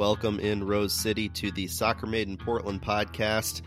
Welcome 0.00 0.40
in 0.40 0.64
Rose 0.64 0.94
City 0.94 1.28
to 1.28 1.50
the 1.50 1.66
Soccer 1.66 2.06
Made 2.06 2.26
in 2.26 2.38
Portland 2.38 2.80
podcast. 2.80 3.60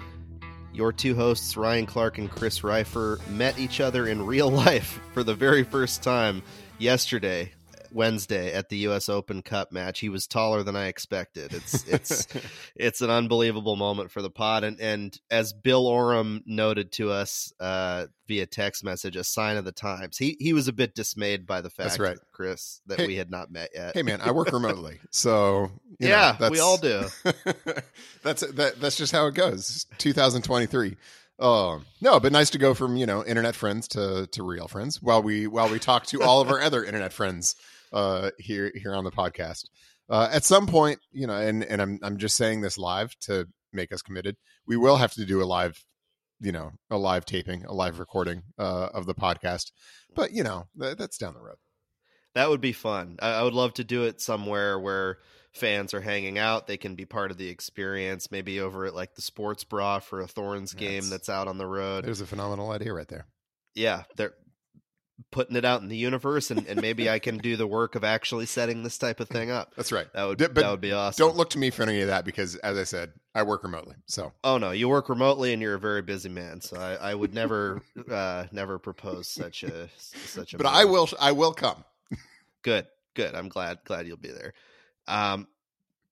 Your 0.73 0.91
two 0.91 1.13
hosts, 1.13 1.55
Ryan 1.55 1.85
Clark 1.85 2.17
and 2.17 2.27
Chris 2.27 2.63
Rifer, 2.63 3.19
met 3.29 3.59
each 3.59 3.79
other 3.79 4.07
in 4.07 4.25
real 4.25 4.49
life 4.65 4.99
for 5.13 5.23
the 5.23 5.35
very 5.35 5.61
first 5.61 6.01
time 6.01 6.41
yesterday, 6.79 7.51
Wednesday, 7.93 8.53
at 8.53 8.69
the 8.69 8.77
U.S. 8.77 9.09
Open 9.09 9.41
Cup 9.41 9.71
match. 9.71 9.99
He 9.99 10.09
was 10.09 10.27
taller 10.27 10.63
than 10.63 10.75
I 10.75 10.87
expected. 10.87 11.53
It's 11.53 11.87
it's 11.87 12.27
it's 12.75 13.01
an 13.01 13.09
unbelievable 13.09 13.75
moment 13.75 14.11
for 14.11 14.21
the 14.21 14.29
pod, 14.29 14.63
and 14.63 14.79
and 14.79 15.17
as 15.29 15.53
Bill 15.53 15.87
Oram 15.87 16.43
noted 16.45 16.91
to 16.93 17.11
us 17.11 17.53
uh, 17.59 18.07
via 18.27 18.45
text 18.45 18.83
message, 18.83 19.15
a 19.15 19.23
sign 19.23 19.57
of 19.57 19.65
the 19.65 19.71
times. 19.71 20.17
He 20.17 20.37
he 20.39 20.53
was 20.53 20.67
a 20.67 20.73
bit 20.73 20.95
dismayed 20.95 21.45
by 21.45 21.61
the 21.61 21.69
fact, 21.69 21.89
That's 21.89 21.99
right. 21.99 22.17
Chris, 22.31 22.81
that 22.87 22.99
Hey- 22.99 23.07
we 23.07 23.15
had 23.15 23.29
not 23.29 23.51
met 23.51 23.69
yet. 23.73 23.93
Hey 23.95 24.03
man, 24.03 24.21
I 24.21 24.31
work 24.31 24.51
remotely, 24.51 24.99
so 25.11 25.71
know, 25.99 26.07
yeah, 26.07 26.35
that's, 26.39 26.51
we 26.51 26.59
all 26.59 26.77
do. 26.77 27.03
that's 28.23 28.41
that, 28.41 28.79
that's 28.79 28.97
just 28.97 29.11
how 29.11 29.27
it 29.27 29.35
goes. 29.35 29.85
2023. 29.97 30.95
Um, 31.39 31.85
no, 31.99 32.19
but 32.19 32.31
nice 32.31 32.51
to 32.51 32.57
go 32.57 32.73
from 32.73 32.95
you 32.95 33.05
know 33.05 33.25
internet 33.25 33.55
friends 33.55 33.87
to 33.89 34.27
to 34.31 34.43
real 34.43 34.67
friends 34.67 35.01
while 35.01 35.21
we 35.21 35.47
while 35.47 35.69
we 35.69 35.79
talk 35.79 36.05
to 36.07 36.21
all 36.21 36.41
of 36.41 36.49
our 36.49 36.61
other 36.61 36.83
internet 36.83 37.11
friends 37.11 37.55
uh, 37.93 38.31
here 38.37 38.71
here 38.75 38.93
on 38.93 39.03
the 39.03 39.11
podcast. 39.11 39.65
Uh, 40.09 40.27
at 40.31 40.43
some 40.43 40.67
point, 40.67 40.99
you 41.11 41.27
know, 41.27 41.35
and 41.37 41.63
and 41.63 41.81
I'm 41.81 41.99
I'm 42.03 42.17
just 42.17 42.35
saying 42.35 42.61
this 42.61 42.77
live 42.77 43.15
to 43.21 43.47
make 43.71 43.93
us 43.93 44.01
committed. 44.01 44.35
We 44.67 44.77
will 44.77 44.97
have 44.97 45.13
to 45.13 45.25
do 45.25 45.41
a 45.41 45.45
live, 45.45 45.83
you 46.41 46.51
know, 46.51 46.71
a 46.89 46.97
live 46.97 47.25
taping, 47.25 47.65
a 47.65 47.73
live 47.73 47.99
recording 47.99 48.43
uh, 48.59 48.89
of 48.93 49.05
the 49.05 49.15
podcast. 49.15 49.71
But 50.15 50.31
you 50.33 50.43
know, 50.43 50.67
th- 50.79 50.97
that's 50.97 51.17
down 51.17 51.33
the 51.33 51.41
road. 51.41 51.55
That 52.35 52.49
would 52.49 52.61
be 52.61 52.73
fun. 52.73 53.17
I, 53.21 53.31
I 53.33 53.43
would 53.43 53.53
love 53.53 53.75
to 53.75 53.83
do 53.83 54.03
it 54.03 54.19
somewhere 54.19 54.79
where 54.79 55.19
fans 55.53 55.93
are 55.93 56.01
hanging 56.01 56.39
out. 56.39 56.65
They 56.65 56.77
can 56.77 56.95
be 56.95 57.05
part 57.05 57.29
of 57.29 57.37
the 57.37 57.47
experience. 57.47 58.31
Maybe 58.31 58.59
over 58.59 58.85
at 58.85 58.95
like 58.95 59.15
the 59.15 59.21
Sports 59.21 59.63
Bra 59.63 59.99
for 59.99 60.19
a 60.19 60.27
Thorns 60.27 60.73
game 60.73 61.03
That's- 61.03 61.09
that's 61.09 61.29
out 61.29 61.47
on 61.47 61.57
the 61.57 61.67
road. 61.67 62.05
There's 62.05 62.21
a 62.21 62.25
phenomenal 62.25 62.71
idea 62.71 62.91
right 62.93 63.07
there. 63.07 63.27
Yeah, 63.75 64.03
they're 64.17 64.33
putting 65.31 65.55
it 65.55 65.65
out 65.65 65.81
in 65.81 65.89
the 65.89 65.97
universe, 65.97 66.51
and, 66.51 66.65
and 66.67 66.81
maybe 66.81 67.09
I 67.09 67.19
can 67.19 67.37
do 67.37 67.55
the 67.55 67.67
work 67.67 67.95
of 67.95 68.03
actually 68.03 68.45
setting 68.45 68.83
this 68.83 68.97
type 68.97 69.19
of 69.19 69.29
thing 69.29 69.51
up. 69.51 69.73
That's 69.75 69.91
right. 69.91 70.07
That 70.13 70.25
would 70.25 70.37
but 70.37 70.55
that 70.55 70.71
would 70.71 70.81
be 70.81 70.91
awesome. 70.91 71.25
Don't 71.25 71.37
look 71.37 71.51
to 71.51 71.59
me 71.59 71.69
for 71.69 71.83
any 71.83 72.01
of 72.01 72.07
that 72.07 72.25
because, 72.25 72.55
as 72.57 72.77
I 72.77 72.83
said, 72.83 73.13
I 73.35 73.43
work 73.43 73.63
remotely. 73.63 73.95
So 74.05 74.31
Oh 74.43 74.57
no, 74.57 74.71
you 74.71 74.89
work 74.89 75.09
remotely 75.09 75.53
and 75.53 75.61
you're 75.61 75.75
a 75.75 75.79
very 75.79 76.01
busy 76.01 76.29
man, 76.29 76.61
so 76.61 76.77
I, 76.77 77.11
I 77.11 77.15
would 77.15 77.33
never 77.33 77.81
uh, 78.11 78.45
never 78.51 78.79
propose 78.79 79.27
such 79.27 79.63
a 79.63 79.89
such 79.97 80.53
a. 80.53 80.57
but 80.57 80.65
move. 80.65 80.73
I 80.75 80.85
will. 80.85 81.09
I 81.19 81.31
will 81.31 81.53
come. 81.53 81.83
Good, 82.61 82.87
good. 83.13 83.35
I'm 83.35 83.49
glad 83.49 83.79
glad 83.85 84.07
you'll 84.07 84.17
be 84.17 84.31
there. 84.31 84.53
Um, 85.07 85.47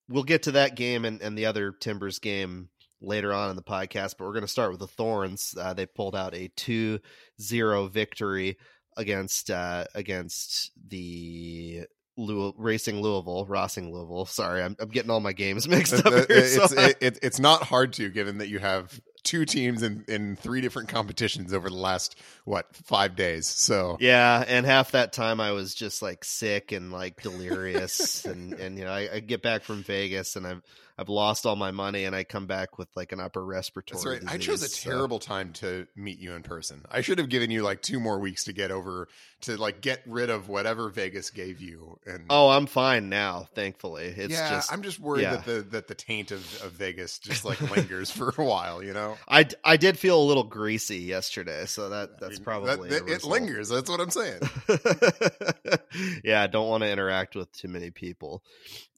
we'll 0.10 0.24
get 0.24 0.44
to 0.44 0.52
that 0.54 0.76
game 0.76 1.06
and, 1.06 1.22
and 1.22 1.38
the 1.38 1.46
other 1.46 1.72
Timbers 1.72 2.20
game 2.20 2.70
later 3.02 3.34
on 3.34 3.50
in 3.50 3.56
the 3.56 3.64
podcast, 3.64 4.16
but 4.18 4.26
we're 4.26 4.34
going 4.34 4.42
to 4.42 4.48
start 4.48 4.72
with 4.72 4.80
the 4.80 4.88
Thorns. 4.88 5.56
Uh, 5.58 5.74
they 5.74 5.86
pulled 5.86 6.16
out 6.16 6.36
a 6.36 6.50
2-0 6.50 7.90
victory 7.90 8.58
against 8.97 9.50
uh, 9.50 9.85
against 9.96 10.72
the 10.90 11.81
Louis, 12.18 12.53
Racing 12.57 13.02
Louisville, 13.02 13.46
Rossing 13.47 13.91
Louisville. 13.91 14.25
Sorry, 14.28 14.62
I'm, 14.62 14.75
I'm 14.79 14.90
getting 14.90 15.12
all 15.12 15.19
my 15.19 15.34
games 15.34 15.68
mixed 15.68 15.94
up 16.06 16.13
here. 16.13 16.25
it's 16.29 16.56
so- 16.72 16.79
it, 16.81 16.97
it, 17.01 17.19
it's 17.22 17.40
not 17.40 17.63
hard 17.63 17.94
to, 17.94 18.09
given 18.09 18.38
that 18.40 18.47
you 18.50 18.59
have 18.59 19.00
two 19.24 19.46
teams 19.46 19.84
in 19.84 20.03
in 20.07 20.35
three 20.35 20.62
different 20.62 20.90
competitions 20.90 21.53
over 21.53 21.69
the 21.69 21.75
last 21.75 22.18
what 22.44 22.75
five 22.75 23.16
days. 23.16 23.47
So 23.47 23.97
Yeah, 24.00 24.44
and 24.47 24.66
half 24.66 24.91
that 24.91 25.13
time 25.13 25.40
I 25.40 25.51
was 25.51 25.75
just 25.75 26.01
like 26.01 26.24
sick 26.25 26.72
and 26.72 26.91
like 26.91 27.22
delirious, 27.22 28.25
and 28.25 28.53
and 28.53 28.78
you 28.78 28.84
know 28.85 28.91
I, 28.91 29.09
I 29.16 29.19
get 29.19 29.41
back 29.41 29.63
from 29.63 29.84
Vegas 29.84 30.35
and 30.35 30.46
I've 30.47 30.62
I've 31.01 31.09
lost 31.09 31.45
all 31.47 31.56
my 31.56 31.72
money, 31.72 32.06
and 32.06 32.16
I 32.16 32.23
come 32.23 32.45
back 32.45 32.78
with 32.78 32.88
like 32.95 33.12
an 33.12 33.19
upper 33.19 33.44
respiratory. 33.44 34.19
that's 34.19 34.23
right. 34.25 34.34
I 34.34 34.38
chose 34.38 34.62
a 34.62 34.67
so- 34.69 34.89
terrible 34.91 35.17
time 35.19 35.51
to 35.53 35.88
meet 35.95 36.19
you 36.19 36.34
in 36.34 36.44
person. 36.44 36.84
I 36.91 37.01
should 37.01 37.17
have 37.17 37.28
given 37.28 37.50
you 37.51 37.63
like 37.63 37.81
two 37.81 38.00
more 38.00 38.19
weeks 38.19 38.44
to 38.45 38.53
get 38.53 38.69
over 38.72 39.07
to 39.41 39.57
like 39.57 39.81
get 39.81 40.03
rid 40.06 40.29
of 40.29 40.47
whatever 40.47 40.89
Vegas 40.89 41.31
gave 41.31 41.59
you. 41.59 41.97
And 42.06 42.25
Oh, 42.29 42.50
I'm 42.50 42.67
fine 42.67 43.09
now, 43.09 43.47
thankfully. 43.56 44.06
It's 44.16 44.31
yeah, 44.31 44.51
just 44.51 44.72
I'm 44.72 44.84
just 44.84 45.00
worried 45.00 45.23
yeah. 45.23 45.38
that 45.38 45.45
the 45.45 45.62
that 45.72 45.88
the 45.88 45.95
taint 45.95 46.29
of, 46.31 46.39
of 46.63 46.73
Vegas 46.73 47.18
just 47.18 47.44
like 47.44 47.59
lingers 47.72 48.12
for 48.12 48.33
a 48.38 48.45
while. 48.45 48.83
You 48.83 48.94
know. 48.94 49.18
I, 49.28 49.47
I 49.66 49.78
did 49.78 49.97
feel 49.97 50.22
a 50.22 50.23
little 50.23 50.44
greasy 50.44 50.97
yesterday, 51.00 51.66
so 51.66 51.89
that 51.89 52.19
that's 52.19 52.35
I 52.35 52.35
mean, 52.35 52.44
probably 52.44 52.89
that- 52.89 53.07
it, 53.07 53.12
it 53.12 53.23
lingers. 53.23 53.69
That's 53.69 53.89
what 53.89 54.00
I'm 54.00 54.12
saying. 54.12 54.39
yeah, 56.23 56.44
I 56.44 56.47
don't 56.47 56.68
want 56.69 56.83
to 56.83 56.89
interact 56.91 57.35
with 57.35 57.51
too 57.51 57.68
many 57.68 57.89
people. 57.91 58.44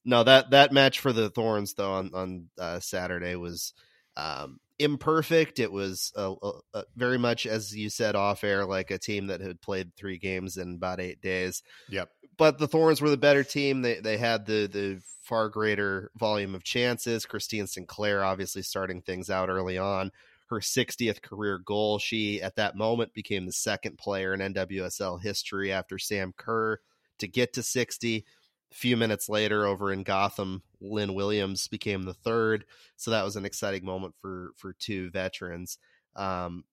No, 0.06 0.24
that 0.24 0.52
that 0.52 0.72
match 0.72 1.00
for 1.00 1.14
the 1.14 1.30
Thorns 1.30 1.74
though 1.76 1.94
on 1.94 2.12
on 2.14 2.50
uh, 2.60 2.80
Saturday 2.80 3.36
was 3.36 3.74
um, 4.18 4.60
imperfect. 4.80 5.60
It 5.60 5.72
was 5.72 6.12
uh, 6.16 6.34
uh, 6.74 6.84
very 6.96 7.18
much 7.18 7.46
as 7.46 7.76
you 7.76 7.90
said 7.90 8.16
off 8.16 8.44
air, 8.44 8.66
like 8.66 8.92
a 8.92 8.98
team 8.98 9.28
that 9.28 9.42
had 9.42 9.62
played 9.62 9.96
three 9.96 10.18
games 10.18 10.58
in 10.58 10.76
about 10.76 11.00
eight 11.00 11.22
days. 11.22 11.64
Yep. 11.90 12.10
But 12.38 12.58
the 12.58 12.68
Thorns 12.68 13.02
were 13.02 13.10
the 13.10 13.18
better 13.18 13.44
team. 13.44 13.82
They 13.82 14.00
they 14.00 14.18
had 14.18 14.46
the 14.46 14.68
the 14.68 15.02
far 15.22 15.50
greater 15.50 16.12
volume 16.18 16.54
of 16.54 16.64
chances. 16.64 17.26
Christine 17.26 17.68
Sinclair 17.68 18.24
obviously 18.24 18.62
starting 18.62 19.02
things 19.02 19.30
out 19.30 19.50
early 19.50 19.78
on. 19.78 20.12
Her 20.50 20.60
60th 20.60 21.22
career 21.22 21.58
goal. 21.58 21.98
She 21.98 22.42
at 22.42 22.58
that 22.58 22.76
moment 22.76 23.14
became 23.14 23.46
the 23.46 23.54
second 23.54 23.98
player 23.98 24.34
in 24.34 24.42
NWSL 24.42 25.22
history 25.22 25.72
after 25.72 25.98
Sam 25.98 26.34
Kerr 26.36 26.80
to 27.20 27.28
get 27.28 27.54
to 27.54 27.64
60. 27.64 28.26
A 28.74 28.76
few 28.76 28.98
minutes 28.98 29.30
later, 29.30 29.68
over 29.68 29.94
in 29.94 30.02
Gotham, 30.02 30.64
Lynn 30.82 31.14
Williams 31.14 31.68
became 31.68 32.04
the 32.04 32.16
third. 32.16 32.66
So 32.96 33.12
that 33.12 33.24
was 33.24 33.36
an 33.36 33.46
exciting 33.46 33.86
moment 33.86 34.16
for 34.20 34.52
for 34.56 34.74
two 34.74 35.12
veterans. 35.12 35.78
Um, 36.16 36.64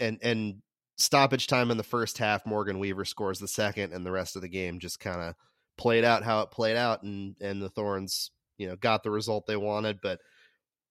and 0.00 0.18
and 0.22 0.62
stoppage 0.96 1.46
time 1.48 1.70
in 1.70 1.76
the 1.76 1.82
first 1.82 2.16
half, 2.16 2.46
Morgan 2.46 2.78
Weaver 2.78 3.04
scores 3.04 3.38
the 3.38 3.48
second, 3.48 3.92
and 3.92 4.06
the 4.06 4.10
rest 4.10 4.34
of 4.34 4.40
the 4.40 4.48
game 4.48 4.78
just 4.78 4.98
kind 4.98 5.20
of 5.20 5.34
played 5.76 6.04
out 6.04 6.24
how 6.24 6.40
it 6.40 6.50
played 6.50 6.76
out, 6.76 7.02
and 7.02 7.36
and 7.38 7.60
the 7.60 7.68
Thorns, 7.68 8.30
you 8.56 8.66
know, 8.66 8.76
got 8.76 9.02
the 9.02 9.10
result 9.10 9.46
they 9.46 9.56
wanted, 9.56 10.00
but 10.00 10.20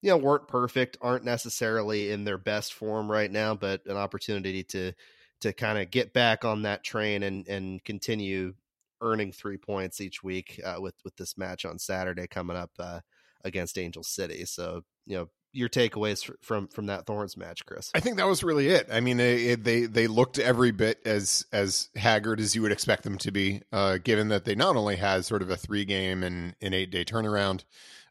you 0.03 0.11
know, 0.11 0.17
weren't 0.17 0.47
perfect, 0.47 0.97
aren't 1.01 1.25
necessarily 1.25 2.11
in 2.11 2.23
their 2.23 2.37
best 2.37 2.73
form 2.73 3.09
right 3.09 3.31
now, 3.31 3.55
but 3.55 3.81
an 3.87 3.97
opportunity 3.97 4.63
to 4.65 4.93
to 5.41 5.53
kind 5.53 5.79
of 5.79 5.89
get 5.89 6.13
back 6.13 6.45
on 6.45 6.61
that 6.63 6.83
train 6.83 7.23
and 7.23 7.47
and 7.47 7.83
continue 7.83 8.53
earning 9.01 9.31
three 9.31 9.57
points 9.57 9.99
each 9.99 10.23
week 10.23 10.59
uh, 10.63 10.75
with 10.79 10.95
with 11.03 11.15
this 11.15 11.37
match 11.37 11.65
on 11.65 11.79
Saturday 11.79 12.27
coming 12.27 12.57
up 12.57 12.71
uh, 12.79 12.99
against 13.43 13.77
Angel 13.77 14.03
City. 14.03 14.45
So 14.45 14.83
you 15.05 15.17
know 15.17 15.27
your 15.53 15.69
takeaways 15.69 16.29
from 16.41 16.67
from 16.67 16.85
that 16.87 17.05
Thorns 17.05 17.35
match, 17.35 17.65
Chris. 17.65 17.91
I 17.93 17.99
think 17.99 18.17
that 18.17 18.27
was 18.27 18.43
really 18.43 18.69
it. 18.69 18.87
I 18.91 18.99
mean, 18.99 19.17
they 19.17 19.55
they 19.55 20.07
looked 20.07 20.39
every 20.39 20.71
bit 20.71 20.99
as 21.05 21.45
as 21.51 21.89
haggard 21.95 22.39
as 22.39 22.55
you 22.55 22.61
would 22.61 22.71
expect 22.71 23.03
them 23.03 23.17
to 23.19 23.31
be, 23.31 23.61
uh, 23.71 23.97
given 23.97 24.29
that 24.29 24.45
they 24.45 24.55
not 24.55 24.75
only 24.75 24.95
had 24.95 25.25
sort 25.25 25.41
of 25.41 25.49
a 25.49 25.57
three 25.57 25.85
game 25.85 26.23
and 26.23 26.55
an 26.61 26.73
eight 26.73 26.91
day 26.91 27.03
turnaround, 27.03 27.63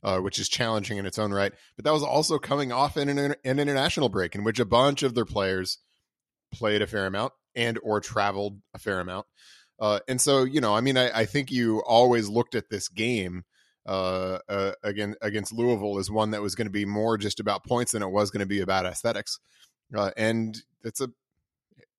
uh, 0.02 0.18
which 0.18 0.38
is 0.38 0.48
challenging 0.48 0.98
in 0.98 1.06
its 1.06 1.18
own 1.18 1.32
right, 1.32 1.52
but 1.76 1.84
that 1.84 1.92
was 1.92 2.02
also 2.02 2.38
coming 2.38 2.72
off 2.72 2.96
an, 2.96 3.08
an 3.08 3.34
international 3.44 4.08
break 4.08 4.34
in 4.34 4.44
which 4.44 4.60
a 4.60 4.64
bunch 4.64 5.02
of 5.02 5.14
their 5.14 5.24
players 5.24 5.78
played 6.52 6.82
a 6.82 6.86
fair 6.86 7.06
amount 7.06 7.32
and 7.54 7.78
or 7.82 8.00
traveled 8.00 8.60
a 8.74 8.78
fair 8.78 9.00
amount. 9.00 9.26
Uh, 9.80 10.00
and 10.06 10.20
so, 10.20 10.44
you 10.44 10.60
know, 10.60 10.74
I 10.74 10.80
mean, 10.80 10.98
I, 10.98 11.20
I 11.20 11.24
think 11.24 11.50
you 11.50 11.82
always 11.86 12.28
looked 12.28 12.54
at 12.54 12.68
this 12.68 12.88
game 12.88 13.44
uh, 13.86 14.38
uh, 14.48 14.72
again 14.82 15.14
against 15.22 15.52
Louisville 15.52 15.98
as 15.98 16.10
one 16.10 16.32
that 16.32 16.42
was 16.42 16.54
going 16.54 16.66
to 16.66 16.72
be 16.72 16.84
more 16.84 17.16
just 17.16 17.40
about 17.40 17.64
points 17.64 17.92
than 17.92 18.02
it 18.02 18.10
was 18.10 18.30
going 18.30 18.40
to 18.40 18.46
be 18.46 18.60
about 18.60 18.86
aesthetics. 18.86 19.38
Uh, 19.94 20.10
and 20.16 20.62
it's 20.84 21.00
a 21.00 21.08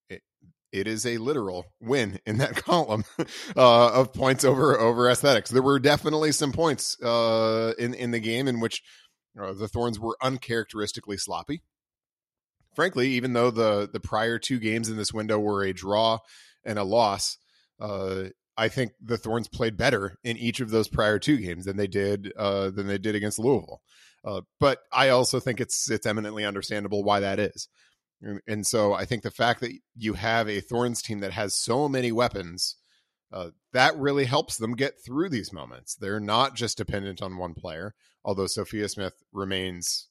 it, 0.08 0.22
it 0.70 0.86
is 0.86 1.04
a 1.04 1.18
literal 1.18 1.66
win 1.80 2.20
in 2.24 2.38
that 2.38 2.56
column 2.64 3.04
uh, 3.56 3.92
of 3.92 4.12
points 4.12 4.44
over 4.44 4.78
over 4.78 5.10
aesthetics. 5.10 5.50
There 5.50 5.62
were 5.62 5.80
definitely 5.80 6.32
some 6.32 6.52
points 6.52 7.00
uh, 7.02 7.74
in 7.78 7.94
in 7.94 8.12
the 8.12 8.20
game 8.20 8.46
in 8.48 8.60
which 8.60 8.82
uh, 9.40 9.52
the 9.52 9.68
Thorns 9.68 9.98
were 9.98 10.16
uncharacteristically 10.22 11.16
sloppy. 11.16 11.62
Frankly, 12.74 13.08
even 13.08 13.32
though 13.32 13.50
the 13.50 13.88
the 13.92 14.00
prior 14.00 14.38
two 14.38 14.58
games 14.58 14.88
in 14.88 14.96
this 14.96 15.12
window 15.12 15.38
were 15.38 15.64
a 15.64 15.74
draw 15.74 16.18
and 16.64 16.78
a 16.78 16.84
loss, 16.84 17.38
uh, 17.82 18.28
I 18.56 18.68
think 18.68 18.92
the 19.00 19.18
Thorns 19.18 19.48
played 19.48 19.76
better 19.76 20.16
in 20.22 20.36
each 20.36 20.60
of 20.60 20.70
those 20.70 20.88
prior 20.88 21.18
two 21.18 21.36
games 21.38 21.64
than 21.64 21.76
they 21.76 21.88
did 21.88 22.32
uh, 22.36 22.70
than 22.70 22.86
they 22.86 22.98
did 22.98 23.14
against 23.14 23.38
Louisville. 23.38 23.82
Uh, 24.24 24.42
but 24.60 24.78
I 24.92 25.08
also 25.08 25.40
think 25.40 25.60
it's 25.60 25.90
it's 25.90 26.06
eminently 26.06 26.44
understandable 26.44 27.02
why 27.02 27.20
that 27.20 27.40
is. 27.40 27.68
And 28.46 28.64
so 28.64 28.92
I 28.94 29.04
think 29.04 29.24
the 29.24 29.32
fact 29.32 29.60
that 29.62 29.72
you 29.96 30.14
have 30.14 30.48
a 30.48 30.60
Thorns 30.60 31.02
team 31.02 31.18
that 31.20 31.32
has 31.32 31.56
so 31.56 31.88
many 31.88 32.12
weapons, 32.12 32.76
uh, 33.32 33.48
that 33.72 33.96
really 33.96 34.26
helps 34.26 34.58
them 34.58 34.76
get 34.76 34.94
through 35.04 35.28
these 35.28 35.52
moments. 35.52 35.96
They're 35.96 36.20
not 36.20 36.54
just 36.54 36.78
dependent 36.78 37.20
on 37.20 37.36
one 37.36 37.54
player, 37.54 37.94
although 38.24 38.46
Sophia 38.46 38.88
Smith 38.88 39.14
remains 39.32 40.06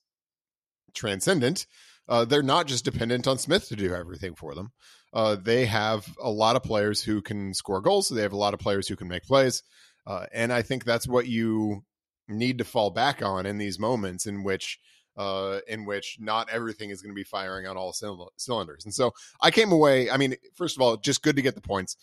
transcendent. 0.93 1.65
Uh, 2.09 2.25
they're 2.25 2.43
not 2.43 2.67
just 2.67 2.83
dependent 2.83 3.27
on 3.27 3.37
Smith 3.37 3.69
to 3.69 3.77
do 3.77 3.95
everything 3.95 4.35
for 4.35 4.55
them. 4.55 4.73
Uh, 5.13 5.35
they 5.35 5.65
have 5.65 6.07
a 6.21 6.29
lot 6.29 6.55
of 6.55 6.63
players 6.63 7.03
who 7.03 7.21
can 7.21 7.53
score 7.53 7.81
goals. 7.81 8.07
So 8.07 8.15
they 8.15 8.21
have 8.21 8.33
a 8.33 8.37
lot 8.37 8.53
of 8.53 8.59
players 8.59 8.87
who 8.87 8.95
can 8.95 9.07
make 9.07 9.23
plays. 9.23 9.63
Uh, 10.07 10.25
and 10.33 10.51
I 10.51 10.61
think 10.61 10.83
that's 10.83 11.07
what 11.07 11.27
you 11.27 11.83
need 12.27 12.57
to 12.59 12.63
fall 12.63 12.91
back 12.91 13.21
on 13.21 13.45
in 13.45 13.57
these 13.57 13.77
moments 13.77 14.25
in 14.25 14.43
which 14.43 14.79
uh, 15.17 15.59
in 15.67 15.85
which 15.85 16.17
not 16.19 16.49
everything 16.49 16.89
is 16.89 17.01
going 17.01 17.13
to 17.13 17.19
be 17.19 17.23
firing 17.23 17.67
on 17.67 17.75
all 17.75 17.93
cylinders. 17.93 18.85
And 18.85 18.93
so 18.93 19.11
I 19.41 19.51
came 19.51 19.71
away. 19.71 20.09
I 20.09 20.15
mean, 20.15 20.35
first 20.55 20.77
of 20.77 20.81
all, 20.81 20.95
just 20.95 21.21
good 21.21 21.35
to 21.35 21.41
get 21.41 21.53
the 21.53 21.61
points 21.61 21.97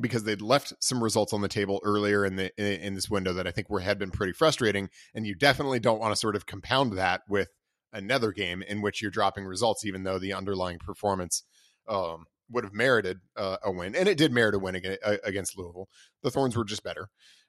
because 0.00 0.24
they'd 0.24 0.42
left 0.42 0.72
some 0.80 1.02
results 1.02 1.32
on 1.32 1.42
the 1.42 1.48
table 1.48 1.80
earlier 1.84 2.24
in 2.24 2.36
the 2.36 2.50
in, 2.58 2.80
in 2.80 2.94
this 2.94 3.10
window 3.10 3.34
that 3.34 3.46
I 3.46 3.50
think 3.50 3.68
were 3.68 3.80
had 3.80 3.98
been 3.98 4.10
pretty 4.10 4.32
frustrating. 4.32 4.88
And 5.14 5.26
you 5.26 5.34
definitely 5.34 5.80
don't 5.80 6.00
want 6.00 6.12
to 6.12 6.20
sort 6.20 6.36
of 6.36 6.46
compound 6.46 6.94
that 6.94 7.22
with 7.28 7.48
another 7.92 8.32
game 8.32 8.62
in 8.62 8.82
which 8.82 9.00
you're 9.02 9.10
dropping 9.10 9.44
results, 9.44 9.84
even 9.84 10.04
though 10.04 10.18
the 10.18 10.32
underlying 10.32 10.78
performance 10.78 11.44
um, 11.88 12.24
would 12.50 12.64
have 12.64 12.74
merited 12.74 13.18
uh, 13.36 13.56
a 13.64 13.70
win, 13.70 13.94
and 13.94 14.08
it 14.08 14.18
did 14.18 14.32
merit 14.32 14.54
a 14.54 14.58
win 14.58 14.76
against 15.24 15.58
Louisville. 15.58 15.88
The 16.22 16.30
Thorns 16.30 16.56
were 16.56 16.64
just 16.64 16.84
better. 16.84 17.08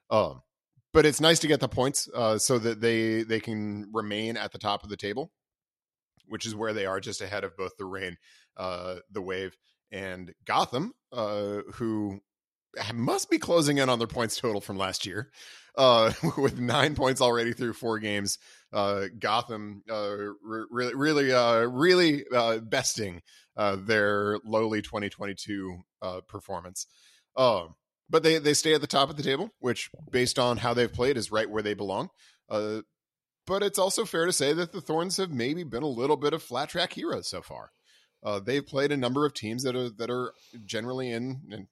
Um, 0.10 0.42
but 0.94 1.06
it's 1.06 1.22
nice 1.22 1.40
to 1.40 1.48
get 1.48 1.60
the 1.60 1.68
points 1.68 2.10
uh, 2.16 2.38
so 2.38 2.58
that 2.60 2.82
they 2.82 3.24
they 3.24 3.40
can 3.40 3.90
remain 3.94 4.38
at 4.38 4.52
the 4.52 4.58
top 4.58 4.84
of 4.84 4.90
the 4.90 4.98
table, 4.98 5.32
which 6.28 6.46
is 6.46 6.56
where 6.56 6.74
they 6.74 6.86
are, 6.86 7.00
just 7.00 7.22
ahead 7.22 7.44
of 7.44 7.56
both 7.58 7.78
the 7.78 7.86
Rain, 7.86 8.18
uh, 8.56 8.96
the 9.12 9.22
Wave, 9.22 9.56
and 9.92 10.34
Gotham, 10.46 10.94
uh, 11.12 11.58
who 11.74 12.20
must 12.94 13.30
be 13.30 13.38
closing 13.38 13.78
in 13.78 13.90
on 13.90 14.00
their 14.00 14.08
points 14.08 14.40
total 14.40 14.62
from 14.62 14.78
last 14.78 15.06
year, 15.06 15.30
uh, 15.78 16.12
with 16.38 16.60
nine 16.60 16.96
points 16.96 17.22
already 17.22 17.54
through 17.54 17.74
four 17.74 18.00
games. 18.00 18.40
Uh, 18.74 19.06
Gotham 19.20 19.84
re- 19.88 20.66
really, 20.70 20.94
really, 20.96 21.66
really 21.68 22.60
besting 22.62 23.22
uh, 23.58 23.76
their 23.76 24.40
lowly 24.46 24.82
2022 24.82 25.84
uh, 26.02 26.22
performance. 26.28 26.88
Um, 27.36 27.76
but 28.10 28.24
they 28.24 28.38
they 28.38 28.54
stay 28.54 28.74
at 28.74 28.82
the 28.82 28.88
top 28.88 29.10
of 29.10 29.18
the 29.18 29.24
table, 29.24 29.50
which 29.60 29.90
based 30.10 30.40
on 30.40 30.58
how 30.58 30.74
they've 30.74 30.92
played 30.92 31.18
is 31.18 31.32
right 31.32 31.50
where 31.50 31.64
they 31.64 31.74
belong. 31.74 32.10
Uh, 32.50 32.82
but 33.46 33.64
it's 33.64 33.80
also 33.80 34.06
fair 34.06 34.26
to 34.26 34.34
say 34.34 34.54
that 34.54 34.72
the 34.72 34.82
Thorns 34.82 35.18
have 35.18 35.32
maybe 35.32 35.64
been 35.64 35.84
a 35.84 35.88
little 35.88 36.18
bit 36.18 36.34
of 36.34 36.44
flat 36.44 36.70
track 36.70 36.94
heroes 36.94 37.28
so 37.28 37.42
far. 37.42 37.72
Uh, 38.24 38.40
they've 38.40 38.66
played 38.66 38.92
a 38.92 38.98
number 38.98 39.26
of 39.26 39.34
teams 39.34 39.64
that 39.64 39.76
are 39.76 39.90
that 39.90 40.10
are 40.10 40.34
generally 40.66 41.12
in, 41.12 41.42
and 41.52 41.68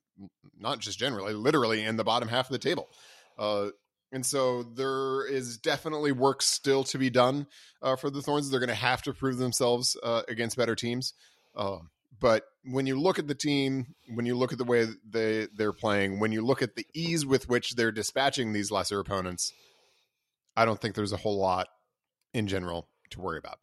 not 0.58 0.80
just 0.80 1.00
generally, 1.00 1.34
literally 1.34 1.84
in 1.84 1.98
the 1.98 2.04
bottom 2.04 2.30
half 2.30 2.48
of 2.48 2.52
the 2.52 2.60
table. 2.60 2.90
Uh, 3.38 3.70
and 4.12 4.26
so 4.26 4.64
there 4.64 5.28
is 5.28 5.58
definitely 5.58 6.12
work 6.12 6.42
still 6.42 6.84
to 6.86 6.98
be 6.98 7.10
done 7.10 7.48
uh, 7.82 7.96
for 7.96 8.10
the 8.10 8.22
Thorns. 8.22 8.50
They're 8.50 8.60
going 8.60 8.70
to 8.70 8.76
have 8.76 9.02
to 9.04 9.14
prove 9.14 9.38
themselves 9.38 9.98
uh, 10.02 10.22
against 10.30 10.56
better 10.58 10.76
teams. 10.76 11.14
Um, 11.56 11.90
but 12.20 12.44
when 12.64 12.88
you 12.88 13.00
look 13.00 13.20
at 13.20 13.28
the 13.28 13.36
team, 13.36 13.96
when 14.14 14.26
you 14.26 14.36
look 14.36 14.52
at 14.52 14.58
the 14.58 14.64
way 14.64 14.88
they 15.08 15.48
they're 15.56 15.74
playing, 15.74 16.20
when 16.20 16.32
you 16.32 16.46
look 16.46 16.62
at 16.62 16.76
the 16.76 16.86
ease 16.94 17.26
with 17.26 17.50
which 17.50 17.76
they're 17.76 17.92
dispatching 17.92 18.54
these 18.54 18.72
lesser 18.72 19.00
opponents, 19.00 19.54
I 20.56 20.66
don't 20.66 20.80
think 20.80 20.96
there's 20.96 21.14
a 21.14 21.18
whole 21.18 21.38
lot 21.38 21.68
in 22.34 22.48
general 22.48 22.88
to 23.12 23.22
worry 23.22 23.40
about. 23.40 23.60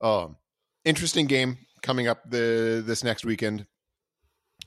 Um, 0.00 0.36
interesting 0.84 1.26
game 1.26 1.58
coming 1.82 2.08
up 2.08 2.28
the 2.28 2.82
this 2.84 3.04
next 3.04 3.24
weekend 3.24 3.66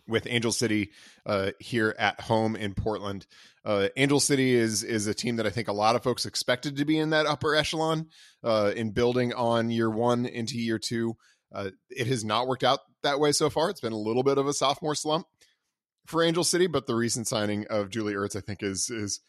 with 0.07 0.27
Angel 0.27 0.51
City 0.51 0.91
uh, 1.25 1.51
here 1.59 1.95
at 1.97 2.19
home 2.21 2.55
in 2.55 2.73
Portland. 2.73 3.25
Uh, 3.65 3.87
Angel 3.95 4.19
City 4.19 4.53
is 4.53 4.83
is 4.83 5.07
a 5.07 5.13
team 5.13 5.37
that 5.37 5.47
I 5.47 5.49
think 5.49 5.67
a 5.67 5.73
lot 5.73 5.95
of 5.95 6.03
folks 6.03 6.25
expected 6.25 6.77
to 6.77 6.85
be 6.85 6.99
in 6.99 7.11
that 7.11 7.25
upper 7.25 7.55
echelon 7.55 8.07
uh, 8.43 8.73
in 8.75 8.91
building 8.91 9.33
on 9.33 9.69
year 9.69 9.89
one 9.89 10.25
into 10.25 10.57
year 10.57 10.79
two. 10.79 11.15
Uh, 11.53 11.69
it 11.89 12.07
has 12.07 12.23
not 12.23 12.47
worked 12.47 12.63
out 12.63 12.79
that 13.03 13.19
way 13.19 13.31
so 13.31 13.49
far. 13.49 13.69
It's 13.69 13.81
been 13.81 13.93
a 13.93 13.97
little 13.97 14.23
bit 14.23 14.37
of 14.37 14.47
a 14.47 14.53
sophomore 14.53 14.95
slump 14.95 15.27
for 16.05 16.23
Angel 16.23 16.43
City, 16.43 16.67
but 16.67 16.87
the 16.87 16.95
recent 16.95 17.27
signing 17.27 17.65
of 17.69 17.89
Julie 17.89 18.13
Ertz, 18.13 18.35
I 18.35 18.41
think, 18.41 18.63
is 18.63 18.89
is 18.89 19.19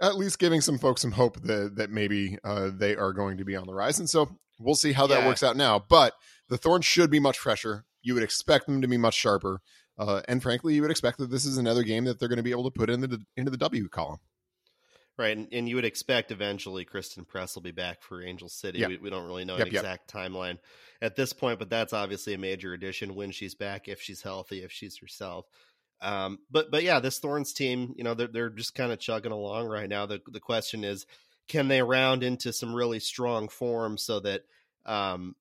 at 0.00 0.16
least 0.16 0.38
giving 0.38 0.60
some 0.60 0.78
folks 0.78 1.02
some 1.02 1.12
hope 1.12 1.40
that 1.42 1.76
that 1.76 1.90
maybe 1.90 2.38
uh, 2.44 2.70
they 2.74 2.96
are 2.96 3.12
going 3.12 3.38
to 3.38 3.44
be 3.44 3.56
on 3.56 3.66
the 3.66 3.74
rise. 3.74 3.98
And 3.98 4.10
so 4.10 4.36
we'll 4.58 4.74
see 4.74 4.92
how 4.92 5.06
that 5.06 5.20
yeah. 5.20 5.26
works 5.26 5.42
out 5.42 5.56
now. 5.56 5.84
But 5.88 6.14
the 6.48 6.58
Thorns 6.58 6.84
should 6.84 7.10
be 7.10 7.20
much 7.20 7.38
fresher. 7.38 7.84
You 8.02 8.14
would 8.14 8.22
expect 8.22 8.66
them 8.66 8.82
to 8.82 8.88
be 8.88 8.96
much 8.96 9.14
sharper, 9.14 9.60
uh, 9.96 10.22
and 10.26 10.42
frankly, 10.42 10.74
you 10.74 10.82
would 10.82 10.90
expect 10.90 11.18
that 11.18 11.30
this 11.30 11.44
is 11.44 11.56
another 11.56 11.84
game 11.84 12.04
that 12.04 12.18
they're 12.18 12.28
going 12.28 12.36
to 12.38 12.42
be 12.42 12.50
able 12.50 12.64
to 12.64 12.78
put 12.78 12.90
into 12.90 13.06
the 13.06 13.24
into 13.36 13.50
the 13.50 13.56
W 13.56 13.88
column. 13.88 14.18
Right, 15.22 15.36
and, 15.36 15.46
and 15.52 15.68
you 15.68 15.76
would 15.76 15.84
expect 15.84 16.32
eventually 16.32 16.84
Christen 16.84 17.24
Press 17.24 17.54
will 17.54 17.62
be 17.62 17.70
back 17.70 18.02
for 18.02 18.24
Angel 18.24 18.48
City. 18.48 18.80
Yep. 18.80 18.88
We, 18.88 18.96
we, 18.96 19.10
don't 19.10 19.24
really 19.24 19.44
know 19.44 19.56
yep, 19.56 19.68
an 19.68 19.76
exact 19.76 20.12
yep. 20.12 20.20
timeline 20.24 20.58
at 21.00 21.14
this 21.14 21.32
point, 21.32 21.60
but 21.60 21.70
that's 21.70 21.92
obviously 21.92 22.34
a 22.34 22.38
major 22.38 22.72
addition 22.72 23.14
when 23.14 23.30
she's 23.30 23.54
back, 23.54 23.86
if 23.86 24.02
she's 24.02 24.22
healthy, 24.22 24.64
if 24.64 24.72
she's 24.72 24.98
herself. 24.98 25.46
Um, 26.00 26.40
but 26.50 26.72
but 26.72 26.82
yeah, 26.82 26.98
this 26.98 27.20
Thorns 27.20 27.52
team, 27.52 27.94
you 27.96 28.02
know, 28.02 28.14
they're 28.14 28.26
they're 28.26 28.50
just 28.50 28.74
kind 28.74 28.90
of 28.90 28.98
chugging 28.98 29.30
along 29.30 29.68
right 29.68 29.88
now. 29.88 30.06
The 30.06 30.20
the 30.26 30.40
question 30.40 30.82
is, 30.82 31.06
can 31.46 31.68
they 31.68 31.82
round 31.82 32.24
into 32.24 32.52
some 32.52 32.74
really 32.74 32.98
strong 32.98 33.48
form 33.48 33.98
so 33.98 34.18
that 34.18 34.42
um, 34.86 35.36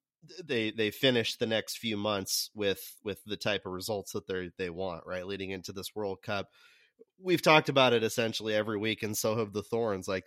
they 0.45 0.69
they 0.69 0.91
finish 0.91 1.37
the 1.37 1.47
next 1.47 1.79
few 1.79 1.97
months 1.97 2.51
with 2.53 2.97
with 3.03 3.23
the 3.25 3.35
type 3.35 3.65
of 3.65 3.71
results 3.71 4.11
that 4.11 4.27
they 4.27 4.51
they 4.59 4.69
want, 4.69 5.07
right, 5.07 5.25
leading 5.25 5.49
into 5.49 5.71
this 5.71 5.95
World 5.95 6.21
Cup 6.21 6.49
we've 7.19 7.41
talked 7.41 7.69
about 7.69 7.93
it 7.93 8.03
essentially 8.03 8.53
every 8.53 8.77
week, 8.77 9.03
and 9.03 9.17
so 9.17 9.37
have 9.37 9.53
the 9.53 9.63
Thorns. 9.63 10.07
Like 10.07 10.25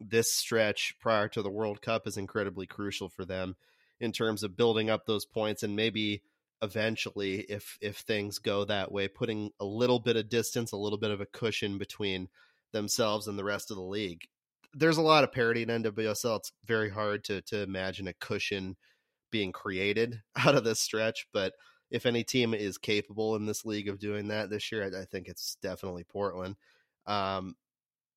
this 0.00 0.32
stretch 0.32 0.94
prior 1.00 1.28
to 1.28 1.42
the 1.42 1.50
World 1.50 1.82
Cup 1.82 2.06
is 2.06 2.16
incredibly 2.16 2.66
crucial 2.66 3.08
for 3.08 3.24
them 3.24 3.56
in 4.00 4.12
terms 4.12 4.42
of 4.42 4.56
building 4.56 4.90
up 4.90 5.06
those 5.06 5.24
points 5.24 5.62
and 5.62 5.74
maybe 5.74 6.22
eventually 6.62 7.40
if 7.48 7.78
if 7.80 7.98
things 7.98 8.38
go 8.38 8.64
that 8.64 8.90
way 8.90 9.06
putting 9.06 9.50
a 9.60 9.64
little 9.64 10.00
bit 10.00 10.16
of 10.16 10.28
distance 10.28 10.72
a 10.72 10.76
little 10.76 10.98
bit 10.98 11.10
of 11.10 11.20
a 11.20 11.26
cushion 11.26 11.78
between 11.78 12.28
themselves 12.72 13.28
and 13.28 13.38
the 13.38 13.44
rest 13.44 13.70
of 13.70 13.76
the 13.76 13.82
league 13.82 14.26
there's 14.74 14.98
a 14.98 15.02
lot 15.02 15.24
of 15.24 15.32
parity 15.32 15.62
in 15.62 15.68
NWSL 15.68 16.38
it's 16.38 16.52
very 16.64 16.90
hard 16.90 17.24
to 17.24 17.42
to 17.42 17.62
imagine 17.62 18.08
a 18.08 18.12
cushion 18.12 18.76
being 19.30 19.52
created 19.52 20.20
out 20.36 20.56
of 20.56 20.64
this 20.64 20.80
stretch 20.80 21.26
but 21.32 21.52
if 21.90 22.06
any 22.06 22.24
team 22.24 22.54
is 22.54 22.78
capable 22.78 23.36
in 23.36 23.46
this 23.46 23.64
league 23.64 23.88
of 23.88 23.98
doing 23.98 24.28
that 24.28 24.50
this 24.50 24.70
year, 24.70 24.84
I, 24.84 25.02
I 25.02 25.04
think 25.04 25.28
it's 25.28 25.56
definitely 25.62 26.04
Portland. 26.04 26.56
Um, 27.06 27.56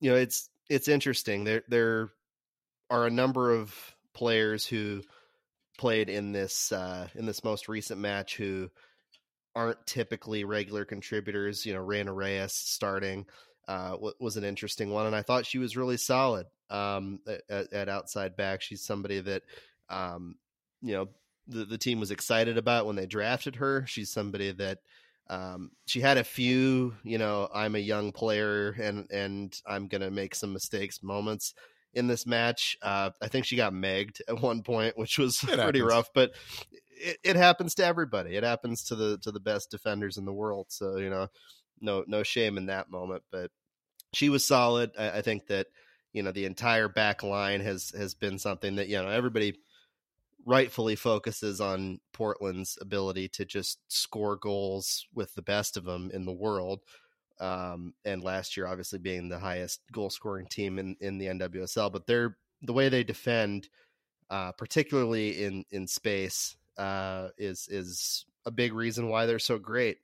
you 0.00 0.10
know, 0.10 0.16
it's 0.16 0.50
it's 0.68 0.88
interesting. 0.88 1.44
There 1.44 1.62
there 1.68 2.10
are 2.90 3.06
a 3.06 3.10
number 3.10 3.52
of 3.54 3.74
players 4.14 4.66
who 4.66 5.02
played 5.78 6.08
in 6.08 6.32
this 6.32 6.72
uh, 6.72 7.08
in 7.14 7.26
this 7.26 7.44
most 7.44 7.68
recent 7.68 8.00
match 8.00 8.36
who 8.36 8.70
aren't 9.54 9.86
typically 9.86 10.44
regular 10.44 10.84
contributors. 10.84 11.64
You 11.64 11.74
know, 11.74 11.80
Reyna 11.80 12.12
Reyes 12.12 12.52
starting 12.52 13.26
uh, 13.68 13.96
was 14.18 14.36
an 14.36 14.44
interesting 14.44 14.90
one, 14.90 15.06
and 15.06 15.16
I 15.16 15.22
thought 15.22 15.46
she 15.46 15.58
was 15.58 15.76
really 15.76 15.96
solid 15.96 16.46
um, 16.70 17.20
at, 17.48 17.72
at, 17.72 17.88
outside 17.88 18.36
back. 18.36 18.60
She's 18.60 18.84
somebody 18.84 19.20
that 19.20 19.42
um, 19.88 20.36
you 20.82 20.94
know 20.94 21.08
the, 21.46 21.64
the 21.64 21.78
team 21.78 22.00
was 22.00 22.10
excited 22.10 22.58
about 22.58 22.86
when 22.86 22.96
they 22.96 23.06
drafted 23.06 23.56
her. 23.56 23.84
She's 23.86 24.10
somebody 24.10 24.52
that 24.52 24.78
um, 25.28 25.70
she 25.86 26.00
had 26.00 26.18
a 26.18 26.24
few, 26.24 26.94
you 27.04 27.18
know, 27.18 27.48
I'm 27.54 27.74
a 27.74 27.80
young 27.80 28.12
player 28.12 28.70
and 28.72 29.06
and 29.10 29.54
I'm 29.66 29.88
gonna 29.88 30.10
make 30.10 30.34
some 30.34 30.52
mistakes 30.52 31.02
moments 31.02 31.54
in 31.94 32.06
this 32.06 32.26
match. 32.26 32.76
Uh, 32.82 33.10
I 33.20 33.28
think 33.28 33.44
she 33.44 33.56
got 33.56 33.72
megged 33.72 34.20
at 34.28 34.40
one 34.40 34.62
point, 34.62 34.98
which 34.98 35.18
was 35.18 35.42
it 35.42 35.46
pretty 35.46 35.78
happens. 35.78 35.82
rough, 35.82 36.08
but 36.14 36.32
it, 36.90 37.18
it 37.22 37.36
happens 37.36 37.74
to 37.76 37.84
everybody. 37.84 38.36
It 38.36 38.44
happens 38.44 38.84
to 38.84 38.96
the 38.96 39.18
to 39.18 39.30
the 39.30 39.40
best 39.40 39.70
defenders 39.70 40.18
in 40.18 40.24
the 40.24 40.32
world. 40.32 40.66
So 40.70 40.96
you 40.98 41.10
know, 41.10 41.28
no 41.80 42.04
no 42.06 42.22
shame 42.22 42.58
in 42.58 42.66
that 42.66 42.90
moment. 42.90 43.22
But 43.30 43.50
she 44.12 44.28
was 44.28 44.44
solid. 44.44 44.92
I, 44.98 45.18
I 45.18 45.22
think 45.22 45.46
that 45.48 45.66
you 46.12 46.22
know 46.22 46.32
the 46.32 46.46
entire 46.46 46.88
back 46.88 47.22
line 47.22 47.60
has 47.60 47.90
has 47.96 48.14
been 48.14 48.38
something 48.38 48.76
that 48.76 48.88
you 48.88 49.00
know 49.00 49.08
everybody 49.08 49.54
rightfully 50.44 50.96
focuses 50.96 51.60
on 51.60 52.00
Portland's 52.12 52.78
ability 52.80 53.28
to 53.28 53.44
just 53.44 53.78
score 53.88 54.36
goals 54.36 55.06
with 55.14 55.34
the 55.34 55.42
best 55.42 55.76
of 55.76 55.84
them 55.84 56.10
in 56.12 56.24
the 56.24 56.32
world. 56.32 56.80
Um, 57.40 57.94
and 58.04 58.22
last 58.22 58.56
year, 58.56 58.66
obviously 58.66 58.98
being 58.98 59.28
the 59.28 59.38
highest 59.38 59.80
goal 59.92 60.10
scoring 60.10 60.46
team 60.46 60.78
in, 60.78 60.96
in 61.00 61.18
the 61.18 61.26
NWSL, 61.26 61.92
but 61.92 62.06
they're 62.06 62.36
the 62.62 62.72
way 62.72 62.88
they 62.88 63.02
defend, 63.02 63.68
uh, 64.30 64.52
particularly 64.52 65.44
in 65.44 65.64
in 65.70 65.86
space, 65.86 66.56
uh, 66.78 67.28
is 67.38 67.68
is 67.68 68.26
a 68.46 68.50
big 68.50 68.72
reason 68.72 69.08
why 69.08 69.26
they're 69.26 69.38
so 69.38 69.58
great. 69.58 69.98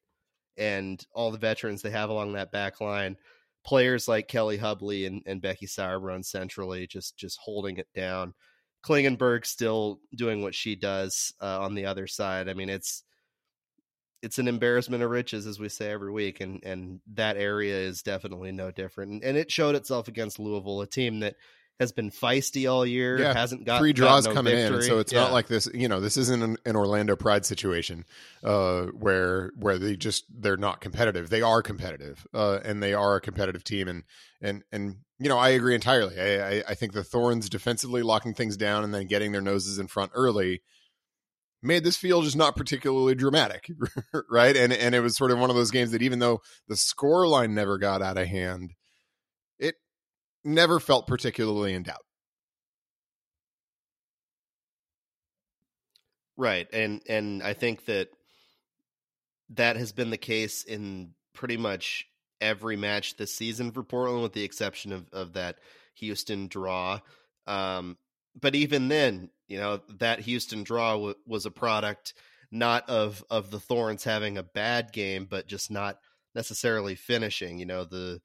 And 0.56 1.04
all 1.12 1.30
the 1.30 1.38
veterans 1.38 1.82
they 1.82 1.90
have 1.90 2.10
along 2.10 2.32
that 2.32 2.50
back 2.50 2.80
line, 2.80 3.16
players 3.64 4.08
like 4.08 4.28
Kelli 4.28 4.58
Hubly 4.58 5.06
and, 5.06 5.22
and 5.26 5.40
Becky 5.40 5.66
Sauerbrunn 5.66 6.24
centrally 6.24 6.86
just 6.86 7.16
just 7.16 7.38
holding 7.38 7.76
it 7.76 7.88
down. 7.94 8.34
Klingenberg 8.82 9.44
still 9.44 10.00
doing 10.14 10.42
what 10.42 10.54
she 10.54 10.76
does 10.76 11.32
uh, 11.40 11.60
on 11.60 11.74
the 11.74 11.86
other 11.86 12.06
side. 12.06 12.48
I 12.48 12.54
mean, 12.54 12.68
it's 12.68 13.02
it's 14.22 14.38
an 14.38 14.48
embarrassment 14.48 15.02
of 15.02 15.10
riches, 15.10 15.46
as 15.46 15.60
we 15.60 15.68
say 15.68 15.90
every 15.90 16.12
week, 16.12 16.40
and 16.40 16.62
and 16.64 17.00
that 17.14 17.36
area 17.36 17.76
is 17.76 18.02
definitely 18.02 18.52
no 18.52 18.70
different. 18.70 19.12
And, 19.12 19.24
and 19.24 19.36
it 19.36 19.50
showed 19.50 19.74
itself 19.74 20.08
against 20.08 20.38
Louisville, 20.38 20.80
a 20.80 20.86
team 20.86 21.20
that 21.20 21.36
has 21.78 21.92
been 21.92 22.10
feisty 22.10 22.70
all 22.70 22.84
year. 22.84 23.18
Yeah, 23.18 23.32
hasn't 23.32 23.64
got 23.64 23.78
three 23.78 23.92
draws 23.92 24.26
no 24.26 24.34
coming 24.34 24.54
victory. 24.54 24.78
in, 24.78 24.82
so 24.82 24.98
it's 24.98 25.12
yeah. 25.12 25.20
not 25.20 25.32
like 25.32 25.46
this. 25.46 25.68
You 25.72 25.88
know, 25.88 26.00
this 26.00 26.16
isn't 26.16 26.42
an, 26.42 26.56
an 26.64 26.76
Orlando 26.76 27.16
Pride 27.16 27.46
situation 27.46 28.04
uh, 28.42 28.86
where 28.86 29.52
where 29.56 29.78
they 29.78 29.96
just 29.96 30.24
they're 30.28 30.56
not 30.56 30.80
competitive. 30.80 31.30
They 31.30 31.42
are 31.42 31.62
competitive, 31.62 32.26
uh, 32.34 32.58
and 32.64 32.82
they 32.82 32.94
are 32.94 33.16
a 33.16 33.20
competitive 33.20 33.64
team. 33.64 33.88
And 33.88 34.04
and 34.40 34.64
and 34.72 34.96
you 35.18 35.28
know, 35.28 35.38
I 35.38 35.50
agree 35.50 35.74
entirely. 35.74 36.18
I, 36.20 36.58
I, 36.58 36.62
I 36.68 36.74
think 36.74 36.92
the 36.92 37.04
Thorns 37.04 37.48
defensively 37.48 38.02
locking 38.02 38.34
things 38.34 38.56
down 38.56 38.84
and 38.84 38.94
then 38.94 39.06
getting 39.06 39.32
their 39.32 39.40
noses 39.40 39.78
in 39.78 39.86
front 39.86 40.12
early 40.14 40.62
made 41.62 41.84
this 41.84 41.96
feel 41.96 42.22
just 42.22 42.36
not 42.36 42.56
particularly 42.56 43.14
dramatic, 43.14 43.70
right? 44.30 44.56
And 44.56 44.72
and 44.72 44.94
it 44.94 45.00
was 45.00 45.16
sort 45.16 45.30
of 45.30 45.38
one 45.38 45.50
of 45.50 45.56
those 45.56 45.70
games 45.70 45.92
that 45.92 46.02
even 46.02 46.18
though 46.18 46.40
the 46.66 46.76
score 46.76 47.26
line 47.26 47.54
never 47.54 47.78
got 47.78 48.02
out 48.02 48.18
of 48.18 48.26
hand, 48.26 48.74
never 50.48 50.80
felt 50.80 51.06
particularly 51.06 51.74
in 51.74 51.84
doubt. 51.84 52.04
Right. 56.36 56.68
And 56.72 57.02
and 57.08 57.42
I 57.42 57.52
think 57.52 57.84
that 57.86 58.08
that 59.50 59.76
has 59.76 59.92
been 59.92 60.10
the 60.10 60.16
case 60.16 60.62
in 60.62 61.14
pretty 61.34 61.56
much 61.56 62.06
every 62.40 62.76
match 62.76 63.16
this 63.16 63.34
season 63.34 63.72
for 63.72 63.82
Portland 63.82 64.22
with 64.22 64.32
the 64.32 64.44
exception 64.44 64.92
of 64.92 65.08
of 65.12 65.32
that 65.34 65.58
Houston 65.94 66.46
draw. 66.48 67.00
Um 67.46 67.96
but 68.40 68.54
even 68.54 68.86
then, 68.88 69.30
you 69.48 69.58
know, 69.58 69.80
that 69.98 70.20
Houston 70.20 70.62
draw 70.62 70.92
w- 70.92 71.14
was 71.26 71.44
a 71.46 71.50
product 71.50 72.14
not 72.50 72.88
of 72.88 73.24
of 73.30 73.50
the 73.50 73.60
Thorns 73.60 74.04
having 74.04 74.38
a 74.38 74.42
bad 74.42 74.92
game 74.92 75.26
but 75.28 75.48
just 75.48 75.70
not 75.70 75.98
necessarily 76.34 76.94
finishing, 76.94 77.58
you 77.58 77.66
know, 77.66 77.84
the 77.84 78.20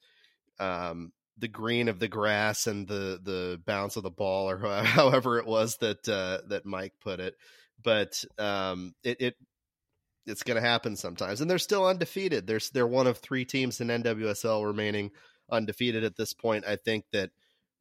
um 0.59 1.11
the 1.37 1.47
green 1.47 1.87
of 1.87 1.99
the 1.99 2.07
grass 2.07 2.67
and 2.67 2.87
the 2.87 3.19
the 3.23 3.59
bounce 3.65 3.95
of 3.95 4.03
the 4.03 4.11
ball 4.11 4.49
or 4.49 4.57
however 4.83 5.39
it 5.39 5.45
was 5.45 5.77
that 5.77 6.07
uh, 6.07 6.39
that 6.49 6.65
Mike 6.65 6.93
put 7.01 7.19
it. 7.19 7.35
But 7.81 8.23
um, 8.37 8.93
it, 9.03 9.19
it 9.19 9.35
it's 10.25 10.43
going 10.43 10.61
to 10.61 10.67
happen 10.67 10.95
sometimes, 10.95 11.41
and 11.41 11.49
they're 11.49 11.59
still 11.59 11.85
undefeated. 11.85 12.47
There's 12.47 12.69
they're 12.69 12.87
one 12.87 13.07
of 13.07 13.17
three 13.17 13.45
teams 13.45 13.81
in 13.81 13.87
NWSL 13.87 14.65
remaining 14.65 15.11
undefeated 15.51 16.03
at 16.03 16.15
this 16.15 16.33
point. 16.33 16.65
I 16.65 16.77
think 16.77 17.05
that 17.11 17.31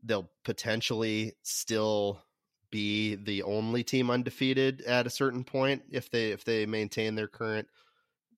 they'll 0.02 0.30
potentially 0.44 1.34
still 1.42 2.22
be 2.70 3.14
the 3.14 3.42
only 3.42 3.84
team 3.84 4.10
undefeated 4.10 4.80
at 4.82 5.06
a 5.06 5.10
certain 5.10 5.44
point 5.44 5.82
if 5.90 6.10
they 6.10 6.30
if 6.30 6.44
they 6.44 6.66
maintain 6.66 7.14
their 7.14 7.28
current 7.28 7.68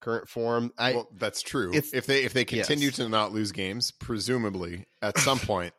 current 0.04 0.28
form. 0.28 0.72
I 0.78 0.92
well, 0.92 1.08
that's 1.16 1.42
true. 1.42 1.72
If 1.72 2.06
they 2.06 2.24
if 2.24 2.32
they 2.32 2.44
continue 2.44 2.88
yes. 2.88 2.96
to 2.96 3.08
not 3.08 3.32
lose 3.32 3.52
games, 3.52 3.90
presumably 3.90 4.86
at 5.02 5.18
some 5.18 5.38
point 5.40 5.72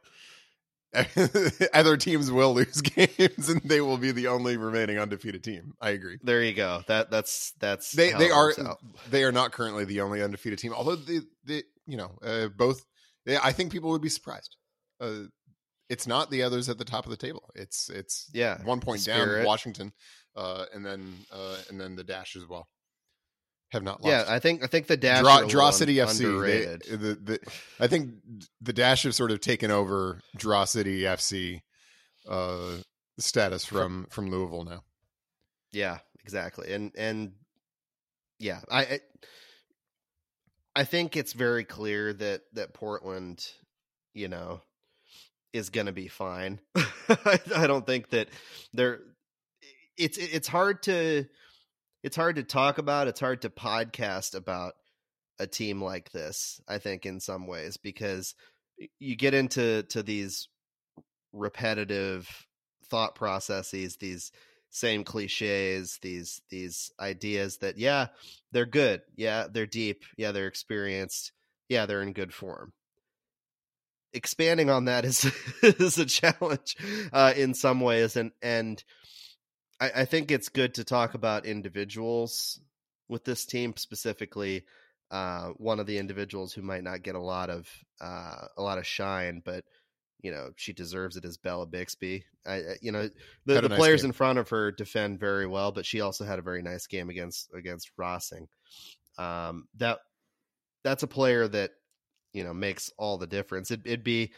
other 1.74 1.98
teams 1.98 2.32
will 2.32 2.54
lose 2.54 2.82
games 2.82 3.50
and 3.50 3.62
they 3.64 3.82
will 3.82 3.98
be 3.98 4.12
the 4.12 4.28
only 4.28 4.58
remaining 4.58 4.98
undefeated 4.98 5.44
team. 5.44 5.74
I 5.80 5.92
agree. 5.92 6.18
There 6.24 6.44
you 6.44 6.54
go. 6.54 6.82
That 6.88 7.12
that's 7.12 7.54
that's 7.60 7.92
they 7.92 8.14
they 8.14 8.32
are 8.32 8.54
they 9.10 9.24
are 9.24 9.32
not 9.32 9.52
currently 9.52 9.86
the 9.86 10.02
only 10.02 10.22
undefeated 10.22 10.60
team. 10.60 10.74
Although 10.74 10.96
they 10.96 11.20
they 11.46 11.64
you 11.86 11.98
know 11.98 12.18
uh, 12.24 12.48
both. 12.48 12.86
They, 13.26 13.38
I 13.38 13.52
think 13.54 13.72
people 13.72 13.90
would 13.90 14.04
be 14.04 14.10
surprised. 14.10 14.56
Uh, 15.02 15.24
it's 15.90 16.06
not 16.06 16.30
the 16.30 16.44
others 16.44 16.70
at 16.70 16.78
the 16.78 16.86
top 16.86 17.06
of 17.06 17.12
the 17.12 17.18
table. 17.18 17.50
It's 17.56 17.90
it's 17.90 18.30
yeah 18.34 18.64
one 18.64 18.80
point 18.80 19.02
Spirit. 19.02 19.38
down 19.38 19.46
Washington, 19.46 19.92
uh, 20.36 20.66
and 20.74 20.86
then 20.86 21.14
uh, 21.32 21.58
and 21.70 21.82
then 21.82 21.96
the 21.96 22.04
dash 22.04 22.36
as 22.36 22.48
well 22.48 22.68
have 23.76 23.84
not 23.84 24.02
lost. 24.02 24.12
Yeah, 24.12 24.34
I 24.34 24.40
think 24.40 24.64
I 24.64 24.68
think 24.68 24.88
the 24.88 24.98
dash 24.98 25.22
Draw, 25.22 25.44
Draw 25.44 25.70
City 25.72 25.98
FC. 25.98 26.46
They, 26.46 26.96
the, 26.96 27.16
the, 27.16 27.40
I 27.80 27.88
think 27.88 28.14
the 28.62 28.74
dash 28.74 29.04
have 29.04 29.14
sort 29.14 29.32
of 29.32 29.40
taken 29.40 29.70
over 29.70 30.22
Draw 30.36 30.66
City 30.66 31.02
FC 31.02 31.62
uh, 32.28 32.78
status 33.20 33.64
from 33.66 34.08
from 34.10 34.32
Louisville 34.32 34.66
now. 34.66 34.84
Yeah, 35.72 36.00
exactly, 36.24 36.74
and 36.74 36.92
and 36.98 37.34
yeah, 38.40 38.62
I, 38.70 38.82
I 38.82 39.00
I 40.76 40.84
think 40.84 41.16
it's 41.16 41.34
very 41.34 41.64
clear 41.64 42.14
that 42.14 42.42
that 42.54 42.74
Portland, 42.74 43.46
you 44.14 44.28
know, 44.28 44.62
is 45.54 45.70
going 45.70 45.86
to 45.88 45.94
be 45.94 46.08
fine. 46.08 46.60
I, 46.76 47.40
I 47.56 47.68
don't 47.68 47.86
think 47.86 48.10
that 48.10 48.30
they're. 48.74 49.00
It's 49.98 50.18
it's 50.18 50.48
hard 50.48 50.84
to 50.84 51.26
it's 52.06 52.16
hard 52.16 52.36
to 52.36 52.44
talk 52.44 52.78
about. 52.78 53.08
It's 53.08 53.20
hard 53.20 53.42
to 53.42 53.50
podcast 53.50 54.36
about 54.36 54.76
a 55.40 55.48
team 55.48 55.84
like 55.84 56.12
this. 56.12 56.62
I 56.68 56.78
think 56.78 57.04
in 57.04 57.20
some 57.20 57.48
ways 57.48 57.78
because 57.78 58.36
you 59.00 59.16
get 59.16 59.34
into 59.34 59.82
to 59.90 60.04
these 60.04 60.48
repetitive 61.34 62.30
thought 62.92 63.16
processes, 63.16 63.98
these 63.98 64.32
same 64.70 65.04
cliches, 65.04 65.98
these 66.04 66.44
these 66.52 66.92
ideas 67.00 67.58
that 67.58 67.80
yeah, 67.80 68.10
they're 68.52 68.68
good, 68.68 69.02
yeah, 69.16 69.48
they're 69.52 69.66
deep, 69.66 70.04
yeah, 70.16 70.32
they're 70.32 70.46
experienced, 70.46 71.32
yeah, 71.70 71.88
they're 71.88 72.04
in 72.04 72.14
good 72.14 72.36
form. 72.36 72.72
Expanding 74.14 74.70
on 74.70 74.86
that 74.86 75.06
is 75.06 75.26
is 75.64 75.98
a 75.98 76.06
challenge 76.06 76.78
uh, 77.12 77.34
in 77.36 77.56
some 77.56 77.80
ways, 77.80 78.16
and 78.16 78.32
and 78.44 78.84
I, 79.80 79.92
I 79.98 80.06
think 80.06 80.32
it's 80.32 80.50
good 80.50 80.76
to 80.76 80.84
talk 80.84 81.14
about 81.14 81.46
individuals 81.46 82.60
with 83.08 83.24
this 83.24 83.46
team 83.46 83.74
specifically. 83.78 84.66
Uh, 85.12 85.50
one 85.58 85.80
of 85.80 85.86
the 85.86 85.98
individuals 85.98 86.54
who 86.54 86.62
might 86.62 86.84
not 86.84 87.04
get 87.04 87.16
a 87.16 87.20
lot 87.20 87.50
of 87.50 87.70
uh, 88.02 88.48
a 88.58 88.62
lot 88.62 88.78
of 88.78 88.88
shine, 88.88 89.42
but 89.46 89.64
you 90.22 90.32
know 90.32 90.50
she 90.56 90.74
deserves 90.74 91.16
it 91.16 91.26
is 91.26 91.38
Bella 91.38 91.68
Bixby. 91.68 92.26
I, 92.46 92.54
I 92.54 92.76
you 92.82 92.92
know 92.92 93.10
the, 93.46 93.62
the 93.62 93.70
nice 93.70 93.78
players 93.78 94.02
game. 94.02 94.10
in 94.10 94.14
front 94.14 94.40
of 94.40 94.50
her 94.50 94.72
defend 94.72 95.20
very 95.20 95.46
well, 95.46 95.72
but 95.72 95.86
she 95.86 96.02
also 96.02 96.26
had 96.26 96.40
a 96.40 96.44
very 96.44 96.62
nice 96.62 96.88
game 96.88 97.10
against 97.10 97.50
against 97.54 97.92
Rossing. 97.98 98.48
Um, 99.18 99.68
that 99.78 100.00
that's 100.84 101.04
a 101.04 101.08
player 101.08 101.48
that 101.48 101.72
you 102.34 102.44
know 102.44 102.54
makes 102.54 102.92
all 102.98 103.18
the 103.18 103.28
difference. 103.28 103.70
It, 103.70 103.82
it'd 103.86 104.04
be 104.04 104.32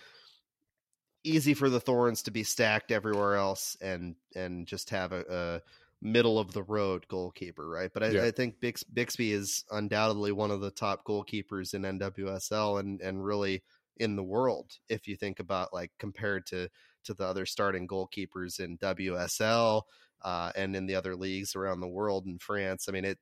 easy 1.28 1.54
for 1.54 1.70
the 1.70 1.80
Thorns 1.80 2.24
to 2.24 2.32
be 2.32 2.44
stacked 2.44 2.92
everywhere 2.92 3.36
else 3.36 3.78
and 3.82 4.16
and 4.36 4.66
just 4.66 4.90
have 4.90 5.12
a, 5.12 5.24
a 5.30 5.62
middle 6.02 6.40
of 6.40 6.54
the 6.54 6.64
road 6.64 7.08
goalkeeper, 7.08 7.68
right? 7.68 7.92
But 7.94 8.04
I, 8.04 8.08
Yeah. 8.10 8.24
I 8.24 8.32
think 8.32 8.60
Bix, 8.60 8.84
Bixby 8.94 9.32
is 9.32 9.66
undoubtedly 9.72 10.32
one 10.32 10.52
of 10.52 10.62
the 10.62 10.72
top 10.72 11.04
goalkeepers 11.06 11.74
in 11.74 11.82
NWSL 11.82 12.80
and 12.80 13.02
and 13.02 13.24
really 13.24 13.64
in 13.98 14.16
the 14.16 14.24
world 14.24 14.74
if 14.90 15.08
you 15.08 15.16
think 15.16 15.40
about 15.40 15.74
like 15.74 15.92
compared 15.98 16.46
to 16.48 16.70
to 17.04 17.14
the 17.14 17.26
other 17.26 17.46
starting 17.46 17.88
goalkeepers 17.88 18.60
in 18.60 18.78
WSL 18.78 19.82
uh, 20.22 20.52
and 20.56 20.76
in 20.76 20.86
the 20.86 20.96
other 20.96 21.16
leagues 21.16 21.56
around 21.56 21.80
the 21.80 21.88
world 21.88 22.26
in 22.28 22.38
France. 22.38 22.88
I 22.88 22.92
mean 22.92 23.06
it 23.06 23.20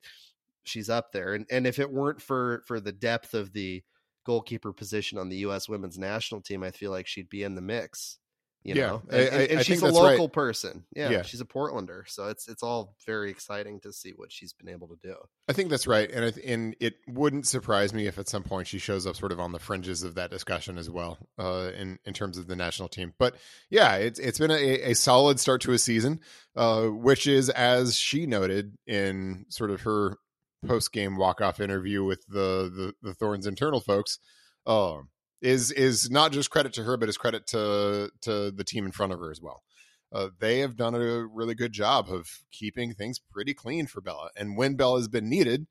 she's 0.63 0.89
up 0.89 1.11
there 1.11 1.33
and 1.33 1.45
and 1.51 1.67
if 1.67 1.79
it 1.79 1.91
weren't 1.91 2.21
for 2.21 2.63
for 2.65 2.79
the 2.79 2.91
depth 2.91 3.33
of 3.33 3.53
the 3.53 3.83
goalkeeper 4.25 4.73
position 4.73 5.17
on 5.17 5.29
the 5.29 5.37
US 5.37 5.69
women's 5.69 5.97
national 5.97 6.41
team, 6.41 6.63
I 6.63 6.71
feel 6.71 6.91
like 6.91 7.07
she'd 7.07 7.29
be 7.29 7.43
in 7.43 7.55
the 7.55 7.61
mix. 7.61 8.17
You 8.63 8.73
Yeah, 8.73 8.87
know, 8.87 9.01
and, 9.11 9.21
and- 9.21 9.35
I- 9.35 9.43
and 9.43 9.59
I 9.59 9.61
she's 9.61 9.77
a 9.83 9.85
that's 9.85 9.95
right. 9.99 10.03
local 10.13 10.27
person. 10.27 10.85
Yeah, 10.95 11.11
Yeah. 11.11 11.21
she's 11.21 11.39
a 11.39 11.45
Portlander, 11.45 12.01
so 12.09 12.29
it's 12.29 12.47
it's 12.47 12.63
all 12.63 12.95
very 13.05 13.29
exciting 13.29 13.79
to 13.81 13.93
see 13.93 14.09
what 14.15 14.31
she's 14.31 14.53
been 14.53 14.69
able 14.69 14.87
to 14.87 14.95
do. 15.03 15.13
I 15.47 15.53
think 15.53 15.69
that's 15.69 15.85
right, 15.85 16.09
and 16.09 16.25
I 16.25 16.33
and 16.43 16.75
it 16.79 16.95
wouldn't 17.07 17.45
surprise 17.45 17.93
me 17.93 18.07
if 18.07 18.17
at 18.17 18.27
some 18.27 18.41
point 18.41 18.67
she 18.67 18.79
shows 18.79 19.05
up 19.05 19.17
sort 19.17 19.31
of 19.31 19.39
on 19.39 19.51
the 19.51 19.59
fringes 19.59 20.01
of 20.01 20.15
that 20.15 20.31
discussion 20.31 20.79
as 20.79 20.89
well, 20.89 21.19
uh, 21.37 21.69
in 21.77 21.99
in 22.05 22.15
terms 22.15 22.39
of 22.39 22.47
the 22.47 22.55
national 22.55 22.89
team. 22.89 23.13
But 23.19 23.35
yeah, 23.69 23.97
it's 23.97 24.17
it's 24.17 24.39
been 24.39 24.49
a, 24.49 24.55
a 24.89 24.93
solid 24.95 25.39
start 25.39 25.61
to 25.61 25.71
a 25.73 25.77
season, 25.77 26.19
uh, 26.55 26.85
which 26.87 27.27
is 27.27 27.51
as 27.51 27.95
she 27.95 28.25
noted 28.25 28.75
in 28.87 29.45
sort 29.49 29.69
of 29.69 29.81
her 29.81 30.17
post 30.67 30.91
game 30.91 31.17
walk 31.17 31.41
off 31.41 31.59
interview 31.59 32.03
with 32.03 32.25
the, 32.27 32.93
the 33.01 33.09
the 33.09 33.13
Thorns 33.13 33.47
internal 33.47 33.79
folks, 33.79 34.19
uh, 34.65 34.97
is 35.41 35.71
is 35.71 36.09
not 36.09 36.31
just 36.31 36.49
credit 36.49 36.73
to 36.73 36.83
her, 36.83 36.97
but 36.97 37.09
is 37.09 37.17
credit 37.17 37.47
to 37.47 38.09
to 38.21 38.51
the 38.51 38.63
team 38.63 38.85
in 38.85 38.91
front 38.91 39.13
of 39.13 39.19
her 39.19 39.31
as 39.31 39.41
well 39.41 39.63
uh, 40.15 40.29
they 40.39 40.59
have 40.59 40.77
done 40.77 40.95
a 40.95 41.25
really 41.25 41.55
good 41.55 41.73
job 41.73 42.09
of 42.09 42.29
keeping 42.49 42.93
things 42.93 43.19
pretty 43.19 43.53
clean 43.53 43.85
for 43.85 43.99
Bella. 43.99 44.29
And 44.37 44.55
when 44.55 44.75
Bella 44.75 44.99
has 44.99 45.09
been 45.09 45.29
needed, 45.29 45.67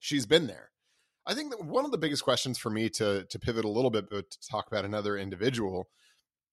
she's 0.00 0.26
been 0.26 0.48
there. 0.48 0.70
I 1.24 1.34
think 1.34 1.50
that 1.50 1.64
one 1.64 1.84
of 1.84 1.92
the 1.92 1.98
biggest 1.98 2.24
questions 2.24 2.58
for 2.58 2.70
me 2.70 2.88
to 2.90 3.24
to 3.24 3.38
pivot 3.38 3.64
a 3.64 3.70
little 3.70 3.90
bit, 3.90 4.10
but 4.10 4.30
to 4.30 4.48
talk 4.48 4.66
about 4.66 4.84
another 4.84 5.16
individual, 5.16 5.88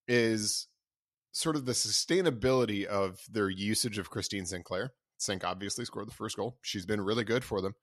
is 0.07 0.67
sort 1.31 1.55
of 1.55 1.65
the 1.65 1.71
sustainability 1.71 2.85
of 2.85 3.21
their 3.29 3.49
usage 3.49 3.97
of 3.97 4.11
Christine 4.11 4.45
Sinclair. 4.45 4.93
Sinc 5.23 5.43
obviously 5.43 5.85
scored 5.85 6.07
the 6.07 6.13
first 6.13 6.37
goal. 6.37 6.57
She's 6.61 6.85
been 6.85 7.01
really 7.01 7.23
good 7.23 7.43
for 7.43 7.61
them 7.61 7.75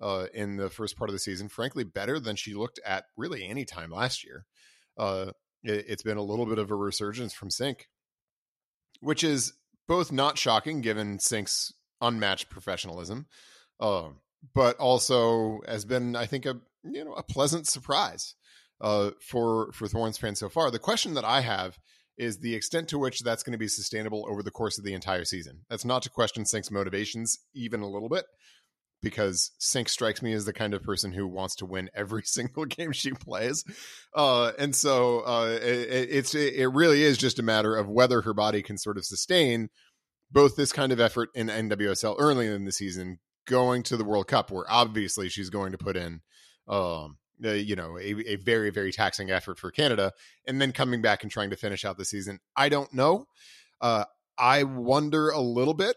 uh, 0.00 0.26
in 0.34 0.56
the 0.56 0.70
first 0.70 0.96
part 0.96 1.10
of 1.10 1.14
the 1.14 1.20
season. 1.20 1.48
Frankly, 1.48 1.84
better 1.84 2.18
than 2.18 2.36
she 2.36 2.54
looked 2.54 2.80
at 2.84 3.04
really 3.16 3.46
any 3.46 3.64
time 3.64 3.90
last 3.90 4.24
year. 4.24 4.46
uh, 4.98 5.32
it, 5.62 5.88
has 5.88 6.02
been 6.02 6.16
a 6.16 6.22
little 6.22 6.46
bit 6.46 6.58
of 6.58 6.70
a 6.70 6.76
resurgence 6.76 7.32
from 7.32 7.50
Sinc, 7.50 7.88
which 9.00 9.24
is 9.24 9.52
both 9.88 10.12
not 10.12 10.38
shocking 10.38 10.80
given 10.80 11.18
Sinc's 11.18 11.72
unmatched 12.00 12.50
professionalism, 12.50 13.26
uh, 13.80 14.08
but 14.54 14.76
also 14.76 15.60
has 15.66 15.84
been, 15.84 16.16
I 16.16 16.26
think, 16.26 16.46
a 16.46 16.60
you 16.84 17.04
know 17.04 17.14
a 17.14 17.22
pleasant 17.22 17.66
surprise 17.66 18.34
uh, 18.80 19.10
for 19.20 19.72
for 19.72 19.88
Thorns 19.88 20.18
fans 20.18 20.38
so 20.38 20.48
far. 20.48 20.70
The 20.70 20.78
question 20.78 21.14
that 21.14 21.24
I 21.24 21.40
have 21.40 21.78
is 22.18 22.38
the 22.38 22.54
extent 22.54 22.88
to 22.88 22.98
which 22.98 23.20
that's 23.20 23.42
going 23.42 23.52
to 23.52 23.58
be 23.58 23.68
sustainable 23.68 24.26
over 24.28 24.42
the 24.42 24.50
course 24.50 24.78
of 24.78 24.84
the 24.84 24.94
entire 24.94 25.24
season. 25.24 25.60
That's 25.68 25.84
not 25.84 26.02
to 26.02 26.10
question 26.10 26.44
Sinc's 26.44 26.70
motivations 26.70 27.38
even 27.54 27.80
a 27.80 27.88
little 27.88 28.08
bit, 28.08 28.24
because 29.02 29.52
Sinc 29.58 29.88
strikes 29.88 30.22
me 30.22 30.32
as 30.32 30.44
the 30.44 30.52
kind 30.52 30.74
of 30.74 30.82
person 30.82 31.12
who 31.12 31.26
wants 31.26 31.56
to 31.56 31.66
win 31.66 31.90
every 31.94 32.22
single 32.24 32.64
game 32.64 32.92
she 32.92 33.12
plays, 33.12 33.64
uh, 34.14 34.52
and 34.58 34.74
so 34.74 35.20
uh, 35.20 35.58
it, 35.60 36.08
it's 36.10 36.34
it 36.34 36.66
really 36.72 37.02
is 37.02 37.18
just 37.18 37.38
a 37.38 37.42
matter 37.42 37.76
of 37.76 37.88
whether 37.88 38.22
her 38.22 38.34
body 38.34 38.62
can 38.62 38.78
sort 38.78 38.96
of 38.96 39.04
sustain 39.04 39.68
both 40.30 40.56
this 40.56 40.72
kind 40.72 40.92
of 40.92 41.00
effort 41.00 41.30
in 41.34 41.46
NWSL 41.48 42.16
early 42.18 42.48
in 42.48 42.64
the 42.64 42.72
season, 42.72 43.18
going 43.46 43.82
to 43.84 43.96
the 43.96 44.04
World 44.04 44.26
Cup, 44.26 44.50
where 44.50 44.64
obviously 44.68 45.28
she's 45.28 45.50
going 45.50 45.72
to 45.72 45.78
put 45.78 45.96
in. 45.96 46.20
Um, 46.68 47.18
uh, 47.44 47.50
you 47.50 47.76
know, 47.76 47.98
a, 47.98 48.32
a, 48.32 48.36
very, 48.36 48.70
very 48.70 48.92
taxing 48.92 49.30
effort 49.30 49.58
for 49.58 49.70
Canada, 49.70 50.12
and 50.46 50.60
then 50.60 50.72
coming 50.72 51.02
back 51.02 51.22
and 51.22 51.30
trying 51.30 51.50
to 51.50 51.56
finish 51.56 51.84
out 51.84 51.98
the 51.98 52.04
season. 52.04 52.40
I 52.56 52.68
don't 52.68 52.92
know. 52.94 53.26
Uh, 53.80 54.04
I 54.38 54.64
wonder 54.64 55.30
a 55.30 55.40
little 55.40 55.74
bit 55.74 55.96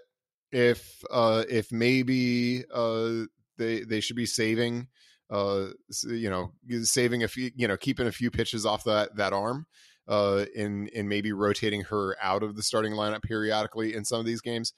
if 0.52 1.04
uh, 1.12 1.44
if 1.50 1.72
maybe 1.72 2.64
uh, 2.74 3.26
they 3.58 3.82
they 3.82 4.00
should 4.00 4.16
be 4.16 4.26
saving, 4.26 4.88
uh, 5.30 5.68
you 6.08 6.30
know, 6.30 6.52
saving 6.84 7.24
a 7.24 7.28
few, 7.28 7.52
you 7.56 7.68
know, 7.68 7.78
keeping 7.78 8.08
a 8.08 8.12
few 8.12 8.32
pitches 8.32 8.66
off 8.66 8.84
that 8.86 9.16
that 9.16 9.34
arm. 9.34 9.66
Uh, 10.08 10.46
in 10.56 10.88
in 10.88 11.08
maybe 11.08 11.32
rotating 11.32 11.82
her 11.82 12.18
out 12.20 12.42
of 12.42 12.56
the 12.56 12.64
starting 12.64 12.94
lineup 12.94 13.22
periodically 13.22 13.94
in 13.94 14.04
some 14.04 14.20
of 14.20 14.26
these 14.26 14.42
games. 14.42 14.74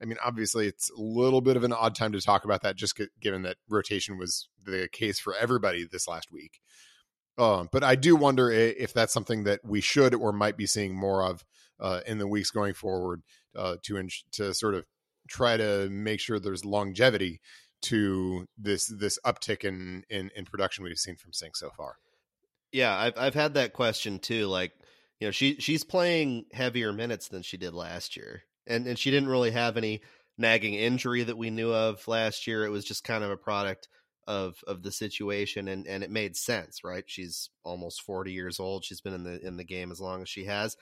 I 0.00 0.04
mean, 0.04 0.18
obviously, 0.24 0.66
it's 0.66 0.90
a 0.90 1.00
little 1.00 1.40
bit 1.40 1.56
of 1.56 1.64
an 1.64 1.72
odd 1.72 1.94
time 1.94 2.12
to 2.12 2.20
talk 2.20 2.44
about 2.44 2.62
that, 2.62 2.76
just 2.76 3.00
given 3.20 3.42
that 3.42 3.56
rotation 3.68 4.16
was 4.18 4.48
the 4.64 4.88
case 4.92 5.18
for 5.18 5.34
everybody 5.34 5.86
this 5.90 6.06
last 6.06 6.30
week. 6.30 6.60
Um, 7.36 7.68
but 7.70 7.84
I 7.84 7.94
do 7.94 8.16
wonder 8.16 8.50
if 8.50 8.92
that's 8.92 9.12
something 9.12 9.44
that 9.44 9.60
we 9.64 9.80
should 9.80 10.14
or 10.14 10.32
might 10.32 10.56
be 10.56 10.66
seeing 10.66 10.94
more 10.94 11.24
of 11.24 11.44
uh, 11.80 12.00
in 12.06 12.18
the 12.18 12.26
weeks 12.26 12.50
going 12.50 12.74
forward 12.74 13.22
uh, 13.56 13.76
to 13.84 14.08
to 14.32 14.54
sort 14.54 14.74
of 14.74 14.86
try 15.28 15.56
to 15.56 15.88
make 15.88 16.20
sure 16.20 16.38
there's 16.38 16.64
longevity 16.64 17.40
to 17.82 18.46
this 18.56 18.86
this 18.86 19.18
uptick 19.24 19.64
in, 19.64 20.02
in 20.10 20.30
in 20.34 20.44
production 20.44 20.82
we've 20.82 20.96
seen 20.96 21.16
from 21.16 21.32
Sinc 21.32 21.56
so 21.56 21.70
far. 21.76 21.96
Yeah, 22.72 22.96
I've 22.96 23.16
I've 23.16 23.34
had 23.34 23.54
that 23.54 23.72
question 23.72 24.18
too. 24.18 24.46
Like, 24.46 24.72
you 25.20 25.28
know, 25.28 25.32
she 25.32 25.56
she's 25.60 25.84
playing 25.84 26.46
heavier 26.52 26.92
minutes 26.92 27.28
than 27.28 27.42
she 27.42 27.56
did 27.56 27.72
last 27.72 28.16
year 28.16 28.42
and 28.68 28.86
and 28.86 28.98
she 28.98 29.10
didn't 29.10 29.28
really 29.28 29.50
have 29.50 29.76
any 29.76 30.02
nagging 30.36 30.74
injury 30.74 31.24
that 31.24 31.36
we 31.38 31.50
knew 31.50 31.72
of 31.72 32.06
last 32.06 32.46
year. 32.46 32.64
It 32.64 32.70
was 32.70 32.84
just 32.84 33.04
kind 33.04 33.24
of 33.24 33.30
a 33.30 33.36
product 33.36 33.88
of 34.26 34.56
of 34.66 34.82
the 34.82 34.92
situation, 34.92 35.68
and 35.68 35.86
and 35.86 36.04
it 36.04 36.10
made 36.10 36.36
sense, 36.36 36.84
right? 36.84 37.04
She's 37.06 37.50
almost 37.64 38.02
forty 38.02 38.32
years 38.32 38.60
old. 38.60 38.84
She's 38.84 39.00
been 39.00 39.14
in 39.14 39.24
the 39.24 39.44
in 39.44 39.56
the 39.56 39.64
game 39.64 39.90
as 39.90 40.00
long 40.00 40.22
as 40.22 40.28
she 40.28 40.44
has. 40.44 40.76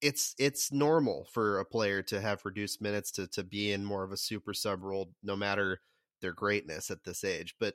It's 0.00 0.34
it's 0.38 0.70
normal 0.70 1.26
for 1.32 1.58
a 1.58 1.64
player 1.64 2.02
to 2.02 2.20
have 2.20 2.44
reduced 2.44 2.80
minutes 2.80 3.10
to 3.12 3.26
to 3.28 3.42
be 3.42 3.72
in 3.72 3.84
more 3.84 4.04
of 4.04 4.12
a 4.12 4.16
super 4.16 4.54
sub 4.54 4.82
role, 4.82 5.12
no 5.22 5.34
matter 5.36 5.80
their 6.20 6.32
greatness 6.32 6.90
at 6.90 7.04
this 7.04 7.24
age. 7.24 7.54
But 7.58 7.74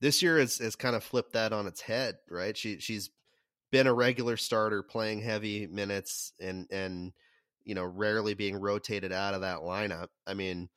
this 0.00 0.22
year 0.22 0.38
has 0.38 0.58
has 0.58 0.76
kind 0.76 0.96
of 0.96 1.04
flipped 1.04 1.32
that 1.34 1.52
on 1.52 1.66
its 1.66 1.80
head, 1.80 2.16
right? 2.30 2.56
She 2.56 2.80
she's 2.80 3.10
been 3.72 3.86
a 3.86 3.94
regular 3.94 4.36
starter, 4.36 4.82
playing 4.82 5.22
heavy 5.22 5.66
minutes, 5.66 6.32
and 6.40 6.66
and 6.70 7.12
you 7.64 7.74
know, 7.74 7.84
rarely 7.84 8.34
being 8.34 8.56
rotated 8.56 9.12
out 9.12 9.34
of 9.34 9.40
that 9.42 9.58
lineup. 9.58 10.08
I 10.26 10.34
mean, 10.34 10.68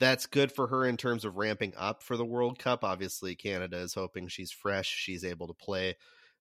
that's 0.00 0.26
good 0.26 0.50
for 0.50 0.66
her 0.66 0.86
in 0.86 0.96
terms 0.96 1.24
of 1.24 1.36
ramping 1.36 1.72
up 1.76 2.02
for 2.02 2.16
the 2.16 2.24
World 2.24 2.58
Cup. 2.58 2.84
Obviously, 2.84 3.34
Canada 3.34 3.78
is 3.78 3.94
hoping 3.94 4.28
she's 4.28 4.50
fresh, 4.50 4.88
she's 4.88 5.24
able 5.24 5.46
to 5.46 5.54
play 5.54 5.96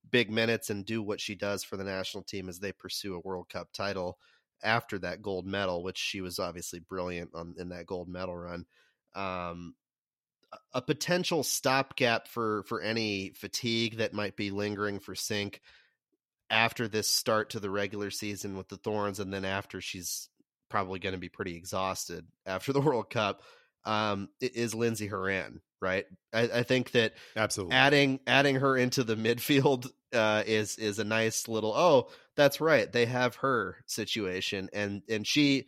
big 0.09 0.29
minutes 0.29 0.69
and 0.69 0.85
do 0.85 1.01
what 1.01 1.21
she 1.21 1.35
does 1.35 1.63
for 1.63 1.77
the 1.77 1.83
national 1.83 2.23
team 2.23 2.49
as 2.49 2.59
they 2.59 2.71
pursue 2.71 3.15
a 3.15 3.19
World 3.19 3.49
Cup 3.49 3.69
title 3.73 4.17
after 4.63 4.97
that 4.99 5.21
gold 5.21 5.45
medal, 5.45 5.83
which 5.83 5.97
she 5.97 6.21
was 6.21 6.39
obviously 6.39 6.79
brilliant 6.79 7.29
on 7.33 7.55
in 7.57 7.69
that 7.69 7.85
gold 7.85 8.07
medal 8.07 8.35
run. 8.35 8.65
Um, 9.15 9.75
a 10.73 10.81
potential 10.81 11.43
stopgap 11.43 12.27
for 12.27 12.63
for 12.63 12.81
any 12.81 13.31
fatigue 13.35 13.97
that 13.97 14.13
might 14.13 14.35
be 14.35 14.51
lingering 14.51 14.99
for 14.99 15.15
Sinc 15.15 15.61
after 16.49 16.87
this 16.87 17.09
start 17.09 17.51
to 17.51 17.59
the 17.59 17.69
regular 17.69 18.11
season 18.11 18.57
with 18.57 18.69
the 18.69 18.77
Thorns, 18.77 19.19
and 19.19 19.33
then 19.33 19.45
after 19.45 19.81
she's 19.81 20.29
probably 20.69 20.99
going 20.99 21.13
to 21.13 21.19
be 21.19 21.29
pretty 21.29 21.55
exhausted 21.55 22.25
after 22.45 22.73
the 22.73 22.81
World 22.81 23.09
Cup, 23.09 23.41
um, 23.85 24.29
is 24.39 24.73
Lindsey 24.73 25.07
Horan. 25.07 25.61
Right, 25.81 26.05
I, 26.31 26.41
I, 26.43 26.63
think 26.63 26.91
that 26.91 27.13
absolutely 27.35 27.75
adding 27.75 28.21
adding 28.25 28.55
her 28.55 28.77
into 28.77 29.03
the 29.03 29.17
midfield 29.17 29.91
uh, 30.13 30.43
is 30.45 30.77
is 30.77 30.97
a 30.99 31.03
nice 31.03 31.49
little. 31.49 31.73
Oh, 31.73 32.07
that's 32.37 32.61
right, 32.61 32.89
they 32.89 33.05
have 33.05 33.35
her 33.37 33.75
situation, 33.85 34.69
and 34.71 35.01
and 35.09 35.27
she 35.27 35.67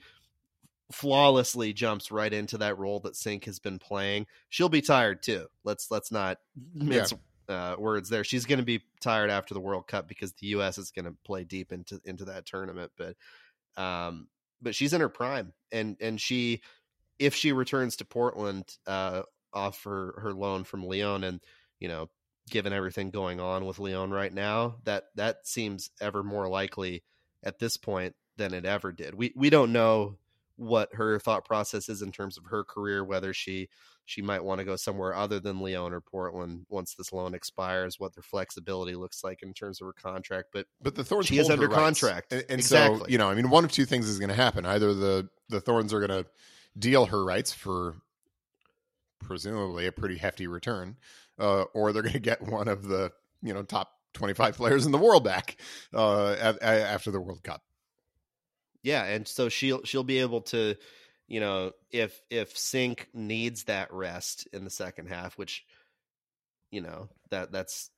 flawlessly 0.94 1.74
jumps 1.74 2.12
right 2.12 2.32
into 2.32 2.60
that 2.60 2.78
role 2.78 3.02
that 3.02 3.18
Sinc 3.18 3.44
has 3.44 3.60
been 3.60 3.78
playing. 3.78 4.28
She'll 4.48 4.70
be 4.70 4.82
tired 4.82 5.22
too. 5.22 5.48
Let's 5.66 5.92
let's 5.92 6.14
not 6.14 6.38
mince 6.74 7.12
yeah 7.12 7.18
uh, 7.50 7.76
words 7.78 8.10
there. 8.10 8.24
She's 8.24 8.46
going 8.46 8.60
to 8.60 8.66
be 8.66 8.82
tired 9.02 9.30
after 9.30 9.54
the 9.54 9.60
World 9.60 9.88
Cup 9.88 10.08
because 10.08 10.34
the 10.34 10.48
U.S. 10.48 10.78
is 10.78 10.92
going 10.92 11.06
to 11.06 11.16
play 11.26 11.44
deep 11.44 11.72
into 11.72 12.00
into 12.06 12.26
that 12.26 12.46
tournament. 12.46 12.92
But 12.98 13.16
um, 13.82 14.28
but 14.62 14.76
she's 14.76 14.94
in 14.94 15.02
her 15.02 15.10
prime, 15.10 15.54
and 15.72 15.98
and 16.00 16.20
she, 16.20 16.62
if 17.20 17.36
she 17.36 17.52
returns 17.52 17.98
to 17.98 18.06
Portland 18.06 18.78
uh, 18.88 19.24
off 19.54 19.84
her 19.84 20.16
her 20.20 20.34
loan 20.34 20.64
from 20.64 20.86
Lyon, 20.86 21.24
and 21.24 21.40
you 21.80 21.88
know, 21.88 22.10
given 22.50 22.74
everything 22.74 23.10
going 23.10 23.40
on 23.40 23.66
with 23.66 23.80
Lyon 23.80 24.12
right 24.12 24.34
now, 24.34 24.76
that 24.84 25.06
that 25.16 25.48
seems 25.48 25.92
ever 26.02 26.24
more 26.24 26.48
likely 26.48 27.04
at 27.44 27.60
this 27.60 27.78
point 27.78 28.16
than 28.38 28.54
it 28.54 28.66
ever 28.66 28.92
did. 28.92 29.16
We 29.16 29.34
we 29.36 29.50
don't 29.50 29.72
know 29.72 30.18
what 30.58 30.94
her 30.94 31.20
thought 31.20 31.46
process 31.46 31.90
is 31.90 32.02
in 32.02 32.12
terms 32.12 32.38
of 32.38 32.46
her 32.46 32.64
career, 32.64 33.04
whether 33.04 33.34
she 33.34 33.70
she 34.06 34.22
might 34.22 34.44
want 34.44 34.60
to 34.60 34.66
go 34.66 34.76
somewhere 34.76 35.16
other 35.16 35.40
than 35.40 35.60
Lyon 35.60 35.94
or 35.94 36.00
Portland 36.00 36.66
once 36.70 36.94
this 36.96 37.12
loan 37.12 37.34
expires, 37.34 38.00
what 38.00 38.14
their 38.16 38.24
flexibility 38.24 38.96
looks 38.96 39.24
like 39.24 39.42
in 39.42 39.54
terms 39.54 39.82
of 39.82 39.88
her 39.88 39.94
contract. 39.94 40.50
But 40.54 40.68
but 40.82 40.96
the 40.96 41.04
Thorns 41.04 41.26
she 41.26 41.40
is 41.40 41.50
under 41.50 41.68
contract, 41.68 42.32
and, 42.32 42.46
and 42.50 42.60
exactly. 42.60 43.00
so 43.00 43.08
you 43.08 43.18
know, 43.18 43.30
I 43.30 43.36
mean, 43.36 43.50
one 43.50 43.66
of 43.66 43.72
two 43.72 43.86
things 43.86 44.08
is 44.08 44.20
going 44.20 44.30
to 44.30 44.36
happen: 44.36 44.66
either 44.66 44.94
the 44.94 45.30
the 45.50 45.60
Thorns 45.60 45.94
are 45.94 46.06
going 46.06 46.24
to 46.24 46.30
deal 46.78 47.08
her 47.08 47.24
rights 47.24 47.52
for 47.52 47.96
presumably 49.20 49.88
a 49.88 49.92
pretty 49.92 50.18
hefty 50.18 50.48
return, 50.48 50.98
uh, 51.40 51.64
or 51.74 51.92
they're 51.92 52.04
going 52.04 52.14
to 52.14 52.20
get 52.20 52.42
one 52.42 52.68
of 52.68 52.88
the 52.88 53.12
you 53.42 53.54
know 53.54 53.64
top 53.64 53.92
twenty 54.14 54.34
five 54.34 54.56
players 54.56 54.86
in 54.86 54.92
the 54.92 54.98
world 54.98 55.24
back 55.24 55.58
uh, 55.94 56.34
at, 56.34 56.62
at, 56.62 56.82
after 56.82 57.12
the 57.12 57.20
World 57.20 57.44
Cup. 57.44 57.62
Yeah, 58.84 59.04
and 59.04 59.28
so 59.28 59.50
she'll 59.50 59.84
she'll 59.84 60.04
be 60.04 60.20
able 60.20 60.42
to, 60.42 60.76
you 61.28 61.40
know, 61.40 61.72
if 61.92 62.22
if 62.30 62.58
Sinc 62.58 63.08
needs 63.14 63.66
that 63.66 63.92
rest 63.92 64.48
in 64.54 64.64
the 64.64 64.70
second 64.70 65.08
half, 65.08 65.38
which, 65.38 65.66
you 66.72 66.82
know, 66.82 67.10
that 67.32 67.52
that's 67.52 67.90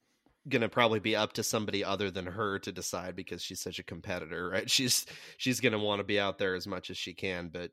gonna 0.48 0.70
probably 0.70 1.00
be 1.00 1.16
up 1.16 1.34
to 1.34 1.44
somebody 1.44 1.84
other 1.84 2.10
than 2.10 2.26
her 2.26 2.60
to 2.60 2.72
decide 2.72 3.16
because 3.16 3.42
she's 3.42 3.60
such 3.60 3.80
a 3.80 3.84
competitor, 3.84 4.50
right? 4.54 4.70
She's 4.70 5.06
she's 5.38 5.60
gonna 5.60 5.80
want 5.80 6.00
to 6.00 6.06
be 6.06 6.20
out 6.20 6.38
there 6.38 6.56
as 6.56 6.68
much 6.68 6.90
as 6.90 6.98
she 6.98 7.13
can, 7.13 7.50
but 7.50 7.72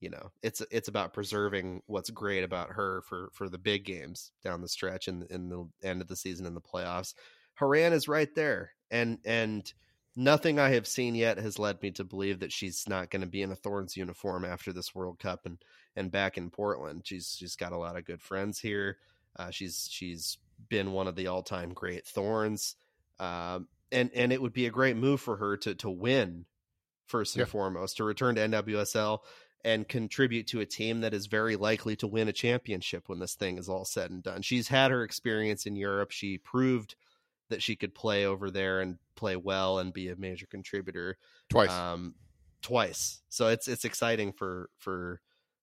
you 0.00 0.10
know, 0.10 0.30
it's 0.42 0.62
it's 0.70 0.88
about 0.88 1.12
preserving 1.12 1.82
what's 1.86 2.10
great 2.10 2.44
about 2.44 2.70
her 2.70 3.02
for 3.02 3.30
for 3.32 3.48
the 3.48 3.58
big 3.58 3.84
games 3.84 4.30
down 4.44 4.60
the 4.60 4.68
stretch 4.68 5.08
and 5.08 5.24
in, 5.24 5.42
in 5.42 5.48
the 5.48 5.88
end 5.88 6.00
of 6.00 6.08
the 6.08 6.16
season 6.16 6.46
in 6.46 6.54
the 6.54 6.60
playoffs. 6.60 7.14
Horan 7.58 7.92
is 7.92 8.06
right 8.06 8.32
there, 8.36 8.70
and 8.92 9.18
and 9.24 9.72
nothing 10.18 10.58
I 10.58 10.70
have 10.70 10.86
seen 10.86 11.14
yet 11.14 11.38
has 11.38 11.58
led 11.58 11.80
me 11.80 11.92
to 11.92 12.04
believe 12.04 12.40
that 12.40 12.52
she's 12.52 12.88
not 12.88 13.08
going 13.08 13.22
to 13.22 13.28
be 13.28 13.40
in 13.40 13.52
a 13.52 13.56
Thorns 13.56 13.96
uniform 13.96 14.44
after 14.44 14.72
this 14.72 14.94
World 14.94 15.18
Cup 15.18 15.46
and 15.46 15.58
and 15.96 16.10
back 16.10 16.36
in 16.36 16.50
Portland. 16.50 17.02
She's 17.04 17.36
she's 17.38 17.56
got 17.56 17.72
a 17.72 17.78
lot 17.78 17.96
of 17.96 18.04
good 18.04 18.20
friends 18.20 18.58
here. 18.58 18.98
Uh, 19.36 19.50
she's 19.50 19.88
she's 19.90 20.38
been 20.68 20.92
one 20.92 21.06
of 21.06 21.14
the 21.14 21.28
all 21.28 21.42
time 21.42 21.72
great 21.72 22.04
Thorns, 22.04 22.74
um, 23.20 23.68
and 23.92 24.10
and 24.14 24.32
it 24.32 24.42
would 24.42 24.52
be 24.52 24.66
a 24.66 24.70
great 24.70 24.96
move 24.96 25.20
for 25.20 25.36
her 25.36 25.56
to 25.58 25.74
to 25.76 25.88
win 25.88 26.44
first 27.06 27.36
and 27.36 27.46
yeah. 27.46 27.50
foremost 27.50 27.96
to 27.96 28.04
return 28.04 28.34
to 28.34 28.48
NWSL 28.48 29.20
and 29.64 29.88
contribute 29.88 30.46
to 30.48 30.60
a 30.60 30.66
team 30.66 31.00
that 31.00 31.14
is 31.14 31.26
very 31.26 31.56
likely 31.56 31.96
to 31.96 32.06
win 32.06 32.28
a 32.28 32.32
championship 32.32 33.08
when 33.08 33.18
this 33.18 33.34
thing 33.34 33.56
is 33.58 33.68
all 33.68 33.84
said 33.84 34.10
and 34.10 34.22
done. 34.22 34.42
She's 34.42 34.68
had 34.68 34.90
her 34.90 35.02
experience 35.02 35.66
in 35.66 35.74
Europe. 35.74 36.10
She 36.10 36.38
proved 36.38 36.96
that 37.50 37.62
she 37.62 37.76
could 37.76 37.94
play 37.94 38.26
over 38.26 38.50
there 38.50 38.80
and 38.80 38.98
play 39.16 39.36
well 39.36 39.78
and 39.78 39.92
be 39.92 40.08
a 40.08 40.16
major 40.16 40.46
contributor 40.46 41.16
twice. 41.48 41.70
Um, 41.70 42.14
twice. 42.62 43.20
So 43.28 43.48
it's 43.48 43.68
it's 43.68 43.84
exciting 43.84 44.32
for 44.32 44.70
for 44.78 45.20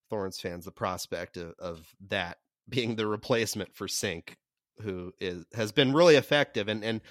Thorns 0.09 0.39
fans 0.39 0.65
the 0.65 0.71
prospect 0.71 1.37
of, 1.37 1.53
of 1.59 1.87
that 2.07 2.37
being 2.69 2.95
the 2.95 3.07
replacement 3.07 3.75
for 3.75 3.87
Sinc, 3.87 4.37
who 4.81 5.13
is 5.19 5.45
has 5.53 5.71
been 5.71 5.93
really 5.93 6.15
effective 6.15 6.67
and 6.67 6.83
and 6.83 7.01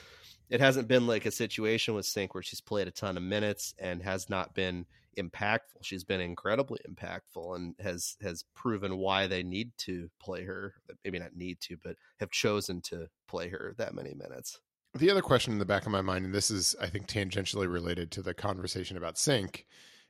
it 0.50 0.60
hasn't 0.60 0.88
been 0.88 1.06
like 1.06 1.26
a 1.26 1.30
situation 1.30 1.94
with 1.94 2.06
Sinc 2.06 2.34
where 2.34 2.42
she's 2.42 2.60
played 2.60 2.86
a 2.86 2.90
ton 2.90 3.16
of 3.16 3.22
minutes 3.22 3.74
and 3.78 4.02
has 4.02 4.28
not 4.28 4.54
been 4.54 4.84
impactful. 5.18 5.82
She's 5.82 6.04
been 6.04 6.20
incredibly 6.20 6.80
impactful 6.88 7.56
and 7.56 7.74
has 7.80 8.16
has 8.22 8.44
proven 8.54 8.98
why 8.98 9.26
they 9.26 9.42
need 9.42 9.72
to 9.78 10.10
play 10.20 10.44
her. 10.44 10.74
Maybe 11.04 11.18
not 11.18 11.36
need 11.36 11.60
to, 11.62 11.76
but 11.82 11.96
have 12.20 12.30
chosen 12.30 12.80
to 12.82 13.08
play 13.26 13.48
her 13.48 13.74
that 13.78 13.94
many 13.94 14.14
minutes. 14.14 14.60
The 14.96 15.10
other 15.10 15.22
question 15.22 15.52
in 15.52 15.58
the 15.58 15.64
back 15.64 15.86
of 15.86 15.92
my 15.92 16.02
mind, 16.02 16.24
and 16.24 16.34
this 16.34 16.52
is, 16.52 16.76
I 16.80 16.86
think, 16.86 17.08
tangentially 17.08 17.70
related 17.70 18.12
to 18.12 18.22
the 18.22 18.32
conversation 18.32 18.96
about 18.96 19.18
Sinc, 19.18 19.66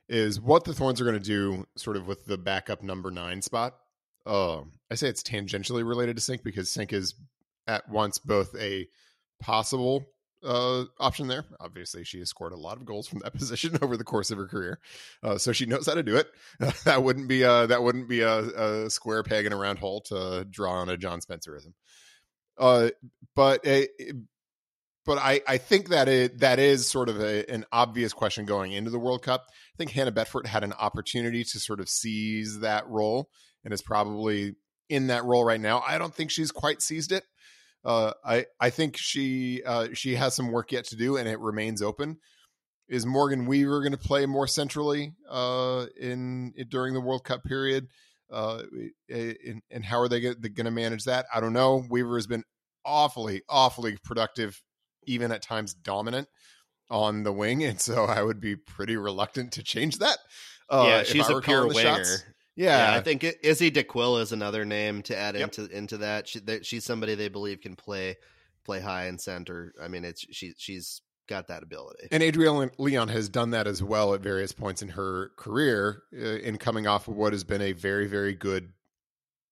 is 0.07 0.39
what 0.39 0.63
the 0.63 0.75
Thorns 0.75 1.01
are 1.01 1.05
going 1.05 1.19
to 1.19 1.19
do 1.19 1.65
sort 1.75 1.97
of 1.97 2.05
with 2.05 2.25
the 2.25 2.37
backup 2.37 2.83
number 2.83 3.09
nine 3.09 3.41
spot. 3.41 3.75
Uh, 4.27 4.61
I 4.91 4.95
say 4.95 5.07
it's 5.07 5.23
tangentially 5.23 5.87
related 5.87 6.17
to 6.17 6.21
Sinc 6.21 6.43
because 6.43 6.69
Sinc 6.69 6.93
is 6.93 7.15
at 7.67 7.89
once 7.89 8.19
both 8.19 8.55
a 8.55 8.87
possible 9.39 10.05
uh, 10.43 10.83
option 10.99 11.27
there. 11.27 11.45
Obviously, 11.59 12.03
she 12.03 12.19
has 12.19 12.29
scored 12.29 12.53
a 12.53 12.57
lot 12.57 12.77
of 12.77 12.85
goals 12.85 13.07
from 13.07 13.19
that 13.19 13.33
position 13.37 13.79
over 13.81 13.97
the 13.97 14.03
course 14.03 14.29
of 14.29 14.37
her 14.37 14.47
career, 14.47 14.79
uh, 15.23 15.39
so 15.39 15.51
she 15.51 15.65
knows 15.65 15.87
how 15.87 15.95
to 15.95 16.03
do 16.03 16.15
it. 16.15 16.27
that 16.83 17.01
wouldn't 17.01 17.27
be 17.27 17.41
a 17.41 17.65
that 17.65 17.81
wouldn't 17.81 18.07
be 18.07 18.21
a, 18.21 18.37
a, 18.37 18.89
square 18.91 19.23
peg 19.23 19.47
in 19.47 19.53
a 19.53 19.57
round 19.57 19.79
hole 19.79 20.01
to 20.01 20.45
draw 20.47 20.73
on 20.73 20.89
a 20.89 20.97
John 20.97 21.21
Spencerism. 21.21 21.73
Uh, 22.57 22.89
but 23.35 23.65
a, 23.65 23.87
but 25.05 25.17
I, 25.17 25.41
I 25.47 25.57
think 25.57 25.89
that 25.89 26.07
it 26.07 26.39
that 26.39 26.59
is 26.59 26.89
sort 26.89 27.09
of 27.09 27.19
a, 27.19 27.49
an 27.49 27.65
obvious 27.71 28.13
question 28.13 28.45
going 28.45 28.71
into 28.71 28.89
the 28.89 28.99
World 28.99 29.21
Cup. 29.21 29.45
I 29.49 29.77
think 29.77 29.91
Hannah 29.91 30.11
Betfort 30.11 30.47
had 30.47 30.63
an 30.63 30.73
opportunity 30.73 31.43
to 31.43 31.59
sort 31.59 31.79
of 31.79 31.89
seize 31.89 32.59
that 32.59 32.87
role 32.87 33.29
and 33.63 33.73
is 33.73 33.81
probably 33.81 34.55
in 34.89 35.07
that 35.07 35.23
role 35.23 35.43
right 35.43 35.59
now. 35.59 35.83
I 35.85 35.97
don't 35.97 36.13
think 36.13 36.31
she's 36.31 36.51
quite 36.51 36.81
seized 36.81 37.11
it. 37.11 37.23
Uh, 37.83 38.13
I 38.25 38.45
I 38.59 38.71
think 38.71 38.97
she 38.97 39.61
uh, 39.63 39.89
she 39.93 40.15
has 40.15 40.33
some 40.33 40.51
work 40.51 40.71
yet 40.71 40.85
to 40.85 40.95
do, 40.95 41.17
and 41.17 41.27
it 41.27 41.39
remains 41.39 41.81
open. 41.81 42.17
Is 42.87 43.05
Morgan 43.05 43.45
Weaver 43.45 43.81
going 43.81 43.93
to 43.93 43.97
play 43.97 44.25
more 44.27 44.47
centrally 44.47 45.13
uh, 45.29 45.87
in, 45.99 46.53
in, 46.55 46.67
during 46.69 46.93
the 46.93 47.01
World 47.01 47.23
Cup 47.23 47.43
period? 47.43 47.87
Uh, 48.31 48.63
and, 49.09 49.61
and 49.71 49.83
how 49.83 49.99
are 49.99 50.07
they 50.07 50.19
going 50.19 50.65
to 50.65 50.71
manage 50.71 51.05
that? 51.05 51.25
I 51.33 51.39
don't 51.39 51.53
know. 51.53 51.83
Weaver 51.89 52.15
has 52.15 52.27
been 52.27 52.43
awfully, 52.83 53.41
awfully 53.49 53.97
productive 54.03 54.61
even 55.07 55.31
at 55.31 55.41
times 55.41 55.73
dominant 55.73 56.27
on 56.89 57.23
the 57.23 57.31
wing, 57.31 57.63
and 57.63 57.79
so 57.79 58.05
I 58.05 58.21
would 58.21 58.39
be 58.39 58.55
pretty 58.55 58.97
reluctant 58.97 59.53
to 59.53 59.63
change 59.63 59.97
that. 59.99 60.17
Uh, 60.69 60.85
yeah, 60.87 61.03
she's 61.03 61.29
a 61.29 61.41
pure 61.41 61.67
winger. 61.67 62.03
Yeah. 62.55 62.91
yeah. 62.91 62.97
I 62.97 63.01
think 63.01 63.23
Izzy 63.43 63.69
D'Aquila 63.69 64.21
is 64.21 64.31
another 64.31 64.65
name 64.65 65.01
to 65.03 65.17
add 65.17 65.35
yep. 65.35 65.55
into 65.57 65.75
into 65.75 65.97
that. 65.97 66.27
She, 66.27 66.41
she's 66.63 66.85
somebody 66.85 67.15
they 67.15 67.27
believe 67.27 67.61
can 67.61 67.75
play 67.75 68.17
play 68.63 68.79
high 68.79 69.05
and 69.05 69.19
center. 69.19 69.73
I 69.81 69.87
mean, 69.87 70.05
it's 70.05 70.25
she 70.31 70.53
she's 70.57 71.01
got 71.27 71.47
that 71.47 71.63
ability. 71.63 72.07
And 72.11 72.21
Adriana 72.23 72.71
Leon 72.77 73.09
has 73.09 73.29
done 73.29 73.51
that 73.51 73.67
as 73.67 73.81
well 73.81 74.13
at 74.13 74.21
various 74.21 74.51
points 74.51 74.81
in 74.81 74.89
her 74.89 75.31
career 75.37 76.03
uh, 76.13 76.37
in 76.37 76.57
coming 76.57 76.87
off 76.87 77.07
of 77.07 77.15
what 77.15 77.33
has 77.33 77.43
been 77.43 77.61
a 77.61 77.71
very 77.71 78.07
very 78.07 78.33
good 78.33 78.71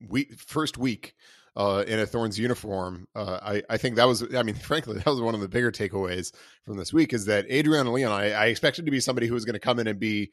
week 0.07 0.35
first 0.39 0.77
week 0.77 1.15
uh, 1.55 1.83
in 1.87 1.99
a 1.99 2.05
Thorns 2.05 2.39
uniform. 2.39 3.07
Uh, 3.15 3.39
I, 3.41 3.63
I 3.69 3.77
think 3.77 3.95
that 3.95 4.07
was, 4.07 4.33
I 4.35 4.43
mean, 4.43 4.55
frankly, 4.69 4.97
that 4.97 5.05
was 5.05 5.21
one 5.21 5.35
of 5.35 5.41
the 5.41 5.49
bigger 5.49 5.71
takeaways 5.71 6.33
from 6.63 6.77
this 6.77 6.93
week 6.93 7.13
is 7.13 7.25
that 7.25 7.49
Adriana 7.51 7.91
Leon, 7.91 8.11
I, 8.11 8.31
I 8.31 8.45
expected 8.47 8.85
to 8.85 8.91
be 8.91 8.99
somebody 8.99 9.27
who 9.27 9.33
was 9.33 9.45
going 9.45 9.53
to 9.53 9.59
come 9.59 9.79
in 9.79 9.87
and 9.87 9.99
be 9.99 10.31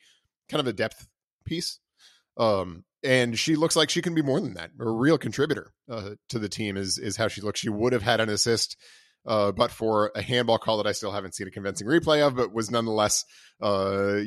kind 0.49 0.61
of 0.61 0.67
a 0.67 0.73
depth 0.73 1.07
piece. 1.45 1.79
Um, 2.37 2.85
and 3.03 3.39
she 3.39 3.57
looks 3.57 3.77
like 3.77 3.91
she 3.91 4.03
can 4.03 4.15
be 4.15 4.23
more 4.23 4.41
than 4.41 4.55
that. 4.55 4.71
A 4.79 4.89
real 4.89 5.19
contributor 5.19 5.73
uh, 5.91 6.11
to 6.29 6.39
the 6.39 6.49
team 6.49 6.77
is 6.77 6.99
is 6.99 7.17
how 7.17 7.29
she 7.29 7.41
looks. 7.41 7.61
She 7.61 7.71
would 7.71 7.93
have 7.93 8.03
had 8.03 8.21
an 8.21 8.29
assist, 8.29 8.77
uh, 9.27 9.53
but 9.53 9.71
for 9.71 10.13
a 10.15 10.21
handball 10.21 10.59
call 10.59 10.77
that 10.79 10.87
I 10.87 10.93
still 10.93 11.13
haven't 11.13 11.35
seen 11.35 11.49
a 11.49 11.51
convincing 11.51 11.87
replay 11.87 12.27
of, 12.27 12.37
but 12.37 12.53
was 12.53 12.71
nonetheless 12.71 13.25
uh, 13.61 14.21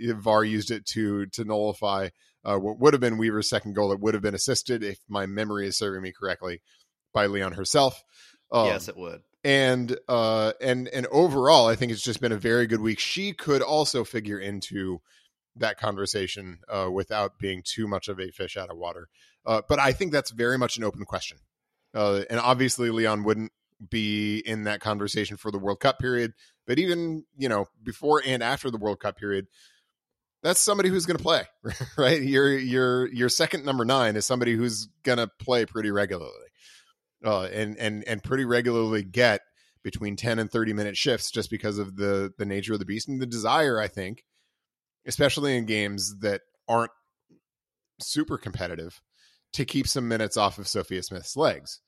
VAR 0.00 0.44
used 0.44 0.70
it 0.70 0.86
to 0.86 1.26
to 1.26 1.44
nullify 1.44 2.08
uh, 2.46 2.56
what 2.56 2.78
would 2.78 2.94
have 2.94 3.00
been 3.00 3.18
Weaver's 3.18 3.48
second 3.48 3.74
goal. 3.74 3.88
that 3.88 4.00
would 4.00 4.14
have 4.14 4.22
been 4.22 4.34
assisted, 4.34 4.84
if 4.84 4.98
my 5.08 5.26
memory 5.26 5.66
is 5.66 5.76
serving 5.76 6.00
me 6.00 6.12
correctly, 6.12 6.62
by 7.12 7.26
Leon 7.26 7.52
herself. 7.52 8.02
Um, 8.52 8.66
yes, 8.66 8.88
it 8.88 8.96
would. 8.96 9.22
And 9.42 9.98
uh, 10.08 10.52
and 10.60 10.88
and 10.88 11.06
overall, 11.08 11.66
I 11.66 11.74
think 11.74 11.90
it's 11.90 12.02
just 12.02 12.20
been 12.20 12.32
a 12.32 12.38
very 12.38 12.66
good 12.66 12.80
week. 12.80 13.00
She 13.00 13.32
could 13.32 13.62
also 13.62 14.04
figure 14.04 14.38
into 14.38 15.00
that 15.56 15.78
conversation 15.78 16.60
uh, 16.68 16.88
without 16.92 17.38
being 17.38 17.62
too 17.64 17.88
much 17.88 18.08
of 18.08 18.20
a 18.20 18.30
fish 18.30 18.56
out 18.56 18.70
of 18.70 18.76
water. 18.76 19.08
Uh, 19.44 19.62
but 19.68 19.80
I 19.80 19.92
think 19.92 20.12
that's 20.12 20.30
very 20.30 20.58
much 20.58 20.76
an 20.76 20.84
open 20.84 21.04
question. 21.04 21.38
Uh, 21.94 22.22
and 22.30 22.38
obviously, 22.38 22.90
Leon 22.90 23.24
wouldn't 23.24 23.52
be 23.90 24.38
in 24.38 24.64
that 24.64 24.80
conversation 24.80 25.36
for 25.36 25.50
the 25.50 25.58
World 25.58 25.80
Cup 25.80 25.98
period. 25.98 26.32
But 26.66 26.78
even 26.78 27.24
you 27.36 27.48
know 27.48 27.66
before 27.82 28.22
and 28.24 28.42
after 28.42 28.70
the 28.70 28.78
World 28.78 29.00
Cup 29.00 29.16
period, 29.16 29.46
that's 30.46 30.60
somebody 30.60 30.88
who's 30.88 31.06
going 31.06 31.16
to 31.16 31.22
play, 31.22 31.42
right? 31.98 32.22
Your 32.22 32.56
your 32.56 33.08
your 33.12 33.28
second 33.28 33.64
number 33.64 33.84
nine 33.84 34.14
is 34.14 34.24
somebody 34.24 34.54
who's 34.54 34.86
going 35.02 35.18
to 35.18 35.26
play 35.40 35.66
pretty 35.66 35.90
regularly, 35.90 36.30
uh, 37.24 37.48
and 37.52 37.76
and 37.78 38.04
and 38.06 38.22
pretty 38.22 38.44
regularly 38.44 39.02
get 39.02 39.40
between 39.82 40.14
ten 40.14 40.38
and 40.38 40.48
thirty 40.48 40.72
minute 40.72 40.96
shifts 40.96 41.32
just 41.32 41.50
because 41.50 41.78
of 41.78 41.96
the 41.96 42.32
the 42.38 42.46
nature 42.46 42.74
of 42.74 42.78
the 42.78 42.84
beast 42.84 43.08
and 43.08 43.20
the 43.20 43.26
desire. 43.26 43.80
I 43.80 43.88
think, 43.88 44.24
especially 45.04 45.56
in 45.56 45.66
games 45.66 46.20
that 46.20 46.42
aren't 46.68 46.92
super 48.00 48.38
competitive, 48.38 49.02
to 49.54 49.64
keep 49.64 49.88
some 49.88 50.06
minutes 50.06 50.36
off 50.36 50.58
of 50.58 50.68
Sophia 50.68 51.02
Smith's 51.02 51.36
legs, 51.36 51.80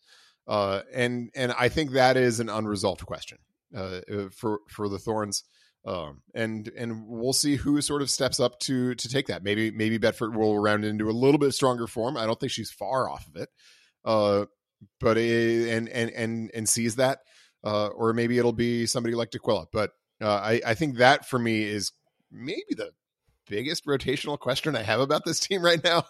uh, 0.49 0.81
and 0.93 1.31
and 1.37 1.53
I 1.53 1.69
think 1.69 1.93
that 1.93 2.17
is 2.17 2.41
an 2.41 2.49
unresolved 2.49 3.07
question 3.07 3.39
uh, 3.77 4.01
for 4.33 4.59
for 4.69 4.89
the 4.89 4.99
Thorns. 4.99 5.45
Um, 5.89 6.21
and 6.35 6.69
and 6.77 7.09
we'll 7.09 7.33
see 7.33 7.57
who 7.57 7.81
sort 7.81 8.03
of 8.03 8.11
steps 8.11 8.41
up 8.41 8.61
to 8.61 8.95
to 8.95 9.09
take 9.09 9.29
that. 9.29 9.43
Maybe 9.43 9.71
maybe 9.71 9.99
Betfort 9.99 10.37
will 10.37 10.59
round 10.59 10.85
into 10.85 11.09
a 11.09 11.13
little 11.13 11.39
bit 11.39 11.55
stronger 11.55 11.87
form. 11.87 12.19
I 12.19 12.27
don't 12.27 12.39
think 12.39 12.53
she's 12.53 12.71
far 12.71 13.09
off 13.09 13.27
of 13.27 13.37
it, 13.37 13.49
uh, 14.05 14.45
but 15.01 15.17
it, 15.17 15.71
and 15.71 15.89
and 15.89 16.11
and 16.11 16.51
and 16.53 16.69
sees 16.69 16.97
that, 16.97 17.21
uh, 17.65 17.87
or 17.87 18.13
maybe 18.13 18.37
it'll 18.37 18.53
be 18.53 18.85
somebody 18.85 19.15
like 19.15 19.31
D'Aquila. 19.31 19.69
But 19.73 19.93
uh, 20.21 20.29
I 20.29 20.61
I 20.67 20.75
think 20.75 20.99
that 20.99 21.27
for 21.27 21.39
me 21.39 21.63
is 21.63 21.93
maybe 22.31 22.75
the 22.77 22.91
biggest 23.49 23.87
rotational 23.87 24.39
question 24.39 24.77
I 24.77 24.83
have 24.83 25.01
about 25.01 25.25
this 25.25 25.41
team 25.47 25.63
right 25.63 25.83
now, 25.83 26.05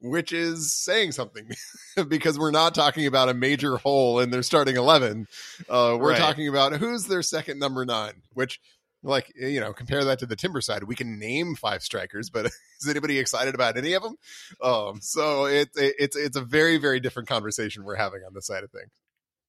which 0.00 0.32
is 0.32 0.74
saying 0.74 1.12
something 1.12 1.48
because 2.08 2.36
we're 2.36 2.50
not 2.50 2.74
talking 2.74 3.06
about 3.06 3.28
a 3.28 3.34
major 3.34 3.76
hole 3.76 4.18
in 4.18 4.30
their 4.30 4.42
starting 4.42 4.74
11. 4.74 5.28
Uh, 5.68 5.96
we're 6.00 6.10
right. 6.10 6.18
talking 6.18 6.48
about 6.48 6.72
who's 6.72 7.04
their 7.04 7.22
second 7.22 7.60
number 7.60 7.84
nine, 7.84 8.22
which 8.32 8.58
like 9.02 9.32
eh, 9.40 9.48
you 9.48 9.60
know 9.60 9.72
compare 9.72 10.04
that 10.04 10.18
to 10.18 10.26
the 10.26 10.36
timber 10.36 10.60
side 10.60 10.84
we 10.84 10.94
can 10.94 11.18
name 11.18 11.54
five 11.54 11.82
strikers 11.82 12.30
but 12.30 12.46
is 12.80 12.88
anybody 12.88 13.18
excited 13.18 13.54
about 13.54 13.76
any 13.76 13.94
of 13.94 14.02
them 14.02 14.14
um 14.62 15.00
so 15.00 15.46
it, 15.46 15.68
it, 15.76 15.94
it's 15.98 16.16
it's 16.16 16.36
a 16.36 16.42
very 16.42 16.76
very 16.76 17.00
different 17.00 17.28
conversation 17.28 17.84
we're 17.84 17.96
having 17.96 18.20
on 18.26 18.34
this 18.34 18.46
side 18.46 18.64
of 18.64 18.70
things. 18.70 18.90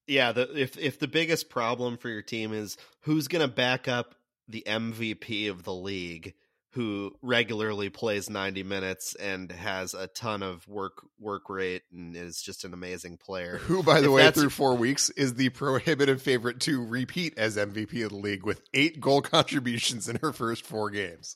Yeah 0.07 0.31
the, 0.31 0.59
if 0.59 0.77
if 0.77 0.99
the 0.99 1.07
biggest 1.07 1.49
problem 1.49 1.97
for 1.97 2.09
your 2.09 2.21
team 2.21 2.53
is 2.53 2.77
who's 3.01 3.27
going 3.27 3.47
to 3.47 3.53
back 3.53 3.87
up 3.87 4.15
the 4.47 4.63
mvp 4.65 5.49
of 5.49 5.63
the 5.63 5.73
league 5.73 6.33
who 6.73 7.13
regularly 7.21 7.89
plays 7.89 8.29
90 8.29 8.63
minutes 8.63 9.13
and 9.15 9.51
has 9.51 9.93
a 9.93 10.07
ton 10.07 10.41
of 10.41 10.65
work 10.67 11.05
work 11.19 11.49
rate 11.49 11.83
and 11.91 12.15
is 12.15 12.41
just 12.41 12.63
an 12.63 12.73
amazing 12.73 13.17
player. 13.17 13.57
Who, 13.57 13.83
by 13.83 13.99
the 13.99 14.07
if 14.07 14.13
way, 14.13 14.31
through 14.31 14.51
four 14.51 14.75
weeks 14.75 15.09
is 15.11 15.33
the 15.33 15.49
prohibitive 15.49 16.21
favorite 16.21 16.61
to 16.61 16.83
repeat 16.83 17.37
as 17.37 17.57
MVP 17.57 18.05
of 18.05 18.11
the 18.11 18.17
league 18.17 18.45
with 18.45 18.61
eight 18.73 19.01
goal 19.01 19.21
contributions 19.21 20.07
in 20.07 20.17
her 20.21 20.31
first 20.31 20.65
four 20.65 20.89
games. 20.89 21.35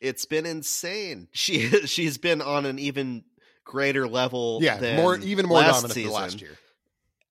It's 0.00 0.24
been 0.24 0.46
insane. 0.46 1.28
She 1.32 1.68
she's 1.86 2.16
been 2.16 2.40
on 2.40 2.64
an 2.64 2.78
even 2.78 3.24
greater 3.64 4.08
level. 4.08 4.60
Yeah, 4.62 4.96
more 4.96 5.18
even 5.18 5.46
more 5.46 5.60
dominant 5.60 5.92
season. 5.92 6.12
than 6.12 6.20
last 6.20 6.40
year 6.40 6.58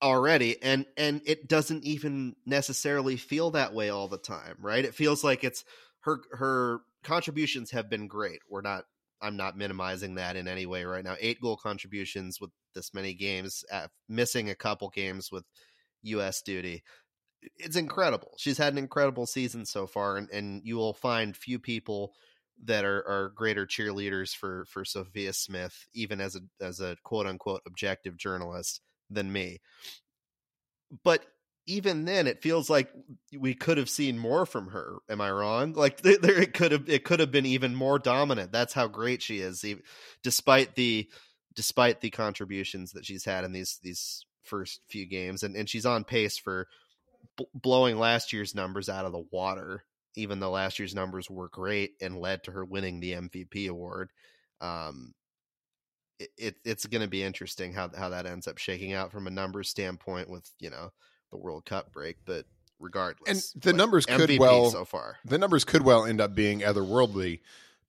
already 0.04 0.60
and 0.64 0.88
and 0.98 1.22
it 1.26 1.48
doesn't 1.48 1.84
even 1.84 2.36
necessarily 2.44 3.18
feel 3.18 3.52
that 3.52 3.72
way 3.72 3.92
all 3.92 4.08
the 4.08 4.18
time 4.18 4.56
right 4.60 4.84
it 4.84 4.96
feels 4.96 5.24
like 5.24 5.44
it's 5.44 5.64
her 6.00 6.22
her 6.32 6.82
contributions 7.04 7.72
have 7.72 7.90
been 7.90 8.08
great. 8.08 8.40
We're 8.50 8.62
not 8.62 8.86
I'm 9.22 9.38
not 9.38 9.58
minimizing 9.58 10.16
that 10.16 10.36
in 10.36 10.48
any 10.48 10.66
way 10.66 10.84
right 10.84 11.04
now. 11.04 11.16
Eight 11.20 11.40
goal 11.40 11.56
contributions 11.56 12.42
with 12.42 12.50
this 12.74 12.94
many 12.94 13.14
games, 13.14 13.64
uh, 13.72 13.88
missing 14.10 14.50
a 14.50 14.56
couple 14.56 14.90
games 14.90 15.32
with 15.32 15.44
U.S. 16.04 16.42
duty. 16.42 16.84
It's 17.58 17.76
incredible. 17.76 18.34
She's 18.38 18.58
had 18.58 18.74
an 18.74 18.80
incredible 18.80 19.26
season 19.26 19.66
so 19.66 19.88
far, 19.88 20.18
and, 20.18 20.30
and 20.32 20.62
you 20.66 20.76
will 20.76 20.94
find 20.94 21.36
few 21.36 21.60
people 21.60 22.14
that 22.64 22.86
are, 22.86 23.08
are 23.08 23.30
greater 23.36 23.66
cheerleaders 23.66 24.36
for 24.36 24.66
for 24.66 24.86
Sophia 24.86 25.34
Smith, 25.34 25.88
even 25.94 26.22
as 26.22 26.36
a 26.36 26.42
as 26.64 26.80
a 26.80 26.98
quote 27.04 27.26
unquote 27.26 27.62
objective 27.66 28.18
journalist, 28.18 28.82
than 29.10 29.32
me. 29.32 29.60
But 31.04 31.26
even 31.68 32.06
then 32.06 32.28
it 32.28 32.42
feels 32.42 32.70
like 32.70 32.92
we 33.38 33.54
could 33.54 33.78
have 33.78 33.90
seen 33.90 34.18
more 34.18 34.46
from 34.46 34.68
her. 34.70 34.98
Am 35.10 35.22
i 35.22 35.32
wrong? 35.32 35.74
Like 35.74 36.02
there 36.02 36.42
it 36.42 36.54
could 36.54 36.72
have 36.72 36.90
it 36.90 37.04
could 37.04 37.20
have 37.20 37.32
been 37.32 37.46
even 37.46 37.76
more 37.76 38.00
dominant. 38.00 38.52
That's 38.52 38.74
how 38.74 38.88
great 38.88 39.22
she 39.22 39.40
is 39.40 39.64
despite 40.24 40.76
the 40.76 41.10
despite 41.54 42.02
the 42.02 42.10
contributions 42.10 42.94
that 42.94 43.06
she's 43.06 43.26
had 43.26 43.44
in 43.44 43.52
these 43.52 43.80
these 43.84 44.26
first 44.44 44.82
few 44.90 45.06
games 45.06 45.44
and 45.44 45.56
and 45.56 45.70
she's 45.70 45.86
on 45.86 46.04
pace 46.04 46.38
for 46.38 46.68
b- 47.38 47.46
blowing 47.54 47.98
last 48.00 48.34
year's 48.34 48.56
numbers 48.56 48.90
out 48.90 49.06
of 49.06 49.12
the 49.12 49.24
water, 49.32 49.84
even 50.16 50.40
though 50.40 50.52
last 50.52 50.80
year's 50.80 50.96
numbers 50.96 51.30
were 51.30 51.50
great 51.50 51.92
and 52.02 52.20
led 52.20 52.44
to 52.44 52.52
her 52.52 52.66
winning 52.66 53.00
the 53.00 53.14
MVP 53.14 53.70
award. 53.70 54.12
Um, 54.60 55.14
it, 56.20 56.30
it 56.38 56.56
it's 56.66 56.86
going 56.86 57.02
to 57.02 57.08
be 57.08 57.24
interesting 57.24 57.74
how 57.74 57.90
how 57.96 58.10
that 58.10 58.26
ends 58.26 58.48
up 58.48 58.58
shaking 58.58 58.94
out 58.94 59.12
from 59.12 59.28
a 59.28 59.32
numbers 59.32 59.70
standpoint 59.70 60.30
with 60.30 60.50
you 60.60 60.70
know 60.70 60.92
the 61.32 61.38
World 61.38 61.66
Cup 61.66 61.92
break, 61.92 62.18
but 62.26 62.46
regardless, 62.80 63.54
and 63.56 63.64
the 63.64 63.70
like, 63.70 63.78
numbers 63.78 64.06
could 64.06 64.30
MVP 64.30 64.40
well 64.40 64.70
so 64.70 64.86
far. 64.86 65.18
the 65.26 65.38
numbers 65.38 65.64
could 65.64 65.84
well 65.84 66.06
end 66.06 66.22
up 66.22 66.36
being 66.36 66.60
otherworldly. 66.60 67.40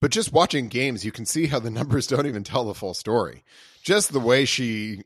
But 0.00 0.10
just 0.10 0.32
watching 0.32 0.66
games, 0.66 1.04
you 1.04 1.12
can 1.12 1.26
see 1.26 1.46
how 1.46 1.60
the 1.60 1.70
numbers 1.78 2.06
don't 2.06 2.26
even 2.26 2.44
tell 2.44 2.64
the 2.64 2.74
full 2.74 2.94
story. 2.94 3.44
Just 3.82 4.12
the 4.12 4.20
way 4.20 4.44
she, 4.44 5.02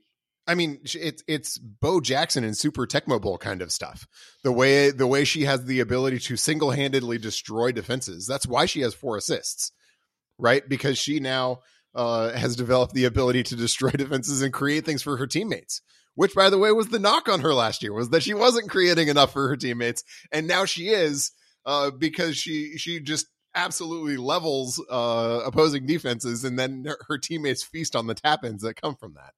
I 0.46 0.54
mean, 0.54 0.80
it's 0.84 1.22
it's 1.26 1.58
Bo 1.58 2.00
Jackson 2.00 2.44
and 2.44 2.56
Super 2.56 2.86
Tecmo 2.86 3.20
Bowl 3.20 3.38
kind 3.38 3.62
of 3.62 3.72
stuff. 3.72 4.06
The 4.42 4.52
way 4.52 4.90
the 4.90 5.06
way 5.06 5.24
she 5.24 5.44
has 5.44 5.64
the 5.64 5.80
ability 5.80 6.18
to 6.20 6.36
single 6.36 6.70
handedly 6.70 7.18
destroy 7.18 7.72
defenses. 7.72 8.26
That's 8.26 8.46
why 8.46 8.66
she 8.66 8.80
has 8.80 8.94
four 8.94 9.16
assists, 9.16 9.72
right? 10.38 10.66
Because 10.66 10.98
she 10.98 11.20
now 11.20 11.60
uh, 11.94 12.32
has 12.32 12.56
developed 12.56 12.94
the 12.94 13.06
ability 13.06 13.42
to 13.44 13.56
destroy 13.56 13.90
defenses 13.94 14.42
and 14.42 14.52
create 14.52 14.84
things 14.84 15.02
for 15.02 15.16
her 15.16 15.26
teammates. 15.26 15.80
Which, 16.16 16.34
by 16.34 16.50
the 16.50 16.58
way, 16.58 16.72
was 16.72 16.88
the 16.88 16.98
knock 16.98 17.28
on 17.28 17.40
her 17.40 17.54
last 17.54 17.82
year 17.82 17.92
was 17.92 18.10
that 18.10 18.22
she 18.24 18.34
wasn't 18.34 18.68
creating 18.70 19.06
enough 19.08 19.32
for 19.32 19.48
her 19.48 19.56
teammates, 19.56 20.02
and 20.32 20.48
now 20.48 20.64
she 20.64 20.88
is 20.88 21.30
uh, 21.64 21.90
because 21.92 22.36
she 22.36 22.76
she 22.78 22.98
just 23.00 23.26
absolutely 23.54 24.16
levels 24.16 24.82
uh, 24.90 25.40
opposing 25.46 25.86
defenses, 25.86 26.42
and 26.44 26.58
then 26.58 26.84
her, 26.86 26.98
her 27.08 27.18
teammates 27.18 27.62
feast 27.62 27.94
on 27.94 28.06
the 28.06 28.14
tap 28.14 28.44
ins 28.44 28.62
that 28.62 28.80
come 28.80 28.96
from 28.96 29.14
that. 29.14 29.32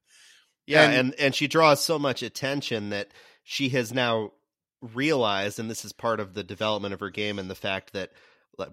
Yeah, 0.66 0.82
And- 0.84 0.94
and, 0.94 1.14
and 1.20 1.34
she 1.34 1.46
draws 1.48 1.84
so 1.84 1.98
much 1.98 2.22
attention 2.22 2.90
that 2.90 3.08
she 3.44 3.68
has 3.70 3.92
now 3.92 4.32
realized, 4.82 5.58
and 5.58 5.70
this 5.70 5.84
is 5.84 5.92
part 5.92 6.20
of 6.20 6.34
the 6.34 6.42
development 6.44 6.94
of 6.94 7.00
her 7.00 7.10
game, 7.10 7.38
and 7.38 7.50
the 7.50 7.54
fact 7.54 7.92
that, 7.92 8.10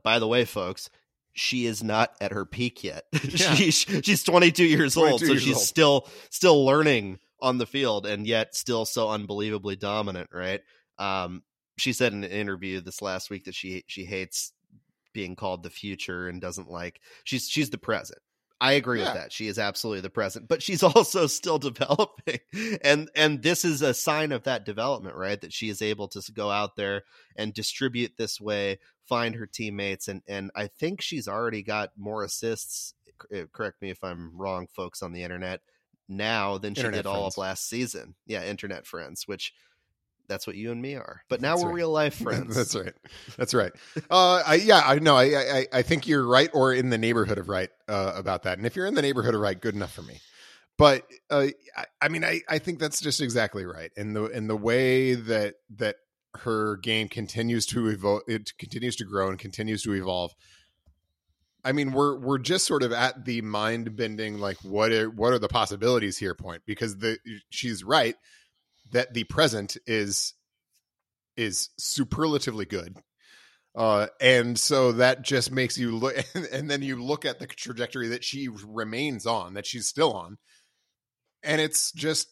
by 0.03 0.19
the 0.19 0.27
way, 0.27 0.45
folks, 0.45 0.89
she 1.33 1.65
is 1.65 1.83
not 1.83 2.11
at 2.21 2.31
her 2.31 2.45
peak 2.45 2.83
yet. 2.83 3.05
Yeah. 3.13 3.53
she, 3.55 3.71
she's 3.71 4.23
22 4.23 4.63
years 4.63 4.95
old, 4.97 5.19
22 5.21 5.25
so 5.25 5.31
years 5.33 5.43
she's 5.43 5.55
old. 5.55 5.63
still 5.65 6.07
still 6.29 6.65
learning 6.65 7.19
on 7.41 7.57
the 7.57 7.65
field, 7.65 8.05
and 8.05 8.25
yet 8.27 8.55
still 8.55 8.85
so 8.85 9.09
unbelievably 9.09 9.77
dominant. 9.77 10.29
Right? 10.33 10.61
Um, 10.97 11.43
she 11.77 11.93
said 11.93 12.13
in 12.13 12.23
an 12.23 12.31
interview 12.31 12.81
this 12.81 13.01
last 13.01 13.29
week 13.29 13.45
that 13.45 13.55
she 13.55 13.83
she 13.87 14.05
hates 14.05 14.53
being 15.13 15.35
called 15.35 15.63
the 15.63 15.69
future 15.69 16.27
and 16.27 16.41
doesn't 16.41 16.69
like 16.69 17.01
she's 17.23 17.47
she's 17.49 17.69
the 17.69 17.77
present. 17.77 18.19
I 18.61 18.73
agree 18.73 18.99
Yeah. 18.99 19.05
with 19.05 19.13
that. 19.15 19.33
She 19.33 19.47
is 19.47 19.59
absolutely 19.59 20.01
the 20.01 20.09
present, 20.09 20.47
but 20.47 20.63
she's 20.63 20.81
also 20.95 21.27
still 21.27 21.57
developing. 21.59 22.39
And 22.81 23.09
and 23.15 23.41
this 23.43 23.65
is 23.65 23.81
a 23.81 23.93
sign 23.93 24.31
of 24.31 24.43
that 24.43 24.65
development, 24.65 25.15
right? 25.15 25.39
That 25.41 25.53
she 25.53 25.69
is 25.69 25.81
able 25.81 26.07
to 26.09 26.31
go 26.31 26.49
out 26.49 26.75
there 26.75 27.03
and 27.35 27.53
distribute 27.53 28.13
this 28.17 28.39
way, 28.39 28.79
find 29.07 29.35
her 29.35 29.45
teammates 29.45 30.07
and 30.07 30.21
and 30.27 30.51
I 30.55 30.67
think 30.67 31.01
she's 31.01 31.27
already 31.27 31.63
got 31.63 31.91
more 31.97 32.23
assists 32.23 32.93
correct 33.53 33.81
me 33.81 33.89
if 33.89 34.03
I'm 34.03 34.35
wrong 34.35 34.67
folks 34.67 35.01
on 35.01 35.13
the 35.13 35.23
internet 35.23 35.61
now 36.07 36.57
than 36.57 36.73
she 36.75 36.81
Internet 36.81 37.03
did 37.03 37.09
all 37.09 37.21
friends. 37.21 37.33
of 37.35 37.37
last 37.39 37.69
season. 37.69 38.15
Yeah, 38.25 38.43
internet 38.43 38.85
friends, 38.85 39.27
which 39.27 39.53
that's 40.27 40.47
what 40.47 40.55
you 40.55 40.71
and 40.71 40.81
me 40.81 40.95
are. 40.95 41.21
But 41.29 41.41
now 41.41 41.51
That's 41.53 41.63
we're 41.63 41.69
right. 41.69 41.75
real 41.75 41.91
life 41.91 42.15
friends. 42.15 42.55
That's 42.55 42.75
right. 42.75 42.93
That's 43.37 43.53
right. 43.53 43.71
Uh, 44.09 44.41
I, 44.45 44.55
yeah, 44.55 44.81
I 44.83 44.97
know. 44.99 45.15
I, 45.15 45.25
I, 45.25 45.67
I 45.71 45.81
think 45.83 46.07
you're 46.07 46.25
right, 46.25 46.49
or 46.53 46.73
in 46.73 46.89
the 46.89 46.97
neighborhood 46.97 47.37
of 47.37 47.47
right 47.47 47.69
uh, 47.87 48.13
about 48.15 48.43
that. 48.43 48.57
And 48.57 48.65
if 48.65 48.75
you're 48.75 48.87
in 48.87 48.95
the 48.95 49.01
neighborhood 49.03 49.35
of 49.35 49.41
right, 49.41 49.59
good 49.59 49.75
enough 49.75 49.93
for 49.93 50.01
me. 50.01 50.19
But 50.77 51.05
uh, 51.29 51.47
I, 51.77 51.85
I 52.01 52.07
mean, 52.09 52.23
I, 52.25 52.41
I 52.49 52.59
think 52.59 52.79
that's 52.79 52.99
just 52.99 53.21
exactly 53.21 53.65
right. 53.65 53.91
And 53.95 54.15
the 54.15 54.25
and 54.25 54.49
the 54.49 54.57
way 54.57 55.13
that 55.13 55.55
that 55.77 55.97
her 56.39 56.77
game 56.77 57.07
continues 57.07 57.65
to 57.67 57.87
evolve, 57.87 58.23
it 58.27 58.51
continues 58.57 58.95
to 58.97 59.05
grow 59.05 59.29
and 59.29 59.39
continues 59.39 59.83
to 59.83 59.93
evolve. 59.93 60.33
I 61.65 61.71
mean, 61.71 61.91
we're 61.91 62.17
we're 62.19 62.37
just 62.37 62.67
sort 62.67 62.83
of 62.83 62.93
at 62.93 63.25
the 63.25 63.41
mind 63.41 63.95
bending, 63.95 64.37
like 64.37 64.57
what 64.57 64.91
are 64.91 65.09
what 65.09 65.33
are 65.33 65.39
the 65.39 65.47
possibilities 65.47 66.17
here 66.17 66.35
point 66.35 66.61
because 66.67 66.99
the 66.99 67.17
she's 67.49 67.83
right 67.83 68.15
that 68.91 69.13
the 69.15 69.23
present 69.23 69.75
is 69.87 70.33
is 71.35 71.69
superlatively 71.77 72.65
good. 72.65 72.97
Uh, 73.75 74.07
and 74.21 74.57
so 74.57 74.93
that 74.93 75.21
just 75.21 75.51
makes 75.51 75.77
you 75.77 75.97
look, 75.97 76.15
and 76.51 76.69
then 76.69 76.81
you 76.81 77.03
look 77.03 77.25
at 77.25 77.39
the 77.39 77.47
trajectory 77.47 78.07
that 78.09 78.23
she 78.23 78.47
remains 78.47 79.25
on, 79.25 79.55
that 79.55 79.65
she's 79.65 79.87
still 79.87 80.13
on, 80.13 80.37
and 81.43 81.59
it's 81.59 81.91
just 81.91 82.27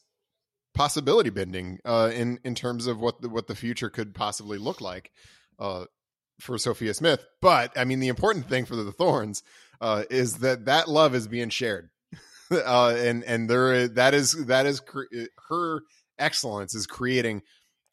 possibility 0.76 1.30
bending 1.32 1.80
uh, 1.86 2.12
in 2.14 2.40
in 2.44 2.56
terms 2.56 2.88
of 2.88 3.00
what 3.00 3.22
the 3.22 3.30
what 3.30 3.48
the 3.48 3.56
future 3.56 3.90
could 3.90 4.14
possibly 4.14 4.58
look 4.58 4.80
like 4.80 5.12
uh, 5.60 5.86
for 6.40 6.58
Sophia 6.58 6.94
Smith. 6.94 7.26
But 7.42 7.78
I 7.78 7.86
mean, 7.86 8.00
the 8.00 8.08
important 8.08 8.48
thing 8.50 8.66
for 8.66 8.76
the 8.76 8.92
Thorns 8.92 9.44
uh, 9.82 10.04
is 10.10 10.38
that 10.40 10.66
that 10.66 10.88
love 10.88 11.16
is 11.16 11.28
being 11.28 11.50
shared, 11.50 11.90
uh, 12.52 12.96
and 12.98 13.24
and 13.24 13.50
there 13.50 13.88
that 13.90 14.14
is 14.14 14.46
that 14.46 14.66
is 14.66 14.80
cre- 14.80 15.04
her 15.50 15.82
excellence 16.18 16.76
is 16.76 16.88
creating 16.88 17.42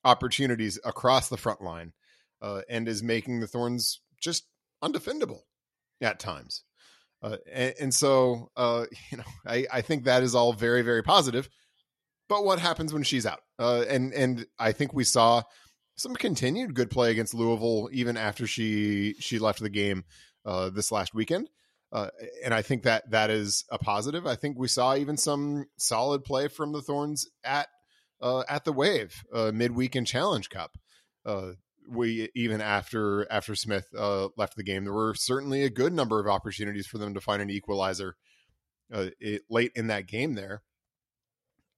opportunities 0.05 0.79
across 0.85 1.29
the 1.29 1.37
front 1.37 1.61
line 1.61 1.93
uh, 2.43 2.63
and 2.69 2.89
is 2.89 3.03
making 3.03 3.41
the 3.41 3.47
Thorns 3.47 4.01
just 4.21 4.45
undefendable 4.83 5.41
at 6.01 6.19
times. 6.19 6.65
Uh, 7.23 7.37
and, 7.53 7.75
and 7.81 7.95
so, 7.95 8.51
uh, 8.57 8.87
you 9.11 9.19
know, 9.19 9.25
I, 9.47 9.67
I 9.73 9.81
think 9.83 10.05
that 10.05 10.23
is 10.23 10.35
all 10.35 10.53
very, 10.53 10.83
very 10.83 11.03
positive. 11.03 11.49
But 12.29 12.45
what 12.45 12.61
happens 12.61 12.93
when 12.93 13.03
she's 13.03 13.27
out? 13.27 13.41
Uh, 13.59 13.85
and 13.89 14.13
and 14.13 14.47
I 14.57 14.71
think 14.71 14.95
we 14.95 15.03
saw 15.03 15.43
some 16.01 16.15
continued 16.15 16.75
good 16.75 16.91
play 16.91 17.11
against 17.11 17.35
Louisville 17.35 17.91
even 17.93 18.17
after 18.17 18.47
she 18.47 19.15
she 19.21 19.39
left 19.39 19.61
the 19.61 19.69
game 19.69 20.05
uh, 20.45 20.71
this 20.71 20.91
last 20.91 21.15
weekend. 21.15 21.51
Uh, 21.93 22.09
and 22.45 22.55
I 22.55 22.63
think 22.63 22.85
that 22.85 23.11
that 23.11 23.31
is 23.31 23.65
a 23.71 23.79
positive. 23.79 24.27
I 24.27 24.37
think 24.37 24.59
we 24.59 24.69
saw 24.69 24.95
even 24.95 25.17
some 25.17 25.67
solid 25.77 26.25
play 26.25 26.49
from 26.49 26.73
the 26.73 26.81
Thorns 26.81 27.29
at 27.45 27.69
uh, 28.21 28.45
at 28.49 28.65
the 28.65 28.73
Wave 28.73 29.25
uh, 29.33 29.51
midweek 29.53 29.95
in 29.95 30.05
Challenge 30.05 30.49
Cup. 30.49 30.73
Uh, 31.27 31.53
we 31.89 32.31
even 32.35 32.61
after 32.61 33.31
after 33.31 33.55
Smith 33.55 33.89
uh, 33.97 34.29
left 34.37 34.57
the 34.57 34.63
game, 34.63 34.85
there 34.85 34.93
were 34.93 35.15
certainly 35.15 35.65
a 35.65 35.71
good 35.71 35.93
number 35.93 36.21
of 36.21 36.29
opportunities 36.29 36.87
for 36.87 36.99
them 36.99 37.13
to 37.15 37.21
find 37.21 37.43
an 37.43 37.51
equalizer 37.51 38.17
uh, 38.93 39.07
it, 39.19 39.43
late 39.51 39.73
in 39.75 39.89
that 39.89 40.07
game 40.07 40.35
there, 40.35 40.63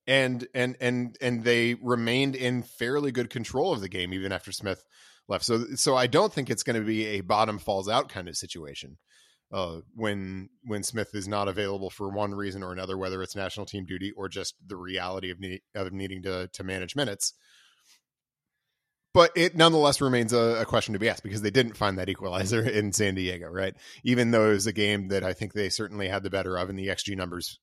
and 0.06 0.46
and 0.54 0.76
and 0.80 1.16
and 1.20 1.44
they 1.44 1.74
remained 1.74 2.34
in 2.34 2.62
fairly 2.62 3.12
good 3.12 3.30
control 3.30 3.72
of 3.72 3.80
the 3.80 3.88
game 3.88 4.12
even 4.12 4.32
after 4.32 4.52
Smith 4.52 4.84
left. 5.28 5.44
So 5.44 5.64
so 5.76 5.96
I 5.96 6.06
don't 6.06 6.32
think 6.32 6.50
it's 6.50 6.62
going 6.62 6.80
to 6.80 6.86
be 6.86 7.06
a 7.06 7.20
bottom 7.20 7.58
falls 7.58 7.88
out 7.88 8.08
kind 8.08 8.28
of 8.28 8.36
situation. 8.36 8.98
Uh, 9.52 9.80
when 9.94 10.48
when 10.64 10.82
Smith 10.82 11.14
is 11.14 11.28
not 11.28 11.46
available 11.46 11.90
for 11.90 12.08
one 12.08 12.34
reason 12.34 12.62
or 12.62 12.72
another, 12.72 12.96
whether 12.96 13.22
it's 13.22 13.36
national 13.36 13.66
team 13.66 13.84
duty 13.84 14.10
or 14.16 14.28
just 14.28 14.54
the 14.66 14.76
reality 14.76 15.30
of, 15.30 15.38
of 15.74 15.92
needing 15.92 16.22
to 16.22 16.48
to 16.54 16.64
manage 16.64 16.96
minutes, 16.96 17.34
but 19.14 19.30
it 19.36 19.54
nonetheless 19.54 20.00
remains 20.00 20.32
a, 20.32 20.60
a, 20.62 20.64
question 20.64 20.94
to 20.94 20.98
be 20.98 21.08
asked 21.08 21.22
because 21.22 21.42
they 21.42 21.50
didn't 21.50 21.76
find 21.76 21.98
that 21.98 22.08
equalizer 22.08 22.62
in 22.68 22.92
San 22.92 23.14
Diego, 23.14 23.48
right? 23.48 23.74
Even 24.04 24.30
though 24.30 24.50
it 24.50 24.54
was 24.54 24.66
a 24.66 24.72
game 24.72 25.08
that 25.08 25.22
I 25.22 25.34
think 25.34 25.52
they 25.52 25.68
certainly 25.68 26.08
had 26.08 26.22
the 26.22 26.30
better 26.30 26.56
of, 26.56 26.70
and 26.70 26.78
the 26.78 26.88
XG 26.88 27.16
numbers 27.16 27.58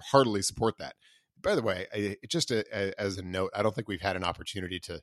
heartily 0.00 0.42
support 0.42 0.78
that. 0.78 0.94
By 1.42 1.54
the 1.54 1.62
way, 1.62 1.86
I, 1.92 2.16
just 2.28 2.50
a, 2.50 2.64
a, 2.72 3.00
as 3.00 3.18
a 3.18 3.22
note, 3.22 3.50
I 3.54 3.62
don't 3.62 3.74
think 3.74 3.88
we've 3.88 4.00
had 4.00 4.16
an 4.16 4.24
opportunity 4.24 4.78
to. 4.80 5.00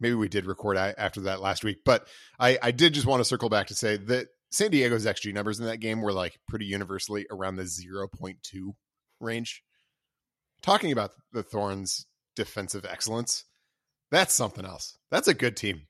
Maybe 0.00 0.14
we 0.14 0.28
did 0.28 0.46
record 0.46 0.76
after 0.76 1.22
that 1.22 1.40
last 1.40 1.64
week, 1.64 1.78
but 1.84 2.06
I, 2.38 2.56
I 2.62 2.70
did 2.70 2.94
just 2.94 3.06
want 3.06 3.18
to 3.18 3.24
circle 3.24 3.48
back 3.48 3.66
to 3.66 3.74
say 3.74 3.96
that 3.96 4.28
San 4.50 4.70
Diego's 4.70 5.04
XG 5.04 5.34
numbers 5.34 5.58
in 5.58 5.66
that 5.66 5.80
game 5.80 6.00
were 6.00 6.12
like 6.12 6.38
pretty 6.46 6.66
universally 6.66 7.26
around 7.32 7.56
the 7.56 7.64
0.2 7.64 8.36
range. 9.20 9.62
Talking 10.62 10.92
about 10.92 11.10
the 11.32 11.42
Thorns' 11.42 12.06
defensive 12.36 12.84
excellence, 12.84 13.44
that's 14.10 14.34
something 14.34 14.64
else. 14.64 14.96
That's 15.10 15.28
a 15.28 15.34
good 15.34 15.56
team. 15.56 15.82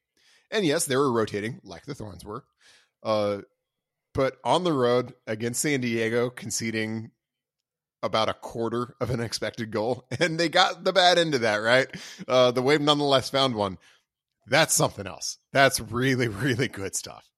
And 0.51 0.65
yes, 0.65 0.87
they 0.87 0.97
were 0.97 1.13
rotating 1.13 1.61
like 1.63 1.85
the 1.85 1.95
Thorns 1.95 2.25
were. 2.25 2.45
Uh, 3.03 3.39
but 4.15 4.37
on 4.43 4.65
the 4.65 4.73
road 4.73 5.15
against 5.27 5.63
San 5.63 5.81
Diego, 5.81 6.31
conceding 6.31 7.11
about 8.03 8.29
a 8.29 8.35
quarter 8.35 8.95
of 9.01 9.11
an 9.11 9.21
expected 9.21 9.71
goal, 9.71 10.07
and 10.19 10.39
they 10.39 10.49
got 10.49 10.85
the 10.85 10.93
bad 10.93 11.19
end 11.19 11.35
of 11.35 11.43
that, 11.43 11.57
right? 11.57 11.89
Uh, 12.27 12.51
the 12.51 12.63
Wave 12.63 12.81
nonetheless 12.81 13.31
found 13.31 13.55
one. 13.55 13.79
That's 14.47 14.75
something 14.75 15.07
else. 15.07 15.39
That's 15.53 15.79
really, 15.81 16.29
really 16.29 16.69
good 16.69 16.95
stuff. 16.95 17.29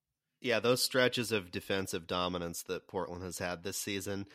Yeah, 0.40 0.60
those 0.60 0.82
stretches 0.82 1.32
of 1.32 1.50
defensive 1.50 2.06
dominance 2.06 2.62
that 2.64 2.88
Portland 2.88 3.22
has 3.22 3.38
had 3.38 3.62
this 3.62 3.76
season, 3.76 4.26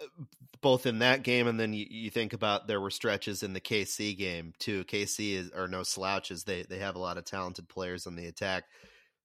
uh, 0.00 0.24
both 0.60 0.86
in 0.86 0.98
that 1.00 1.22
game 1.22 1.46
and 1.46 1.60
then 1.60 1.72
you, 1.72 1.86
you, 1.88 2.10
think 2.10 2.32
about 2.32 2.66
there 2.66 2.80
were 2.80 2.90
stretches 2.90 3.42
in 3.42 3.52
the 3.52 3.60
KC 3.60 4.16
game 4.18 4.54
too. 4.58 4.84
KC 4.84 5.34
is 5.34 5.50
are 5.50 5.68
no 5.68 5.84
slouches. 5.84 6.42
They 6.42 6.62
they 6.62 6.78
have 6.78 6.96
a 6.96 7.00
lot 7.00 7.18
of 7.18 7.24
talented 7.24 7.68
players 7.68 8.06
on 8.06 8.16
the 8.16 8.26
attack. 8.26 8.64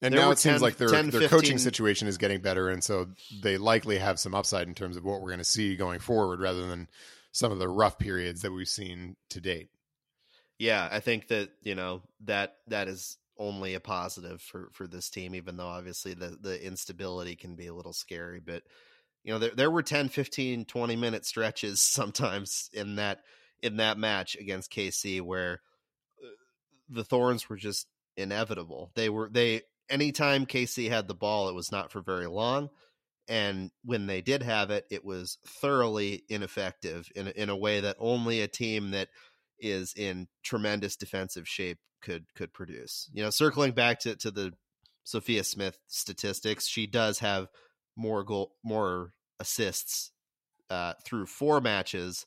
And 0.02 0.14
There 0.14 0.22
now 0.22 0.32
it 0.32 0.40
seems 0.40 0.62
like 0.62 0.78
their 0.78 0.90
10, 0.90 1.12
their 1.12 1.22
15 1.22 1.30
coaching 1.30 1.58
situation 1.60 2.08
is 2.08 2.18
getting 2.18 2.42
better, 2.42 2.70
and 2.70 2.84
so 2.84 3.08
they 3.44 3.58
likely 3.58 4.00
have 4.00 4.20
some 4.20 4.34
upside 4.34 4.68
in 4.68 4.74
terms 4.74 4.98
of 4.98 5.04
what 5.04 5.22
we're 5.22 5.30
going 5.30 5.38
to 5.38 5.44
see 5.44 5.76
going 5.76 6.00
forward, 6.00 6.40
rather 6.40 6.66
than 6.66 6.88
some 7.32 7.52
of 7.52 7.60
the 7.60 7.70
rough 7.70 8.00
periods 8.00 8.42
that 8.42 8.52
we've 8.52 8.68
seen 8.68 9.16
to 9.30 9.40
date. 9.40 9.70
Yeah, 10.58 10.88
I 10.92 11.00
think 11.00 11.28
that 11.28 11.50
you 11.62 11.76
know 11.76 12.02
that 12.26 12.56
that 12.68 12.88
is 12.88 13.18
only 13.38 13.74
a 13.74 13.80
positive 13.80 14.42
for 14.42 14.70
for 14.74 14.88
this 14.88 15.10
team, 15.10 15.36
even 15.36 15.58
though 15.58 15.68
obviously 15.68 16.14
the 16.14 16.38
the 16.40 16.64
instability 16.66 17.36
can 17.36 17.56
be 17.56 17.68
a 17.68 17.74
little 17.74 17.94
scary. 17.94 18.40
But 18.40 18.64
you 19.24 19.34
know, 19.34 19.40
there 19.40 19.52
there 19.56 19.72
were 19.72 19.84
10, 19.84 20.10
15, 20.10 20.66
20 20.66 20.96
minute 20.96 21.26
stretches 21.26 21.82
sometimes 21.82 22.70
in 22.74 22.96
that 22.96 23.22
in 23.62 23.78
that 23.78 23.98
match 23.98 24.36
against 24.36 24.72
KC 24.72 25.22
where 25.22 25.62
uh, 26.24 26.28
the 26.90 27.04
Thorns 27.04 27.50
were 27.50 27.58
just 27.58 27.88
inevitable. 28.18 28.92
They 28.96 29.10
were 29.10 29.30
they 29.30 29.62
anytime 29.92 30.46
KC 30.46 30.90
had 30.90 31.08
the 31.08 31.14
ball, 31.14 31.50
it 31.50 31.56
was 31.56 31.72
not 31.72 31.92
for 31.92 32.02
very 32.02 32.28
long. 32.28 32.70
And 33.28 33.72
when 33.84 34.08
they 34.08 34.22
did 34.22 34.42
have 34.44 34.72
it, 34.72 34.86
it 34.90 35.06
was 35.06 35.38
thoroughly 35.46 36.24
ineffective 36.30 37.10
in 37.16 37.28
in 37.28 37.50
a 37.50 37.56
way 37.56 37.82
that 37.82 37.96
only 38.00 38.42
a 38.42 38.48
team 38.48 38.92
that 38.92 39.10
is 39.60 39.94
in 39.96 40.28
tremendous 40.44 40.96
defensive 40.96 41.48
shape 41.48 41.78
could 42.02 42.26
could 42.36 42.52
produce. 42.54 43.10
You 43.14 43.24
know, 43.24 43.30
circling 43.30 43.72
back 43.74 44.00
to 44.02 44.16
to 44.18 44.32
the 44.32 44.54
Sophia 45.04 45.44
Smith 45.44 45.78
statistics, 45.88 46.68
she 46.68 46.88
does 46.88 47.20
have 47.20 47.48
more 47.96 48.24
goal 48.24 48.56
more 48.64 49.14
assists 49.40 50.12
uh, 50.70 50.94
through 51.06 51.26
four 51.26 51.62
matches 51.62 52.26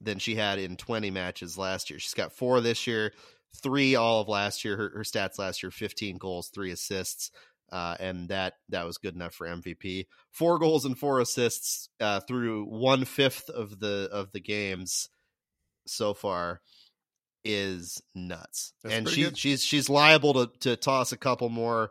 than 0.00 0.18
she 0.18 0.34
had 0.36 0.58
in 0.58 0.76
20 0.76 1.10
matches 1.10 1.58
last 1.58 1.90
year. 1.90 1.98
She's 1.98 2.14
got 2.14 2.32
four 2.32 2.60
this 2.60 2.86
year, 2.86 3.12
three 3.56 3.94
all 3.94 4.20
of 4.20 4.28
last 4.28 4.64
year. 4.64 4.76
Her, 4.76 4.90
her 4.94 5.04
stats 5.04 5.38
last 5.38 5.62
year: 5.62 5.70
15 5.70 6.18
goals, 6.18 6.48
three 6.48 6.70
assists. 6.70 7.30
Uh, 7.70 7.94
and 8.00 8.30
that 8.30 8.54
that 8.70 8.86
was 8.86 8.96
good 8.96 9.14
enough 9.14 9.34
for 9.34 9.46
MVP. 9.46 10.06
Four 10.30 10.58
goals 10.58 10.86
and 10.86 10.96
four 10.96 11.20
assists 11.20 11.90
uh, 12.00 12.20
through 12.20 12.64
one 12.64 13.04
fifth 13.04 13.50
of 13.50 13.78
the 13.78 14.08
of 14.10 14.32
the 14.32 14.40
games 14.40 15.10
so 15.86 16.14
far 16.14 16.62
is 17.44 18.02
nuts. 18.14 18.72
That's 18.82 18.94
and 18.94 19.08
she 19.08 19.24
good. 19.24 19.38
she's 19.38 19.62
she's 19.62 19.90
liable 19.90 20.34
to 20.34 20.50
to 20.60 20.76
toss 20.76 21.12
a 21.12 21.18
couple 21.18 21.50
more 21.50 21.90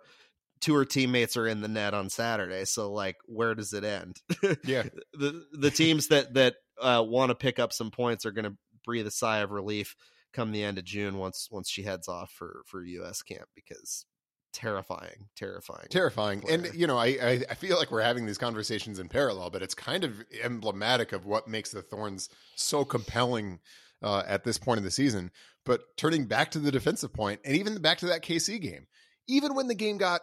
to 0.61 0.73
her 0.73 0.85
teammates 0.85 1.37
are 1.37 1.47
in 1.47 1.61
the 1.61 1.67
net 1.67 1.93
on 1.93 2.09
Saturday. 2.09 2.65
So 2.65 2.91
like 2.91 3.17
where 3.25 3.55
does 3.55 3.73
it 3.73 3.83
end? 3.83 4.17
yeah. 4.63 4.83
the 5.13 5.45
the 5.51 5.71
teams 5.71 6.07
that 6.07 6.33
that 6.33 6.55
uh, 6.81 7.03
want 7.05 7.29
to 7.29 7.35
pick 7.35 7.59
up 7.59 7.73
some 7.73 7.91
points 7.91 8.25
are 8.25 8.31
going 8.31 8.45
to 8.45 8.57
breathe 8.83 9.07
a 9.07 9.11
sigh 9.11 9.39
of 9.39 9.51
relief 9.51 9.95
come 10.33 10.51
the 10.51 10.63
end 10.63 10.77
of 10.77 10.85
June 10.85 11.17
once 11.17 11.47
once 11.51 11.69
she 11.69 11.83
heads 11.83 12.07
off 12.07 12.31
for 12.31 12.63
for 12.65 12.83
US 12.83 13.21
camp 13.21 13.49
because 13.55 14.05
terrifying, 14.53 15.27
terrifying, 15.35 15.87
terrifying. 15.89 16.41
Player. 16.41 16.55
And 16.55 16.73
you 16.73 16.87
know, 16.87 16.97
I, 16.97 17.45
I 17.49 17.53
feel 17.53 17.77
like 17.77 17.91
we're 17.91 18.01
having 18.01 18.25
these 18.25 18.37
conversations 18.37 18.99
in 18.99 19.07
parallel, 19.07 19.49
but 19.49 19.61
it's 19.61 19.75
kind 19.75 20.03
of 20.03 20.23
emblematic 20.43 21.13
of 21.13 21.25
what 21.25 21.47
makes 21.47 21.71
the 21.71 21.81
Thorns 21.81 22.29
so 22.55 22.83
compelling 22.83 23.59
uh, 24.01 24.23
at 24.27 24.43
this 24.43 24.57
point 24.57 24.79
of 24.79 24.83
the 24.83 24.91
season. 24.91 25.31
But 25.65 25.81
turning 25.97 26.25
back 26.25 26.51
to 26.51 26.59
the 26.59 26.71
defensive 26.71 27.13
point, 27.13 27.41
and 27.45 27.55
even 27.55 27.81
back 27.81 27.99
to 27.99 28.07
that 28.07 28.23
KC 28.23 28.61
game, 28.61 28.87
even 29.27 29.53
when 29.53 29.67
the 29.67 29.75
game 29.75 29.97
got 29.97 30.21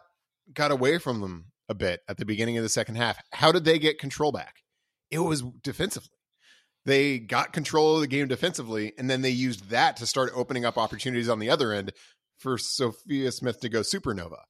got 0.52 0.70
away 0.70 0.98
from 0.98 1.20
them 1.20 1.52
a 1.68 1.74
bit 1.74 2.00
at 2.08 2.16
the 2.16 2.24
beginning 2.24 2.56
of 2.56 2.62
the 2.62 2.68
second 2.68 2.96
half, 2.96 3.18
how 3.32 3.52
did 3.52 3.64
they 3.64 3.78
get 3.78 3.98
control 3.98 4.32
back? 4.32 4.62
It 5.10 5.18
was 5.18 5.42
defensively. 5.62 6.08
They 6.84 7.18
got 7.18 7.52
control 7.52 7.94
of 7.94 8.00
the 8.00 8.06
game 8.06 8.28
defensively, 8.28 8.92
and 8.98 9.08
then 9.08 9.22
they 9.22 9.30
used 9.30 9.70
that 9.70 9.96
to 9.98 10.06
start 10.06 10.32
opening 10.34 10.64
up 10.64 10.76
opportunities 10.76 11.28
on 11.28 11.38
the 11.38 11.50
other 11.50 11.72
end 11.72 11.92
for 12.38 12.58
Sophia 12.58 13.32
Smith 13.32 13.60
to 13.60 13.68
go 13.68 13.80
supernova. 13.80 14.42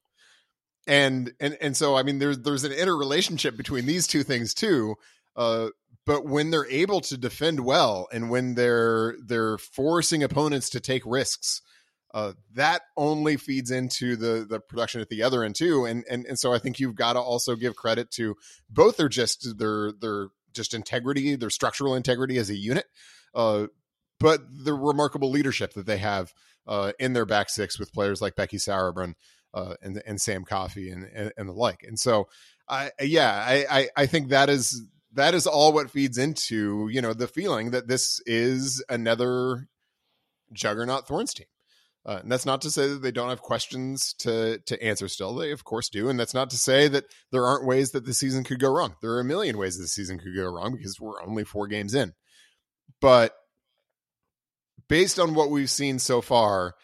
And 0.86 1.32
and 1.40 1.56
and 1.60 1.76
so 1.76 1.96
I 1.96 2.02
mean 2.02 2.18
there's 2.18 2.40
there's 2.40 2.64
an 2.64 2.72
interrelationship 2.72 3.56
between 3.56 3.86
these 3.86 4.06
two 4.06 4.22
things 4.22 4.52
too. 4.52 4.96
Uh, 5.36 5.68
but 6.06 6.26
when 6.26 6.50
they're 6.50 6.68
able 6.68 7.00
to 7.02 7.16
defend 7.16 7.60
well 7.60 8.08
and 8.12 8.30
when 8.30 8.54
they're 8.54 9.16
they're 9.24 9.58
forcing 9.58 10.22
opponents 10.22 10.70
to 10.70 10.80
take 10.80 11.02
risks 11.06 11.62
uh, 12.12 12.32
that 12.54 12.82
only 12.96 13.36
feeds 13.36 13.70
into 13.70 14.14
the 14.14 14.46
the 14.48 14.60
production 14.60 15.00
at 15.00 15.08
the 15.08 15.22
other 15.22 15.42
end 15.42 15.54
too 15.54 15.84
and 15.84 16.04
and, 16.08 16.26
and 16.26 16.38
so 16.38 16.52
i 16.52 16.58
think 16.58 16.78
you've 16.78 16.94
got 16.94 17.14
to 17.14 17.20
also 17.20 17.56
give 17.56 17.74
credit 17.74 18.10
to 18.10 18.36
both 18.70 18.96
their 18.96 19.08
just 19.08 19.58
their 19.58 19.92
their 19.92 20.28
just 20.54 20.74
integrity 20.74 21.36
their 21.36 21.50
structural 21.50 21.94
integrity 21.94 22.38
as 22.38 22.50
a 22.50 22.56
unit 22.56 22.86
uh, 23.34 23.66
but 24.20 24.40
the 24.50 24.74
remarkable 24.74 25.30
leadership 25.30 25.74
that 25.74 25.86
they 25.86 25.98
have 25.98 26.32
uh, 26.66 26.92
in 26.98 27.12
their 27.12 27.26
back 27.26 27.50
six 27.50 27.78
with 27.78 27.92
players 27.92 28.22
like 28.22 28.36
becky 28.36 28.56
sauerbrunn 28.56 29.14
uh, 29.52 29.74
and 29.82 30.02
and 30.06 30.20
sam 30.20 30.44
coffey 30.44 30.90
and, 30.90 31.04
and, 31.14 31.32
and 31.36 31.48
the 31.48 31.52
like 31.52 31.82
and 31.86 31.98
so 31.98 32.28
I, 32.68 32.90
yeah, 33.00 33.32
I, 33.46 33.66
I, 33.70 33.88
I 33.96 34.06
think 34.06 34.28
that 34.28 34.48
is 34.48 34.82
that 35.12 35.34
is 35.34 35.46
all 35.46 35.72
what 35.72 35.90
feeds 35.90 36.18
into 36.18 36.88
you 36.90 37.00
know 37.00 37.12
the 37.12 37.28
feeling 37.28 37.70
that 37.70 37.88
this 37.88 38.20
is 38.26 38.82
another 38.88 39.68
juggernaut 40.52 41.06
Thorns 41.06 41.34
team. 41.34 41.46
Uh, 42.06 42.18
and 42.22 42.30
that's 42.30 42.44
not 42.44 42.60
to 42.60 42.70
say 42.70 42.86
that 42.88 43.02
they 43.02 43.10
don't 43.10 43.30
have 43.30 43.40
questions 43.40 44.12
to 44.18 44.58
to 44.66 44.82
answer 44.82 45.08
still. 45.08 45.34
They 45.34 45.52
of 45.52 45.64
course 45.64 45.88
do, 45.88 46.08
and 46.08 46.20
that's 46.20 46.34
not 46.34 46.50
to 46.50 46.58
say 46.58 46.86
that 46.88 47.04
there 47.32 47.46
aren't 47.46 47.66
ways 47.66 47.92
that 47.92 48.04
the 48.04 48.12
season 48.12 48.44
could 48.44 48.60
go 48.60 48.70
wrong. 48.70 48.96
There 49.00 49.12
are 49.12 49.20
a 49.20 49.24
million 49.24 49.56
ways 49.56 49.78
the 49.78 49.86
season 49.86 50.18
could 50.18 50.36
go 50.36 50.44
wrong 50.44 50.76
because 50.76 51.00
we're 51.00 51.22
only 51.22 51.44
four 51.44 51.66
games 51.66 51.94
in. 51.94 52.12
But 53.00 53.34
based 54.88 55.18
on 55.18 55.34
what 55.34 55.50
we've 55.50 55.70
seen 55.70 55.98
so 55.98 56.20
far, 56.20 56.74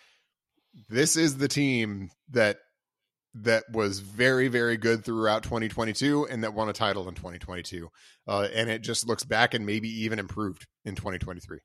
this 0.89 1.17
is 1.17 1.37
the 1.37 1.49
team 1.49 2.11
that 2.31 2.59
that 3.35 3.65
was 3.71 4.01
very 4.01 4.49
very 4.49 4.77
good 4.77 5.05
throughout 5.05 5.45
2022 5.45 6.27
and 6.29 6.43
that 6.43 6.55
won 6.55 6.69
a 6.69 6.73
title 6.73 7.09
in 7.09 7.15
2022 7.15 7.89
uh, 8.27 8.49
and 8.53 8.69
it 8.69 8.83
just 8.83 9.07
looks 9.07 9.23
back 9.23 9.55
and 9.55 9.65
maybe 9.65 9.89
even 9.89 10.19
improved 10.19 10.67
in 10.85 10.97
2023 10.97 11.59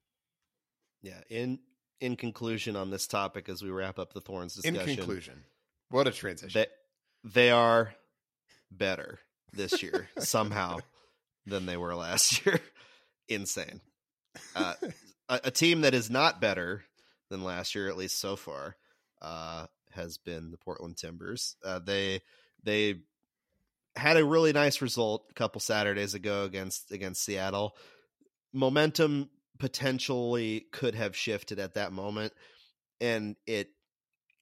yeah 1.01 1.19
in 1.27 1.57
in 1.99 2.15
conclusion 2.15 2.75
on 2.75 2.89
this 2.89 3.07
topic 3.07 3.49
as 3.49 3.63
we 3.63 3.69
wrap 3.69 3.99
up 3.99 4.13
the 4.13 4.21
thorns 4.21 4.55
discussion 4.55 4.89
in 4.89 4.97
conclusion 4.97 5.43
what 5.89 6.07
a 6.07 6.11
transition 6.11 6.65
they, 7.23 7.29
they 7.29 7.51
are 7.51 7.93
better 8.71 9.19
this 9.53 9.81
year 9.81 10.09
somehow 10.19 10.77
than 11.45 11.65
they 11.65 11.77
were 11.77 11.95
last 11.95 12.45
year 12.45 12.59
insane 13.27 13.81
uh, 14.55 14.73
a, 15.29 15.39
a 15.45 15.51
team 15.51 15.81
that 15.81 15.93
is 15.93 16.09
not 16.09 16.41
better 16.41 16.83
than 17.29 17.43
last 17.43 17.75
year 17.75 17.87
at 17.87 17.97
least 17.97 18.19
so 18.19 18.35
far 18.35 18.75
uh, 19.21 19.65
has 19.91 20.17
been 20.17 20.51
the 20.51 20.57
Portland 20.57 20.97
Timbers. 20.97 21.55
Uh, 21.63 21.79
they 21.79 22.21
they 22.63 23.01
had 23.95 24.17
a 24.17 24.25
really 24.25 24.53
nice 24.53 24.81
result 24.81 25.25
a 25.29 25.33
couple 25.33 25.61
Saturdays 25.61 26.13
ago 26.13 26.43
against 26.43 26.91
against 26.91 27.23
Seattle. 27.23 27.75
Momentum 28.53 29.29
potentially 29.59 30.65
could 30.71 30.95
have 30.95 31.15
shifted 31.15 31.59
at 31.59 31.75
that 31.75 31.91
moment, 31.91 32.33
and 32.99 33.35
it 33.45 33.69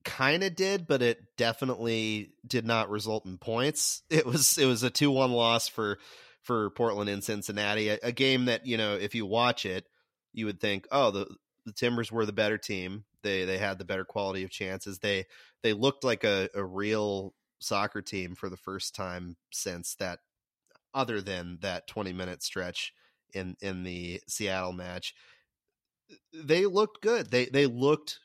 kind 0.03 0.43
of 0.43 0.55
did, 0.55 0.87
but 0.87 1.01
it 1.01 1.19
definitely 1.37 2.33
did 2.45 2.65
not 2.65 2.89
result 2.89 3.25
in 3.25 3.37
points. 3.37 4.01
It 4.09 4.25
was 4.25 4.57
it 4.57 4.65
was 4.65 4.83
a 4.83 4.89
two 4.89 5.11
one 5.11 5.31
loss 5.31 5.67
for 5.67 5.99
for 6.41 6.69
Portland 6.71 7.09
in 7.09 7.21
Cincinnati, 7.21 7.89
a, 7.89 7.99
a 8.03 8.11
game 8.11 8.45
that 8.45 8.65
you 8.65 8.77
know 8.77 8.95
if 8.95 9.15
you 9.15 9.25
watch 9.25 9.65
it, 9.65 9.85
you 10.33 10.45
would 10.45 10.59
think, 10.59 10.87
oh 10.91 11.11
the 11.11 11.27
the 11.65 11.73
Timbers 11.73 12.11
were 12.11 12.25
the 12.25 12.33
better 12.33 12.57
team. 12.57 13.05
They 13.23 13.45
they 13.45 13.57
had 13.57 13.79
the 13.79 13.85
better 13.85 14.05
quality 14.05 14.43
of 14.43 14.51
chances. 14.51 14.99
They 14.99 15.25
they 15.63 15.73
looked 15.73 16.03
like 16.03 16.23
a, 16.23 16.49
a 16.53 16.63
real 16.63 17.33
soccer 17.59 18.01
team 18.01 18.35
for 18.35 18.49
the 18.49 18.57
first 18.57 18.93
time 18.93 19.37
since 19.51 19.95
that 19.95 20.19
other 20.93 21.21
than 21.21 21.57
that 21.61 21.87
20 21.87 22.13
minute 22.13 22.43
stretch 22.43 22.93
in 23.33 23.55
in 23.61 23.83
the 23.83 24.21
Seattle 24.27 24.73
match. 24.73 25.13
They 26.33 26.65
looked 26.65 27.01
good. 27.01 27.31
They 27.31 27.45
they 27.45 27.65
looked 27.65 28.19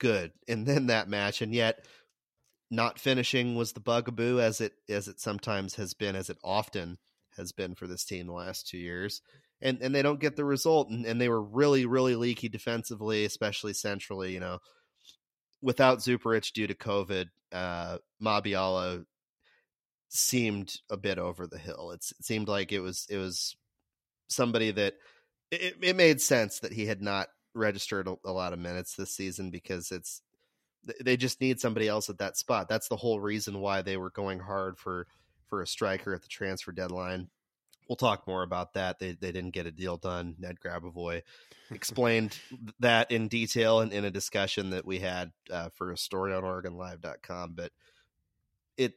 good 0.00 0.32
and 0.48 0.66
then 0.66 0.86
that 0.86 1.08
match 1.08 1.40
and 1.42 1.54
yet 1.54 1.84
not 2.70 2.98
finishing 2.98 3.54
was 3.54 3.72
the 3.72 3.80
bugaboo 3.80 4.40
as 4.40 4.60
it 4.60 4.72
as 4.88 5.06
it 5.06 5.20
sometimes 5.20 5.76
has 5.76 5.94
been 5.94 6.16
as 6.16 6.30
it 6.30 6.38
often 6.42 6.98
has 7.36 7.52
been 7.52 7.74
for 7.74 7.86
this 7.86 8.04
team 8.04 8.26
the 8.26 8.32
last 8.32 8.66
2 8.68 8.78
years 8.78 9.20
and 9.60 9.80
and 9.82 9.94
they 9.94 10.02
don't 10.02 10.20
get 10.20 10.36
the 10.36 10.44
result 10.44 10.88
and, 10.88 11.04
and 11.04 11.20
they 11.20 11.28
were 11.28 11.42
really 11.42 11.86
really 11.86 12.16
leaky 12.16 12.48
defensively 12.48 13.24
especially 13.24 13.74
centrally 13.74 14.32
you 14.32 14.40
know 14.40 14.58
without 15.62 15.98
Zuparic 15.98 16.52
due 16.52 16.66
to 16.66 16.74
covid 16.74 17.26
uh 17.52 17.98
Mabiala 18.22 19.04
seemed 20.08 20.74
a 20.90 20.96
bit 20.96 21.18
over 21.18 21.46
the 21.46 21.58
hill 21.58 21.90
it's, 21.92 22.10
it 22.12 22.24
seemed 22.24 22.48
like 22.48 22.72
it 22.72 22.80
was 22.80 23.06
it 23.10 23.18
was 23.18 23.54
somebody 24.30 24.70
that 24.70 24.94
it, 25.50 25.76
it 25.82 25.96
made 25.96 26.20
sense 26.20 26.60
that 26.60 26.72
he 26.72 26.86
had 26.86 27.02
not 27.02 27.28
registered 27.54 28.08
a, 28.08 28.16
a 28.24 28.32
lot 28.32 28.52
of 28.52 28.58
minutes 28.58 28.94
this 28.94 29.10
season 29.10 29.50
because 29.50 29.90
it's 29.90 30.22
they 31.02 31.16
just 31.16 31.40
need 31.40 31.60
somebody 31.60 31.88
else 31.88 32.08
at 32.08 32.18
that 32.18 32.36
spot 32.36 32.68
that's 32.68 32.88
the 32.88 32.96
whole 32.96 33.20
reason 33.20 33.60
why 33.60 33.82
they 33.82 33.96
were 33.96 34.10
going 34.10 34.38
hard 34.38 34.78
for 34.78 35.06
for 35.46 35.60
a 35.60 35.66
striker 35.66 36.14
at 36.14 36.22
the 36.22 36.28
transfer 36.28 36.72
deadline 36.72 37.28
we'll 37.90 37.96
talk 37.96 38.24
more 38.28 38.44
about 38.44 38.74
that. 38.74 39.00
They 39.00 39.12
they 39.12 39.32
didn't 39.32 39.50
get 39.50 39.66
a 39.66 39.72
deal 39.72 39.96
done. 39.98 40.36
Ned 40.38 40.58
Grabavoy 40.64 41.22
explained 41.70 42.38
that 42.78 43.10
in 43.10 43.26
detail 43.28 43.80
in, 43.80 43.90
in 43.92 44.04
a 44.04 44.10
discussion 44.10 44.70
that 44.70 44.86
we 44.86 45.00
had 45.00 45.32
uh, 45.50 45.70
for 45.74 45.90
a 45.90 45.98
story 45.98 46.32
on 46.32 46.44
OregonLive.com. 46.44 47.54
But 47.54 47.72
it 48.78 48.94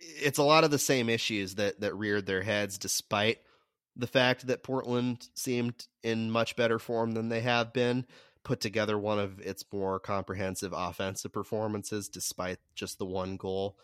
it's 0.00 0.38
a 0.38 0.42
lot 0.42 0.64
of 0.64 0.70
the 0.70 0.78
same 0.78 1.10
issues 1.10 1.56
that 1.56 1.80
that 1.80 1.94
reared 1.94 2.24
their 2.26 2.42
heads, 2.42 2.78
despite 2.78 3.38
the 3.98 4.06
fact 4.06 4.46
that 4.46 4.62
Portland 4.62 5.28
seemed 5.34 5.86
in 6.02 6.30
much 6.30 6.56
better 6.56 6.78
form 6.78 7.12
than 7.12 7.28
they 7.28 7.40
have 7.40 7.72
been. 7.72 8.06
put 8.44 8.60
together 8.60 8.98
one 8.98 9.18
of 9.18 9.40
its 9.40 9.64
more 9.70 10.00
comprehensive 10.00 10.72
offensive 10.74 11.30
performances 11.32 12.08
despite 12.08 12.58
just 12.74 12.98
the 12.98 13.04
one 13.04 13.36
goal. 13.36 13.76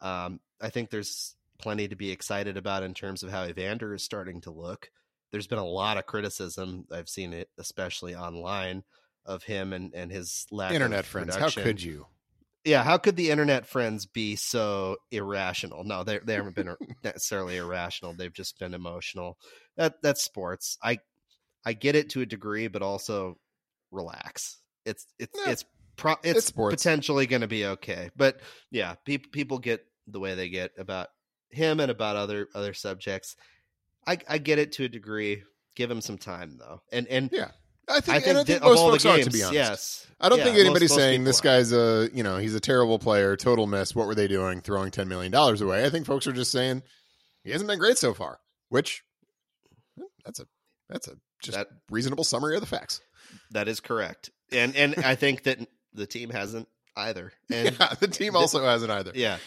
Um, 0.00 0.38
I 0.60 0.70
think 0.70 0.90
there's 0.90 1.34
plenty 1.58 1.88
to 1.88 1.96
be 1.96 2.12
excited 2.12 2.56
about 2.56 2.84
in 2.84 2.94
terms 2.94 3.24
of 3.24 3.30
how 3.30 3.44
Evander 3.44 3.92
is 3.94 4.04
starting 4.04 4.40
to 4.42 4.52
look. 4.52 4.90
There's 5.32 5.48
been 5.48 5.58
a 5.58 5.66
lot 5.66 5.96
of 5.96 6.06
criticism. 6.06 6.86
I've 6.92 7.08
seen 7.08 7.32
it, 7.32 7.48
especially 7.58 8.14
online, 8.14 8.84
of 9.24 9.42
him 9.42 9.72
and, 9.72 9.92
and 9.94 10.12
his 10.12 10.46
lack 10.50 10.72
internet 10.72 11.06
friends. 11.06 11.34
Production. 11.34 11.62
How 11.62 11.66
could 11.66 11.82
you? 11.82 12.06
Yeah, 12.64 12.82
how 12.82 12.96
could 12.96 13.16
the 13.16 13.30
internet 13.30 13.66
friends 13.66 14.06
be 14.06 14.36
so 14.36 14.96
irrational? 15.10 15.84
No, 15.84 16.02
they 16.02 16.18
they 16.18 16.34
haven't 16.34 16.54
been 16.54 16.74
necessarily 17.04 17.58
irrational. 17.58 18.14
They've 18.14 18.32
just 18.32 18.58
been 18.58 18.74
emotional. 18.74 19.38
That 19.76 20.00
that's 20.02 20.24
sports. 20.24 20.78
I 20.82 20.98
I 21.64 21.74
get 21.74 21.94
it 21.94 22.10
to 22.10 22.22
a 22.22 22.26
degree, 22.26 22.68
but 22.68 22.82
also 22.82 23.38
relax. 23.90 24.58
It's 24.84 25.06
it's 25.18 25.38
yeah, 25.44 25.52
it's 25.52 25.64
pro- 25.96 26.16
it's, 26.22 26.48
it's 26.48 26.50
potentially 26.52 27.26
going 27.26 27.42
to 27.42 27.48
be 27.48 27.66
okay. 27.66 28.10
But 28.16 28.40
yeah, 28.70 28.94
people 29.04 29.30
people 29.30 29.58
get 29.58 29.84
the 30.06 30.20
way 30.20 30.34
they 30.34 30.48
get 30.48 30.72
about 30.78 31.08
him 31.50 31.80
and 31.80 31.90
about 31.90 32.16
other 32.16 32.48
other 32.54 32.74
subjects. 32.74 33.36
I 34.06 34.18
I 34.28 34.38
get 34.38 34.58
it 34.58 34.72
to 34.72 34.84
a 34.84 34.88
degree. 34.88 35.42
Give 35.74 35.90
him 35.90 36.00
some 36.00 36.18
time 36.18 36.56
though, 36.58 36.80
and 36.92 37.08
and 37.08 37.30
yeah, 37.32 37.50
I 37.88 38.00
think, 38.00 38.16
I 38.16 38.20
think, 38.20 38.36
I 38.36 38.44
think 38.44 38.62
most 38.62 38.78
folks 38.78 39.04
games, 39.04 39.26
are, 39.26 39.30
to 39.30 39.30
be 39.30 39.42
honest. 39.42 39.54
Yes. 39.54 40.06
I 40.20 40.28
don't 40.28 40.38
yeah, 40.38 40.44
think 40.44 40.58
anybody's 40.58 40.90
most, 40.90 40.98
saying 40.98 41.20
most 41.22 41.26
this 41.26 41.40
guy's 41.40 41.72
a, 41.72 42.08
you 42.14 42.22
know, 42.22 42.38
he's 42.38 42.54
a 42.54 42.60
terrible 42.60 42.98
player, 42.98 43.36
total 43.36 43.66
miss. 43.66 43.94
What 43.94 44.06
were 44.06 44.14
they 44.14 44.28
doing 44.28 44.60
throwing 44.60 44.90
$10 44.90 45.06
million 45.06 45.34
away? 45.34 45.84
I 45.84 45.90
think 45.90 46.06
folks 46.06 46.26
are 46.26 46.32
just 46.32 46.50
saying 46.50 46.82
he 47.42 47.50
hasn't 47.50 47.68
been 47.68 47.78
great 47.78 47.98
so 47.98 48.14
far, 48.14 48.40
which 48.68 49.02
eh, 49.98 50.04
that's 50.24 50.40
a, 50.40 50.46
that's 50.88 51.08
a 51.08 51.16
just 51.42 51.58
that, 51.58 51.68
reasonable 51.90 52.24
summary 52.24 52.54
of 52.54 52.62
the 52.62 52.66
facts. 52.66 53.00
That 53.50 53.68
is 53.68 53.80
correct. 53.80 54.30
And, 54.50 54.74
and 54.76 54.94
I 55.04 55.14
think 55.14 55.42
that 55.42 55.58
the 55.92 56.06
team 56.06 56.30
hasn't 56.30 56.68
either. 56.96 57.32
And 57.52 57.76
yeah, 57.78 57.94
the 58.00 58.08
team 58.08 58.36
also 58.36 58.60
th- 58.60 58.70
hasn't 58.70 58.90
either. 58.90 59.12
Yeah. 59.14 59.38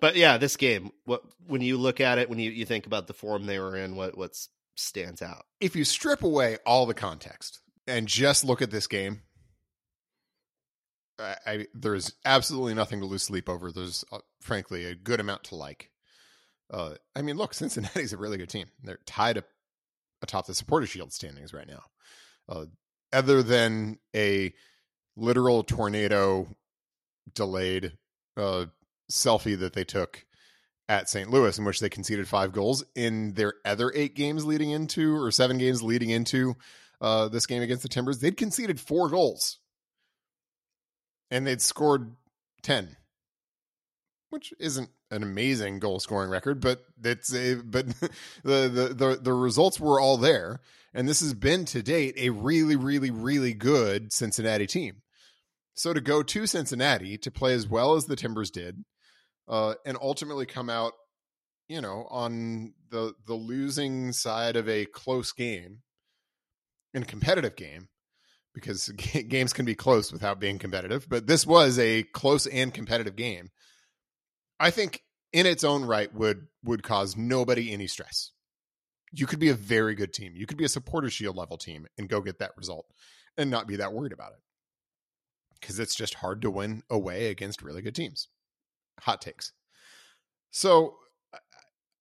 But 0.00 0.16
yeah, 0.16 0.38
this 0.38 0.56
game, 0.56 0.90
what, 1.04 1.22
when 1.46 1.60
you 1.60 1.78
look 1.78 2.00
at 2.00 2.18
it, 2.18 2.28
when 2.28 2.38
you, 2.38 2.50
you 2.50 2.66
think 2.66 2.86
about 2.86 3.06
the 3.06 3.14
form 3.14 3.46
they 3.46 3.58
were 3.58 3.76
in, 3.76 3.96
what, 3.96 4.16
what's 4.16 4.48
stands 4.74 5.22
out? 5.22 5.44
If 5.60 5.76
you 5.76 5.84
strip 5.84 6.22
away 6.22 6.58
all 6.66 6.86
the 6.86 6.94
context, 6.94 7.60
and 7.86 8.06
just 8.06 8.44
look 8.44 8.62
at 8.62 8.70
this 8.70 8.86
game, 8.86 9.22
I, 11.18 11.36
I 11.46 11.66
there's 11.74 12.12
absolutely 12.24 12.74
nothing 12.74 13.00
to 13.00 13.06
lose 13.06 13.22
sleep 13.22 13.48
over. 13.48 13.72
There's 13.72 14.04
uh, 14.12 14.18
frankly 14.40 14.84
a 14.84 14.94
good 14.94 15.20
amount 15.20 15.44
to 15.44 15.54
like. 15.54 15.90
Uh, 16.70 16.94
I 17.14 17.22
mean, 17.22 17.36
look, 17.36 17.54
Cincinnati's 17.54 18.12
a 18.12 18.18
really 18.18 18.38
good 18.38 18.50
team. 18.50 18.66
They're 18.82 18.98
tied 19.06 19.38
up 19.38 19.44
atop 20.22 20.46
the 20.46 20.54
supporter 20.54 20.86
shield 20.86 21.12
standings 21.12 21.52
right 21.52 21.68
now. 21.68 21.82
Uh, 22.48 22.66
other 23.12 23.42
than 23.42 23.98
a 24.14 24.52
literal 25.16 25.62
tornado 25.62 26.48
delayed 27.34 27.92
uh, 28.36 28.66
selfie 29.10 29.58
that 29.58 29.72
they 29.72 29.84
took 29.84 30.24
at 30.88 31.08
St. 31.08 31.30
Louis, 31.30 31.58
in 31.58 31.64
which 31.64 31.80
they 31.80 31.88
conceded 31.88 32.28
five 32.28 32.52
goals 32.52 32.84
in 32.94 33.34
their 33.34 33.54
other 33.64 33.92
eight 33.94 34.14
games 34.14 34.44
leading 34.44 34.70
into, 34.70 35.16
or 35.16 35.30
seven 35.30 35.58
games 35.58 35.82
leading 35.82 36.10
into 36.10 36.56
uh, 37.00 37.28
this 37.28 37.46
game 37.46 37.62
against 37.62 37.82
the 37.82 37.88
Timbers, 37.88 38.18
they'd 38.18 38.36
conceded 38.36 38.80
four 38.80 39.08
goals 39.08 39.58
and 41.30 41.46
they'd 41.46 41.60
scored 41.60 42.14
10, 42.62 42.96
which 44.30 44.52
isn't 44.58 44.90
an 45.10 45.22
amazing 45.22 45.78
goal 45.78 46.00
scoring 46.00 46.30
record, 46.30 46.60
but 46.60 46.84
it's 47.02 47.34
a, 47.34 47.54
but 47.56 47.86
the, 48.42 48.68
the, 48.68 48.94
the, 48.94 49.18
the 49.22 49.32
results 49.32 49.78
were 49.78 50.00
all 50.00 50.16
there. 50.16 50.60
And 50.94 51.06
this 51.06 51.20
has 51.20 51.34
been 51.34 51.66
to 51.66 51.82
date 51.82 52.14
a 52.16 52.30
really, 52.30 52.74
really, 52.74 53.10
really 53.10 53.52
good 53.52 54.12
Cincinnati 54.12 54.66
team. 54.66 55.02
So 55.74 55.92
to 55.92 56.00
go 56.00 56.22
to 56.22 56.46
Cincinnati 56.46 57.18
to 57.18 57.30
play 57.30 57.52
as 57.52 57.68
well 57.68 57.94
as 57.94 58.06
the 58.06 58.16
Timbers 58.16 58.50
did, 58.50 58.82
uh, 59.46 59.74
and 59.84 59.98
ultimately 60.00 60.46
come 60.46 60.70
out, 60.70 60.92
you 61.68 61.80
know, 61.80 62.06
on 62.10 62.72
the 62.90 63.14
the 63.26 63.34
losing 63.34 64.12
side 64.12 64.56
of 64.56 64.68
a 64.68 64.86
close 64.86 65.32
game 65.32 65.82
in 66.96 67.02
a 67.02 67.06
competitive 67.06 67.54
game 67.54 67.88
because 68.54 68.88
games 69.28 69.52
can 69.52 69.66
be 69.66 69.76
close 69.76 70.10
without 70.10 70.40
being 70.40 70.58
competitive, 70.58 71.06
but 71.08 71.28
this 71.28 71.46
was 71.46 71.78
a 71.78 72.02
close 72.02 72.46
and 72.46 72.74
competitive 72.74 73.14
game. 73.14 73.50
I 74.58 74.70
think 74.70 75.02
in 75.32 75.44
its 75.44 75.62
own 75.62 75.84
right 75.84 76.12
would 76.14 76.48
would 76.64 76.82
cause 76.82 77.16
nobody 77.16 77.72
any 77.72 77.86
stress. 77.86 78.32
You 79.12 79.26
could 79.26 79.38
be 79.38 79.50
a 79.50 79.54
very 79.54 79.94
good 79.94 80.12
team. 80.14 80.32
You 80.34 80.46
could 80.46 80.56
be 80.56 80.64
a 80.64 80.68
supporter 80.68 81.10
shield 81.10 81.36
level 81.36 81.58
team 81.58 81.86
and 81.98 82.08
go 82.08 82.22
get 82.22 82.38
that 82.38 82.56
result 82.56 82.86
and 83.36 83.50
not 83.50 83.68
be 83.68 83.76
that 83.76 83.92
worried 83.92 84.12
about 84.12 84.32
it. 84.32 84.40
Cuz 85.60 85.78
it's 85.78 85.94
just 85.94 86.14
hard 86.14 86.40
to 86.42 86.50
win 86.50 86.82
away 86.88 87.28
against 87.28 87.62
really 87.62 87.82
good 87.82 87.94
teams. 87.94 88.28
Hot 89.00 89.20
takes. 89.20 89.52
So 90.50 90.96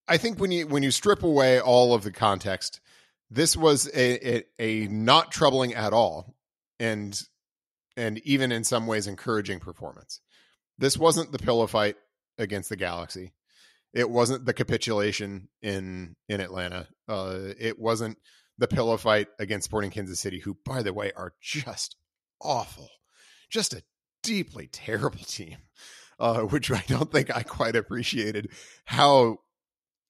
I 0.08 0.18
think 0.18 0.40
when 0.40 0.52
you 0.52 0.66
when 0.68 0.84
you 0.84 0.92
strip 0.92 1.22
away 1.22 1.60
all 1.60 1.94
of 1.94 2.04
the 2.04 2.12
context, 2.12 2.80
this 3.36 3.58
was 3.58 3.88
a, 3.94 4.38
a, 4.38 4.44
a 4.60 4.88
not 4.88 5.30
troubling 5.30 5.74
at 5.74 5.92
all 5.92 6.36
and 6.80 7.22
and 7.98 8.18
even 8.20 8.52
in 8.52 8.64
some 8.64 8.88
ways 8.88 9.08
encouraging 9.08 9.60
performance. 9.60 10.22
This 10.78 10.98
wasn't 10.98 11.32
the 11.32 11.38
pillow 11.38 11.68
fight 11.68 11.96
against 12.38 12.70
the 12.70 12.76
Galaxy. 12.76 13.34
It 13.94 14.10
wasn't 14.10 14.46
the 14.46 14.54
capitulation 14.54 15.50
in 15.62 16.16
in 16.30 16.40
Atlanta. 16.40 16.88
Uh, 17.08 17.54
it 17.60 17.78
wasn't 17.78 18.18
the 18.58 18.68
pillow 18.68 18.96
fight 18.96 19.28
against 19.38 19.66
Sporting 19.66 19.92
Kansas 19.92 20.20
City, 20.20 20.40
who, 20.40 20.58
by 20.66 20.82
the 20.82 20.94
way, 20.94 21.12
are 21.16 21.34
just 21.42 21.98
awful, 22.42 22.90
just 23.50 23.74
a 23.74 23.84
deeply 24.24 24.68
terrible 24.72 25.20
team. 25.20 25.58
Uh, 26.18 26.44
which 26.44 26.72
I 26.72 26.82
don't 26.88 27.12
think 27.12 27.36
I 27.36 27.44
quite 27.44 27.76
appreciated 27.76 28.50
how 28.86 29.40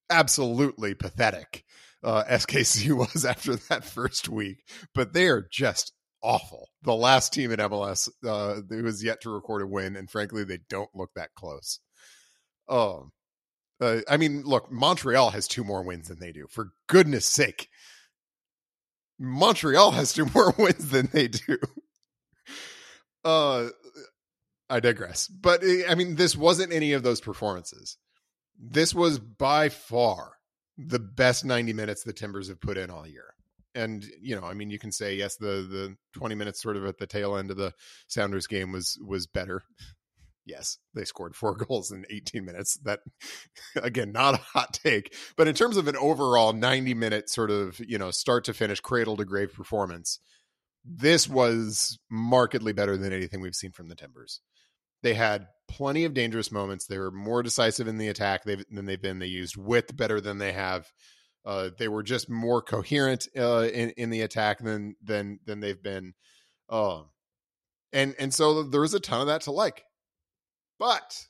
absolutely 0.08 0.94
pathetic 0.94 1.66
uh, 2.04 2.24
SKC 2.30 2.92
was 2.92 3.26
after 3.26 3.56
that 3.56 3.84
first 3.84 4.30
week, 4.30 4.64
but 4.94 5.14
they 5.14 5.28
are 5.28 5.48
just 5.52 5.94
awful. 6.22 6.70
The 6.84 6.96
last 6.96 7.34
team 7.34 7.52
in 7.52 7.60
MLS 7.60 8.10
uh, 8.26 8.62
who 8.68 8.86
has 8.86 9.04
yet 9.04 9.22
to 9.22 9.30
record 9.30 9.62
a 9.62 9.68
win, 9.68 9.96
and 9.96 10.10
frankly, 10.10 10.44
they 10.44 10.60
don't 10.70 10.90
look 10.96 11.12
that 11.16 11.34
close. 11.36 11.80
Um, 12.68 13.12
uh, 13.80 14.00
I 14.10 14.18
mean, 14.18 14.44
look, 14.44 14.72
Montreal 14.72 15.32
has 15.32 15.48
two 15.48 15.64
more 15.64 15.84
wins 15.84 16.08
than 16.08 16.20
they 16.20 16.32
do. 16.32 16.48
For 16.50 16.70
goodness 16.88 17.26
sake, 17.26 17.70
Montreal 19.20 19.92
has 19.92 20.14
two 20.14 20.26
more 20.34 20.54
wins 20.58 20.90
than 20.90 21.10
they 21.12 21.28
do. 21.28 21.58
Uh, 23.24 23.70
I 24.70 24.80
digress. 24.80 25.28
But 25.28 25.64
I 25.90 25.96
mean, 25.96 26.14
this 26.14 26.36
wasn't 26.36 26.72
any 26.72 26.94
of 26.94 27.02
those 27.02 27.22
performances. 27.22 27.98
This 28.60 28.94
was 28.94 29.18
by 29.18 29.70
far 29.70 30.34
the 30.78 31.00
best 31.00 31.46
90 31.46 31.74
minutes 31.74 32.04
the 32.04 32.14
Timbers 32.14 32.50
have 32.50 32.60
put 32.60 32.78
in 32.78 32.90
all 32.90 33.08
year. 33.08 33.34
And 33.74 34.06
you 34.22 34.40
know, 34.40 34.46
I 34.46 34.54
mean, 34.54 34.70
you 34.70 34.80
can 34.80 34.92
say 34.92 35.16
yes, 35.16 35.36
the 35.36 35.68
the 35.70 35.96
20 36.14 36.36
minutes 36.36 36.62
sort 36.62 36.78
of 36.78 36.86
at 36.86 36.98
the 36.98 37.08
tail 37.08 37.36
end 37.36 37.52
of 37.52 37.58
the 37.58 37.74
Sounders 38.08 38.48
game 38.48 38.72
was 38.72 38.98
was 39.06 39.28
better. 39.28 39.64
Yes, 40.48 40.78
they 40.94 41.06
scored 41.06 41.36
four 41.36 41.56
goals 41.68 41.92
in 41.92 42.06
18 42.08 42.46
minutes. 42.46 42.78
That 42.84 43.00
again, 43.82 44.12
not 44.12 44.36
a 44.36 44.38
hot 44.38 44.74
take, 44.74 45.16
but 45.36 45.48
in 45.48 45.56
terms 45.56 45.76
of 45.76 45.88
an 45.88 45.98
overall 45.98 46.54
90 46.54 46.94
minute 46.94 47.32
sort 47.32 47.50
of 47.50 47.80
you 47.80 47.98
know 47.98 48.12
start 48.12 48.44
to 48.44 48.54
finish, 48.54 48.80
cradle 48.80 49.18
to 49.18 49.26
grave 49.26 49.52
performance, 49.56 50.20
this 50.86 51.28
was 51.28 51.98
markedly 52.12 52.74
better 52.74 52.96
than 52.96 53.12
anything 53.12 53.42
we've 53.42 53.56
seen 53.56 53.72
from 53.72 53.88
the 53.88 53.96
Timbers. 53.96 54.42
They 55.06 55.14
had 55.14 55.50
plenty 55.68 56.04
of 56.06 56.16
dangerous 56.16 56.52
moments. 56.52 56.88
They 56.88 56.98
were 56.98 57.12
more 57.12 57.44
decisive 57.44 57.88
in 57.88 58.00
the 58.00 58.08
attack 58.08 58.44
than 58.44 58.86
they've 58.86 59.00
been. 59.00 59.20
They 59.20 59.28
used 59.28 59.56
width 59.56 59.96
better 59.96 60.20
than 60.20 60.40
they 60.40 60.52
have. 60.52 60.92
Uh, 61.46 61.70
they 61.78 61.88
were 61.88 62.02
just 62.02 62.28
more 62.28 62.60
coherent 62.60 63.28
uh, 63.38 63.68
in 63.72 63.92
in 63.92 64.10
the 64.10 64.22
attack 64.22 64.64
than 64.64 64.96
than 65.04 65.40
than 65.46 65.60
they've 65.60 65.84
been. 65.84 66.16
Uh, 66.68 67.04
and 67.94 68.16
and 68.18 68.34
so 68.34 68.64
there 68.64 68.84
is 68.84 68.96
a 68.96 69.00
ton 69.00 69.22
of 69.22 69.28
that 69.28 69.42
to 69.42 69.52
like, 69.52 69.84
but 70.80 71.28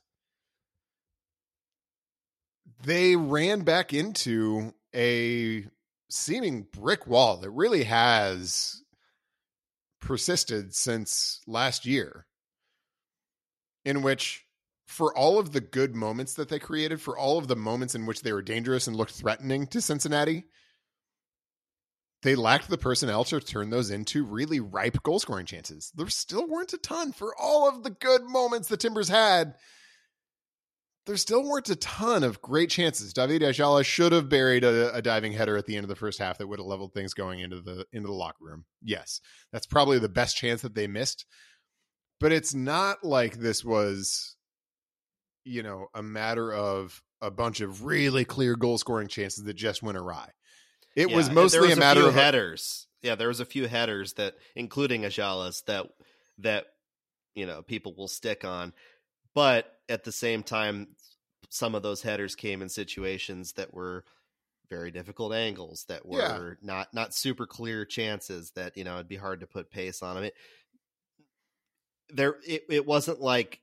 they 2.82 3.14
ran 3.14 3.60
back 3.60 3.92
into 3.92 4.72
a 4.94 5.66
seeming 6.08 6.66
brick 6.72 7.06
wall 7.06 7.36
that 7.36 7.50
really 7.50 7.84
has 7.84 8.82
persisted 10.00 10.74
since 10.74 11.42
last 11.46 11.84
year 11.84 12.25
in 13.86 14.02
which 14.02 14.44
for 14.86 15.16
all 15.16 15.38
of 15.38 15.52
the 15.52 15.60
good 15.60 15.94
moments 15.94 16.34
that 16.34 16.48
they 16.48 16.58
created, 16.58 17.00
for 17.00 17.16
all 17.16 17.38
of 17.38 17.48
the 17.48 17.56
moments 17.56 17.94
in 17.94 18.04
which 18.04 18.20
they 18.22 18.32
were 18.32 18.42
dangerous 18.42 18.86
and 18.86 18.96
looked 18.96 19.12
threatening 19.12 19.66
to 19.68 19.80
Cincinnati, 19.80 20.44
they 22.22 22.34
lacked 22.34 22.68
the 22.68 22.78
personnel 22.78 23.22
to 23.24 23.40
turn 23.40 23.70
those 23.70 23.90
into 23.90 24.24
really 24.24 24.58
ripe 24.58 25.02
goal 25.04 25.20
scoring 25.20 25.46
chances. 25.46 25.92
There 25.94 26.08
still 26.08 26.48
weren't 26.48 26.72
a 26.72 26.78
ton 26.78 27.12
for 27.12 27.32
all 27.40 27.68
of 27.68 27.84
the 27.84 27.90
good 27.90 28.24
moments 28.24 28.68
the 28.68 28.76
Timbers 28.76 29.08
had. 29.08 29.54
there 31.06 31.16
still 31.16 31.44
weren't 31.44 31.70
a 31.70 31.76
ton 31.76 32.24
of 32.24 32.42
great 32.42 32.68
chances. 32.68 33.12
David 33.12 33.42
Ayala 33.42 33.84
should 33.84 34.10
have 34.10 34.28
buried 34.28 34.64
a, 34.64 34.92
a, 34.92 35.00
diving 35.00 35.32
header 35.32 35.56
at 35.56 35.66
the 35.66 35.76
end 35.76 35.84
of 35.84 35.88
the 35.88 35.94
first 35.94 36.18
half 36.18 36.38
that 36.38 36.48
would 36.48 36.58
have 36.58 36.66
leveled 36.66 36.92
things 36.92 37.14
going 37.14 37.38
into 37.38 37.60
the 37.60 37.86
into 37.92 38.08
the 38.08 38.12
locker 38.12 38.44
room. 38.44 38.64
Yes, 38.82 39.20
that's 39.52 39.66
probably 39.66 40.00
the 40.00 40.08
best 40.08 40.36
chance 40.36 40.62
that 40.62 40.74
they 40.74 40.88
missed. 40.88 41.24
But 42.20 42.32
it's 42.32 42.54
not 42.54 43.04
like 43.04 43.36
this 43.36 43.64
was, 43.64 44.36
you 45.44 45.62
know, 45.62 45.88
a 45.94 46.02
matter 46.02 46.52
of 46.52 47.02
a 47.20 47.30
bunch 47.30 47.60
of 47.60 47.84
really 47.84 48.24
clear 48.24 48.56
goal 48.56 48.78
scoring 48.78 49.08
chances 49.08 49.44
that 49.44 49.54
just 49.54 49.82
went 49.82 49.98
awry. 49.98 50.30
It 50.94 51.10
yeah, 51.10 51.16
was 51.16 51.30
mostly 51.30 51.68
was 51.68 51.76
a 51.76 51.80
matter 51.80 52.06
of 52.06 52.14
headers. 52.14 52.86
Yeah, 53.02 53.14
there 53.14 53.28
was 53.28 53.40
a 53.40 53.44
few 53.44 53.66
headers 53.66 54.14
that, 54.14 54.34
including 54.54 55.04
Ayala's, 55.04 55.62
that 55.66 55.86
that 56.38 56.66
you 57.34 57.46
know 57.46 57.62
people 57.62 57.94
will 57.94 58.08
stick 58.08 58.44
on. 58.44 58.72
But 59.34 59.70
at 59.88 60.04
the 60.04 60.12
same 60.12 60.42
time, 60.42 60.88
some 61.50 61.74
of 61.74 61.82
those 61.82 62.02
headers 62.02 62.34
came 62.34 62.62
in 62.62 62.70
situations 62.70 63.52
that 63.52 63.74
were 63.74 64.04
very 64.68 64.90
difficult 64.90 65.32
angles 65.32 65.84
that 65.88 66.06
were 66.06 66.58
yeah. 66.60 66.66
not 66.66 66.92
not 66.92 67.14
super 67.14 67.46
clear 67.46 67.84
chances 67.84 68.50
that 68.52 68.76
you 68.76 68.84
know 68.84 68.94
it'd 68.94 69.08
be 69.08 69.16
hard 69.16 69.40
to 69.40 69.46
put 69.46 69.70
pace 69.70 70.02
on 70.02 70.16
them. 70.16 70.24
It, 70.24 70.34
there, 72.10 72.36
it, 72.46 72.64
it 72.68 72.86
wasn't 72.86 73.20
like 73.20 73.60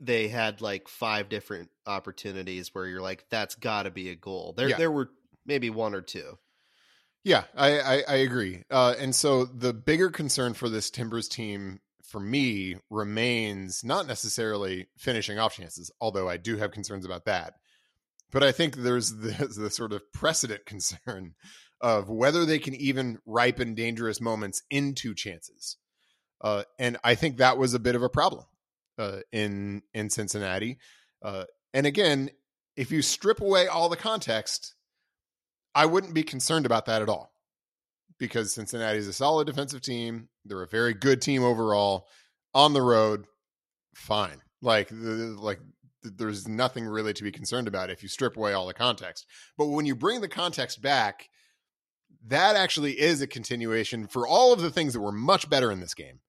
they 0.00 0.28
had 0.28 0.60
like 0.60 0.88
five 0.88 1.28
different 1.28 1.70
opportunities 1.86 2.74
where 2.74 2.86
you're 2.86 3.02
like, 3.02 3.26
that's 3.30 3.54
got 3.54 3.84
to 3.84 3.90
be 3.90 4.10
a 4.10 4.14
goal. 4.14 4.54
There, 4.56 4.70
yeah. 4.70 4.76
there 4.76 4.90
were 4.90 5.10
maybe 5.46 5.70
one 5.70 5.94
or 5.94 6.02
two. 6.02 6.38
Yeah, 7.24 7.44
I 7.56 7.80
I, 7.80 8.02
I 8.06 8.14
agree. 8.16 8.64
Uh, 8.70 8.94
and 8.98 9.14
so 9.14 9.46
the 9.46 9.72
bigger 9.72 10.10
concern 10.10 10.52
for 10.52 10.68
this 10.68 10.90
Timbers 10.90 11.26
team 11.26 11.80
for 12.04 12.20
me 12.20 12.76
remains 12.90 13.82
not 13.82 14.06
necessarily 14.06 14.88
finishing 14.98 15.38
off 15.38 15.56
chances, 15.56 15.90
although 16.00 16.28
I 16.28 16.36
do 16.36 16.58
have 16.58 16.70
concerns 16.70 17.06
about 17.06 17.24
that. 17.24 17.54
But 18.30 18.42
I 18.42 18.52
think 18.52 18.76
there's 18.76 19.10
the, 19.16 19.48
the 19.56 19.70
sort 19.70 19.92
of 19.92 20.12
precedent 20.12 20.66
concern 20.66 21.34
of 21.80 22.08
whether 22.08 22.44
they 22.44 22.58
can 22.58 22.74
even 22.74 23.18
ripen 23.26 23.74
dangerous 23.74 24.20
moments 24.20 24.62
into 24.70 25.14
chances. 25.14 25.76
Uh, 26.40 26.64
and 26.78 26.98
I 27.04 27.14
think 27.14 27.38
that 27.38 27.58
was 27.58 27.74
a 27.74 27.78
bit 27.78 27.94
of 27.94 28.02
a 28.02 28.08
problem 28.08 28.44
uh, 28.98 29.20
in 29.32 29.82
in 29.92 30.10
Cincinnati. 30.10 30.78
Uh, 31.22 31.44
and 31.72 31.86
again, 31.86 32.30
if 32.76 32.90
you 32.90 33.02
strip 33.02 33.40
away 33.40 33.66
all 33.66 33.88
the 33.88 33.96
context, 33.96 34.74
I 35.74 35.86
wouldn't 35.86 36.14
be 36.14 36.22
concerned 36.22 36.66
about 36.66 36.86
that 36.86 37.02
at 37.02 37.08
all 37.08 37.32
because 38.18 38.54
Cincinnati 38.54 38.98
is 38.98 39.08
a 39.08 39.12
solid 39.12 39.46
defensive 39.46 39.80
team. 39.80 40.28
They're 40.44 40.62
a 40.62 40.68
very 40.68 40.94
good 40.94 41.20
team 41.20 41.42
overall. 41.42 42.06
On 42.54 42.72
the 42.72 42.82
road, 42.82 43.24
fine. 43.96 44.40
Like 44.62 44.88
like 44.92 45.58
there's 46.04 46.46
nothing 46.46 46.84
really 46.84 47.12
to 47.14 47.24
be 47.24 47.32
concerned 47.32 47.66
about 47.66 47.90
if 47.90 48.02
you 48.02 48.08
strip 48.08 48.36
away 48.36 48.52
all 48.52 48.66
the 48.66 48.74
context. 48.74 49.26
But 49.58 49.66
when 49.66 49.86
you 49.86 49.96
bring 49.96 50.20
the 50.20 50.28
context 50.28 50.80
back, 50.82 51.28
that 52.26 52.56
actually 52.56 53.00
is 53.00 53.20
a 53.20 53.26
continuation 53.26 54.06
for 54.06 54.26
all 54.26 54.52
of 54.52 54.60
the 54.60 54.70
things 54.70 54.94
that 54.94 55.00
were 55.00 55.12
much 55.12 55.48
better 55.48 55.70
in 55.70 55.80
this 55.80 55.94
game. 55.94 56.20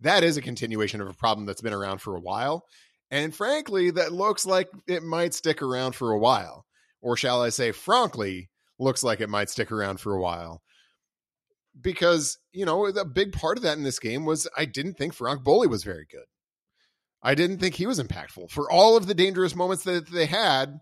That 0.00 0.24
is 0.24 0.36
a 0.36 0.42
continuation 0.42 1.00
of 1.00 1.08
a 1.08 1.14
problem 1.14 1.46
that's 1.46 1.62
been 1.62 1.72
around 1.72 1.98
for 1.98 2.16
a 2.16 2.20
while. 2.20 2.64
And 3.10 3.34
frankly, 3.34 3.90
that 3.92 4.12
looks 4.12 4.44
like 4.44 4.68
it 4.86 5.02
might 5.02 5.34
stick 5.34 5.62
around 5.62 5.94
for 5.94 6.10
a 6.10 6.18
while. 6.18 6.66
Or 7.00 7.16
shall 7.16 7.42
I 7.42 7.50
say, 7.50 7.72
frankly, 7.72 8.50
looks 8.78 9.02
like 9.02 9.20
it 9.20 9.30
might 9.30 9.48
stick 9.50 9.70
around 9.70 10.00
for 10.00 10.14
a 10.14 10.20
while 10.20 10.62
because 11.80 12.38
you 12.52 12.64
know 12.64 12.86
a 12.86 13.04
big 13.04 13.32
part 13.32 13.58
of 13.58 13.62
that 13.62 13.76
in 13.76 13.84
this 13.84 13.98
game 13.98 14.24
was 14.24 14.48
I 14.56 14.64
didn't 14.64 14.94
think 14.94 15.14
Franck 15.14 15.44
Boli 15.44 15.68
was 15.68 15.84
very 15.84 16.06
good. 16.10 16.24
I 17.22 17.34
didn't 17.34 17.58
think 17.58 17.74
he 17.74 17.86
was 17.86 18.00
impactful 18.00 18.50
for 18.50 18.70
all 18.70 18.96
of 18.96 19.06
the 19.06 19.14
dangerous 19.14 19.54
moments 19.54 19.84
that 19.84 20.10
they 20.10 20.26
had. 20.26 20.80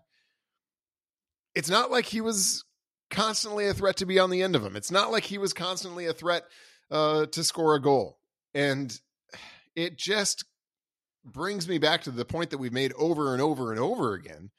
It's 1.53 1.69
not 1.69 1.91
like 1.91 2.05
he 2.05 2.21
was 2.21 2.63
constantly 3.09 3.67
a 3.67 3.73
threat 3.73 3.97
to 3.97 4.05
be 4.05 4.19
on 4.19 4.29
the 4.29 4.41
end 4.41 4.55
of 4.55 4.63
them. 4.63 4.75
It's 4.75 4.91
not 4.91 5.11
like 5.11 5.23
he 5.23 5.37
was 5.37 5.53
constantly 5.53 6.05
a 6.05 6.13
threat 6.13 6.43
uh, 6.91 7.25
to 7.27 7.43
score 7.43 7.75
a 7.75 7.81
goal, 7.81 8.19
and 8.53 8.97
it 9.75 9.97
just 9.97 10.45
brings 11.23 11.67
me 11.67 11.77
back 11.77 12.03
to 12.03 12.11
the 12.11 12.25
point 12.25 12.51
that 12.51 12.59
we've 12.59 12.71
made 12.71 12.93
over 12.93 13.33
and 13.33 13.41
over 13.41 13.71
and 13.71 13.79
over 13.79 14.13
again 14.13 14.51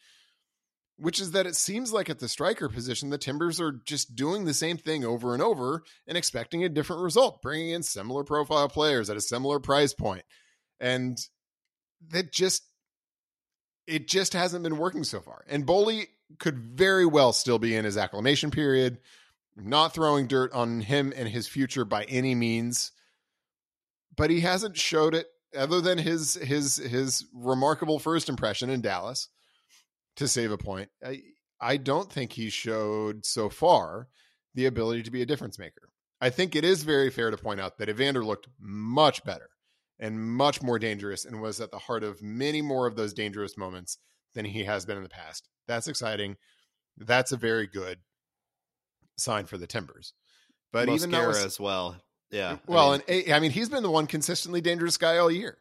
which 0.99 1.21
is 1.21 1.33
that 1.33 1.47
it 1.47 1.57
seems 1.57 1.93
like 1.93 2.09
at 2.09 2.19
the 2.19 2.29
striker 2.29 2.69
position, 2.69 3.11
the 3.11 3.19
Timbers 3.19 3.61
are 3.61 3.81
just 3.85 4.17
doing 4.17 4.45
the 4.45 4.55
same 4.55 4.79
thing 4.79 5.05
over 5.05 5.35
and 5.35 5.43
over 5.43 5.83
and 6.07 6.17
expecting 6.17 6.65
a 6.65 6.69
different 6.69 7.03
result, 7.03 7.43
bringing 7.43 7.71
in 7.71 7.83
similar 7.83 8.25
profile 8.25 8.69
players 8.69 9.11
at 9.11 9.17
a 9.17 9.21
similar 9.21 9.61
price 9.61 9.93
point. 9.93 10.25
And 10.81 11.19
that 12.09 12.33
just, 12.33 12.63
it 13.87 14.09
just 14.09 14.33
hasn't 14.33 14.65
been 14.65 14.79
working 14.79 15.05
so 15.05 15.21
far. 15.21 15.45
And 15.49 15.67
Boli 15.67 16.09
could 16.39 16.59
very 16.59 17.07
well 17.07 17.33
still 17.33 17.59
be 17.59 17.75
in 17.75 17.85
his 17.85 17.97
acclimation 17.97 18.51
period, 18.51 18.99
not 19.57 19.95
throwing 19.95 20.27
dirt 20.27 20.53
on 20.53 20.81
him 20.81 21.13
and 21.17 21.29
his 21.29 21.49
future 21.49 21.85
by 21.85 22.05
any 22.05 22.35
means. 22.35 22.93
But 24.17 24.31
he 24.31 24.41
hasn't 24.41 24.77
showed 24.77 25.15
it 25.15 25.27
other 25.57 25.81
than 25.81 25.99
his 25.99 26.35
his 26.35 26.77
his 26.77 27.25
remarkable 27.35 27.99
first 27.99 28.29
impression 28.29 28.71
in 28.71 28.81
Dallas 28.81 29.29
to 30.17 30.29
save 30.29 30.51
a 30.51 30.59
point. 30.59 30.91
I, 31.05 31.23
I 31.61 31.77
don't 31.77 32.11
think 32.11 32.33
he 32.33 32.51
showed 32.51 33.25
so 33.25 33.49
far 33.49 34.09
the 34.55 34.67
ability 34.67 35.03
to 35.05 35.11
be 35.11 35.23
a 35.23 35.27
difference 35.27 35.59
maker. 35.59 35.91
I 36.21 36.31
think 36.31 36.57
it 36.57 36.65
is 36.65 36.83
very 36.83 37.11
fair 37.11 37.31
to 37.31 37.37
point 37.37 37.61
out 37.61 37.79
that 37.79 37.91
Evander 37.91 38.25
looked 38.25 38.49
much 38.59 39.23
better 39.25 39.51
and 39.99 40.21
much 40.21 40.63
more 40.63 40.79
dangerous 40.79 41.25
and 41.25 41.41
was 41.41 41.61
at 41.61 41.71
the 41.71 41.79
heart 41.79 42.03
of 42.03 42.23
many 42.23 42.63
more 42.63 42.87
of 42.87 42.97
those 42.97 43.13
dangerous 43.13 43.57
moments 43.57 43.99
than 44.37 44.45
he 44.45 44.65
has 44.65 44.87
been 44.87 44.97
in 44.97 45.03
the 45.03 45.09
past. 45.09 45.49
That's 45.67 45.89
exciting. 45.89 46.37
That's 46.97 47.33
a 47.33 47.37
very 47.37 47.67
good 47.67 47.99
sign 49.17 49.47
for 49.47 49.59
the 49.59 49.67
Timbers. 49.67 50.13
But 50.73 50.89
Mosquera 50.89 51.09
even 51.09 51.27
was, 51.27 51.45
as 51.45 51.59
well. 51.59 51.97
Yeah. 52.31 52.59
Well, 52.67 52.93
I 52.93 52.99
mean, 52.99 53.03
and 53.09 53.33
I 53.33 53.41
mean, 53.41 53.51
he's 53.51 53.69
been 53.69 53.83
the 53.83 53.91
one 53.91 54.07
consistently 54.07 54.61
dangerous 54.61 54.99
guy 54.99 55.19
all 55.19 55.31
year. 55.31 55.59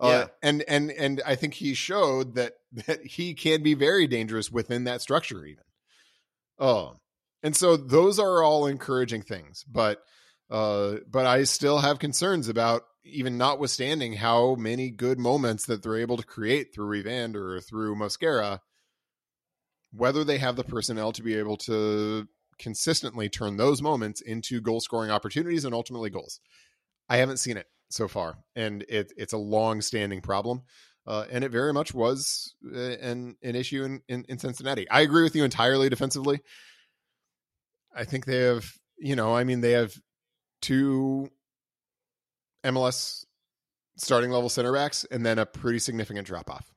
Uh, 0.00 0.08
yeah. 0.08 0.26
and 0.42 0.64
and 0.66 0.90
and 0.90 1.22
I 1.24 1.34
think 1.34 1.54
he 1.54 1.74
showed 1.74 2.34
that 2.36 2.54
that 2.86 3.04
he 3.04 3.34
can 3.34 3.62
be 3.62 3.74
very 3.74 4.06
dangerous 4.06 4.50
within 4.50 4.84
that 4.84 5.02
structure 5.02 5.44
even. 5.44 5.64
Oh. 6.58 6.96
And 7.42 7.54
so 7.54 7.76
those 7.76 8.18
are 8.18 8.42
all 8.42 8.66
encouraging 8.66 9.20
things, 9.20 9.64
but 9.70 10.02
uh 10.54 10.98
but 11.10 11.26
I 11.26 11.44
still 11.44 11.78
have 11.78 11.98
concerns 11.98 12.48
about 12.48 12.82
even 13.04 13.36
notwithstanding 13.36 14.14
how 14.14 14.54
many 14.54 14.90
good 14.90 15.18
moments 15.18 15.66
that 15.66 15.82
they're 15.82 15.96
able 15.96 16.16
to 16.16 16.24
create 16.24 16.74
through 16.74 16.94
Evander 16.94 17.56
or 17.56 17.60
through 17.60 17.96
Mosquera, 17.96 18.60
whether 19.92 20.24
they 20.24 20.38
have 20.38 20.56
the 20.56 20.64
personnel 20.64 21.12
to 21.12 21.22
be 21.22 21.34
able 21.34 21.56
to 21.58 22.26
consistently 22.58 23.28
turn 23.28 23.56
those 23.56 23.82
moments 23.82 24.20
into 24.20 24.60
goal 24.60 24.80
scoring 24.80 25.10
opportunities 25.10 25.64
and 25.64 25.74
ultimately 25.74 26.10
goals. 26.10 26.40
I 27.08 27.18
haven't 27.18 27.38
seen 27.38 27.56
it 27.56 27.66
so 27.90 28.08
far, 28.08 28.38
and 28.56 28.84
it, 28.88 29.12
it's 29.16 29.32
a 29.32 29.38
long 29.38 29.82
standing 29.82 30.20
problem. 30.20 30.62
Uh, 31.06 31.26
and 31.30 31.44
it 31.44 31.50
very 31.50 31.72
much 31.74 31.92
was 31.92 32.54
uh, 32.74 32.78
an 32.78 33.36
an 33.42 33.54
issue 33.54 33.84
in, 33.84 34.00
in, 34.08 34.24
in 34.28 34.38
Cincinnati. 34.38 34.88
I 34.88 35.02
agree 35.02 35.22
with 35.22 35.36
you 35.36 35.44
entirely 35.44 35.90
defensively. 35.90 36.40
I 37.94 38.04
think 38.04 38.24
they 38.24 38.38
have, 38.38 38.64
you 38.98 39.14
know, 39.14 39.36
I 39.36 39.44
mean, 39.44 39.60
they 39.60 39.72
have 39.72 39.94
two 40.64 41.30
MLS 42.64 43.26
starting 43.96 44.30
level 44.30 44.48
center 44.48 44.72
backs 44.72 45.04
and 45.10 45.24
then 45.24 45.38
a 45.38 45.44
pretty 45.44 45.78
significant 45.78 46.26
drop 46.26 46.50
off. 46.50 46.72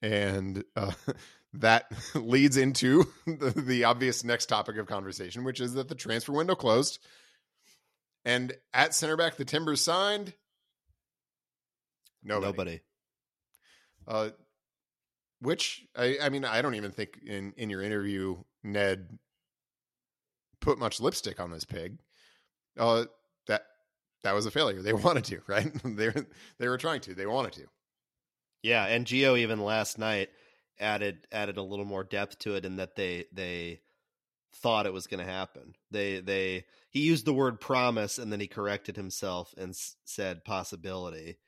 And 0.00 0.62
uh, 0.76 0.92
that 1.54 1.90
leads 2.14 2.56
into 2.56 3.04
the, 3.26 3.50
the, 3.56 3.84
obvious 3.84 4.22
next 4.22 4.46
topic 4.46 4.76
of 4.76 4.86
conversation, 4.86 5.42
which 5.42 5.60
is 5.60 5.74
that 5.74 5.88
the 5.88 5.96
transfer 5.96 6.32
window 6.32 6.54
closed. 6.54 7.00
And 8.24 8.54
at 8.72 8.94
center 8.94 9.16
back, 9.16 9.36
the 9.36 9.44
Timbers 9.44 9.82
signed 9.82 10.32
Nobody. 12.22 12.46
Nobody. 12.46 12.80
Uh, 14.06 14.30
which 15.40 15.84
I, 15.94 16.16
I 16.22 16.28
mean, 16.30 16.46
I 16.46 16.62
don't 16.62 16.74
even 16.74 16.90
think 16.90 17.18
in 17.26 17.52
in 17.58 17.68
your 17.68 17.82
interview, 17.82 18.36
Ned 18.62 19.18
put 20.60 20.78
much 20.78 21.00
lipstick 21.00 21.38
on 21.38 21.50
this 21.50 21.66
pig. 21.66 21.98
Uh, 22.78 23.04
that 24.24 24.34
was 24.34 24.46
a 24.46 24.50
failure. 24.50 24.82
They 24.82 24.92
wanted 24.94 25.24
to, 25.26 25.40
right? 25.46 25.72
they 25.84 26.12
they 26.58 26.68
were 26.68 26.78
trying 26.78 27.00
to. 27.02 27.14
They 27.14 27.26
wanted 27.26 27.52
to. 27.54 27.66
Yeah, 28.62 28.86
and 28.86 29.06
Gio 29.06 29.38
even 29.38 29.60
last 29.60 29.98
night 29.98 30.30
added 30.80 31.26
added 31.30 31.56
a 31.56 31.62
little 31.62 31.84
more 31.84 32.04
depth 32.04 32.40
to 32.40 32.56
it 32.56 32.64
in 32.64 32.76
that 32.76 32.96
they 32.96 33.26
they 33.32 33.80
thought 34.56 34.86
it 34.86 34.92
was 34.92 35.06
going 35.06 35.24
to 35.24 35.30
happen. 35.32 35.74
They 35.90 36.20
they 36.20 36.64
he 36.90 37.00
used 37.00 37.26
the 37.26 37.34
word 37.34 37.60
promise 37.60 38.18
and 38.18 38.32
then 38.32 38.40
he 38.40 38.46
corrected 38.48 38.96
himself 38.96 39.54
and 39.56 39.70
s- 39.70 39.96
said 40.04 40.44
possibility 40.44 41.38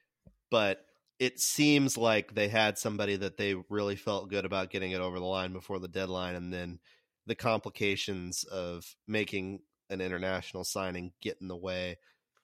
but 0.50 0.84
it 1.18 1.40
seems 1.40 1.96
like 1.96 2.34
they 2.34 2.48
had 2.48 2.78
somebody 2.78 3.16
that 3.16 3.36
they 3.36 3.54
really 3.70 3.96
felt 3.96 4.30
good 4.30 4.44
about 4.44 4.70
getting 4.70 4.92
it 4.92 5.00
over 5.00 5.18
the 5.18 5.24
line 5.24 5.52
before 5.52 5.78
the 5.78 5.88
deadline 5.88 6.34
and 6.34 6.52
then 6.52 6.78
the 7.26 7.34
complications 7.34 8.44
of 8.44 8.84
making 9.08 9.60
an 9.90 10.00
international 10.00 10.64
signing 10.64 11.12
get 11.22 11.38
in 11.40 11.48
the 11.48 11.56
way 11.56 11.96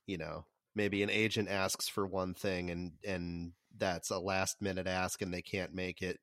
you 0.06 0.18
know 0.18 0.44
maybe 0.74 1.02
an 1.02 1.10
agent 1.10 1.48
asks 1.48 1.88
for 1.88 2.06
one 2.06 2.34
thing 2.34 2.70
and 2.70 2.92
and 3.06 3.52
that's 3.78 4.10
a 4.10 4.18
last 4.18 4.60
minute 4.60 4.86
ask 4.86 5.22
and 5.22 5.32
they 5.32 5.42
can't 5.42 5.74
make 5.74 6.02
it 6.02 6.18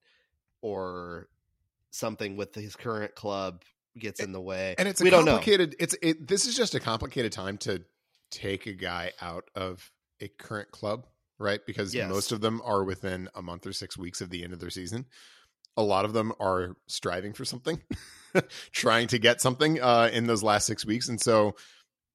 or 0.61 1.27
something 1.91 2.35
with 2.35 2.53
his 2.53 2.75
current 2.75 3.15
club 3.15 3.63
gets 3.97 4.19
in 4.19 4.31
the 4.31 4.41
way. 4.41 4.75
And 4.77 4.87
it's 4.87 5.01
we 5.01 5.09
don't 5.09 5.25
know. 5.25 5.31
complicated. 5.33 5.75
It's 5.79 5.95
it. 6.01 6.27
This 6.27 6.45
is 6.45 6.55
just 6.55 6.75
a 6.75 6.79
complicated 6.79 7.31
time 7.31 7.57
to 7.59 7.83
take 8.31 8.65
a 8.67 8.73
guy 8.73 9.11
out 9.21 9.45
of 9.55 9.91
a 10.21 10.27
current 10.27 10.71
club, 10.71 11.07
right? 11.37 11.59
Because 11.65 11.93
Yes. 11.95 12.09
most 12.09 12.31
of 12.31 12.41
them 12.41 12.61
are 12.63 12.83
within 12.83 13.29
a 13.35 13.41
month 13.41 13.65
or 13.65 13.73
six 13.73 13.97
weeks 13.97 14.21
of 14.21 14.29
the 14.29 14.43
end 14.43 14.53
of 14.53 14.59
their 14.59 14.69
season. 14.69 15.05
A 15.77 15.83
lot 15.83 16.05
of 16.05 16.13
them 16.13 16.33
are 16.39 16.75
striving 16.87 17.33
for 17.33 17.45
something, 17.45 17.81
trying 18.71 19.07
to 19.07 19.19
get 19.19 19.41
something 19.41 19.81
uh, 19.81 20.09
in 20.11 20.27
those 20.27 20.43
last 20.43 20.65
six 20.67 20.85
weeks, 20.85 21.07
and 21.07 21.19
so 21.19 21.55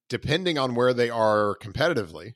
depending 0.09 0.57
on 0.57 0.75
where 0.75 0.93
they 0.93 1.09
are 1.09 1.57
competitively, 1.61 2.35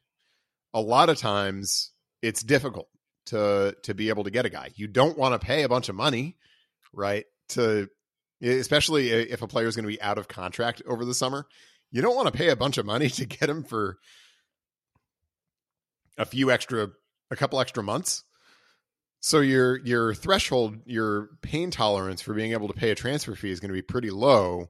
a 0.73 0.81
lot 0.81 1.09
of 1.09 1.17
times 1.17 1.91
it's 2.21 2.43
difficult 2.43 2.89
to 3.27 3.75
to 3.83 3.93
be 3.93 4.09
able 4.09 4.23
to 4.23 4.31
get 4.31 4.45
a 4.45 4.49
guy. 4.49 4.71
You 4.75 4.87
don't 4.87 5.17
want 5.17 5.39
to 5.39 5.45
pay 5.45 5.63
a 5.63 5.69
bunch 5.69 5.89
of 5.89 5.95
money, 5.95 6.37
right? 6.93 7.25
To 7.49 7.89
especially 8.41 9.09
if 9.09 9.41
a 9.41 9.47
player 9.47 9.67
is 9.67 9.75
going 9.75 9.83
to 9.83 9.91
be 9.91 10.01
out 10.01 10.17
of 10.17 10.27
contract 10.27 10.81
over 10.87 11.05
the 11.05 11.13
summer, 11.13 11.45
you 11.91 12.01
don't 12.01 12.15
want 12.15 12.27
to 12.27 12.37
pay 12.37 12.49
a 12.49 12.55
bunch 12.55 12.77
of 12.77 12.85
money 12.85 13.09
to 13.09 13.25
get 13.25 13.49
him 13.49 13.63
for 13.63 13.97
a 16.17 16.25
few 16.25 16.51
extra 16.51 16.89
a 17.31 17.35
couple 17.35 17.59
extra 17.59 17.83
months. 17.83 18.23
So 19.21 19.41
your 19.41 19.77
your 19.85 20.13
threshold, 20.13 20.77
your 20.85 21.29
pain 21.41 21.71
tolerance 21.71 22.21
for 22.21 22.33
being 22.33 22.53
able 22.53 22.67
to 22.67 22.73
pay 22.73 22.91
a 22.91 22.95
transfer 22.95 23.35
fee 23.35 23.51
is 23.51 23.59
going 23.59 23.69
to 23.69 23.73
be 23.73 23.81
pretty 23.81 24.11
low. 24.11 24.69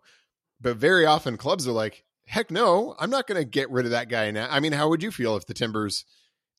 But 0.61 0.77
very 0.77 1.05
often 1.05 1.37
clubs 1.37 1.67
are 1.67 1.71
like, 1.71 2.03
heck 2.29 2.51
no, 2.51 2.95
I'm 2.99 3.09
not 3.09 3.25
going 3.25 3.41
to 3.41 3.45
get 3.45 3.71
rid 3.71 3.85
of 3.85 3.91
that 3.91 4.07
guy 4.07 4.29
now. 4.29 4.47
I 4.49 4.59
mean, 4.59 4.71
how 4.71 4.89
would 4.89 5.01
you 5.01 5.09
feel 5.09 5.35
if 5.35 5.47
the 5.47 5.55
Timbers 5.55 6.05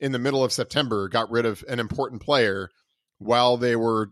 in 0.00 0.10
the 0.10 0.18
middle 0.18 0.42
of 0.42 0.52
September 0.52 1.08
got 1.08 1.30
rid 1.30 1.46
of 1.46 1.64
an 1.68 1.78
important 1.78 2.22
player 2.22 2.70
while 3.18 3.56
they 3.56 3.76
were 3.76 4.10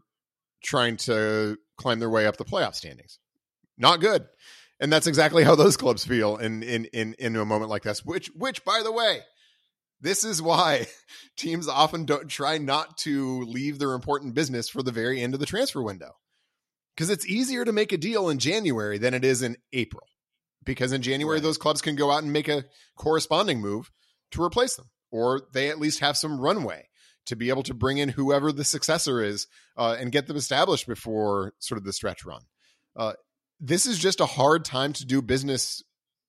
trying 0.62 0.96
to 0.98 1.58
climb 1.76 1.98
their 1.98 2.10
way 2.10 2.26
up 2.26 2.36
the 2.36 2.44
playoff 2.44 2.76
standings? 2.76 3.18
Not 3.76 4.00
good. 4.00 4.26
And 4.78 4.92
that's 4.92 5.08
exactly 5.08 5.42
how 5.42 5.56
those 5.56 5.76
clubs 5.76 6.04
feel 6.04 6.36
in 6.36 6.62
in 6.62 6.84
in 6.86 7.16
in 7.18 7.34
a 7.34 7.44
moment 7.44 7.70
like 7.70 7.82
this. 7.82 8.04
Which 8.04 8.28
which 8.36 8.64
by 8.64 8.82
the 8.84 8.92
way, 8.92 9.22
this 10.00 10.22
is 10.22 10.40
why 10.40 10.86
teams 11.36 11.66
often 11.66 12.04
don't 12.04 12.28
try 12.28 12.58
not 12.58 12.98
to 12.98 13.40
leave 13.42 13.80
their 13.80 13.94
important 13.94 14.34
business 14.34 14.68
for 14.68 14.84
the 14.84 14.92
very 14.92 15.20
end 15.20 15.34
of 15.34 15.40
the 15.40 15.46
transfer 15.46 15.82
window. 15.82 16.12
Because 16.94 17.10
it's 17.10 17.26
easier 17.26 17.64
to 17.64 17.72
make 17.72 17.92
a 17.92 17.96
deal 17.96 18.28
in 18.28 18.38
January 18.38 18.98
than 18.98 19.14
it 19.14 19.24
is 19.24 19.42
in 19.42 19.56
April. 19.72 20.06
Because 20.68 20.92
in 20.92 21.00
January, 21.00 21.36
Right. 21.38 21.42
those 21.42 21.56
clubs 21.56 21.80
can 21.80 21.96
go 21.96 22.10
out 22.10 22.22
and 22.22 22.30
make 22.30 22.46
a 22.46 22.66
corresponding 22.94 23.58
move 23.58 23.90
to 24.32 24.42
replace 24.42 24.76
them, 24.76 24.90
or 25.10 25.40
they 25.54 25.70
at 25.70 25.78
least 25.80 26.00
have 26.00 26.14
some 26.14 26.38
runway 26.38 26.88
to 27.24 27.36
be 27.36 27.48
able 27.48 27.62
to 27.62 27.72
bring 27.72 27.96
in 27.96 28.10
whoever 28.10 28.52
the 28.52 28.64
successor 28.64 29.22
is 29.22 29.46
uh, 29.78 29.96
and 29.98 30.12
get 30.12 30.26
them 30.26 30.36
established 30.36 30.86
before 30.86 31.54
sort 31.58 31.78
of 31.78 31.84
the 31.84 31.92
stretch 31.94 32.22
run. 32.26 32.42
Uh, 32.94 33.14
this 33.58 33.86
is 33.86 33.98
just 33.98 34.20
a 34.20 34.26
hard 34.26 34.62
time 34.62 34.92
to 34.92 35.06
do 35.06 35.22
business 35.22 35.82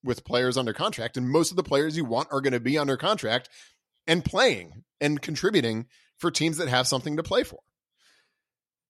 with 0.06 0.24
players 0.24 0.56
under 0.58 0.72
contract, 0.72 1.18
and 1.18 1.30
most 1.30 1.52
of 1.52 1.58
the 1.58 1.64
players 1.64 1.98
you 1.98 2.06
want 2.06 2.30
are 2.32 2.40
going 2.40 2.54
to 2.54 2.62
be 2.62 2.78
under 2.78 2.96
contract 2.96 3.50
and 4.08 4.24
playing 4.24 4.84
and 5.02 5.22
contributing 5.22 5.86
for 6.18 6.32
teams 6.32 6.56
that 6.58 6.70
have 6.70 6.88
something 6.88 7.18
to 7.18 7.24
play 7.24 7.44
for. 7.44 7.60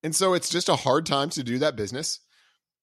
And 0.04 0.16
so 0.16 0.36
it's 0.36 0.50
just 0.50 0.70
a 0.70 0.76
hard 0.76 1.08
time 1.08 1.32
to 1.32 1.42
do 1.42 1.58
that 1.58 1.76
business. 1.76 2.20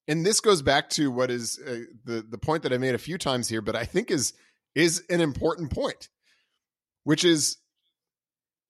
And 0.09 0.25
this 0.25 0.41
goes 0.41 0.63
back 0.63 0.91
to 0.91 1.11
what 1.11 1.31
is 1.31 1.59
uh, 1.59 1.81
the 2.05 2.25
the 2.29 2.39
point 2.39 2.63
that 2.63 2.73
I 2.73 2.79
made 2.79 2.95
a 2.95 2.99
few 2.99 3.19
times 3.19 3.49
here, 3.49 3.61
but 3.61 3.77
I 3.77 3.85
think 3.85 4.11
is 4.11 4.33
is 4.75 5.03
an 5.11 5.21
important 5.21 5.73
point, 5.73 6.09
which 7.05 7.25
is 7.25 7.57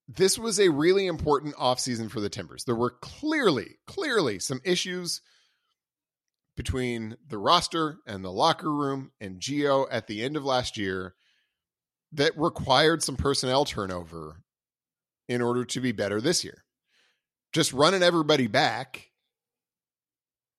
this 0.08 0.38
was 0.38 0.60
a 0.60 0.68
really 0.70 1.06
important 1.06 1.56
offseason 1.56 2.10
for 2.10 2.20
the 2.20 2.28
Timbers. 2.28 2.64
There 2.64 2.76
were 2.76 2.94
clearly, 3.02 3.78
clearly 3.86 4.38
some 4.38 4.60
issues 4.64 5.20
between 6.56 7.16
the 7.28 7.38
roster 7.38 7.98
and 8.06 8.24
the 8.24 8.32
locker 8.32 8.72
room 8.72 9.10
and 9.20 9.40
Gio 9.40 9.86
at 9.90 10.06
the 10.06 10.22
end 10.22 10.36
of 10.36 10.44
last 10.44 10.78
year 10.78 11.14
that 12.12 12.38
required 12.38 13.02
some 13.02 13.16
personnel 13.16 13.64
turnover 13.64 14.42
in 15.28 15.42
order 15.42 15.64
to 15.64 15.80
be 15.80 15.92
better 15.92 16.20
this 16.20 16.44
year. 16.44 16.64
Just 17.52 17.72
running 17.72 18.02
everybody 18.02 18.46
back, 18.46 19.10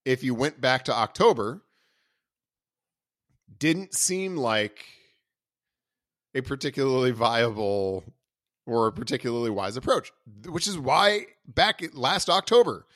if 0.08 0.24
you 0.24 0.34
went 0.34 0.58
back 0.58 0.86
to 0.86 0.94
October, 0.94 1.60
didn't 3.58 3.92
seem 3.92 4.38
like 4.38 4.86
a 6.34 6.40
particularly 6.40 7.10
viable 7.10 8.04
or 8.66 8.86
a 8.86 8.92
particularly 8.92 9.50
wise 9.50 9.76
approach, 9.76 10.10
which 10.46 10.66
is 10.66 10.78
why 10.78 11.26
back 11.46 11.82
last 11.92 12.30
October, 12.30 12.86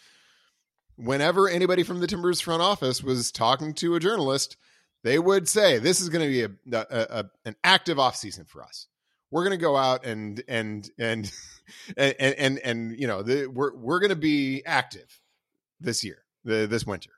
whenever 0.96 1.50
anybody 1.50 1.82
from 1.82 2.00
the 2.00 2.06
Timbers 2.06 2.40
front 2.40 2.62
office 2.62 3.02
was 3.02 3.30
talking 3.30 3.74
to 3.74 3.94
a 3.94 4.00
journalist, 4.00 4.56
they 5.04 5.18
would 5.18 5.50
say, 5.50 5.78
"This 5.78 6.00
is 6.00 6.08
going 6.08 6.24
to 6.24 6.30
be 6.30 6.74
a, 6.74 6.78
a, 6.78 7.20
a 7.20 7.30
an 7.44 7.56
active 7.62 7.98
off 7.98 8.16
season 8.16 8.46
for 8.46 8.62
us. 8.62 8.86
We're 9.30 9.44
going 9.44 9.58
to 9.58 9.62
go 9.62 9.76
out 9.76 10.06
and 10.06 10.42
and 10.48 10.88
and 10.98 11.30
and 11.98 12.14
and, 12.18 12.34
and, 12.36 12.58
and 12.60 12.98
you 12.98 13.06
know 13.06 13.22
the, 13.22 13.48
we're 13.48 13.76
we're 13.76 14.00
going 14.00 14.10
to 14.10 14.16
be 14.16 14.62
active 14.64 15.20
this 15.78 16.02
year, 16.04 16.21
the, 16.44 16.66
this 16.66 16.86
winter." 16.86 17.10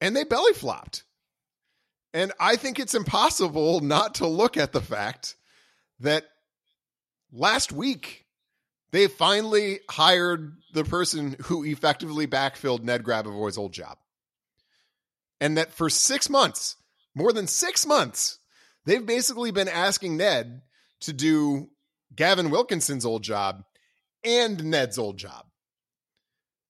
And 0.00 0.16
they 0.16 0.24
belly 0.24 0.52
flopped. 0.52 1.04
And 2.14 2.32
I 2.38 2.56
think 2.56 2.78
it's 2.78 2.94
impossible 2.94 3.80
not 3.80 4.16
to 4.16 4.26
look 4.26 4.56
at 4.56 4.72
the 4.72 4.80
fact 4.80 5.36
that 6.00 6.24
last 7.32 7.72
week 7.72 8.26
they 8.90 9.06
finally 9.06 9.80
hired 9.88 10.56
the 10.74 10.84
person 10.84 11.36
who 11.44 11.64
effectively 11.64 12.26
backfilled 12.26 12.82
Ned 12.82 13.02
Grabavoy's 13.02 13.56
old 13.56 13.72
job. 13.72 13.98
And 15.40 15.56
that 15.56 15.72
for 15.72 15.88
six 15.88 16.28
months, 16.28 16.76
more 17.14 17.32
than 17.32 17.46
six 17.46 17.86
months, 17.86 18.38
they've 18.84 19.04
basically 19.04 19.50
been 19.50 19.68
asking 19.68 20.16
Ned 20.16 20.62
to 21.00 21.12
do 21.12 21.70
Gavin 22.14 22.50
Wilkinson's 22.50 23.06
old 23.06 23.22
job 23.22 23.64
and 24.22 24.62
Ned's 24.64 24.98
old 24.98 25.16
job. 25.16 25.46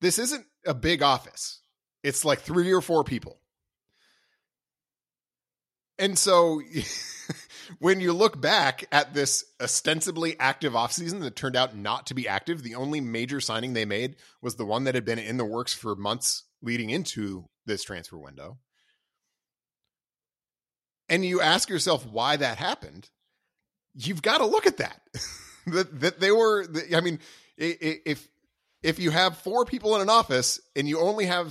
This 0.03 0.19
isn't 0.19 0.45
a 0.65 0.73
big 0.73 1.01
office, 1.01 1.61
it's 2.03 2.25
like 2.25 2.41
three 2.41 2.73
or 2.73 2.81
four 2.81 3.05
people. 3.05 3.39
And 5.97 6.19
so 6.19 6.61
when 7.79 8.01
you 8.01 8.11
look 8.11 8.41
back 8.41 8.83
at 8.91 9.13
this 9.13 9.45
ostensibly 9.61 10.37
active 10.41 10.73
offseason 10.73 11.21
that 11.21 11.37
turned 11.37 11.55
out 11.55 11.77
not 11.77 12.07
to 12.07 12.15
be 12.15 12.27
active, 12.27 12.63
the 12.63 12.75
only 12.75 12.99
major 12.99 13.39
signing 13.39 13.71
they 13.71 13.85
made 13.85 14.17
was 14.41 14.57
the 14.57 14.65
one 14.65 14.83
that 14.83 14.95
had 14.95 15.05
been 15.05 15.19
in 15.19 15.37
the 15.37 15.45
works 15.45 15.73
for 15.73 15.95
months 15.95 16.43
leading 16.61 16.89
into 16.89 17.45
this 17.65 17.85
transfer 17.85 18.17
window. 18.17 18.57
And 21.07 21.23
you 21.23 21.39
ask 21.39 21.69
yourself 21.69 22.05
why 22.05 22.35
that 22.35 22.57
happened. 22.57 23.09
You've 23.93 24.21
got 24.21 24.39
to 24.39 24.45
look 24.45 24.67
at 24.67 24.77
that. 24.79 24.99
that 25.67 26.01
that 26.01 26.19
they 26.19 26.31
were 26.31 26.67
I 26.93 26.99
mean 26.99 27.19
if 27.57 28.27
if 28.83 28.99
you 28.99 29.11
have 29.11 29.37
four 29.37 29.65
people 29.65 29.95
in 29.95 30.01
an 30.01 30.09
office 30.09 30.59
and 30.75 30.87
you 30.87 30.99
only 30.99 31.25
have 31.25 31.47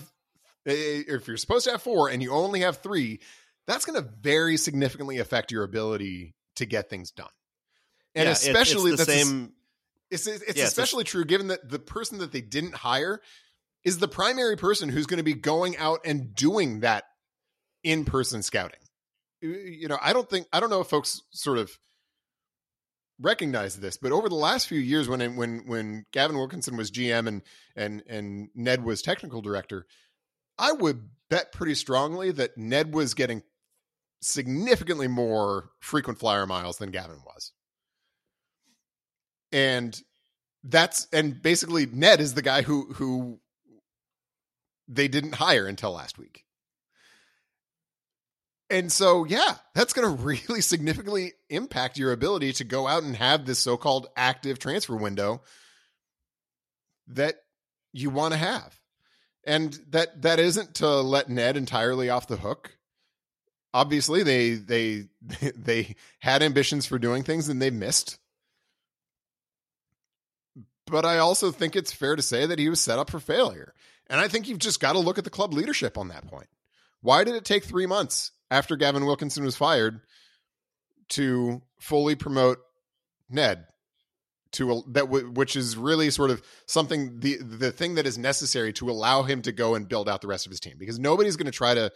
eh, 0.66 1.02
if 1.08 1.26
you're 1.26 1.36
supposed 1.36 1.64
to 1.64 1.72
have 1.72 1.82
four 1.82 2.08
and 2.08 2.22
you 2.22 2.32
only 2.32 2.60
have 2.60 2.78
3, 2.78 3.18
that's 3.66 3.84
going 3.84 4.00
to 4.02 4.08
very 4.20 4.56
significantly 4.56 5.18
affect 5.18 5.50
your 5.50 5.64
ability 5.64 6.34
to 6.56 6.66
get 6.66 6.88
things 6.90 7.10
done. 7.10 7.28
And 8.14 8.26
Yeah, 8.26 8.32
especially 8.32 8.92
it's 8.92 9.00
the 9.06 9.12
that's 9.12 9.22
same. 9.28 9.52
it's 10.10 10.26
it's, 10.26 10.42
it's 10.42 10.54
just- 10.54 10.68
especially 10.72 11.04
true 11.04 11.24
given 11.24 11.48
that 11.48 11.68
the 11.68 11.78
person 11.78 12.18
that 12.18 12.30
they 12.32 12.42
didn't 12.42 12.74
hire 12.74 13.20
is 13.84 13.98
the 13.98 14.08
primary 14.08 14.56
person 14.56 14.88
who's 14.88 15.06
going 15.06 15.18
to 15.18 15.24
be 15.24 15.34
going 15.34 15.76
out 15.78 16.00
and 16.04 16.34
doing 16.34 16.80
that 16.80 17.04
in-person 17.82 18.42
scouting. 18.42 18.78
You 19.40 19.88
know, 19.88 19.98
I 20.00 20.12
don't 20.12 20.28
think 20.30 20.46
I 20.52 20.60
don't 20.60 20.70
know 20.70 20.80
if 20.82 20.86
folks 20.86 21.20
sort 21.30 21.58
of 21.58 21.70
recognize 23.20 23.76
this, 23.76 23.96
but 23.96 24.12
over 24.12 24.28
the 24.28 24.34
last 24.34 24.66
few 24.66 24.78
years, 24.78 25.08
when 25.08 25.36
when 25.36 25.66
when 25.66 26.06
Gavin 26.12 26.36
Wilkinson 26.36 26.76
was 26.76 26.90
GM 26.90 27.26
and 27.26 27.42
and 27.76 28.02
and 28.08 28.48
Ned 28.54 28.84
was 28.84 29.02
technical 29.02 29.42
director, 29.42 29.86
I 30.58 30.72
would 30.72 31.08
bet 31.30 31.52
pretty 31.52 31.74
strongly 31.74 32.30
that 32.32 32.56
Ned 32.56 32.94
was 32.94 33.14
getting 33.14 33.42
significantly 34.20 35.08
more 35.08 35.70
frequent 35.80 36.18
flyer 36.18 36.46
miles 36.46 36.78
than 36.78 36.90
Gavin 36.90 37.22
was. 37.26 37.52
And 39.50 40.00
that's 40.64 41.08
and 41.12 41.42
basically 41.42 41.86
Ned 41.86 42.20
is 42.20 42.34
the 42.34 42.42
guy 42.42 42.62
who 42.62 42.92
who 42.94 43.40
they 44.88 45.08
didn't 45.08 45.34
hire 45.34 45.66
until 45.66 45.92
last 45.92 46.18
week. 46.18 46.44
And 48.72 48.90
so, 48.90 49.24
yeah, 49.24 49.56
that's 49.74 49.92
going 49.92 50.16
to 50.16 50.22
really 50.22 50.62
significantly 50.62 51.34
impact 51.50 51.98
your 51.98 52.12
ability 52.12 52.54
to 52.54 52.64
go 52.64 52.88
out 52.88 53.02
and 53.02 53.14
have 53.14 53.44
this 53.44 53.58
so-called 53.58 54.08
active 54.16 54.58
transfer 54.58 54.96
window 54.96 55.42
that 57.08 57.36
you 57.92 58.08
want 58.08 58.32
to 58.32 58.38
have. 58.38 58.78
And 59.44 59.78
that 59.90 60.22
that 60.22 60.38
isn't 60.38 60.76
to 60.76 60.88
let 60.88 61.28
Ned 61.28 61.56
entirely 61.56 62.08
off 62.08 62.28
the 62.28 62.36
hook. 62.36 62.76
Obviously, 63.74 64.22
they 64.22 64.54
they 64.54 65.08
they 65.56 65.96
had 66.20 66.42
ambitions 66.42 66.86
for 66.86 66.98
doing 66.98 67.24
things 67.24 67.48
and 67.48 67.60
they 67.60 67.70
missed. 67.70 68.18
but 70.86 71.04
I 71.04 71.18
also 71.18 71.50
think 71.50 71.74
it's 71.74 71.92
fair 71.92 72.16
to 72.16 72.22
say 72.22 72.46
that 72.46 72.58
he 72.58 72.68
was 72.68 72.80
set 72.80 72.98
up 72.98 73.10
for 73.10 73.18
failure. 73.18 73.74
And 74.08 74.20
I 74.20 74.28
think 74.28 74.48
you've 74.48 74.58
just 74.58 74.80
got 74.80 74.92
to 74.92 74.98
look 74.98 75.18
at 75.18 75.24
the 75.24 75.30
club 75.30 75.52
leadership 75.54 75.98
on 75.98 76.08
that 76.08 76.26
point. 76.28 76.48
Why 77.00 77.24
did 77.24 77.34
it 77.34 77.44
take 77.44 77.64
three 77.64 77.86
months 77.86 78.30
after 78.52 78.76
Gavin 78.76 79.06
Wilkinson 79.06 79.44
was 79.44 79.56
fired 79.56 80.02
to 81.08 81.62
fully 81.80 82.14
promote 82.14 82.58
Ned 83.30 83.64
to 84.52 84.70
a, 84.70 84.82
that 84.90 85.06
w- 85.06 85.30
which 85.30 85.56
is 85.56 85.74
really 85.74 86.10
sort 86.10 86.30
of 86.30 86.42
something 86.66 87.20
the 87.20 87.38
the 87.38 87.72
thing 87.72 87.94
that 87.94 88.06
is 88.06 88.18
necessary 88.18 88.72
to 88.74 88.90
allow 88.90 89.22
him 89.22 89.40
to 89.42 89.52
go 89.52 89.74
and 89.74 89.88
build 89.88 90.06
out 90.06 90.20
the 90.20 90.28
rest 90.28 90.44
of 90.44 90.50
his 90.50 90.60
team 90.60 90.74
because 90.78 90.98
nobody's 90.98 91.36
going 91.36 91.46
to 91.46 91.50
try 91.50 91.72
to 91.72 91.90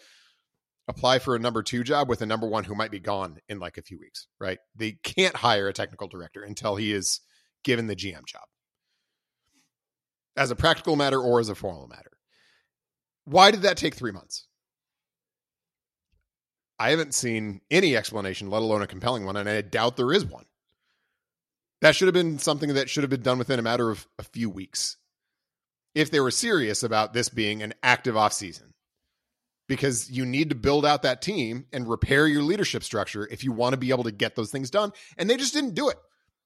apply 0.89 1.19
for 1.19 1.37
a 1.37 1.39
number 1.39 1.63
2 1.63 1.85
job 1.85 2.09
with 2.09 2.23
a 2.23 2.27
number 2.27 2.49
1 2.49 2.65
who 2.65 2.75
might 2.75 2.91
be 2.91 3.01
gone 3.01 3.37
in 3.49 3.59
like 3.59 3.77
a 3.77 3.83
few 3.83 3.99
weeks, 3.99 4.27
right? 4.41 4.59
They 4.75 4.93
can't 5.03 5.37
hire 5.37 5.69
a 5.69 5.75
technical 5.75 6.09
director 6.09 6.43
until 6.43 6.77
he 6.77 6.93
is 6.93 7.21
given 7.65 7.87
the 7.87 7.97
GM 7.97 8.25
job. 8.25 8.45
As 10.37 10.51
a 10.51 10.57
practical 10.57 10.97
matter 10.97 11.21
or 11.21 11.41
as 11.41 11.51
a 11.51 11.55
formal 11.55 11.89
matter. 11.89 12.13
Why 13.25 13.51
did 13.51 13.63
that 13.63 13.77
take 13.77 13.95
3 13.95 14.13
months? 14.13 14.46
I 16.79 16.91
haven't 16.91 17.15
seen 17.15 17.61
any 17.71 17.97
explanation, 17.97 18.51
let 18.51 18.63
alone 18.63 18.83
a 18.83 18.87
compelling 18.87 19.25
one, 19.25 19.37
and 19.37 19.49
I 19.49 19.61
doubt 19.63 19.97
there 19.97 20.13
is 20.13 20.25
one. 20.25 20.45
That 21.81 21.95
should 21.95 22.07
have 22.07 22.15
been 22.15 22.39
something 22.39 22.75
that 22.75 22.91
should 22.91 23.03
have 23.03 23.11
been 23.11 23.23
done 23.23 23.39
within 23.39 23.59
a 23.59 23.63
matter 23.63 23.91
of 23.91 24.07
a 24.19 24.23
few 24.23 24.51
weeks. 24.51 24.97
If 25.95 26.11
they 26.11 26.21
were 26.21 26.31
serious 26.31 26.83
about 26.83 27.13
this 27.13 27.29
being 27.29 27.63
an 27.63 27.75
active 27.83 28.15
offseason, 28.15 28.73
because 29.69 30.11
you 30.11 30.25
need 30.25 30.51
to 30.51 30.55
build 30.55 30.87
out 30.87 31.03
that 31.03 31.23
team 31.23 31.67
and 31.73 31.89
repair 31.89 32.27
your 32.27 32.43
leadership 32.43 32.85
structure 32.85 33.27
if 33.31 33.43
you 33.43 33.53
want 33.53 33.73
to 33.73 33.79
be 33.79 33.91
able 33.91 34.05
to 34.05 34.13
get 34.13 34.37
those 34.37 34.51
things 34.51 34.71
done. 34.71 34.93
And 35.17 35.29
they 35.29 35.37
just 35.37 35.55
didn't 35.55 35.75
do 35.75 35.89
it. 35.89 35.97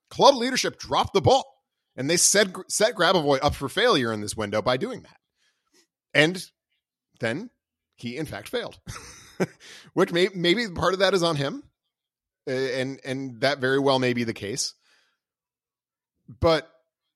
Club 0.08 0.36
leadership 0.36 0.78
dropped 0.78 1.12
the 1.12 1.20
ball 1.20 1.44
and 1.96 2.08
they 2.08 2.16
set, 2.16 2.48
set 2.68 2.94
Grabavoy 2.94 3.38
up 3.42 3.54
for 3.54 3.68
failure 3.68 4.12
in 4.12 4.20
this 4.20 4.36
window 4.36 4.62
by 4.62 4.76
doing 4.76 5.02
that. 5.02 5.18
And 6.14 6.42
then 7.20 7.50
he, 7.96 8.16
in 8.16 8.26
fact, 8.26 8.48
failed. 8.48 8.78
which 9.94 10.12
may, 10.12 10.28
maybe 10.34 10.68
part 10.68 10.92
of 10.92 11.00
that 11.00 11.14
is 11.14 11.22
on 11.22 11.36
him, 11.36 11.62
and 12.46 13.00
and 13.04 13.40
that 13.40 13.58
very 13.58 13.78
well 13.78 13.98
may 13.98 14.12
be 14.12 14.24
the 14.24 14.34
case. 14.34 14.74
But 16.40 16.70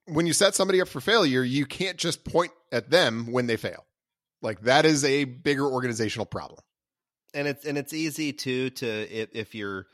when 0.06 0.26
you 0.26 0.32
set 0.32 0.54
somebody 0.54 0.80
up 0.80 0.88
for 0.88 1.00
failure, 1.00 1.42
you 1.42 1.66
can't 1.66 1.96
just 1.96 2.24
point 2.24 2.52
at 2.72 2.90
them 2.90 3.30
when 3.30 3.46
they 3.46 3.56
fail. 3.56 3.84
Like 4.42 4.62
that 4.62 4.84
is 4.84 5.04
a 5.04 5.24
bigger 5.24 5.66
organizational 5.66 6.26
problem. 6.26 6.60
And 7.32 7.48
it's 7.48 7.64
and 7.64 7.78
it's 7.78 7.92
easy 7.92 8.32
too 8.32 8.70
to 8.70 8.86
if, 8.86 9.28
if 9.32 9.54
you're 9.54 9.86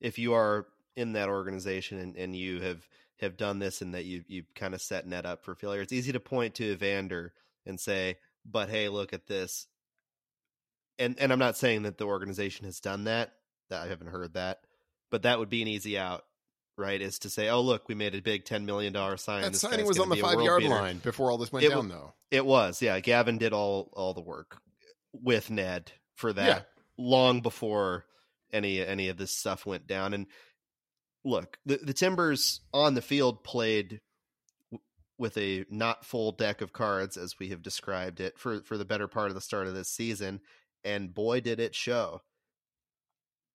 if 0.00 0.18
you 0.18 0.34
are 0.34 0.66
in 0.96 1.12
that 1.12 1.28
organization 1.28 1.98
and, 1.98 2.16
and 2.16 2.36
you 2.36 2.60
have 2.60 2.86
have 3.20 3.36
done 3.36 3.58
this 3.58 3.82
and 3.82 3.94
that 3.94 4.04
you 4.04 4.24
you 4.28 4.44
kind 4.54 4.74
of 4.74 4.80
set 4.80 5.06
Ned 5.06 5.26
up 5.26 5.44
for 5.44 5.54
failure. 5.54 5.82
It's 5.82 5.92
easy 5.92 6.12
to 6.12 6.20
point 6.20 6.54
to 6.56 6.72
Evander 6.72 7.32
and 7.66 7.78
say, 7.78 8.18
"But 8.46 8.70
hey, 8.70 8.88
look 8.88 9.12
at 9.12 9.26
this 9.26 9.66
and 10.98 11.18
and 11.18 11.32
I'm 11.32 11.38
not 11.38 11.56
saying 11.56 11.82
that 11.82 11.98
the 11.98 12.04
organization 12.04 12.66
has 12.66 12.80
done 12.80 13.04
that. 13.04 13.32
That 13.68 13.82
I 13.82 13.88
haven't 13.88 14.08
heard 14.08 14.34
that, 14.34 14.60
but 15.10 15.22
that 15.22 15.38
would 15.38 15.48
be 15.48 15.62
an 15.62 15.68
easy 15.68 15.98
out, 15.98 16.24
right? 16.76 17.00
Is 17.00 17.20
to 17.20 17.30
say, 17.30 17.48
oh 17.48 17.60
look, 17.60 17.88
we 17.88 17.94
made 17.94 18.14
a 18.14 18.22
big 18.22 18.44
ten 18.44 18.66
million 18.66 18.92
dollar 18.92 19.16
sign. 19.16 19.42
That 19.42 19.56
signing 19.56 19.86
was 19.86 19.98
on 19.98 20.08
the 20.08 20.16
five 20.16 20.40
yard 20.40 20.62
beater. 20.62 20.74
line 20.74 20.98
before 20.98 21.30
all 21.30 21.38
this 21.38 21.52
went 21.52 21.64
it, 21.66 21.70
down, 21.70 21.88
though. 21.88 22.14
It 22.30 22.44
was, 22.44 22.82
yeah. 22.82 22.98
Gavin 23.00 23.38
did 23.38 23.52
all 23.52 23.90
all 23.94 24.14
the 24.14 24.20
work 24.20 24.58
with 25.12 25.50
Ned 25.50 25.92
for 26.14 26.32
that 26.32 26.46
yeah. 26.46 26.62
long 26.98 27.40
before 27.40 28.04
any 28.52 28.84
any 28.84 29.08
of 29.08 29.16
this 29.16 29.32
stuff 29.32 29.66
went 29.66 29.86
down. 29.86 30.14
And 30.14 30.26
look, 31.24 31.58
the 31.64 31.78
the 31.78 31.94
Timbers 31.94 32.60
on 32.72 32.94
the 32.94 33.02
field 33.02 33.44
played 33.44 34.00
with 35.18 35.36
a 35.36 35.66
not 35.70 36.04
full 36.04 36.32
deck 36.32 36.62
of 36.62 36.72
cards 36.72 37.16
as 37.16 37.38
we 37.38 37.50
have 37.50 37.62
described 37.62 38.20
it 38.20 38.38
for 38.38 38.62
for 38.62 38.78
the 38.78 38.84
better 38.84 39.06
part 39.06 39.28
of 39.28 39.34
the 39.34 39.40
start 39.40 39.66
of 39.66 39.74
this 39.74 39.88
season 39.88 40.40
and 40.84 41.14
boy 41.14 41.40
did 41.40 41.60
it 41.60 41.74
show. 41.74 42.22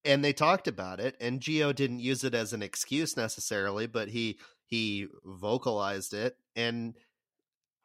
And 0.03 0.23
they 0.23 0.33
talked 0.33 0.67
about 0.67 0.99
it 0.99 1.15
and 1.19 1.41
Gio 1.41 1.73
didn't 1.73 1.99
use 1.99 2.23
it 2.23 2.35
as 2.35 2.53
an 2.53 2.61
excuse 2.61 3.17
necessarily 3.17 3.87
but 3.87 4.07
he 4.07 4.37
he 4.67 5.07
vocalized 5.23 6.13
it 6.13 6.37
and 6.55 6.95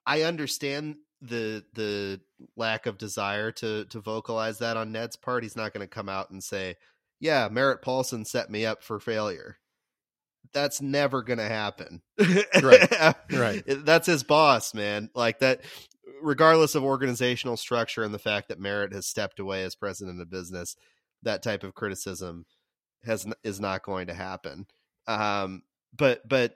I 0.07 0.23
understand 0.23 0.97
the 1.23 1.65
the 1.75 2.21
lack 2.57 2.87
of 2.87 2.99
desire 2.99 3.53
to 3.53 3.87
to 3.87 4.01
vocalize 4.01 4.59
that 4.59 4.77
on 4.77 4.93
Ned's 4.93 5.17
part 5.17 5.43
he's 5.43 5.57
not 5.57 5.73
going 5.73 5.87
to 5.87 5.95
come 5.95 6.09
out 6.09 6.31
and 6.31 6.45
say 6.45 6.77
yeah 7.21 7.49
Merritt 7.51 7.83
Paulson 7.83 8.25
set 8.25 8.51
me 8.51 8.67
up 8.67 8.83
for 8.83 9.01
failure. 9.01 9.57
That's 10.53 10.83
never 10.83 11.23
going 11.23 11.39
to 11.39 11.45
happen. 11.45 12.03
Right. 12.63 13.15
Right. 13.33 13.63
That's 13.67 14.07
his 14.07 14.25
boss 14.25 14.75
man 14.75 15.09
like 15.15 15.39
that 15.39 15.63
regardless 16.23 16.75
of 16.75 16.85
organizational 16.85 17.57
structure 17.57 18.03
and 18.03 18.15
the 18.15 18.19
fact 18.19 18.49
that 18.49 18.61
Merritt 18.61 18.93
has 18.93 19.07
stepped 19.07 19.39
away 19.39 19.65
as 19.65 19.75
president 19.75 20.21
of 20.21 20.31
business, 20.31 20.77
that 21.23 21.43
type 21.43 21.65
of 21.65 21.75
criticism 21.75 22.47
has 23.05 23.27
is 23.43 23.61
not 23.61 23.83
going 23.83 24.07
to 24.09 24.15
happen. 24.15 24.67
Um, 25.07 25.63
but 25.97 26.27
but 26.29 26.55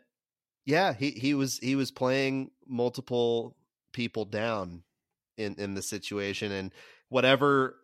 yeah, 0.67 0.93
he 0.93 1.11
he 1.11 1.35
was 1.35 1.59
he 1.59 1.77
was 1.77 1.91
playing 1.91 2.51
multiple 2.67 3.57
people 3.93 4.25
down 4.25 4.83
in 5.37 5.55
in 5.57 5.75
the 5.75 5.83
situation, 5.83 6.53
and 6.53 6.73
whatever 7.09 7.77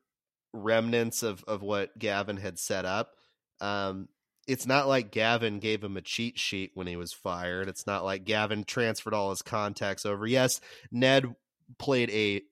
remnants 0.53 1.23
of 1.23 1.45
of 1.45 1.63
what 1.63 1.99
Gavin 1.99 2.37
had 2.37 2.59
set 2.59 2.85
up. 2.85 3.13
Um, 3.61 4.09
it's 4.47 4.67
not 4.67 4.89
like 4.89 5.13
Gavin 5.13 5.59
gave 5.61 5.85
him 5.85 5.97
a 5.97 6.03
cheat 6.03 6.39
sheet 6.39 6.73
when 6.75 6.87
he 6.87 6.97
was 6.97 7.13
fired. 7.13 7.69
It's 7.69 7.87
not 7.87 8.05
like 8.05 8.25
Gavin 8.25 8.65
transferred 8.65 9.15
all 9.15 9.31
his 9.31 9.43
contacts 9.43 10.07
over. 10.07 10.27
Yes, 10.27 10.61
Ned 10.91 11.37
played 11.79 12.11
a 12.11 12.43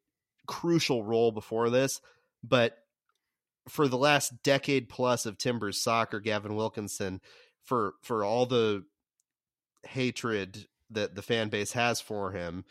crucial 0.47 1.05
role 1.05 1.31
before 1.31 1.71
this, 1.71 2.01
but 2.43 2.79
for 3.69 3.87
the 3.87 3.99
last 3.99 4.43
decade 4.43 4.89
plus 4.89 5.27
of 5.27 5.39
Timbers 5.39 5.83
soccer, 5.83 6.21
Gavin 6.21 6.57
Wilkinson, 6.57 7.21
for 7.65 7.95
for 8.03 8.25
all 8.25 8.47
the 8.47 8.85
hatred 9.87 10.67
that 10.91 11.15
the 11.15 11.23
fan 11.23 11.49
base 11.49 11.73
has 11.73 12.01
for 12.01 12.33
him, 12.33 12.65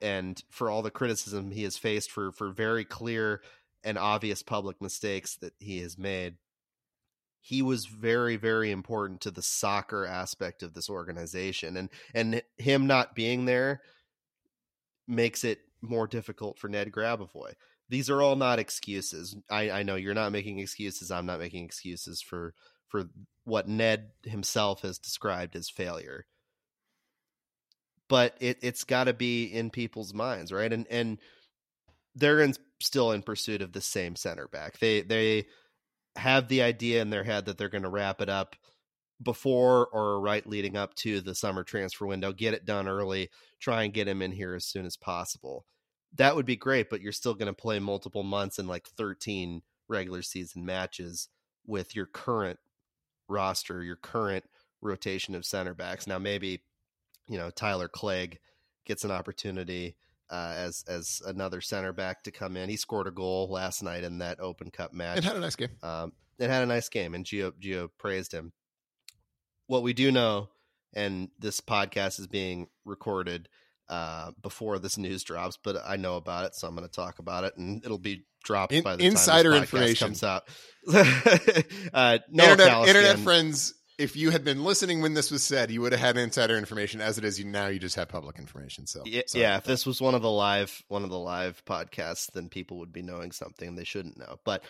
and 0.00 0.42
for 0.50 0.68
all 0.68 0.82
the 0.82 0.90
criticism 0.90 1.50
he 1.50 1.62
has 1.62 1.76
faced 1.78 2.10
for 2.10 2.32
for 2.32 2.50
very 2.50 2.84
clear 2.84 3.40
and 3.84 3.96
obvious 3.96 4.42
public 4.42 4.82
mistakes 4.82 5.36
that 5.36 5.54
he 5.58 5.78
has 5.80 5.96
made, 5.96 6.34
he 7.40 7.62
was 7.62 7.86
very 7.86 8.36
very 8.36 8.70
important 8.70 9.20
to 9.20 9.30
the 9.30 9.42
soccer 9.42 10.04
aspect 10.04 10.62
of 10.62 10.74
this 10.74 10.90
organization, 10.90 11.76
and 11.76 11.88
and 12.12 12.42
him 12.58 12.86
not 12.86 13.14
being 13.14 13.44
there 13.44 13.80
makes 15.06 15.44
it 15.44 15.60
more 15.82 16.06
difficult 16.06 16.58
for 16.58 16.68
Ned 16.68 16.92
Grabavoy. 16.92 17.52
These 17.88 18.10
are 18.10 18.22
all 18.22 18.36
not 18.36 18.58
excuses. 18.58 19.36
I, 19.50 19.70
I 19.70 19.82
know 19.82 19.96
you're 19.96 20.14
not 20.14 20.32
making 20.32 20.58
excuses. 20.58 21.10
I'm 21.10 21.26
not 21.26 21.40
making 21.40 21.64
excuses 21.64 22.22
for 22.22 22.54
for 22.88 23.04
what 23.44 23.68
Ned 23.68 24.10
himself 24.24 24.82
has 24.82 24.98
described 24.98 25.56
as 25.56 25.70
failure. 25.70 26.26
But 28.08 28.36
it 28.40 28.58
it's 28.62 28.84
got 28.84 29.04
to 29.04 29.12
be 29.12 29.44
in 29.44 29.70
people's 29.70 30.14
minds, 30.14 30.52
right? 30.52 30.72
And 30.72 30.86
and 30.88 31.18
they're 32.14 32.40
in, 32.40 32.54
still 32.80 33.12
in 33.12 33.22
pursuit 33.22 33.62
of 33.62 33.72
the 33.72 33.80
same 33.80 34.16
center 34.16 34.48
back. 34.48 34.78
They 34.78 35.02
they 35.02 35.46
have 36.16 36.48
the 36.48 36.62
idea 36.62 37.02
in 37.02 37.10
their 37.10 37.24
head 37.24 37.46
that 37.46 37.56
they're 37.56 37.68
going 37.68 37.82
to 37.82 37.88
wrap 37.88 38.20
it 38.20 38.28
up 38.28 38.56
before 39.22 39.88
or 39.88 40.20
right 40.20 40.46
leading 40.46 40.76
up 40.76 40.94
to 40.94 41.20
the 41.20 41.34
summer 41.34 41.62
transfer 41.62 42.06
window, 42.06 42.32
get 42.32 42.54
it 42.54 42.64
done 42.64 42.88
early, 42.88 43.30
try 43.58 43.82
and 43.82 43.94
get 43.94 44.08
him 44.08 44.22
in 44.22 44.32
here 44.32 44.54
as 44.54 44.64
soon 44.64 44.86
as 44.86 44.96
possible. 44.96 45.66
That 46.16 46.34
would 46.34 46.46
be 46.46 46.56
great, 46.56 46.90
but 46.90 47.00
you're 47.00 47.12
still 47.12 47.34
going 47.34 47.46
to 47.46 47.52
play 47.52 47.78
multiple 47.78 48.22
months 48.22 48.58
and 48.58 48.68
like 48.68 48.88
13 48.88 49.62
regular 49.88 50.22
season 50.22 50.64
matches 50.64 51.28
with 51.66 51.94
your 51.94 52.06
current 52.06 52.58
roster, 53.28 53.82
your 53.82 53.96
current 53.96 54.44
rotation 54.80 55.34
of 55.34 55.44
center 55.44 55.74
backs. 55.74 56.06
Now, 56.06 56.18
maybe, 56.18 56.62
you 57.28 57.38
know, 57.38 57.50
Tyler 57.50 57.88
Clegg 57.88 58.38
gets 58.86 59.04
an 59.04 59.10
opportunity 59.10 59.96
uh, 60.30 60.54
as 60.56 60.84
as 60.88 61.20
another 61.26 61.60
center 61.60 61.92
back 61.92 62.22
to 62.24 62.30
come 62.30 62.56
in. 62.56 62.68
He 62.68 62.76
scored 62.76 63.06
a 63.06 63.12
goal 63.12 63.48
last 63.50 63.82
night 63.82 64.04
in 64.04 64.18
that 64.18 64.40
Open 64.40 64.70
Cup 64.70 64.92
match. 64.92 65.18
It 65.18 65.24
had 65.24 65.36
a 65.36 65.40
nice 65.40 65.56
game. 65.56 65.70
Um, 65.82 66.12
it 66.38 66.48
had 66.48 66.62
a 66.62 66.66
nice 66.66 66.88
game, 66.88 67.14
and 67.14 67.24
Gio 67.24 67.52
Gio 67.60 67.88
praised 67.98 68.32
him 68.32 68.52
what 69.70 69.84
we 69.84 69.92
do 69.92 70.10
know, 70.10 70.48
and 70.94 71.28
this 71.38 71.60
podcast 71.60 72.18
is 72.18 72.26
being 72.26 72.66
recorded 72.84 73.48
uh, 73.88 74.32
before 74.42 74.80
this 74.80 74.98
news 74.98 75.22
drops, 75.22 75.56
but 75.62 75.76
I 75.86 75.94
know 75.94 76.16
about 76.16 76.46
it, 76.46 76.56
so 76.56 76.66
I'm 76.66 76.74
going 76.74 76.88
to 76.88 76.92
talk 76.92 77.20
about 77.20 77.44
it, 77.44 77.56
and 77.56 77.84
it'll 77.84 77.96
be 77.96 78.24
dropped 78.42 78.72
In, 78.72 78.82
by 78.82 78.96
the 78.96 79.06
insider 79.06 79.54
information 79.54 80.08
comes 80.08 80.24
out. 80.24 80.48
uh, 80.92 82.18
no 82.28 82.50
internet, 82.50 82.88
internet 82.88 83.18
friends, 83.20 83.74
if 83.96 84.16
you 84.16 84.30
had 84.30 84.42
been 84.42 84.64
listening 84.64 85.02
when 85.02 85.14
this 85.14 85.30
was 85.30 85.44
said, 85.44 85.70
you 85.70 85.82
would 85.82 85.92
have 85.92 86.00
had 86.00 86.16
insider 86.16 86.58
information. 86.58 87.00
As 87.00 87.16
it 87.16 87.24
is, 87.24 87.38
you 87.38 87.44
now 87.44 87.68
you 87.68 87.78
just 87.78 87.94
have 87.94 88.08
public 88.08 88.40
information. 88.40 88.88
So 88.88 89.02
yeah, 89.04 89.22
yeah 89.34 89.56
if 89.58 89.64
this 89.64 89.86
was 89.86 90.00
one 90.00 90.16
of 90.16 90.22
the 90.22 90.30
live 90.30 90.82
one 90.88 91.04
of 91.04 91.10
the 91.10 91.18
live 91.18 91.62
podcasts, 91.64 92.32
then 92.32 92.48
people 92.48 92.78
would 92.78 92.92
be 92.92 93.02
knowing 93.02 93.30
something 93.30 93.76
they 93.76 93.84
shouldn't 93.84 94.18
know. 94.18 94.40
But 94.44 94.64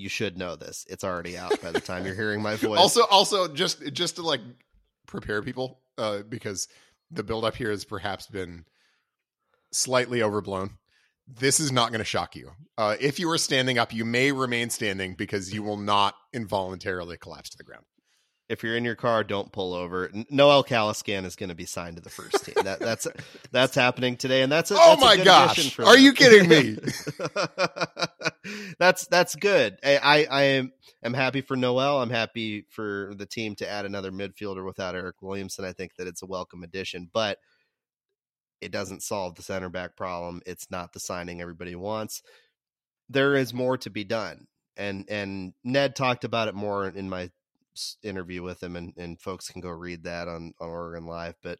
you 0.00 0.08
should 0.08 0.38
know 0.38 0.56
this. 0.56 0.86
It's 0.88 1.04
already 1.04 1.36
out 1.36 1.60
by 1.62 1.70
the 1.70 1.80
time 1.80 2.04
you're 2.04 2.14
hearing 2.14 2.42
my 2.42 2.56
voice. 2.56 2.78
Also, 2.78 3.04
also 3.10 3.48
just 3.48 3.92
just 3.92 4.16
to 4.16 4.22
like 4.22 4.40
prepare 5.06 5.42
people, 5.42 5.80
uh, 5.98 6.22
because 6.28 6.68
the 7.10 7.22
buildup 7.22 7.56
here 7.56 7.70
has 7.70 7.84
perhaps 7.84 8.26
been 8.26 8.64
slightly 9.72 10.22
overblown. 10.22 10.78
This 11.28 11.60
is 11.60 11.70
not 11.70 11.90
going 11.90 12.00
to 12.00 12.04
shock 12.04 12.34
you. 12.34 12.52
Uh, 12.76 12.96
if 13.00 13.20
you 13.20 13.30
are 13.30 13.38
standing 13.38 13.78
up, 13.78 13.92
you 13.94 14.04
may 14.04 14.32
remain 14.32 14.70
standing 14.70 15.14
because 15.14 15.52
you 15.52 15.62
will 15.62 15.76
not 15.76 16.14
involuntarily 16.32 17.16
collapse 17.16 17.50
to 17.50 17.58
the 17.58 17.62
ground. 17.62 17.84
If 18.48 18.64
you're 18.64 18.76
in 18.76 18.84
your 18.84 18.96
car, 18.96 19.22
don't 19.22 19.52
pull 19.52 19.74
over. 19.74 20.10
Noel 20.28 20.64
Caliskan 20.64 21.24
is 21.24 21.36
going 21.36 21.50
to 21.50 21.54
be 21.54 21.66
signed 21.66 21.96
to 21.98 22.02
the 22.02 22.10
first 22.10 22.44
team. 22.44 22.56
That, 22.64 22.80
that's 22.80 23.06
that's 23.52 23.76
happening 23.76 24.16
today, 24.16 24.42
and 24.42 24.50
that's 24.50 24.72
a, 24.72 24.74
oh 24.74 24.96
that's 24.98 25.00
my 25.00 25.24
gosh! 25.24 25.78
Are 25.78 25.96
you 25.96 26.12
kidding 26.12 26.48
me? 26.48 26.76
that's 28.78 29.06
that's 29.06 29.34
good. 29.34 29.78
I, 29.84 29.96
I 29.96 30.24
I 30.30 30.42
am 30.42 30.72
am 31.02 31.14
happy 31.14 31.40
for 31.40 31.56
Noel. 31.56 32.00
I'm 32.00 32.10
happy 32.10 32.66
for 32.70 33.12
the 33.16 33.26
team 33.26 33.54
to 33.56 33.68
add 33.68 33.84
another 33.84 34.10
midfielder 34.10 34.64
without 34.64 34.94
Eryk 34.94 35.20
Williamson. 35.20 35.64
I 35.64 35.72
think 35.72 35.96
that 35.96 36.06
it's 36.06 36.22
a 36.22 36.26
welcome 36.26 36.62
addition, 36.62 37.10
but 37.12 37.38
it 38.60 38.72
doesn't 38.72 39.02
solve 39.02 39.34
the 39.34 39.42
center 39.42 39.68
back 39.68 39.96
problem. 39.96 40.42
It's 40.46 40.70
not 40.70 40.92
the 40.92 41.00
signing 41.00 41.40
everybody 41.40 41.74
wants. 41.74 42.22
There 43.08 43.34
is 43.34 43.52
more 43.52 43.76
to 43.78 43.90
be 43.90 44.04
done. 44.04 44.46
And 44.76 45.04
and 45.08 45.52
Ned 45.64 45.94
talked 45.96 46.24
about 46.24 46.48
it 46.48 46.54
more 46.54 46.86
in 46.88 47.10
my 47.10 47.30
interview 48.02 48.42
with 48.42 48.62
him 48.62 48.76
and, 48.76 48.92
and 48.96 49.20
folks 49.20 49.48
can 49.48 49.60
go 49.60 49.70
read 49.70 50.04
that 50.04 50.28
on, 50.28 50.52
on 50.60 50.68
Oregon 50.68 51.06
Live. 51.06 51.34
But 51.42 51.58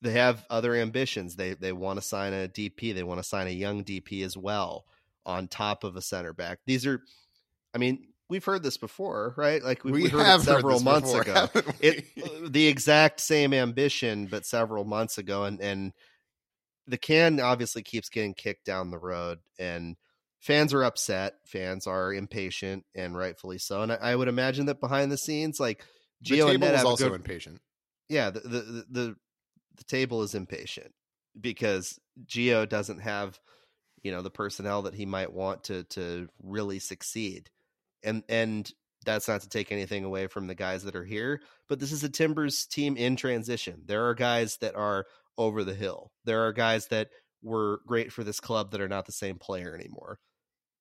they 0.00 0.12
have 0.12 0.44
other 0.48 0.74
ambitions. 0.74 1.36
They 1.36 1.54
they 1.54 1.72
want 1.72 1.98
to 1.98 2.06
sign 2.06 2.32
a 2.32 2.48
DP. 2.48 2.94
They 2.94 3.02
want 3.02 3.18
to 3.20 3.28
sign 3.28 3.46
a 3.46 3.50
young 3.50 3.84
DP 3.84 4.24
as 4.24 4.36
well 4.36 4.84
on 5.28 5.46
top 5.46 5.84
of 5.84 5.94
a 5.94 6.02
center 6.02 6.32
back. 6.32 6.58
These 6.66 6.86
are 6.86 7.02
I 7.74 7.78
mean, 7.78 8.08
we've 8.28 8.44
heard 8.44 8.62
this 8.62 8.78
before, 8.78 9.34
right? 9.36 9.62
Like 9.62 9.84
we, 9.84 9.92
we, 9.92 10.02
we 10.04 10.08
heard 10.08 10.24
have 10.24 10.42
several 10.42 10.78
heard 10.78 10.84
months 10.84 11.12
before, 11.12 11.22
ago. 11.22 11.72
It 11.80 12.06
uh, 12.22 12.48
the 12.48 12.66
exact 12.66 13.20
same 13.20 13.52
ambition, 13.52 14.26
but 14.26 14.46
several 14.46 14.84
months 14.84 15.18
ago, 15.18 15.44
and 15.44 15.60
and 15.60 15.92
the 16.86 16.98
can 16.98 17.38
obviously 17.40 17.82
keeps 17.82 18.08
getting 18.08 18.34
kicked 18.34 18.64
down 18.64 18.90
the 18.90 18.98
road, 18.98 19.38
and 19.58 19.96
fans 20.40 20.72
are 20.72 20.82
upset. 20.82 21.34
Fans 21.46 21.86
are 21.86 22.12
impatient, 22.12 22.84
and 22.94 23.16
rightfully 23.16 23.58
so. 23.58 23.82
And 23.82 23.92
I, 23.92 23.96
I 23.96 24.16
would 24.16 24.28
imagine 24.28 24.66
that 24.66 24.80
behind 24.80 25.12
the 25.12 25.18
scenes, 25.18 25.60
like 25.60 25.84
Gio 26.24 26.46
the 26.46 26.52
table 26.52 26.68
is 26.68 26.84
also 26.84 27.08
good, 27.10 27.16
impatient. 27.16 27.60
Yeah, 28.08 28.30
the, 28.30 28.40
the 28.40 28.48
the 28.48 28.84
the 28.90 29.16
the 29.76 29.84
table 29.84 30.22
is 30.22 30.34
impatient 30.34 30.92
because 31.38 31.98
Gio 32.26 32.68
doesn't 32.68 33.00
have 33.00 33.38
you 34.02 34.12
know 34.12 34.22
the 34.22 34.30
personnel 34.30 34.82
that 34.82 34.94
he 34.94 35.06
might 35.06 35.32
want 35.32 35.64
to 35.64 35.84
to 35.84 36.28
really 36.42 36.78
succeed 36.78 37.50
and 38.02 38.22
and 38.28 38.72
that's 39.04 39.28
not 39.28 39.40
to 39.42 39.48
take 39.48 39.72
anything 39.72 40.04
away 40.04 40.26
from 40.26 40.46
the 40.46 40.54
guys 40.54 40.82
that 40.84 40.96
are 40.96 41.04
here, 41.04 41.40
but 41.68 41.78
this 41.78 41.92
is 41.92 42.04
a 42.04 42.08
Timbers 42.08 42.66
team 42.66 42.96
in 42.96 43.16
transition. 43.16 43.82
There 43.86 44.08
are 44.08 44.14
guys 44.14 44.58
that 44.58 44.74
are 44.74 45.06
over 45.36 45.64
the 45.64 45.74
hill. 45.74 46.10
There 46.24 46.46
are 46.46 46.52
guys 46.52 46.88
that 46.88 47.08
were 47.42 47.80
great 47.86 48.12
for 48.12 48.24
this 48.24 48.40
club 48.40 48.72
that 48.72 48.80
are 48.80 48.88
not 48.88 49.06
the 49.06 49.12
same 49.12 49.38
player 49.38 49.74
anymore. 49.74 50.18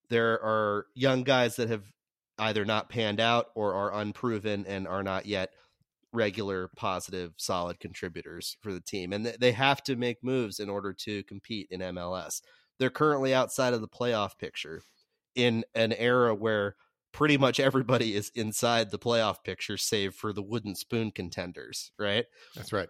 There 0.10 0.42
are 0.42 0.88
young 0.96 1.24
guys 1.24 1.58
that 1.58 1.70
have 1.70 1.84
either 2.40 2.66
not 2.66 2.90
panned 2.90 3.20
out 3.20 3.48
or 3.56 3.74
are 3.74 3.94
unproven 3.94 4.66
and 4.68 4.88
are 4.88 5.04
not 5.04 5.26
yet 5.26 5.52
regular 6.14 6.70
positive 6.76 7.34
solid 7.38 7.80
contributors 7.80 8.58
for 8.62 8.72
the 8.72 8.80
team 8.80 9.12
and 9.12 9.26
they 9.26 9.52
have 9.52 9.84
to 9.84 9.96
make 9.96 10.24
moves 10.24 10.60
in 10.60 10.70
order 10.70 10.94
to 10.94 11.24
compete 11.24 11.68
in 11.70 11.82
MLS. 11.82 12.42
They're 12.80 12.90
currently 12.90 13.34
outside 13.34 13.74
of 13.74 13.82
the 13.82 13.88
playoff 13.88 14.38
picture 14.38 14.82
in 15.36 15.66
an 15.76 15.94
era 15.94 16.34
where 16.34 16.76
pretty 17.12 17.38
much 17.38 17.60
everybody 17.60 18.16
is 18.16 18.32
inside 18.36 18.92
the 18.92 19.00
playoff 19.00 19.44
picture, 19.44 19.78
save 19.78 20.14
for 20.14 20.34
the 20.34 20.42
wooden 20.42 20.76
spoon 20.76 21.12
contenders, 21.12 21.92
right? 21.98 22.26
That's 22.56 22.72
right. 22.72 22.90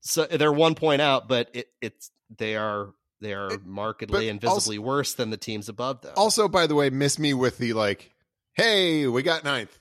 So 0.00 0.24
eh, 0.24 0.36
they're 0.36 0.52
one 0.52 0.74
point 0.74 1.02
out, 1.02 1.28
but 1.28 1.50
it, 1.52 1.68
it's 1.80 2.10
they 2.36 2.56
are 2.56 2.90
they 3.20 3.32
are 3.32 3.50
markedly 3.64 4.28
and 4.28 4.40
visibly 4.40 4.78
worse 4.78 5.14
than 5.14 5.30
the 5.30 5.36
teams 5.36 5.68
above 5.68 6.02
them. 6.02 6.12
Also, 6.16 6.48
by 6.48 6.66
the 6.66 6.74
way, 6.74 6.90
miss 6.90 7.18
me 7.18 7.34
with 7.34 7.58
the 7.58 7.72
like, 7.72 8.12
hey, 8.54 9.06
we 9.06 9.22
got 9.22 9.42
ninth. 9.42 9.76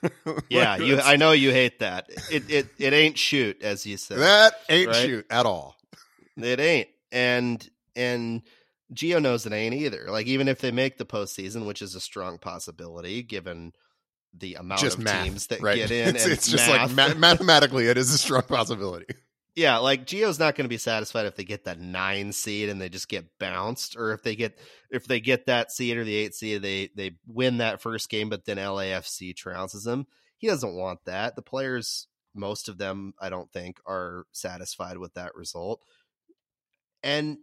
yeah, 0.48 0.76
you. 0.76 1.00
I 1.00 1.16
know 1.16 1.32
you 1.32 1.50
hate 1.50 1.80
that. 1.80 2.08
It 2.30 2.50
it 2.50 2.68
it 2.78 2.92
ain't 2.92 3.18
shoot 3.18 3.62
as 3.62 3.84
you 3.84 3.96
said. 3.96 4.18
That 4.18 4.54
ain't 4.68 4.88
right? 4.88 4.96
shoot 4.96 5.26
at 5.28 5.44
all. 5.44 5.76
It 6.36 6.60
ain't. 6.60 6.88
And 7.10 7.68
and 7.96 8.42
Gio 8.94 9.20
knows 9.20 9.44
it 9.46 9.52
ain't 9.52 9.74
either. 9.74 10.06
Like 10.08 10.26
even 10.26 10.48
if 10.48 10.60
they 10.60 10.70
make 10.70 10.98
the 10.98 11.04
postseason, 11.04 11.66
which 11.66 11.82
is 11.82 11.94
a 11.94 12.00
strong 12.00 12.38
possibility 12.38 13.22
given 13.22 13.72
the 14.32 14.54
amount 14.54 14.80
just 14.80 14.98
of 14.98 15.04
math, 15.04 15.24
teams 15.24 15.46
that 15.48 15.60
right? 15.60 15.76
get 15.76 15.90
in, 15.90 16.16
it's, 16.16 16.26
it's 16.26 16.48
just 16.48 16.68
like 16.68 16.90
ma- 16.92 17.14
mathematically, 17.14 17.86
it 17.88 17.98
is 17.98 18.12
a 18.12 18.18
strong 18.18 18.42
possibility. 18.42 19.06
Yeah, 19.54 19.78
like 19.78 20.06
Gio's 20.06 20.38
not 20.38 20.54
going 20.54 20.66
to 20.66 20.68
be 20.68 20.78
satisfied 20.78 21.26
if 21.26 21.34
they 21.34 21.42
get 21.42 21.64
that 21.64 21.80
nine 21.80 22.32
seed 22.32 22.68
and 22.68 22.80
they 22.80 22.88
just 22.88 23.08
get 23.08 23.26
bounced, 23.40 23.96
or 23.96 24.12
if 24.12 24.22
they 24.22 24.36
get 24.36 24.56
if 24.90 25.06
they 25.06 25.18
get 25.18 25.46
that 25.46 25.72
seed 25.72 25.96
or 25.96 26.04
the 26.04 26.14
eight 26.14 26.34
seed, 26.34 26.62
they 26.62 26.90
they 26.94 27.16
win 27.26 27.58
that 27.58 27.80
first 27.80 28.08
game, 28.08 28.28
but 28.28 28.44
then 28.44 28.56
LAFC 28.56 29.34
trounces 29.34 29.84
them. 29.84 30.06
He 30.36 30.46
doesn't 30.46 30.76
want 30.76 31.00
that. 31.06 31.34
The 31.34 31.42
players, 31.42 32.06
most 32.34 32.68
of 32.68 32.78
them, 32.78 33.14
I 33.20 33.30
don't 33.30 33.52
think, 33.52 33.80
are 33.84 34.26
satisfied 34.30 34.96
with 34.96 35.14
that 35.14 35.34
result. 35.34 35.82
And 37.02 37.38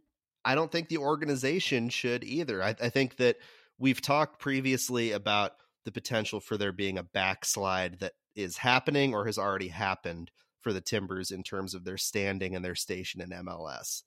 I 0.45 0.55
don't 0.55 0.71
think 0.71 0.87
the 0.87 0.99
organization 0.99 1.89
should 1.89 2.23
either. 2.23 2.63
I, 2.63 2.75
I 2.79 2.89
think 2.89 3.17
that 3.17 3.37
we've 3.79 4.01
talked 4.01 4.39
previously 4.39 5.11
about 5.11 5.53
the 5.83 5.91
potential 5.91 6.39
for 6.39 6.57
there 6.57 6.71
being 6.71 6.97
a 6.97 7.03
backslide 7.03 7.99
that 7.99 8.13
is 8.35 8.57
happening 8.57 9.13
or 9.13 9.25
has 9.25 9.37
already 9.37 9.69
happened 9.69 10.31
for 10.61 10.71
the 10.71 10.81
Timbers 10.81 11.31
in 11.31 11.43
terms 11.43 11.73
of 11.73 11.83
their 11.83 11.97
standing 11.97 12.55
and 12.55 12.63
their 12.63 12.75
station 12.75 13.21
in 13.21 13.29
MLS. 13.29 14.03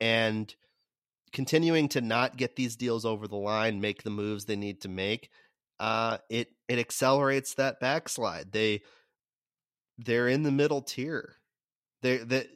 And 0.00 0.54
continuing 1.32 1.88
to 1.90 2.00
not 2.00 2.36
get 2.36 2.56
these 2.56 2.76
deals 2.76 3.04
over 3.04 3.26
the 3.26 3.36
line, 3.36 3.80
make 3.80 4.02
the 4.02 4.10
moves 4.10 4.44
they 4.44 4.56
need 4.56 4.82
to 4.82 4.88
make, 4.88 5.30
uh, 5.80 6.18
it 6.30 6.48
it 6.68 6.78
accelerates 6.78 7.54
that 7.54 7.80
backslide. 7.80 8.52
They 8.52 8.82
they're 9.98 10.28
in 10.28 10.42
the 10.42 10.50
middle 10.50 10.82
tier. 10.82 11.36
They 12.02 12.18
that 12.18 12.46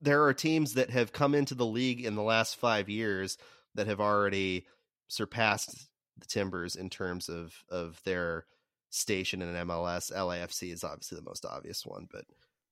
there 0.00 0.24
are 0.24 0.34
teams 0.34 0.74
that 0.74 0.90
have 0.90 1.12
come 1.12 1.34
into 1.34 1.54
the 1.54 1.66
league 1.66 2.04
in 2.04 2.14
the 2.14 2.22
last 2.22 2.56
five 2.56 2.88
years 2.88 3.36
that 3.74 3.86
have 3.86 4.00
already 4.00 4.66
surpassed 5.08 5.88
the 6.18 6.26
Timbers 6.26 6.76
in 6.76 6.90
terms 6.90 7.28
of 7.28 7.54
of 7.68 8.00
their 8.04 8.46
station 8.90 9.42
in 9.42 9.54
MLS. 9.66 10.12
LAFC 10.12 10.72
is 10.72 10.84
obviously 10.84 11.16
the 11.16 11.24
most 11.24 11.44
obvious 11.44 11.86
one, 11.86 12.08
but 12.10 12.24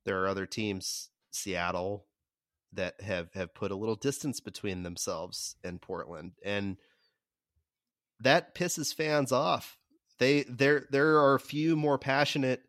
there 0.04 0.22
are 0.22 0.28
other 0.28 0.46
teams, 0.46 1.10
Seattle, 1.30 2.06
that 2.72 3.00
have 3.00 3.32
have 3.34 3.54
put 3.54 3.70
a 3.70 3.76
little 3.76 3.96
distance 3.96 4.40
between 4.40 4.82
themselves 4.82 5.56
and 5.64 5.80
Portland, 5.80 6.32
and 6.44 6.76
that 8.20 8.54
pisses 8.54 8.94
fans 8.94 9.32
off. 9.32 9.76
They 10.18 10.44
there 10.44 10.86
there 10.90 11.18
are 11.18 11.34
a 11.34 11.40
few 11.40 11.76
more 11.76 11.98
passionate 11.98 12.62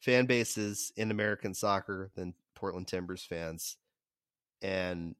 fan 0.00 0.26
bases 0.26 0.92
in 0.96 1.10
American 1.10 1.54
soccer 1.54 2.10
than 2.14 2.34
Portland 2.54 2.86
Timbers 2.86 3.24
fans 3.24 3.76
and 4.62 5.14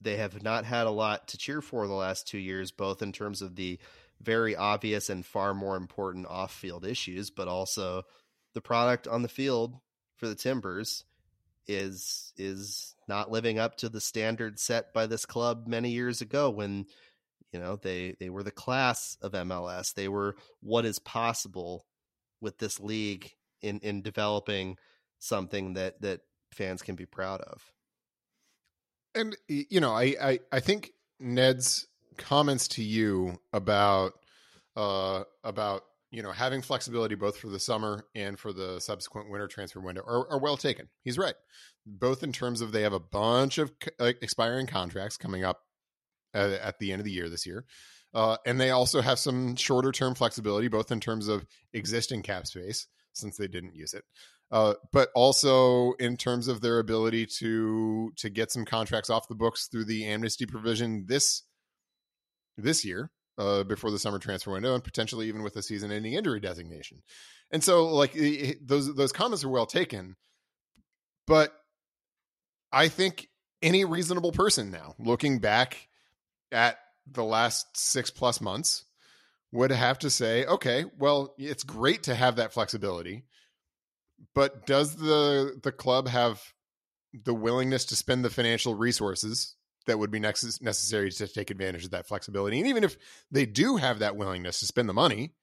they 0.00 0.16
have 0.16 0.42
not 0.42 0.64
had 0.64 0.86
a 0.86 0.90
lot 0.90 1.28
to 1.28 1.38
cheer 1.38 1.60
for 1.60 1.86
the 1.86 1.94
last 1.94 2.28
two 2.28 2.38
years, 2.38 2.70
both 2.70 3.02
in 3.02 3.12
terms 3.12 3.42
of 3.42 3.56
the 3.56 3.78
very 4.20 4.56
obvious 4.56 5.10
and 5.10 5.24
far 5.24 5.54
more 5.54 5.76
important 5.76 6.26
off 6.26 6.52
field 6.52 6.84
issues, 6.84 7.30
but 7.30 7.48
also 7.48 8.02
the 8.54 8.60
product 8.60 9.06
on 9.06 9.22
the 9.22 9.28
field 9.28 9.74
for 10.16 10.28
the 10.28 10.34
Timbers 10.34 11.04
is 11.66 12.32
is 12.36 12.94
not 13.08 13.30
living 13.30 13.58
up 13.58 13.76
to 13.76 13.88
the 13.88 14.00
standard 14.00 14.58
set 14.58 14.92
by 14.94 15.06
this 15.06 15.26
club 15.26 15.66
many 15.66 15.90
years 15.90 16.20
ago 16.20 16.48
when 16.48 16.86
you 17.52 17.58
know 17.58 17.76
they 17.76 18.14
they 18.20 18.30
were 18.30 18.42
the 18.42 18.50
class 18.50 19.16
of 19.20 19.32
MLS. 19.32 19.94
They 19.94 20.08
were 20.08 20.36
what 20.60 20.84
is 20.84 20.98
possible 20.98 21.84
with 22.40 22.58
this 22.58 22.80
league 22.80 23.32
in 23.62 23.80
in 23.80 24.02
developing 24.02 24.76
something 25.18 25.74
that 25.74 26.00
that 26.02 26.20
fans 26.56 26.82
can 26.82 26.94
be 26.94 27.06
proud 27.06 27.40
of 27.40 27.72
and 29.16 29.36
you 29.48 29.80
know, 29.80 29.92
I, 29.92 30.14
I 30.20 30.38
I 30.52 30.60
think 30.60 30.92
Ned's 31.18 31.86
comments 32.18 32.68
to 32.68 32.82
you 32.82 33.38
about 33.52 34.12
uh 34.76 35.24
about 35.42 35.82
you 36.10 36.22
know 36.22 36.32
having 36.32 36.62
flexibility 36.62 37.14
both 37.14 37.36
for 37.38 37.48
the 37.48 37.58
summer 37.58 38.06
and 38.14 38.38
for 38.38 38.52
the 38.52 38.80
subsequent 38.80 39.30
winter 39.30 39.48
transfer 39.48 39.80
window 39.80 40.02
are, 40.06 40.30
are 40.30 40.38
well 40.38 40.56
taken. 40.56 40.88
He's 41.02 41.18
right, 41.18 41.34
both 41.86 42.22
in 42.22 42.32
terms 42.32 42.60
of 42.60 42.72
they 42.72 42.82
have 42.82 42.92
a 42.92 43.00
bunch 43.00 43.58
of 43.58 43.72
uh, 43.98 44.12
expiring 44.20 44.66
contracts 44.66 45.16
coming 45.16 45.44
up 45.44 45.60
at, 46.34 46.50
at, 46.50 46.78
the 46.78 46.92
end 46.92 47.00
of 47.00 47.04
the 47.04 47.12
year 47.12 47.28
this 47.28 47.46
year. 47.46 47.64
Uh, 48.14 48.36
and 48.46 48.60
they 48.60 48.70
also 48.70 49.00
have 49.00 49.18
some 49.18 49.56
shorter 49.56 49.92
term 49.92 50.14
flexibility, 50.14 50.68
both 50.68 50.92
in 50.92 51.00
terms 51.00 51.28
of 51.28 51.46
existing 51.72 52.22
cap 52.22 52.46
space, 52.46 52.86
since 53.12 53.36
they 53.36 53.48
didn't 53.48 53.74
use 53.74 53.94
it, 53.94 54.04
uh, 54.50 54.74
but 54.92 55.08
also 55.14 55.92
in 55.94 56.16
terms 56.16 56.48
of 56.48 56.60
their 56.60 56.78
ability 56.78 57.26
to 57.26 58.12
to 58.16 58.30
get 58.30 58.52
some 58.52 58.64
contracts 58.64 59.10
off 59.10 59.28
the 59.28 59.34
books 59.34 59.68
through 59.68 59.84
the 59.84 60.04
amnesty 60.06 60.46
provision 60.46 61.04
this 61.08 61.42
this 62.56 62.84
year 62.84 63.10
uh, 63.38 63.64
before 63.64 63.90
the 63.90 63.98
summer 63.98 64.18
transfer 64.18 64.52
window, 64.52 64.74
and 64.74 64.84
potentially 64.84 65.28
even 65.28 65.42
with 65.42 65.56
a 65.56 65.62
season-ending 65.62 66.14
injury 66.14 66.40
designation. 66.40 67.02
And 67.50 67.62
so, 67.62 67.86
like 67.86 68.16
those 68.62 68.94
those 68.94 69.12
comments 69.12 69.44
are 69.44 69.48
well 69.48 69.66
taken, 69.66 70.16
But 71.26 71.52
I 72.72 72.88
think 72.88 73.28
any 73.62 73.84
reasonable 73.84 74.32
person 74.32 74.70
now, 74.70 74.94
looking 74.98 75.38
back 75.40 75.88
at 76.52 76.78
the 77.10 77.24
last 77.24 77.76
six 77.76 78.10
plus 78.10 78.40
months, 78.40 78.84
would 79.52 79.70
have 79.70 79.98
to 80.00 80.10
say, 80.10 80.44
okay, 80.44 80.84
well, 80.98 81.34
it's 81.38 81.64
great 81.64 82.04
to 82.04 82.14
have 82.14 82.36
that 82.36 82.52
flexibility, 82.52 83.24
but 84.34 84.66
does 84.66 84.96
the 84.96 85.58
the 85.62 85.72
club 85.72 86.08
have 86.08 86.42
the 87.24 87.34
willingness 87.34 87.84
to 87.86 87.96
spend 87.96 88.24
the 88.24 88.30
financial 88.30 88.74
resources 88.74 89.54
that 89.86 89.98
would 89.98 90.10
be 90.10 90.18
next 90.18 90.62
necessary 90.62 91.10
to 91.10 91.28
take 91.28 91.50
advantage 91.50 91.84
of 91.84 91.90
that 91.90 92.06
flexibility? 92.06 92.58
And 92.58 92.68
even 92.68 92.84
if 92.84 92.96
they 93.30 93.46
do 93.46 93.76
have 93.76 94.00
that 94.00 94.16
willingness 94.16 94.60
to 94.60 94.66
spend 94.66 94.88
the 94.88 94.94
money, 94.94 95.34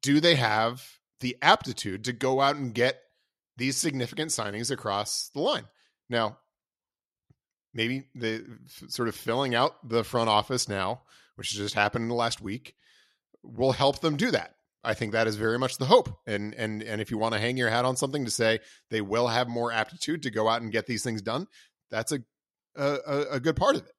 do 0.00 0.20
they 0.20 0.34
have 0.34 0.82
the 1.20 1.36
aptitude 1.42 2.04
to 2.04 2.12
go 2.12 2.40
out 2.40 2.56
and 2.56 2.74
get 2.74 3.00
these 3.56 3.76
significant 3.76 4.30
signings 4.30 4.70
across 4.70 5.30
the 5.34 5.40
line? 5.40 5.64
Now, 6.08 6.38
maybe 7.74 8.04
the 8.14 8.44
sort 8.88 9.08
of 9.08 9.14
filling 9.14 9.54
out 9.54 9.88
the 9.88 10.04
front 10.04 10.28
office 10.28 10.68
now, 10.68 11.02
which 11.36 11.50
has 11.50 11.58
just 11.58 11.74
happened 11.74 12.02
in 12.02 12.08
the 12.08 12.14
last 12.14 12.40
week, 12.40 12.74
will 13.42 13.72
help 13.72 14.00
them 14.00 14.16
do 14.16 14.30
that. 14.30 14.56
I 14.84 14.94
think 14.94 15.12
that 15.12 15.28
is 15.28 15.36
very 15.36 15.58
much 15.58 15.78
the 15.78 15.84
hope. 15.84 16.08
And 16.26 16.54
and 16.54 16.82
and 16.82 17.00
if 17.00 17.10
you 17.10 17.18
want 17.18 17.34
to 17.34 17.40
hang 17.40 17.56
your 17.56 17.70
hat 17.70 17.84
on 17.84 17.96
something 17.96 18.24
to 18.24 18.30
say 18.30 18.60
they 18.90 19.00
will 19.00 19.28
have 19.28 19.48
more 19.48 19.72
aptitude 19.72 20.22
to 20.22 20.30
go 20.30 20.48
out 20.48 20.62
and 20.62 20.72
get 20.72 20.86
these 20.86 21.02
things 21.04 21.22
done, 21.22 21.46
that's 21.90 22.12
a 22.12 22.20
a, 22.74 23.26
a 23.32 23.40
good 23.40 23.56
part 23.56 23.76
of 23.76 23.82
it. 23.82 23.92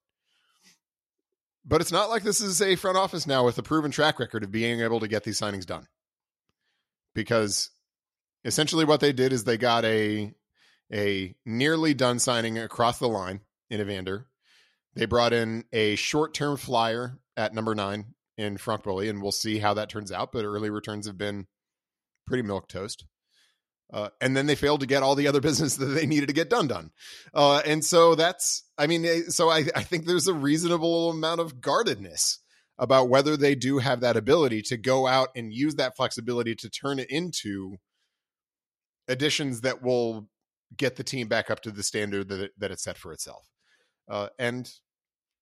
But 1.66 1.80
it's 1.80 1.92
not 1.92 2.10
like 2.10 2.24
this 2.24 2.42
is 2.42 2.62
a 2.62 2.76
front 2.76 2.98
office 2.98 3.26
now 3.26 3.46
with 3.46 3.58
a 3.58 3.64
proven 3.64 3.92
track 3.92 4.20
record 4.20 4.44
of 4.44 4.52
being 4.52 4.82
able 4.82 5.00
to 5.00 5.08
get 5.08 5.24
these 5.24 5.40
signings 5.40 5.66
done. 5.66 5.88
Because 7.16 7.70
essentially 8.44 8.84
what 8.84 9.00
they 9.00 9.14
did 9.14 9.32
is 9.32 9.44
they 9.44 9.58
got 9.58 9.86
a 9.86 10.34
a 10.92 11.36
nearly 11.46 11.94
done 11.94 12.20
signing 12.20 12.58
across 12.58 13.00
the 13.00 13.08
line 13.08 13.40
in 13.70 13.80
Evander. 13.80 14.28
They 14.96 15.06
brought 15.06 15.34
in 15.34 15.64
a 15.72 15.96
short 15.96 16.34
term 16.34 16.58
flyer 16.58 17.18
at 17.38 17.54
number 17.54 17.74
nine 17.74 18.14
in 18.38 18.58
Franck 18.58 18.84
Boli, 18.84 19.10
and 19.10 19.22
we'll 19.22 19.32
see 19.32 19.60
how 19.60 19.74
that 19.76 19.90
turns 19.90 20.12
out. 20.12 20.32
But 20.32 20.46
early 20.46 20.70
returns 20.70 21.08
have 21.08 21.18
been 21.18 21.48
pretty 22.26 22.44
milk 22.44 22.68
toast. 22.68 23.06
Uh, 23.92 24.10
and 24.20 24.36
then 24.36 24.48
they 24.48 24.56
failed 24.56 24.80
to 24.80 24.88
get 24.88 25.04
all 25.04 25.16
the 25.16 25.28
other 25.28 25.42
business 25.50 25.76
that 25.78 25.86
they 25.86 26.06
needed 26.06 26.28
to 26.28 26.34
get 26.34 26.50
done 26.50 26.68
done. 26.68 26.92
Uh, 27.34 27.62
and 27.66 27.86
so 27.86 28.16
that's, 28.16 28.64
I 28.78 28.88
mean, 28.88 29.06
eh, 29.06 29.22
so 29.30 29.50
I, 29.50 29.66
I 29.76 29.84
think 29.84 30.06
there's 30.06 30.28
a 30.28 30.34
reasonable 30.34 31.12
amount 31.12 31.42
of 31.42 31.62
guardedness 31.62 32.40
about 32.80 33.08
whether 33.08 33.38
they 33.38 33.54
do 33.54 33.78
have 33.78 34.02
that 34.02 34.18
ability 34.18 34.64
to 34.64 34.78
go 34.78 35.06
out 35.06 35.30
and 35.36 35.54
use 35.54 35.76
that 35.76 35.96
flexibility 35.96 36.56
to 36.56 36.70
turn 36.70 36.98
it 36.98 37.10
into 37.10 37.78
additions 39.08 39.62
that 39.62 39.84
will 39.84 40.28
get 40.76 40.96
the 40.96 41.04
team 41.04 41.28
back 41.28 41.52
up 41.52 41.62
to 41.62 41.72
the 41.72 41.84
standard 41.84 42.30
that 42.30 42.42
it, 42.42 42.52
that 42.58 42.72
it 42.72 42.80
set 42.80 42.98
for 42.98 43.14
itself. 43.14 43.48
Uh, 44.10 44.30
and 44.40 44.72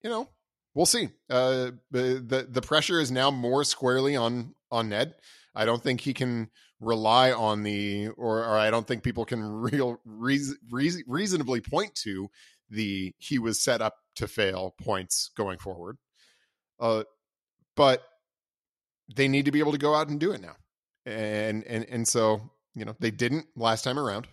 you 0.03 0.09
know, 0.09 0.29
we'll 0.73 0.85
see. 0.85 1.09
Uh, 1.29 1.71
the 1.91 2.47
the 2.49 2.61
pressure 2.61 2.99
is 2.99 3.11
now 3.11 3.31
more 3.31 3.63
squarely 3.63 4.15
on 4.15 4.55
on 4.71 4.89
Ned. 4.89 5.15
I 5.53 5.65
don't 5.65 5.83
think 5.83 6.01
he 6.01 6.13
can 6.13 6.49
rely 6.79 7.31
on 7.31 7.63
the, 7.63 8.09
or, 8.09 8.39
or 8.39 8.57
I 8.57 8.71
don't 8.71 8.87
think 8.87 9.03
people 9.03 9.25
can 9.25 9.43
real 9.71 9.99
reason, 10.05 10.57
reasonably 10.69 11.61
point 11.61 11.95
to 12.03 12.29
the 12.69 13.13
he 13.17 13.37
was 13.37 13.63
set 13.63 13.81
up 13.81 13.95
to 14.15 14.27
fail 14.27 14.75
points 14.81 15.29
going 15.37 15.57
forward. 15.59 15.97
Uh, 16.79 17.03
but 17.75 18.03
they 19.15 19.27
need 19.27 19.45
to 19.45 19.51
be 19.51 19.59
able 19.59 19.73
to 19.73 19.77
go 19.77 19.93
out 19.93 20.09
and 20.09 20.19
do 20.19 20.31
it 20.31 20.41
now, 20.41 20.55
and 21.05 21.63
and 21.65 21.85
and 21.89 22.07
so 22.07 22.41
you 22.73 22.85
know 22.85 22.95
they 22.99 23.11
didn't 23.11 23.45
last 23.55 23.83
time 23.83 23.99
around. 23.99 24.27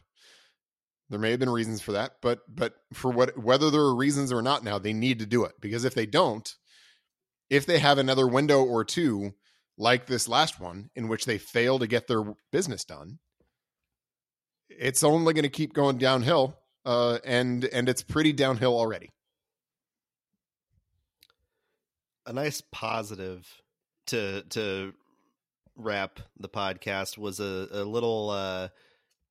There 1.11 1.19
may 1.19 1.31
have 1.31 1.41
been 1.41 1.51
reasons 1.51 1.81
for 1.81 1.93
that, 1.93 2.17
but 2.21 2.41
but 2.49 2.75
for 2.93 3.11
what 3.11 3.39
whether 3.39 3.71
there 3.71 3.81
are 3.81 3.95
reasons 3.95 4.31
or 4.31 4.43
not 4.43 4.63
now, 4.63 4.79
they 4.79 4.93
need 4.93 5.19
to 5.21 5.27
do 5.27 5.45
it 5.45 5.53
because 5.61 5.85
if 5.85 5.95
they 5.95 6.05
don't, 6.05 6.55
if 7.49 7.65
they 7.65 7.79
have 7.79 7.97
another 7.97 8.27
window 8.27 8.63
or 8.63 8.85
two 8.85 9.33
like 9.79 10.07
this 10.07 10.29
last 10.29 10.61
one 10.61 10.91
in 10.95 11.09
which 11.09 11.25
they 11.25 11.39
fail 11.39 11.79
to 11.79 11.87
get 11.87 12.09
their 12.09 12.35
business 12.53 12.85
done, 12.85 13.21
it's 14.69 15.03
only 15.03 15.33
going 15.33 15.45
to 15.45 15.49
keep 15.49 15.73
going 15.73 15.97
downhill, 15.97 16.59
uh, 16.85 17.19
and 17.25 17.65
and 17.65 17.89
it's 17.89 18.03
pretty 18.03 18.35
downhill 18.35 18.77
already. 18.77 19.11
A 22.27 22.35
nice 22.35 22.61
positive 22.61 23.49
to 24.09 24.43
to 24.51 24.93
wrap 25.75 26.21
the 26.39 26.51
podcast 26.51 27.17
was 27.17 27.41
a, 27.41 27.69
a 27.71 27.85
little 27.85 28.29
uh, 28.29 28.69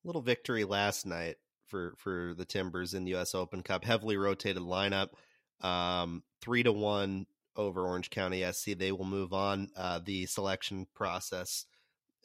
little 0.02 0.22
victory 0.22 0.64
last 0.64 1.06
night 1.06 1.36
for 1.68 1.94
for 1.96 2.34
the 2.36 2.44
Timbers 2.44 2.94
in 2.94 3.04
the 3.04 3.12
U.S. 3.12 3.34
Open 3.34 3.62
Cup. 3.62 3.84
Heavily 3.84 4.16
rotated 4.16 4.62
lineup, 4.62 5.10
um, 5.60 6.22
three 6.40 6.62
to 6.62 6.72
one 6.72 7.26
over 7.56 7.86
Orange 7.86 8.10
County 8.10 8.44
SC. 8.50 8.76
They 8.76 8.92
will 8.92 9.04
move 9.04 9.32
on. 9.32 9.70
Uh, 9.76 10.00
the 10.04 10.26
selection 10.26 10.86
process 10.94 11.66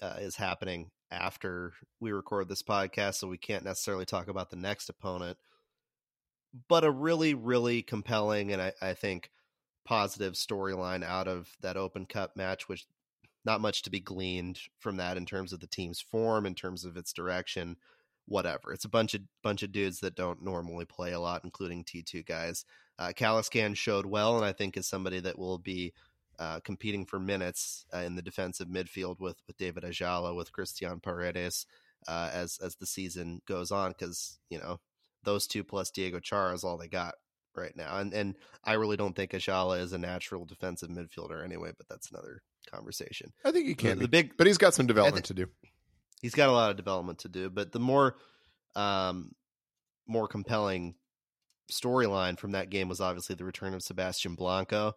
uh, 0.01 0.17
is 0.19 0.35
happening 0.35 0.91
after 1.11 1.73
we 1.99 2.11
record 2.11 2.49
this 2.49 2.63
podcast, 2.63 3.15
so 3.15 3.27
we 3.27 3.37
can't 3.37 3.65
necessarily 3.65 4.05
talk 4.05 4.27
about 4.27 4.49
the 4.49 4.55
next 4.55 4.89
opponent. 4.89 5.37
But 6.67 6.83
a 6.83 6.91
really, 6.91 7.33
really 7.33 7.81
compelling 7.81 8.51
and 8.51 8.61
I, 8.61 8.73
I 8.81 8.93
think 8.93 9.31
positive 9.85 10.33
storyline 10.33 11.03
out 11.03 11.27
of 11.27 11.49
that 11.61 11.77
Open 11.77 12.05
Cup 12.05 12.35
match, 12.35 12.69
which 12.69 12.85
not 13.45 13.61
much 13.61 13.81
to 13.83 13.89
be 13.89 13.99
gleaned 13.99 14.59
from 14.79 14.97
that 14.97 15.17
in 15.17 15.25
terms 15.25 15.51
of 15.51 15.59
the 15.59 15.67
team's 15.67 15.99
form, 15.99 16.45
in 16.45 16.55
terms 16.55 16.85
of 16.85 16.95
its 16.95 17.11
direction 17.11 17.77
whatever. 18.25 18.73
It's 18.73 18.85
a 18.85 18.89
bunch 18.89 19.13
of 19.13 19.21
bunch 19.41 19.63
of 19.63 19.71
dudes 19.71 19.99
that 19.99 20.15
don't 20.15 20.43
normally 20.43 20.85
play 20.85 21.11
a 21.11 21.19
lot, 21.19 21.43
including 21.43 21.83
T 21.83 22.01
two 22.01 22.23
guys. 22.23 22.65
Uh, 22.99 23.11
Caliskan 23.15 23.75
showed 23.75 24.05
well, 24.05 24.37
and 24.37 24.45
I 24.45 24.53
think 24.53 24.77
is 24.77 24.87
somebody 24.87 25.19
that 25.19 25.37
will 25.37 25.57
be 25.57 25.93
uh, 26.39 26.59
competing 26.61 27.05
for 27.05 27.19
minutes 27.19 27.85
uh, 27.93 27.99
in 27.99 28.15
the 28.15 28.21
defensive 28.21 28.67
midfield 28.67 29.19
with 29.19 29.37
with 29.47 29.57
David 29.57 29.83
Ayala, 29.83 30.33
with 30.33 30.51
Christian 30.51 30.99
Paredes 30.99 31.65
uh, 32.07 32.29
as 32.33 32.59
as 32.63 32.75
the 32.75 32.85
season 32.85 33.41
goes 33.47 33.71
on, 33.71 33.91
because 33.91 34.39
you 34.49 34.59
know 34.59 34.79
those 35.23 35.47
two 35.47 35.63
plus 35.63 35.89
Diego 35.91 36.19
Chara 36.19 36.53
is 36.53 36.63
all 36.63 36.77
they 36.77 36.87
got 36.87 37.15
right 37.55 37.75
now, 37.75 37.97
and 37.97 38.13
and 38.13 38.35
I 38.63 38.73
really 38.73 38.97
don't 38.97 39.15
think 39.15 39.33
Ayala 39.33 39.79
is 39.79 39.93
a 39.93 39.97
natural 39.97 40.45
defensive 40.45 40.89
midfielder 40.89 41.43
anyway, 41.43 41.71
but 41.77 41.87
that's 41.87 42.09
another 42.11 42.41
conversation. 42.71 43.33
I 43.43 43.51
think 43.51 43.67
he 43.67 43.75
can 43.75 43.97
the, 43.97 44.03
the 44.03 44.09
big, 44.09 44.37
but 44.37 44.47
he's 44.47 44.57
got 44.57 44.73
some 44.73 44.87
development 44.87 45.25
th- 45.25 45.37
to 45.37 45.45
do 45.45 45.51
he's 46.23 46.33
got 46.33 46.49
a 46.49 46.53
lot 46.53 46.71
of 46.71 46.77
development 46.77 47.19
to 47.19 47.29
do. 47.29 47.51
But 47.51 47.71
the 47.71 47.79
more 47.79 48.15
um, 48.75 49.35
more 50.07 50.27
compelling 50.27 50.95
storyline 51.71 52.39
from 52.39 52.51
that 52.51 52.71
game 52.71 52.89
was 52.89 53.01
obviously 53.01 53.35
the 53.35 53.45
return 53.45 53.75
of 53.75 53.83
Sebastian 53.83 54.33
Blanco. 54.33 54.93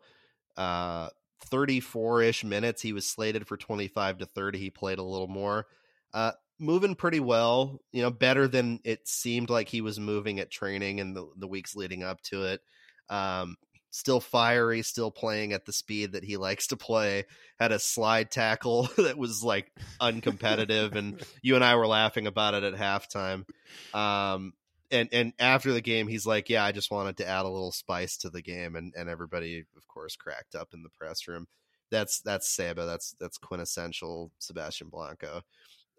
Uh, 0.57 1.11
34 1.45 2.23
ish 2.23 2.45
minutes. 2.45 2.81
He 2.81 2.95
was 2.95 3.07
slated 3.07 3.47
for 3.47 3.59
25 3.59 4.19
to 4.19 4.27
30. 4.27 4.59
He 4.59 4.71
played 4.71 4.99
a 4.99 5.03
little 5.03 5.29
more. 5.29 5.67
Uh, 6.15 6.33
moving 6.59 6.95
pretty 6.95 7.21
well, 7.21 7.81
you 7.93 8.01
know, 8.01 8.11
better 8.11 8.49
than 8.49 8.81
it 8.85 9.07
seemed 9.07 9.51
like 9.51 9.69
he 9.69 9.83
was 9.83 10.01
moving 10.01 10.41
at 10.41 10.51
training 10.51 11.01
and 11.01 11.15
the, 11.15 11.29
the 11.37 11.47
weeks 11.47 11.77
leading 11.77 12.03
up 12.03 12.23
to 12.23 12.45
it. 12.45 12.63
Um, 13.11 13.57
still 13.97 14.21
fiery, 14.21 14.83
still 14.83 15.11
playing 15.11 15.55
at 15.55 15.65
the 15.65 15.73
speed 15.73 16.13
that 16.13 16.23
he 16.23 16.37
likes 16.37 16.67
to 16.67 16.77
play. 16.77 17.25
Had 17.59 17.73
a 17.73 17.79
slide 17.79 18.31
tackle 18.31 18.91
that 18.99 19.17
was 19.17 19.43
like 19.43 19.73
uncompetitive, 20.01 20.95
and 20.95 21.25
you 21.43 21.55
and 21.55 21.65
I 21.65 21.77
were 21.77 21.87
laughing 21.87 22.27
about 22.27 22.55
it 22.55 22.63
at 22.63 22.75
halftime. 22.75 23.47
Um, 23.95 24.53
and 24.91 25.09
and 25.13 25.33
after 25.39 25.73
the 25.73 25.81
game, 25.81 26.09
he's 26.09 26.27
like, 26.27 26.51
"Yeah, 26.51 26.65
I 26.65 26.73
just 26.73 26.91
wanted 26.91 27.17
to 27.19 27.27
add 27.27 27.47
a 27.47 27.49
little 27.49 27.73
spice 27.73 28.19
to 28.19 28.31
the 28.31 28.43
game," 28.43 28.77
and 28.77 28.93
and 28.97 29.09
everybody, 29.09 29.65
of 29.77 29.89
course, 29.89 30.15
cracked 30.15 30.55
up 30.55 30.75
in 30.75 30.83
the 30.83 30.91
press 30.91 31.27
room. 31.27 31.47
That's 31.91 32.21
that's 32.21 32.49
Seba. 32.49 32.85
That's 32.85 33.17
that's 33.19 33.39
quintessential 33.39 34.31
Sebastian 34.39 34.89
Blanco. 34.91 35.41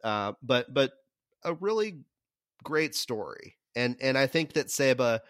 Uh, 0.03 0.33
but 0.43 0.71
but 0.73 0.91
a 1.43 1.55
really 1.55 2.01
great 2.63 2.93
story, 2.95 3.55
and 3.75 3.97
and 3.99 4.17
I 4.17 4.27
think 4.27 4.53
that 4.53 4.69
Seba 4.69 5.21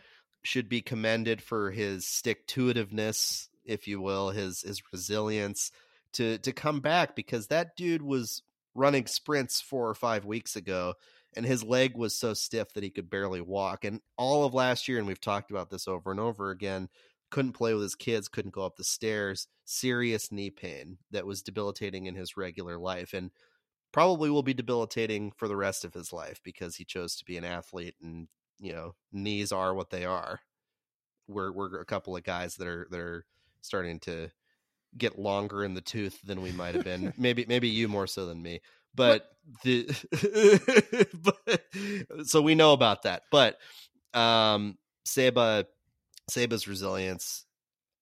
should 0.47 0.69
be 0.69 0.81
commended 0.81 1.41
for 1.41 1.71
his 1.71 2.07
stick 2.07 2.47
to 2.47 2.73
itiveness, 2.73 3.49
if 3.65 3.87
you 3.87 3.99
will, 3.99 4.29
his 4.29 4.61
his 4.61 4.81
resilience 4.93 5.71
to 6.13 6.37
to 6.39 6.53
come 6.53 6.79
back 6.79 7.15
because 7.15 7.47
that 7.47 7.75
dude 7.75 8.01
was 8.01 8.41
running 8.73 9.05
sprints 9.07 9.59
four 9.59 9.89
or 9.89 9.95
five 9.95 10.23
weeks 10.23 10.55
ago 10.55 10.93
and 11.35 11.45
his 11.45 11.63
leg 11.63 11.97
was 11.97 12.17
so 12.17 12.33
stiff 12.33 12.73
that 12.73 12.83
he 12.83 12.89
could 12.89 13.09
barely 13.09 13.41
walk. 13.41 13.83
And 13.83 14.01
all 14.17 14.45
of 14.45 14.53
last 14.53 14.87
year, 14.87 14.97
and 14.97 15.05
we've 15.05 15.19
talked 15.19 15.51
about 15.51 15.69
this 15.69 15.87
over 15.87 16.11
and 16.11 16.19
over 16.19 16.49
again, 16.49 16.87
couldn't 17.29 17.53
play 17.53 17.73
with 17.73 17.83
his 17.83 17.95
kids, 17.95 18.29
couldn't 18.29 18.53
go 18.53 18.65
up 18.65 18.77
the 18.77 18.83
stairs, 18.83 19.47
serious 19.65 20.31
knee 20.31 20.49
pain 20.49 20.97
that 21.11 21.25
was 21.25 21.43
debilitating 21.43 22.05
in 22.05 22.15
his 22.15 22.37
regular 22.37 22.77
life. 22.79 23.13
And 23.13 23.31
probably 23.91 24.29
will 24.29 24.43
be 24.43 24.53
debilitating 24.53 25.31
for 25.31 25.47
the 25.47 25.55
rest 25.55 25.83
of 25.83 25.93
his 25.93 26.13
life 26.13 26.39
because 26.43 26.75
he 26.75 26.85
chose 26.85 27.15
to 27.15 27.25
be 27.25 27.37
an 27.37 27.43
athlete 27.43 27.95
and 28.01 28.27
you 28.59 28.73
know 28.73 28.95
knees 29.11 29.51
are 29.51 29.73
what 29.73 29.89
they 29.89 30.05
are. 30.05 30.39
We're 31.27 31.51
we're 31.51 31.79
a 31.79 31.85
couple 31.85 32.15
of 32.15 32.23
guys 32.23 32.55
that 32.55 32.67
are 32.67 32.87
that 32.91 32.99
are 32.99 33.25
starting 33.61 33.99
to 34.01 34.29
get 34.97 35.19
longer 35.19 35.63
in 35.63 35.73
the 35.73 35.81
tooth 35.81 36.19
than 36.23 36.41
we 36.41 36.51
might 36.51 36.75
have 36.75 36.83
been. 36.83 37.13
maybe 37.17 37.45
maybe 37.47 37.69
you 37.69 37.87
more 37.87 38.07
so 38.07 38.25
than 38.25 38.41
me. 38.41 38.61
but 38.95 39.29
the 39.63 39.87
but, 41.45 42.27
so 42.27 42.41
we 42.41 42.55
know 42.55 42.73
about 42.73 43.03
that. 43.03 43.23
But 43.31 43.57
um 44.13 44.77
Seba 45.05 45.65
Seba's 46.29 46.67
resilience 46.67 47.45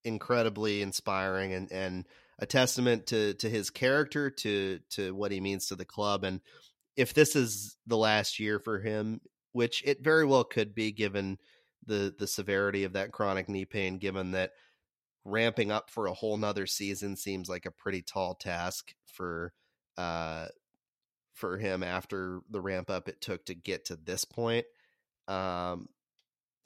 incredibly 0.03 0.81
inspiring 0.81 1.53
and 1.53 1.71
and 1.71 2.05
a 2.39 2.45
testament 2.45 3.07
to 3.07 3.33
to 3.35 3.49
his 3.49 3.69
character 3.69 4.29
to 4.29 4.79
to 4.91 5.15
what 5.15 5.31
he 5.31 5.39
means 5.39 5.67
to 5.67 5.75
the 5.75 5.85
club 5.85 6.23
and 6.23 6.41
if 6.95 7.13
this 7.13 7.35
is 7.35 7.75
the 7.87 7.97
last 7.97 8.39
year 8.39 8.59
for 8.59 8.79
him 8.79 9.19
which 9.55 9.81
it 9.85 10.03
very 10.03 10.25
well 10.25 10.43
could 10.43 10.75
be 10.75 10.91
given 10.91 11.37
the 11.85 12.13
the 12.19 12.27
severity 12.27 12.83
of 12.83 12.91
that 12.91 13.13
chronic 13.13 13.47
knee 13.47 13.63
pain 13.63 13.97
given 13.97 14.31
that 14.31 14.51
ramping 15.23 15.71
up 15.71 15.89
for 15.89 16.07
a 16.07 16.13
whole 16.13 16.35
nother 16.35 16.67
season 16.67 17.15
seems 17.15 17.47
like 17.47 17.65
a 17.65 17.71
pretty 17.71 18.01
tall 18.01 18.35
task 18.35 18.93
for 19.05 19.53
uh 19.97 20.47
for 21.33 21.57
him 21.57 21.83
after 21.83 22.41
the 22.49 22.59
ramp 22.59 22.89
up 22.89 23.07
it 23.07 23.21
took 23.21 23.45
to 23.45 23.53
get 23.53 23.85
to 23.85 23.95
this 23.95 24.25
point. 24.25 24.65
Um 25.29 25.87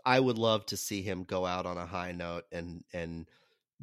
I 0.04 0.20
would 0.20 0.40
love 0.40 0.66
to 0.68 0.78
see 0.78 1.04
him 1.04 1.26
go 1.26 1.46
out 1.46 1.68
on 1.68 1.78
a 1.78 1.86
high 1.86 2.12
note 2.12 2.46
and 2.52 2.84
and 2.92 3.30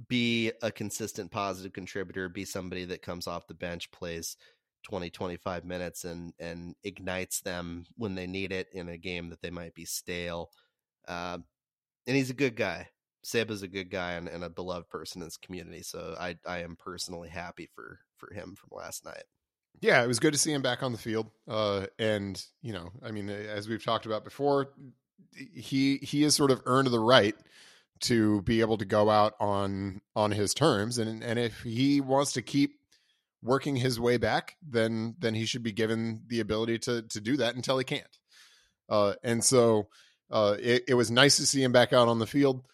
be 0.09 0.51
a 0.63 0.73
consistent 0.73 1.31
positive 1.31 1.73
contributor, 1.73 2.29
be 2.29 2.45
somebody 2.45 2.85
that 2.87 3.03
comes 3.03 3.29
off 3.29 3.47
the 3.47 3.55
bench, 3.55 3.93
plays 3.93 4.37
20 4.87 5.11
25 5.11 5.65
minutes 5.65 6.05
and 6.05 6.33
and 6.39 6.77
ignites 6.85 7.41
them 7.41 7.85
when 7.97 8.15
they 8.15 8.27
need 8.27 8.53
it 8.53 8.69
in 8.73 8.89
a 8.89 8.97
game 8.97 9.31
that 9.31 9.43
they 9.43 9.51
might 9.51 9.75
be 9.75 9.85
stale. 9.85 10.51
Uh, 11.09 11.39
and 12.07 12.17
he's 12.17 12.31
a 12.31 12.35
good 12.35 12.55
guy. 12.55 12.89
Seba's 13.25 13.63
a 13.63 13.69
good 13.69 13.91
guy 13.91 14.13
and, 14.13 14.29
and 14.29 14.45
a 14.45 14.49
beloved 14.49 14.89
person 14.89 15.23
in 15.23 15.27
his 15.27 15.37
community. 15.37 15.83
So 15.83 16.15
I 16.19 16.37
I 16.47 16.59
am 16.61 16.77
personally 16.77 17.29
happy 17.29 17.69
for 17.75 17.99
for 18.17 18.33
him 18.33 18.55
from 18.55 18.79
last 18.79 19.05
night. 19.05 19.25
Yeah, 19.81 20.05
it 20.05 20.07
was 20.07 20.21
good 20.21 20.33
to 20.33 20.39
see 20.39 20.53
him 20.53 20.63
back 20.63 20.85
on 20.85 20.93
the 20.93 20.99
field. 20.99 21.31
Uh, 21.49 21.87
and 21.99 22.41
you 22.63 22.73
know, 22.73 22.93
I 23.03 23.11
mean, 23.11 23.29
as 23.29 23.69
we've 23.69 23.85
talked 23.85 24.07
about 24.07 24.23
before, 24.23 24.69
he 25.35 25.97
he 25.97 26.23
has 26.23 26.37
sort 26.37 26.53
of 26.53 26.63
earned 26.65 26.89
the 26.89 27.01
right 27.01 27.35
to 28.03 28.41
be 28.43 28.61
able 28.61 28.79
to 28.79 28.85
go 28.85 29.11
out 29.11 29.35
on 29.41 30.01
on 30.15 30.31
his 30.31 30.55
terms 30.55 30.99
and 30.99 31.25
and 31.25 31.39
if 31.39 31.63
he 31.63 32.01
wants 32.01 32.33
to 32.33 32.43
keep 32.43 32.79
working 33.47 33.77
his 33.77 33.99
way 33.99 34.17
back 34.17 34.57
then 34.69 35.15
then 35.19 35.35
he 35.35 35.47
should 35.47 35.63
be 35.63 35.73
given 35.73 36.23
the 36.27 36.41
ability 36.41 36.79
to 36.79 37.03
to 37.03 37.21
do 37.21 37.37
that 37.37 37.55
until 37.55 37.79
he 37.79 37.85
can't. 37.85 38.19
Uh 38.89 39.15
and 39.23 39.43
so 39.43 39.89
uh 40.31 40.57
it, 40.61 40.85
it 40.89 40.95
was 40.95 41.11
nice 41.11 41.37
to 41.37 41.47
see 41.47 41.63
him 41.63 41.73
back 41.73 41.93
out 41.93 42.09
on 42.09 42.19
the 42.19 42.27
field. 42.27 42.65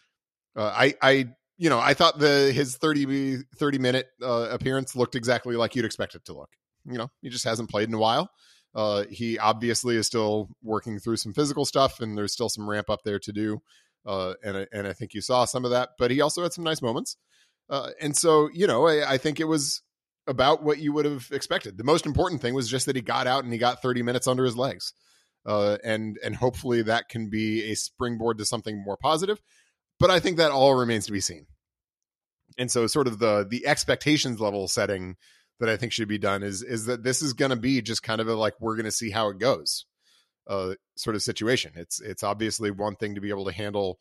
Uh 0.56 0.72
i 0.74 0.94
i 1.00 1.28
you 1.58 1.70
know 1.70 1.78
i 1.78 1.94
thought 1.94 2.18
the 2.18 2.50
his 2.52 2.76
30 2.76 3.44
30 3.56 3.78
minute 3.78 4.08
uh 4.22 4.48
appearance 4.50 4.96
looked 4.96 5.14
exactly 5.14 5.56
like 5.56 5.76
you'd 5.76 5.84
expect 5.84 6.14
it 6.14 6.24
to 6.24 6.32
look. 6.32 6.50
You 6.84 6.98
know 6.98 7.08
he 7.20 7.28
just 7.28 7.44
hasn't 7.44 7.70
played 7.70 7.88
in 7.88 7.94
a 7.94 7.98
while. 7.98 8.30
Uh 8.74 9.04
he 9.10 9.38
obviously 9.38 9.96
is 9.96 10.06
still 10.06 10.48
working 10.62 10.98
through 10.98 11.18
some 11.18 11.34
physical 11.34 11.64
stuff 11.64 12.00
and 12.00 12.16
there's 12.16 12.32
still 12.32 12.48
some 12.48 12.68
ramp 12.68 12.88
up 12.90 13.00
there 13.04 13.18
to 13.20 13.32
do. 13.32 13.62
Uh, 14.04 14.34
and 14.42 14.66
and 14.72 14.86
I 14.86 14.92
think 14.92 15.14
you 15.14 15.20
saw 15.20 15.44
some 15.44 15.64
of 15.64 15.70
that. 15.70 15.90
But 15.98 16.10
he 16.10 16.20
also 16.20 16.42
had 16.42 16.52
some 16.52 16.64
nice 16.64 16.82
moments, 16.82 17.16
and 17.70 18.16
so 18.16 18.48
you 18.52 18.66
know 18.66 18.86
I, 18.86 19.12
I, 19.12 19.18
think 19.18 19.38
it 19.38 19.44
was 19.44 19.82
about 20.26 20.62
what 20.62 20.78
you 20.78 20.92
would 20.92 21.04
have 21.04 21.28
expected. 21.32 21.76
The 21.76 21.84
most 21.84 22.06
important 22.06 22.40
thing 22.40 22.54
was 22.54 22.68
just 22.68 22.86
that 22.86 22.96
he 22.96 23.02
got 23.02 23.26
out 23.26 23.44
and 23.44 23.52
he 23.52 23.58
got 23.58 23.82
30 23.82 24.02
minutes 24.02 24.26
under 24.26 24.44
his 24.44 24.56
legs, 24.56 24.92
uh, 25.46 25.78
and 25.84 26.18
and 26.22 26.36
hopefully 26.36 26.82
that 26.82 27.08
can 27.08 27.28
be 27.28 27.70
a 27.70 27.74
springboard 27.74 28.38
to 28.38 28.44
something 28.44 28.82
more 28.82 28.96
positive. 28.96 29.40
But 29.98 30.10
I 30.10 30.20
think 30.20 30.36
that 30.36 30.50
all 30.50 30.74
remains 30.74 31.06
to 31.06 31.12
be 31.12 31.20
seen. 31.20 31.46
And 32.58 32.70
so, 32.70 32.86
sort 32.86 33.06
of 33.06 33.18
the 33.18 33.46
the 33.48 33.66
expectations 33.66 34.40
level 34.40 34.68
setting 34.68 35.16
that 35.60 35.68
I 35.68 35.76
think 35.76 35.92
should 35.92 36.08
be 36.08 36.18
done 36.18 36.42
is 36.42 36.62
is 36.62 36.86
that 36.86 37.02
this 37.02 37.22
is 37.22 37.32
going 37.32 37.50
to 37.50 37.56
be 37.56 37.80
just 37.82 38.02
kind 38.02 38.20
of 38.20 38.28
a 38.28 38.34
like 38.34 38.54
we're 38.60 38.76
going 38.76 38.84
to 38.84 38.90
see 38.90 39.10
how 39.10 39.28
it 39.28 39.38
goes 39.38 39.86
uh, 40.46 40.74
sort 40.96 41.16
of 41.16 41.22
situation. 41.22 41.72
It's 41.76 42.00
it's 42.00 42.22
obviously 42.22 42.70
one 42.70 42.96
thing 42.96 43.14
to 43.14 43.20
be 43.20 43.30
able 43.30 43.46
to 43.46 43.52
handle 43.52 43.98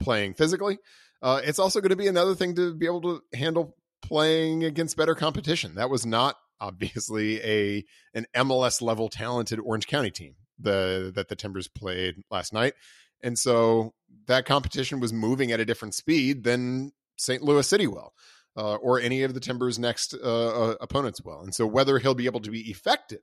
playing 0.00 0.34
physically. 0.34 0.78
Uh, 1.22 1.40
it's 1.44 1.58
also 1.58 1.80
going 1.80 1.90
to 1.90 1.96
be 1.96 2.06
another 2.06 2.34
thing 2.34 2.54
to 2.54 2.74
be 2.74 2.86
able 2.86 3.02
to 3.02 3.22
handle 3.34 3.76
playing 4.02 4.64
against 4.64 4.96
better 4.96 5.14
competition. 5.14 5.74
That 5.74 5.90
was 5.90 6.06
not 6.06 6.36
obviously 6.60 7.40
a 7.42 7.84
an 8.14 8.26
MLS 8.34 8.82
level 8.82 9.08
talented 9.08 9.58
Orange 9.60 9.86
County 9.86 10.10
team 10.10 10.34
the 10.58 11.12
that 11.14 11.28
the 11.28 11.36
Timbers 11.36 11.68
played 11.68 12.16
last 12.30 12.52
night, 12.52 12.74
and 13.22 13.38
so 13.38 13.94
that 14.26 14.46
competition 14.46 15.00
was 15.00 15.12
moving 15.12 15.52
at 15.52 15.60
a 15.60 15.64
different 15.64 15.94
speed 15.94 16.44
than 16.44 16.92
St. 17.16 17.42
Louis 17.42 17.66
City 17.66 17.86
will. 17.86 18.12
Uh, 18.56 18.74
or 18.74 18.98
any 18.98 19.22
of 19.22 19.32
the 19.32 19.38
Timbers' 19.38 19.78
next 19.78 20.12
uh, 20.12 20.70
uh, 20.70 20.74
opponents 20.80 21.22
will. 21.22 21.40
And 21.40 21.54
so, 21.54 21.68
whether 21.68 22.00
he'll 22.00 22.16
be 22.16 22.26
able 22.26 22.40
to 22.40 22.50
be 22.50 22.68
effective 22.68 23.20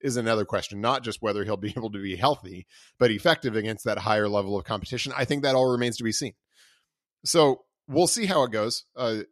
is 0.00 0.16
another 0.16 0.44
question, 0.44 0.80
not 0.80 1.02
just 1.02 1.20
whether 1.20 1.44
he'll 1.44 1.56
be 1.56 1.70
able 1.76 1.90
to 1.90 2.00
be 2.00 2.16
healthy, 2.16 2.66
but 2.98 3.10
effective 3.10 3.56
against 3.56 3.84
that 3.84 3.98
higher 3.98 4.28
level 4.28 4.56
of 4.56 4.64
competition. 4.64 5.12
I 5.16 5.24
think 5.24 5.42
that 5.42 5.56
all 5.56 5.70
remains 5.70 5.96
to 5.98 6.04
be 6.04 6.12
seen. 6.12 6.34
So 7.24 7.64
we'll 7.88 8.06
see 8.06 8.26
how 8.26 8.44
it 8.44 8.52
goes. 8.52 8.84
Uh, 8.96 9.22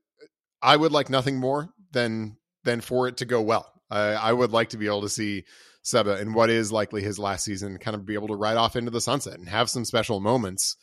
I 0.62 0.76
would 0.76 0.92
like 0.92 1.10
nothing 1.10 1.36
more 1.36 1.70
than 1.92 2.36
than 2.64 2.80
for 2.80 3.08
it 3.08 3.18
to 3.18 3.24
go 3.24 3.40
well. 3.40 3.72
I, 3.90 4.00
I 4.00 4.32
would 4.32 4.52
like 4.52 4.70
to 4.70 4.76
be 4.76 4.86
able 4.86 5.02
to 5.02 5.08
see 5.08 5.44
Seba 5.82 6.20
in 6.20 6.34
what 6.34 6.50
is 6.50 6.72
likely 6.72 7.02
his 7.02 7.18
last 7.18 7.44
season, 7.44 7.78
kind 7.78 7.94
of 7.94 8.04
be 8.04 8.14
able 8.14 8.28
to 8.28 8.36
ride 8.36 8.56
off 8.56 8.76
into 8.76 8.90
the 8.90 9.00
sunset 9.00 9.38
and 9.38 9.48
have 9.48 9.70
some 9.70 9.84
special 9.84 10.20
moments 10.20 10.76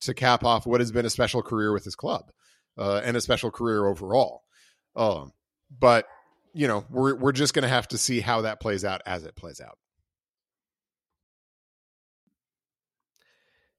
to 0.00 0.14
cap 0.14 0.44
off 0.44 0.66
what 0.66 0.80
has 0.80 0.92
been 0.92 1.06
a 1.06 1.10
special 1.10 1.42
career 1.42 1.72
with 1.72 1.84
his 1.84 1.96
club 1.96 2.30
uh, 2.78 3.00
and 3.04 3.16
a 3.16 3.20
special 3.20 3.50
career 3.50 3.86
overall. 3.86 4.42
Um, 4.94 5.32
but 5.78 6.06
you 6.54 6.68
know, 6.68 6.86
we're 6.90 7.14
we're 7.16 7.32
just 7.32 7.54
going 7.54 7.64
to 7.64 7.68
have 7.68 7.88
to 7.88 7.98
see 7.98 8.20
how 8.20 8.42
that 8.42 8.60
plays 8.60 8.84
out 8.84 9.02
as 9.04 9.24
it 9.24 9.36
plays 9.36 9.60
out. 9.60 9.78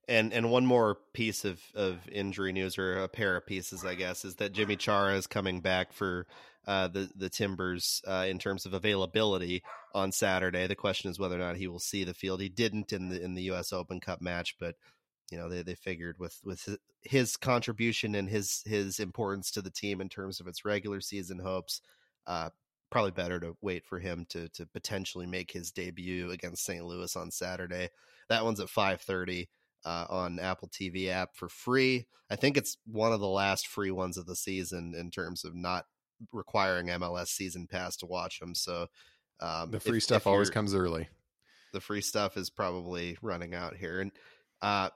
And 0.10 0.32
and 0.32 0.50
one 0.50 0.66
more 0.66 0.98
piece 1.14 1.44
of 1.44 1.62
of 1.76 2.00
injury 2.10 2.54
news, 2.54 2.78
or 2.78 3.00
a 3.00 3.10
pair 3.10 3.36
of 3.36 3.46
pieces, 3.46 3.84
I 3.84 3.96
guess, 3.96 4.24
is 4.24 4.36
that 4.36 4.54
Yimmi 4.54 4.80
Chara 4.80 5.16
is 5.16 5.28
coming 5.28 5.60
back 5.60 5.92
for 5.92 6.28
uh, 6.68 6.88
the 6.88 7.10
the 7.16 7.30
Timbers 7.30 8.02
uh, 8.08 8.26
in 8.28 8.40
terms 8.40 8.66
of 8.66 8.74
availability 8.74 9.64
on 9.94 10.12
Saturday. 10.12 10.68
The 10.68 10.76
question 10.76 11.10
is 11.10 11.18
whether 11.18 11.36
or 11.36 11.40
not 11.40 11.56
he 11.56 11.68
will 11.68 11.80
see 11.80 12.04
the 12.04 12.14
field. 12.14 12.42
He 12.42 12.50
didn't 12.50 12.94
in 12.94 13.10
the 13.10 13.22
in 13.22 13.36
the 13.36 13.44
U.S. 13.44 13.72
Open 13.74 14.00
Cup 14.00 14.22
match, 14.22 14.56
but 14.60 14.76
you 15.32 15.38
know 15.38 15.50
they, 15.50 15.62
they 15.62 15.76
figured 15.76 16.18
with 16.20 16.38
with 16.44 16.78
his 17.02 17.38
contribution 17.38 18.16
and 18.16 18.30
his 18.30 18.64
his 18.66 19.00
importance 19.00 19.52
to 19.52 19.62
the 19.62 19.72
team 19.72 20.02
in 20.02 20.10
terms 20.10 20.40
of 20.40 20.48
its 20.48 20.66
regular 20.66 21.00
season 21.00 21.40
hopes, 21.40 21.82
uh, 22.28 22.50
probably 22.90 23.12
better 23.12 23.40
to 23.40 23.56
wait 23.62 23.86
for 23.86 24.00
him 24.00 24.26
to 24.30 24.50
to 24.50 24.66
potentially 24.66 25.26
make 25.26 25.52
his 25.52 25.72
debut 25.72 26.32
against 26.32 26.66
St. 26.66 26.86
Louis 26.86 27.16
on 27.16 27.32
Saturday. 27.32 27.90
That 28.30 28.44
one's 28.44 28.60
at 28.60 28.68
5:30 28.68 29.48
uh, 29.86 30.06
on 30.10 30.40
Apple 30.40 30.70
TV 30.70 31.10
app 31.10 31.36
for 31.36 31.50
free. 31.50 32.08
I 32.30 32.36
think 32.36 32.58
it's 32.58 32.78
one 32.86 33.14
of 33.14 33.20
the 33.20 33.28
last 33.28 33.68
free 33.68 33.92
ones 33.92 34.18
of 34.18 34.26
the 34.26 34.36
season 34.36 34.94
in 34.98 35.12
terms 35.12 35.46
of 35.46 35.56
not 35.56 35.86
requiring 36.32 36.88
MLS 36.88 37.28
season 37.28 37.68
pass 37.68 37.96
to 37.98 38.06
watch 38.06 38.40
them. 38.40 38.54
So 38.56 38.88
um, 39.40 39.72
the 39.72 39.80
free 39.80 39.98
if, 39.98 40.04
stuff 40.04 40.24
if 40.24 40.28
always 40.28 40.50
comes 40.50 40.74
early. 40.74 41.08
The 41.74 41.82
free 41.82 42.02
stuff 42.02 42.38
is 42.38 42.50
probably 42.50 43.18
running 43.22 43.54
out 43.54 43.76
here, 43.76 44.02
and 44.02 44.12
uh, 44.62 44.90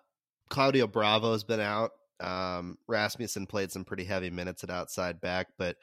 Claudio 0.49 0.87
Bravo 0.87 1.33
has 1.33 1.43
been 1.43 1.59
out. 1.59 1.91
Um, 2.19 2.77
Rasmussen 2.87 3.45
played 3.45 3.71
some 3.71 3.83
pretty 3.83 4.03
heavy 4.03 4.29
minutes 4.29 4.63
at 4.63 4.69
outside 4.69 5.21
back, 5.21 5.47
but 5.57 5.77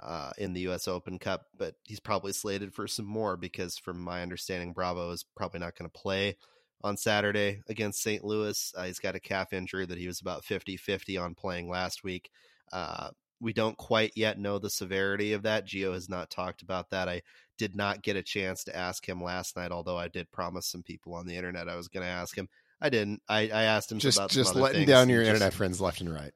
uh, 0.00 0.30
in 0.38 0.52
the 0.52 0.60
U.S. 0.62 0.86
Open 0.88 1.18
Cup, 1.18 1.46
but 1.58 1.74
he's 1.84 2.00
probably 2.00 2.32
slated 2.32 2.72
for 2.72 2.86
some 2.86 3.06
more 3.06 3.36
because, 3.36 3.76
from 3.76 4.00
my 4.00 4.22
understanding, 4.22 4.72
Bravo 4.72 5.10
is 5.10 5.24
probably 5.36 5.60
not 5.60 5.76
going 5.76 5.90
to 5.90 6.00
play 6.00 6.36
on 6.82 6.96
Saturday 6.96 7.62
against 7.68 8.02
St. 8.02 8.24
Louis. 8.24 8.72
Uh, 8.76 8.84
he's 8.84 8.98
got 8.98 9.14
a 9.14 9.20
calf 9.20 9.52
injury 9.52 9.86
that 9.86 9.98
he 9.98 10.06
was 10.06 10.20
about 10.20 10.44
50 10.44 10.76
50 10.76 11.16
on 11.16 11.34
playing 11.34 11.68
last 11.68 12.04
week. 12.04 12.30
Uh, 12.72 13.10
we 13.40 13.52
don't 13.52 13.76
quite 13.76 14.12
yet 14.16 14.38
know 14.38 14.58
the 14.58 14.70
severity 14.70 15.32
of 15.32 15.42
that. 15.42 15.66
Gio 15.66 15.94
has 15.94 16.08
not 16.08 16.30
talked 16.30 16.62
about 16.62 16.90
that. 16.90 17.08
I 17.08 17.22
did 17.58 17.74
not 17.74 18.02
get 18.02 18.16
a 18.16 18.22
chance 18.22 18.64
to 18.64 18.76
ask 18.76 19.08
him 19.08 19.22
last 19.22 19.56
night, 19.56 19.72
although 19.72 19.96
I 19.96 20.08
did 20.08 20.30
promise 20.30 20.66
some 20.66 20.82
people 20.82 21.14
on 21.14 21.26
the 21.26 21.36
internet 21.36 21.68
I 21.68 21.76
was 21.76 21.88
going 21.88 22.04
to 22.04 22.12
ask 22.12 22.36
him. 22.36 22.48
I 22.80 22.90
didn't. 22.90 23.22
I, 23.28 23.42
I 23.42 23.62
asked 23.64 23.92
him 23.92 23.98
just 23.98 24.18
about 24.18 24.30
just 24.30 24.54
letting 24.54 24.86
down 24.86 25.08
your 25.08 25.22
just, 25.22 25.34
internet 25.34 25.52
friends 25.54 25.80
left 25.80 26.00
and 26.00 26.12
right. 26.12 26.32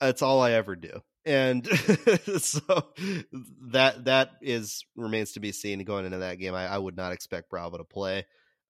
That's 0.00 0.22
all 0.22 0.40
I 0.42 0.52
ever 0.52 0.76
do 0.76 1.00
and 1.24 1.66
so 2.38 2.60
that 3.70 4.04
that 4.04 4.30
is 4.42 4.84
remains 4.96 5.32
to 5.32 5.40
be 5.40 5.52
seen 5.52 5.82
going 5.84 6.04
into 6.04 6.18
that 6.18 6.38
game. 6.38 6.54
I, 6.54 6.66
I 6.66 6.78
would 6.78 6.96
not 6.96 7.12
expect 7.12 7.50
Bravo 7.50 7.78
to 7.78 7.84
play, 7.84 8.26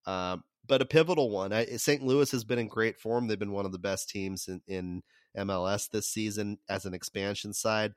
um, 0.07 0.45
but 0.67 0.83
a 0.83 0.87
pivotal 0.87 1.31
one. 1.31 1.53
Eh, 1.53 1.77
St. 1.77 2.03
Louis 2.03 2.31
has 2.31 2.45
been 2.45 2.59
in 2.59 2.69
great 2.69 2.99
form. 2.99 3.27
They've 3.27 3.39
been 3.39 3.53
one 3.53 3.67
of 3.67 3.73
the 3.73 3.79
best 3.79 4.09
teams 4.09 4.49
in, 4.49 4.61
in 4.67 5.03
MLS 5.37 5.91
this 5.91 6.09
season 6.09 6.59
as 6.69 6.85
an 6.85 6.95
expansion 6.95 7.53
side. 7.53 7.93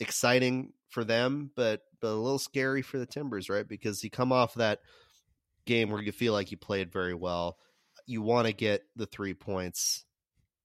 Exciting 0.00 0.72
for 0.88 1.04
them, 1.04 1.50
but 1.54 1.80
but 2.00 2.08
a 2.08 2.14
little 2.14 2.38
scary 2.38 2.82
for 2.82 2.98
the 2.98 3.06
Timbers, 3.06 3.48
right? 3.48 3.66
Because 3.66 4.02
you 4.02 4.10
come 4.10 4.32
off 4.32 4.54
that 4.54 4.80
game 5.66 5.90
where 5.90 6.02
you 6.02 6.12
feel 6.12 6.32
like 6.32 6.50
you 6.50 6.56
played 6.56 6.92
very 6.92 7.14
well. 7.14 7.56
You 8.06 8.22
want 8.22 8.46
to 8.46 8.52
get 8.52 8.82
the 8.96 9.06
three 9.06 9.34
points, 9.34 10.04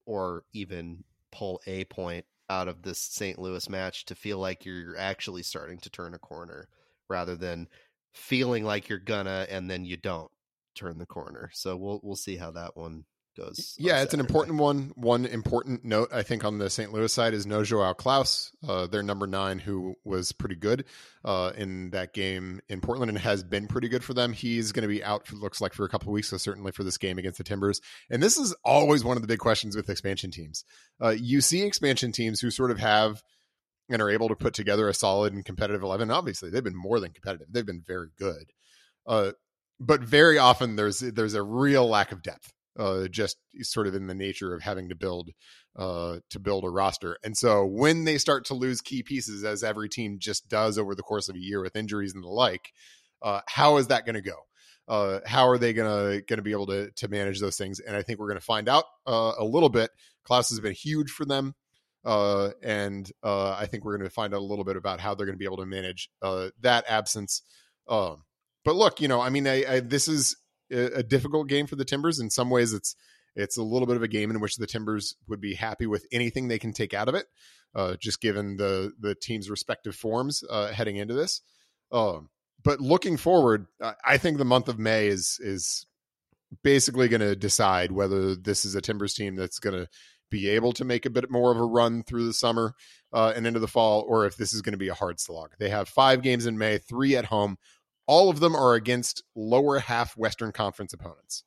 or 0.05 0.43
even 0.53 1.03
pull 1.31 1.61
a 1.67 1.83
point 1.85 2.25
out 2.49 2.67
of 2.67 2.81
this 2.81 2.99
St. 2.99 3.37
Louis 3.37 3.69
match 3.69 4.05
to 4.05 4.15
feel 4.15 4.39
like 4.39 4.65
you're 4.65 4.97
actually 4.97 5.43
starting 5.43 5.79
to 5.79 5.89
turn 5.89 6.13
a 6.13 6.19
corner 6.19 6.69
rather 7.09 7.35
than 7.35 7.67
feeling 8.13 8.63
like 8.63 8.89
you're 8.89 8.99
gonna 8.99 9.45
and 9.49 9.69
then 9.69 9.85
you 9.85 9.97
don't 9.97 10.31
turn 10.77 10.97
the 10.97 11.05
corner. 11.05 11.49
So 11.53 11.75
we'll 11.75 11.99
we'll 12.03 12.15
see 12.15 12.37
how 12.37 12.51
that 12.51 12.77
one 12.77 13.05
goes. 13.37 13.75
Yeah, 13.77 14.01
it's 14.01 14.13
an 14.13 14.19
important 14.19 14.57
one. 14.57 14.91
One 14.95 15.25
important 15.25 15.85
note 15.85 16.09
I 16.11 16.23
think 16.23 16.43
on 16.43 16.57
the 16.57 16.69
St. 16.69 16.91
Louis 16.91 17.11
side 17.11 17.33
is 17.33 17.45
no 17.45 17.63
Joao 17.63 17.93
Klauss, 17.93 18.51
uh, 18.67 18.87
their 18.87 19.03
number 19.03 19.27
nine, 19.27 19.59
who 19.59 19.95
was 20.03 20.31
pretty 20.31 20.55
good 20.55 20.85
uh, 21.23 21.51
in 21.55 21.91
that 21.91 22.13
game 22.13 22.59
in 22.67 22.81
Portland 22.81 23.09
and 23.09 23.17
has 23.19 23.43
been 23.43 23.67
pretty 23.67 23.87
good 23.87 24.03
for 24.03 24.13
them. 24.13 24.33
He's 24.33 24.71
going 24.71 24.81
to 24.81 24.93
be 24.93 25.03
out. 25.03 25.27
For, 25.27 25.35
looks 25.35 25.61
like 25.61 25.73
for 25.73 25.85
a 25.85 25.89
couple 25.89 26.09
of 26.09 26.13
weeks, 26.13 26.29
so 26.29 26.37
certainly 26.37 26.71
for 26.71 26.83
this 26.83 26.97
game 26.97 27.17
against 27.17 27.37
the 27.37 27.43
Timbers. 27.43 27.79
And 28.09 28.21
this 28.21 28.37
is 28.37 28.55
always 28.65 29.03
one 29.03 29.17
of 29.17 29.21
the 29.21 29.27
big 29.27 29.39
questions 29.39 29.75
with 29.75 29.89
expansion 29.89 30.31
teams. 30.31 30.65
Uh, 31.01 31.09
you 31.09 31.41
see 31.41 31.61
expansion 31.63 32.11
teams 32.11 32.41
who 32.41 32.51
sort 32.51 32.71
of 32.71 32.79
have 32.79 33.21
and 33.89 34.01
are 34.01 34.09
able 34.09 34.27
to 34.27 34.35
put 34.35 34.53
together 34.53 34.89
a 34.89 34.93
solid 34.93 35.33
and 35.33 35.45
competitive 35.45 35.81
11 35.81 36.11
obviously 36.11 36.49
they've 36.49 36.61
been 36.61 36.75
more 36.75 36.99
than 36.99 37.11
competitive 37.11 37.47
they've 37.49 37.65
been 37.65 37.81
very 37.87 38.09
good 38.19 38.51
uh, 39.05 39.31
but 39.79 40.01
very 40.01 40.37
often 40.37 40.75
there's 40.75 40.99
there's 40.99 41.33
a 41.33 41.43
real 41.43 41.87
lack 41.87 42.11
of 42.11 42.21
depth 42.21 42.51
uh, 42.77 43.07
just 43.07 43.37
sort 43.61 43.87
of 43.87 43.95
in 43.95 44.07
the 44.07 44.13
nature 44.13 44.53
of 44.53 44.61
having 44.61 44.89
to 44.89 44.95
build 44.95 45.31
uh, 45.75 46.17
to 46.29 46.39
build 46.39 46.63
a 46.63 46.69
roster. 46.69 47.17
And 47.23 47.37
so 47.37 47.65
when 47.65 48.03
they 48.03 48.17
start 48.17 48.45
to 48.45 48.53
lose 48.53 48.81
key 48.81 49.03
pieces, 49.03 49.43
as 49.43 49.63
every 49.63 49.89
team 49.89 50.17
just 50.19 50.47
does 50.47 50.77
over 50.77 50.95
the 50.95 51.03
course 51.03 51.29
of 51.29 51.35
a 51.35 51.39
year 51.39 51.61
with 51.61 51.75
injuries 51.75 52.13
and 52.13 52.23
the 52.23 52.29
like, 52.29 52.71
uh, 53.21 53.41
how 53.47 53.77
is 53.77 53.87
that 53.87 54.05
going 54.05 54.15
to 54.15 54.21
go? 54.21 54.37
Uh, 54.87 55.19
how 55.25 55.47
are 55.47 55.57
they 55.57 55.73
gonna 55.73 56.21
gonna 56.21 56.41
be 56.41 56.53
able 56.53 56.67
to 56.67 56.89
to 56.91 57.09
manage 57.09 57.41
those 57.41 57.57
things? 57.57 57.81
And 57.81 57.93
I 57.93 58.03
think 58.03 58.19
we're 58.19 58.29
gonna 58.29 58.39
find 58.39 58.69
out 58.69 58.85
uh, 59.05 59.33
a 59.37 59.43
little 59.43 59.67
bit. 59.67 59.91
Klauss 60.25 60.49
has 60.49 60.61
been 60.61 60.71
huge 60.71 61.11
for 61.11 61.25
them, 61.25 61.55
uh, 62.05 62.51
and 62.63 63.11
uh, 63.21 63.51
I 63.51 63.65
think 63.65 63.83
we're 63.83 63.97
gonna 63.97 64.09
find 64.09 64.33
out 64.33 64.39
a 64.39 64.45
little 64.45 64.63
bit 64.63 64.77
about 64.77 65.01
how 65.01 65.13
they're 65.13 65.25
gonna 65.25 65.37
be 65.37 65.43
able 65.43 65.57
to 65.57 65.65
manage 65.65 66.09
uh, 66.21 66.51
that 66.61 66.85
absence. 66.87 67.41
Um, 67.89 68.23
but 68.67 68.75
look, 68.75 68.99
you 68.99 69.07
know, 69.07 69.21
I 69.21 69.29
mean, 69.29 69.47
I, 69.47 69.75
I, 69.75 69.79
this 69.79 70.09
is 70.09 70.35
a 70.69 71.01
difficult 71.01 71.47
game 71.47 71.67
for 71.67 71.77
the 71.77 71.85
Timbers. 71.85 72.19
In 72.19 72.29
some 72.29 72.49
ways, 72.49 72.73
it's 72.73 72.97
it's 73.33 73.55
a 73.55 73.63
little 73.63 73.85
bit 73.85 73.95
of 73.95 74.03
a 74.03 74.09
game 74.09 74.29
in 74.29 74.41
which 74.41 74.57
the 74.57 74.67
Timbers 74.67 75.15
would 75.29 75.39
be 75.39 75.53
happy 75.53 75.87
with 75.87 76.05
anything 76.11 76.49
they 76.49 76.59
can 76.59 76.73
take 76.73 76.93
out 76.93 77.07
of 77.07 77.15
it, 77.15 77.27
uh, 77.73 77.95
just 77.95 78.19
given 78.19 78.57
the 78.57 78.91
the 78.99 79.15
team's 79.15 79.49
respective 79.49 79.95
forms 79.95 80.43
uh, 80.49 80.67
heading 80.73 80.97
into 80.97 81.13
this. 81.13 81.41
Um, 81.93 82.27
but 82.61 82.81
looking 82.81 83.15
forward, 83.15 83.67
I 84.05 84.17
think 84.17 84.37
the 84.37 84.43
month 84.43 84.67
of 84.67 84.77
May 84.77 85.07
is 85.07 85.39
is 85.39 85.85
basically 86.61 87.07
going 87.07 87.21
to 87.21 87.37
decide 87.37 87.93
whether 87.93 88.35
this 88.35 88.65
is 88.65 88.75
a 88.75 88.81
Timbers 88.81 89.13
team 89.13 89.37
that's 89.37 89.59
going 89.59 89.79
to 89.79 89.87
be 90.29 90.49
able 90.49 90.73
to 90.73 90.83
make 90.83 91.05
a 91.05 91.09
bit 91.09 91.31
more 91.31 91.51
of 91.51 91.57
a 91.57 91.63
run 91.63 92.03
through 92.03 92.25
the 92.25 92.33
summer 92.33 92.73
uh, 93.13 93.31
and 93.33 93.47
into 93.47 93.61
the 93.61 93.67
fall, 93.67 94.05
or 94.09 94.25
if 94.25 94.35
this 94.35 94.53
is 94.53 94.61
going 94.61 94.73
to 94.73 94.77
be 94.77 94.89
a 94.89 94.93
hard 94.93 95.21
slog. 95.21 95.51
They 95.57 95.69
have 95.69 95.87
five 95.87 96.21
games 96.21 96.45
in 96.45 96.57
May, 96.57 96.79
three 96.79 97.15
at 97.15 97.23
home, 97.23 97.57
all 98.07 98.29
of 98.29 98.39
them 98.39 98.55
are 98.55 98.73
against 98.73 99.23
lower 99.35 99.79
half 99.79 100.17
Western 100.17 100.51
Conference 100.51 100.93
opponents. 100.93 101.43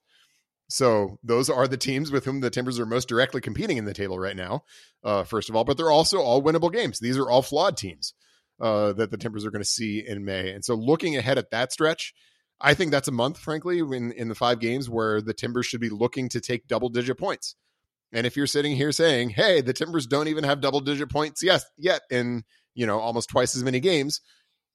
So 0.69 1.19
those 1.25 1.51
are 1.51 1.67
the 1.67 1.77
teams 1.77 2.13
with 2.13 2.25
whom 2.25 2.41
the 2.41 2.51
Timbers 2.51 2.79
are 2.79 2.87
most 2.87 3.09
directly 3.09 3.41
competing 3.41 3.77
in 3.77 3.87
the 3.87 3.95
table 3.95 4.19
right 4.19 4.37
now, 4.37 4.63
uh, 5.03 5.25
first 5.25 5.51
of 5.51 5.57
all. 5.57 5.65
But 5.65 5.77
they're 5.77 5.91
also 5.91 6.19
all 6.21 6.43
winnable 6.43 6.73
games. 6.73 7.01
These 7.01 7.19
are 7.19 7.29
all 7.29 7.43
flawed 7.43 7.77
teams 7.77 8.15
uh, 8.61 8.93
that 8.93 9.11
the 9.11 9.17
Timbers 9.17 9.45
are 9.45 9.51
going 9.51 9.65
to 9.65 9.69
see 9.69 10.05
in 10.07 10.25
May. 10.25 10.53
And 10.53 10.65
so 10.65 10.75
looking 10.75 11.17
ahead 11.17 11.39
at 11.39 11.51
that 11.51 11.73
stretch, 11.73 12.15
I 12.61 12.75
think 12.75 12.93
that's 12.93 13.09
a 13.09 13.13
month, 13.13 13.39
frankly, 13.39 13.81
in, 13.81 14.13
in 14.13 14.29
the 14.29 14.35
five 14.35 14.61
games 14.61 14.89
where 14.89 15.21
the 15.21 15.35
Timbers 15.35 15.67
should 15.67 15.81
be 15.81 15.89
looking 15.89 16.29
to 16.29 16.41
take 16.41 16.69
double 16.69 16.89
digit 16.89 17.19
points. 17.19 17.57
And 18.13 18.27
if 18.27 18.37
you're 18.37 18.47
sitting 18.47 18.77
here 18.77 18.93
saying, 18.93 19.31
hey, 19.31 19.63
the 19.63 19.73
Timbers 19.73 20.07
don't 20.07 20.29
even 20.29 20.45
have 20.45 20.61
double 20.61 20.81
digit 20.81 21.11
points 21.11 21.43
yes, 21.43 21.65
yet 21.79 22.03
in, 22.11 22.45
you 22.75 22.87
know, 22.87 23.01
almost 23.01 23.31
twice 23.31 23.57
as 23.57 23.65
many 23.65 23.81
games, 23.81 24.21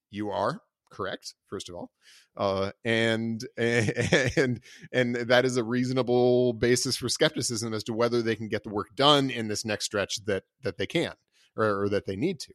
you 0.10 0.30
are 0.30 0.60
correct 0.96 1.34
first 1.48 1.70
of 1.70 1.76
all 1.76 1.92
uh, 2.38 2.72
and 2.84 3.46
and 3.58 4.62
and 4.92 5.16
that 5.16 5.46
is 5.46 5.58
a 5.58 5.64
reasonable 5.64 6.54
basis 6.54 6.96
for 6.96 7.10
skepticism 7.10 7.74
as 7.74 7.84
to 7.84 7.94
whether 7.94 8.22
they 8.22 8.36
can 8.36 8.48
get 8.48 8.64
the 8.64 8.70
work 8.70 8.96
done 8.96 9.30
in 9.30 9.48
this 9.48 9.66
next 9.66 9.86
stretch 9.86 10.24
that 10.26 10.44
that 10.64 10.78
they 10.78 10.88
can 10.88 11.14
or, 11.56 11.84
or 11.84 11.90
that 11.90 12.06
they 12.06 12.16
need 12.16 12.40
to 12.40 12.54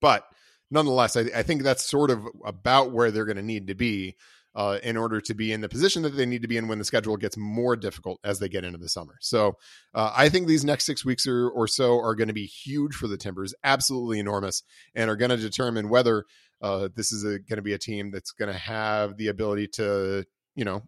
but 0.00 0.24
nonetheless 0.70 1.16
I, 1.16 1.22
I, 1.34 1.42
think 1.42 1.62
that's 1.62 1.84
sort 1.84 2.10
of 2.10 2.24
about 2.44 2.92
where 2.92 3.10
they're 3.10 3.24
going 3.24 3.36
to 3.36 3.42
need 3.42 3.66
to 3.68 3.74
be 3.74 4.16
uh, 4.58 4.78
in 4.82 4.96
order 4.96 5.20
to 5.20 5.34
be 5.34 5.52
in 5.52 5.60
the 5.60 5.68
position 5.68 6.02
that 6.02 6.16
they 6.16 6.26
need 6.26 6.42
to 6.42 6.48
be 6.48 6.56
in 6.56 6.66
when 6.66 6.78
the 6.78 6.84
schedule 6.84 7.16
gets 7.16 7.36
more 7.36 7.76
difficult 7.76 8.18
as 8.24 8.40
they 8.40 8.48
get 8.48 8.64
into 8.64 8.76
the 8.76 8.88
summer. 8.88 9.16
So 9.20 9.56
uh, 9.94 10.12
I 10.16 10.28
think 10.28 10.48
these 10.48 10.64
next 10.64 10.84
six 10.84 11.04
weeks 11.04 11.28
or, 11.28 11.48
or 11.48 11.68
so 11.68 12.00
are 12.00 12.16
going 12.16 12.26
to 12.26 12.34
be 12.34 12.46
huge 12.46 12.94
for 12.94 13.06
the 13.06 13.16
Timbers, 13.16 13.54
absolutely 13.62 14.18
enormous, 14.18 14.64
and 14.96 15.08
are 15.08 15.16
going 15.16 15.30
to 15.30 15.36
determine 15.36 15.88
whether 15.88 16.24
uh, 16.60 16.88
this 16.94 17.12
is 17.12 17.22
going 17.22 17.56
to 17.56 17.62
be 17.62 17.72
a 17.72 17.78
team 17.78 18.10
that's 18.10 18.32
going 18.32 18.52
to 18.52 18.58
have 18.58 19.16
the 19.16 19.28
ability 19.28 19.68
to, 19.68 20.24
you 20.54 20.64
know, 20.64 20.82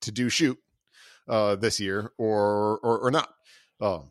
to 0.00 0.12
do 0.12 0.28
shoot 0.28 0.58
uh, 1.28 1.56
this 1.56 1.80
year 1.80 2.12
or 2.18 2.78
or, 2.78 2.98
or 2.98 3.10
not. 3.10 3.32
Um, 3.80 4.10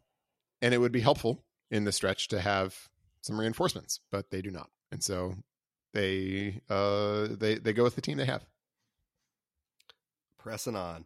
and 0.62 0.74
it 0.74 0.78
would 0.78 0.92
be 0.92 1.02
helpful 1.02 1.44
in 1.70 1.84
the 1.84 1.92
stretch 1.92 2.30
to 2.30 2.42
have 2.42 2.76
some 3.22 3.40
reinforcements, 3.40 4.00
but 4.12 4.30
they 4.32 4.42
do 4.42 4.52
not, 4.52 4.70
and 4.92 5.04
so 5.04 5.36
they 5.94 6.62
uh, 6.70 7.28
they 7.30 7.56
they 7.56 7.74
go 7.74 7.84
with 7.84 7.96
the 7.96 8.02
team 8.02 8.18
they 8.18 8.26
have. 8.26 8.46
Pressing 10.38 10.76
on. 10.76 11.06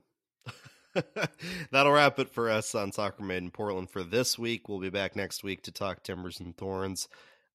That'll 1.72 1.92
wrap 1.92 2.20
it 2.20 2.30
for 2.30 2.50
us 2.50 2.74
on 2.74 2.94
Soccer 2.94 3.24
Made 3.24 3.44
in 3.44 3.52
Portland 3.52 3.90
for 3.90 4.02
this 4.04 4.40
week. 4.40 4.70
We'll 4.70 4.80
be 4.80 4.90
back 4.90 5.16
next 5.16 5.44
week 5.44 5.64
to 5.64 5.72
talk 5.72 6.04
Timbers 6.04 6.40
and 6.40 6.56
Thorns 6.56 7.10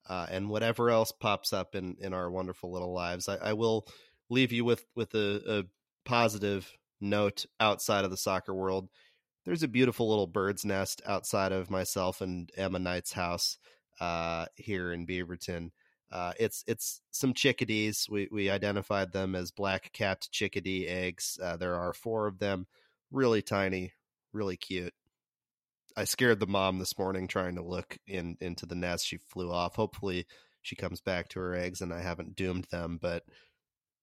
uh, 0.08 0.26
and 0.30 0.48
whatever 0.48 0.90
else 0.90 1.12
pops 1.12 1.52
up 1.52 1.74
in 1.74 1.96
in 2.00 2.12
our 2.12 2.30
wonderful 2.30 2.72
little 2.72 2.92
lives. 2.92 3.28
I, 3.28 3.36
I 3.36 3.52
will 3.52 3.86
leave 4.28 4.52
you 4.52 4.64
with 4.64 4.84
with 4.94 5.14
a, 5.14 5.42
a, 5.46 5.64
positive 6.06 6.72
note 7.00 7.44
outside 7.60 8.04
of 8.04 8.10
the 8.10 8.16
soccer 8.16 8.54
world. 8.54 8.88
There's 9.44 9.62
a 9.62 9.68
beautiful 9.68 10.08
little 10.08 10.26
bird's 10.26 10.64
nest 10.64 11.02
outside 11.06 11.52
of 11.52 11.70
myself 11.70 12.20
and 12.20 12.50
Emma 12.56 12.78
Knight's 12.78 13.12
house 13.12 13.58
uh, 14.00 14.46
here 14.56 14.92
in 14.92 15.06
Beaverton. 15.06 15.70
Uh, 16.10 16.32
it's 16.40 16.64
it's 16.66 17.00
some 17.10 17.34
chickadees. 17.34 18.08
We 18.10 18.28
we 18.32 18.50
identified 18.50 19.12
them 19.12 19.34
as 19.34 19.50
black 19.50 19.92
capped 19.92 20.32
chickadee 20.32 20.86
eggs. 20.88 21.38
Uh, 21.40 21.56
there 21.56 21.76
are 21.76 21.92
four 21.92 22.26
of 22.26 22.38
them, 22.38 22.66
really 23.12 23.42
tiny, 23.42 23.92
really 24.32 24.56
cute. 24.56 24.94
I 26.00 26.04
scared 26.04 26.40
the 26.40 26.46
mom 26.46 26.78
this 26.78 26.98
morning 26.98 27.28
trying 27.28 27.56
to 27.56 27.62
look 27.62 27.98
in 28.06 28.38
into 28.40 28.64
the 28.64 28.74
nest. 28.74 29.06
She 29.06 29.18
flew 29.18 29.52
off. 29.52 29.76
Hopefully, 29.76 30.26
she 30.62 30.74
comes 30.74 31.02
back 31.02 31.28
to 31.28 31.40
her 31.40 31.54
eggs, 31.54 31.82
and 31.82 31.92
I 31.92 32.00
haven't 32.00 32.36
doomed 32.36 32.66
them. 32.70 32.98
But 33.00 33.22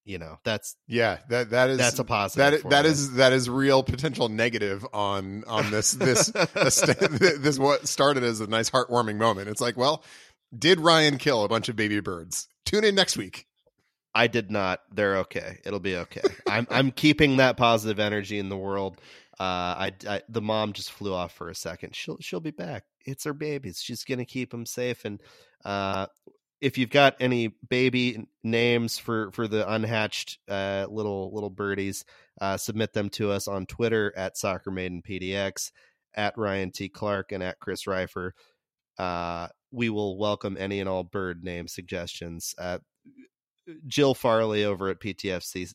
you 0.05 0.19
know, 0.19 0.37
that's 0.43 0.75
yeah, 0.87 1.17
that 1.29 1.49
that 1.49 1.71
is 1.71 1.79
that's 1.79 1.97
a 1.97 2.03
positive. 2.03 2.61
That 2.61 2.69
that 2.69 2.85
is, 2.85 3.13
that 3.15 3.33
is 3.33 3.49
real 3.49 3.81
potential 3.81 4.29
negative 4.29 4.85
on 4.93 5.43
on 5.47 5.71
this 5.71 5.93
this 5.93 6.27
this, 6.53 6.81
this 7.39 7.57
what 7.57 7.87
started 7.87 8.23
as 8.23 8.41
a 8.41 8.47
nice 8.47 8.69
heartwarming 8.69 9.17
moment. 9.17 9.49
It's 9.49 9.61
like, 9.61 9.75
well, 9.75 10.03
did 10.55 10.79
Ryan 10.79 11.17
kill 11.17 11.43
a 11.43 11.49
bunch 11.49 11.67
of 11.67 11.75
baby 11.75 11.99
birds? 11.99 12.47
Tune 12.63 12.83
in 12.83 12.93
next 12.93 13.17
week. 13.17 13.47
I 14.13 14.27
did 14.27 14.51
not. 14.51 14.81
They're 14.91 15.17
okay. 15.17 15.59
It'll 15.65 15.79
be 15.79 15.97
okay. 15.97 16.21
I'm 16.47 16.67
I'm 16.69 16.91
keeping 16.91 17.37
that 17.37 17.57
positive 17.57 17.99
energy 17.99 18.37
in 18.37 18.49
the 18.49 18.57
world. 18.57 19.01
Uh, 19.39 19.43
I, 19.43 19.91
I, 20.07 20.21
the 20.29 20.41
mom 20.41 20.73
just 20.73 20.91
flew 20.91 21.13
off 21.13 21.33
for 21.33 21.49
a 21.49 21.55
second. 21.55 21.95
She'll 21.95 22.17
she'll 22.19 22.39
be 22.39 22.51
back. 22.51 22.83
It's 23.05 23.23
her 23.25 23.33
babies. 23.33 23.79
She's 23.81 24.03
gonna 24.03 24.25
keep 24.25 24.51
them 24.51 24.65
safe. 24.65 25.05
And 25.05 25.21
uh, 25.63 26.07
if 26.59 26.77
you've 26.77 26.89
got 26.89 27.15
any 27.19 27.53
baby 27.69 28.27
names 28.43 28.97
for 28.97 29.31
for 29.31 29.47
the 29.47 29.71
unhatched 29.71 30.39
uh, 30.49 30.87
little 30.89 31.31
little 31.33 31.51
birdies, 31.51 32.03
uh, 32.41 32.57
submit 32.57 32.93
them 32.93 33.09
to 33.11 33.31
us 33.31 33.47
on 33.47 33.67
Twitter 33.67 34.11
at 34.15 34.37
Soccer 34.37 34.71
Made 34.71 34.91
in 34.91 35.01
PDX, 35.03 35.71
at 36.15 36.37
Ryan 36.37 36.71
T 36.71 36.89
Clark, 36.89 37.31
and 37.31 37.43
at 37.43 37.59
Chris 37.59 37.85
Rifer. 37.85 38.33
Uh, 38.97 39.49
we 39.71 39.89
will 39.89 40.17
welcome 40.17 40.57
any 40.59 40.79
and 40.79 40.89
all 40.89 41.03
bird 41.03 41.43
name 41.43 41.67
suggestions. 41.67 42.55
Uh, 42.57 42.79
Jill 43.85 44.15
Farley 44.15 44.63
over 44.63 44.89
at 44.89 44.99
PTFC 44.99 45.71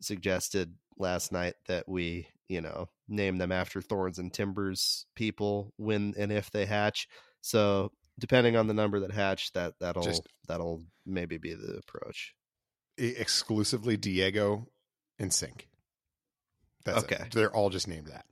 suggested 0.00 0.74
last 0.98 1.32
night 1.32 1.54
that 1.68 1.88
we, 1.88 2.26
you 2.48 2.60
know, 2.60 2.88
name 3.08 3.38
them 3.38 3.52
after 3.52 3.80
Thorns 3.80 4.18
and 4.18 4.32
Timbers 4.32 5.06
people 5.14 5.72
when 5.76 6.14
and 6.18 6.32
if 6.32 6.50
they 6.50 6.66
hatch. 6.66 7.08
So 7.40 7.92
depending 8.18 8.56
on 8.56 8.66
the 8.66 8.74
number 8.74 9.00
that 9.00 9.12
hatch, 9.12 9.52
that 9.52 9.74
that'll 9.80 10.02
Just 10.02 10.22
that'll 10.48 10.82
maybe 11.04 11.38
be 11.38 11.54
the 11.54 11.80
approach. 11.86 12.34
Exclusively 12.98 13.96
Diego 13.96 14.66
and 15.18 15.32
Sinc. 15.32 15.68
That's 16.84 17.04
okay. 17.04 17.24
It. 17.26 17.32
They're 17.32 17.54
all 17.54 17.70
just 17.70 17.88
named 17.88 18.08
that. 18.08 18.24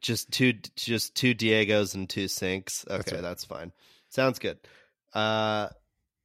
Just 0.00 0.32
two, 0.32 0.54
just 0.76 1.14
two 1.14 1.34
Diegos 1.34 1.94
and 1.94 2.08
two 2.08 2.24
Sincs. 2.24 2.84
Okay, 2.86 2.96
that's, 2.96 3.12
right. 3.12 3.22
that's 3.22 3.44
fine. 3.44 3.72
Sounds 4.08 4.38
good. 4.40 4.58
Uh, 5.14 5.68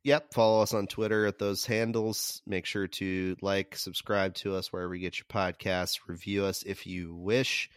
yep. 0.08 0.34
Follow 0.34 0.62
us 0.62 0.74
on 0.74 0.88
Twitter 0.88 1.26
at 1.26 1.38
those 1.38 1.66
handles. 1.66 2.42
Make 2.48 2.66
sure 2.66 2.88
to 2.88 3.36
like, 3.42 3.76
subscribe 3.76 4.36
to 4.36 4.56
us 4.56 4.72
wherever 4.72 4.96
you 4.96 5.02
get 5.02 5.20
your 5.20 5.26
podcasts. 5.26 6.00
Review 6.08 6.46
us 6.46 6.64
if 6.64 6.88
you 6.88 7.14
wish. 7.14 7.70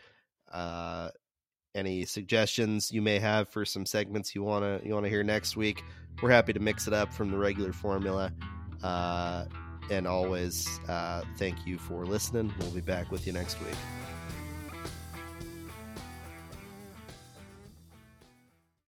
Uh, 0.50 1.10
any 1.74 2.04
suggestions 2.04 2.92
you 2.92 3.02
may 3.02 3.18
have 3.18 3.48
for 3.48 3.64
some 3.64 3.84
segments 3.84 4.34
you 4.34 4.42
wanna 4.42 4.80
you 4.84 4.94
wanna 4.94 5.08
hear 5.08 5.22
next 5.22 5.56
week, 5.56 5.82
we're 6.22 6.30
happy 6.30 6.52
to 6.52 6.60
mix 6.60 6.86
it 6.86 6.92
up 6.92 7.12
from 7.12 7.30
the 7.30 7.38
regular 7.38 7.72
formula. 7.72 8.32
Uh, 8.82 9.44
and 9.90 10.06
always, 10.06 10.68
uh, 10.88 11.22
thank 11.36 11.66
you 11.66 11.78
for 11.78 12.06
listening. 12.06 12.52
We'll 12.60 12.70
be 12.70 12.80
back 12.80 13.10
with 13.10 13.26
you 13.26 13.32
next 13.32 13.60
week. 13.60 13.76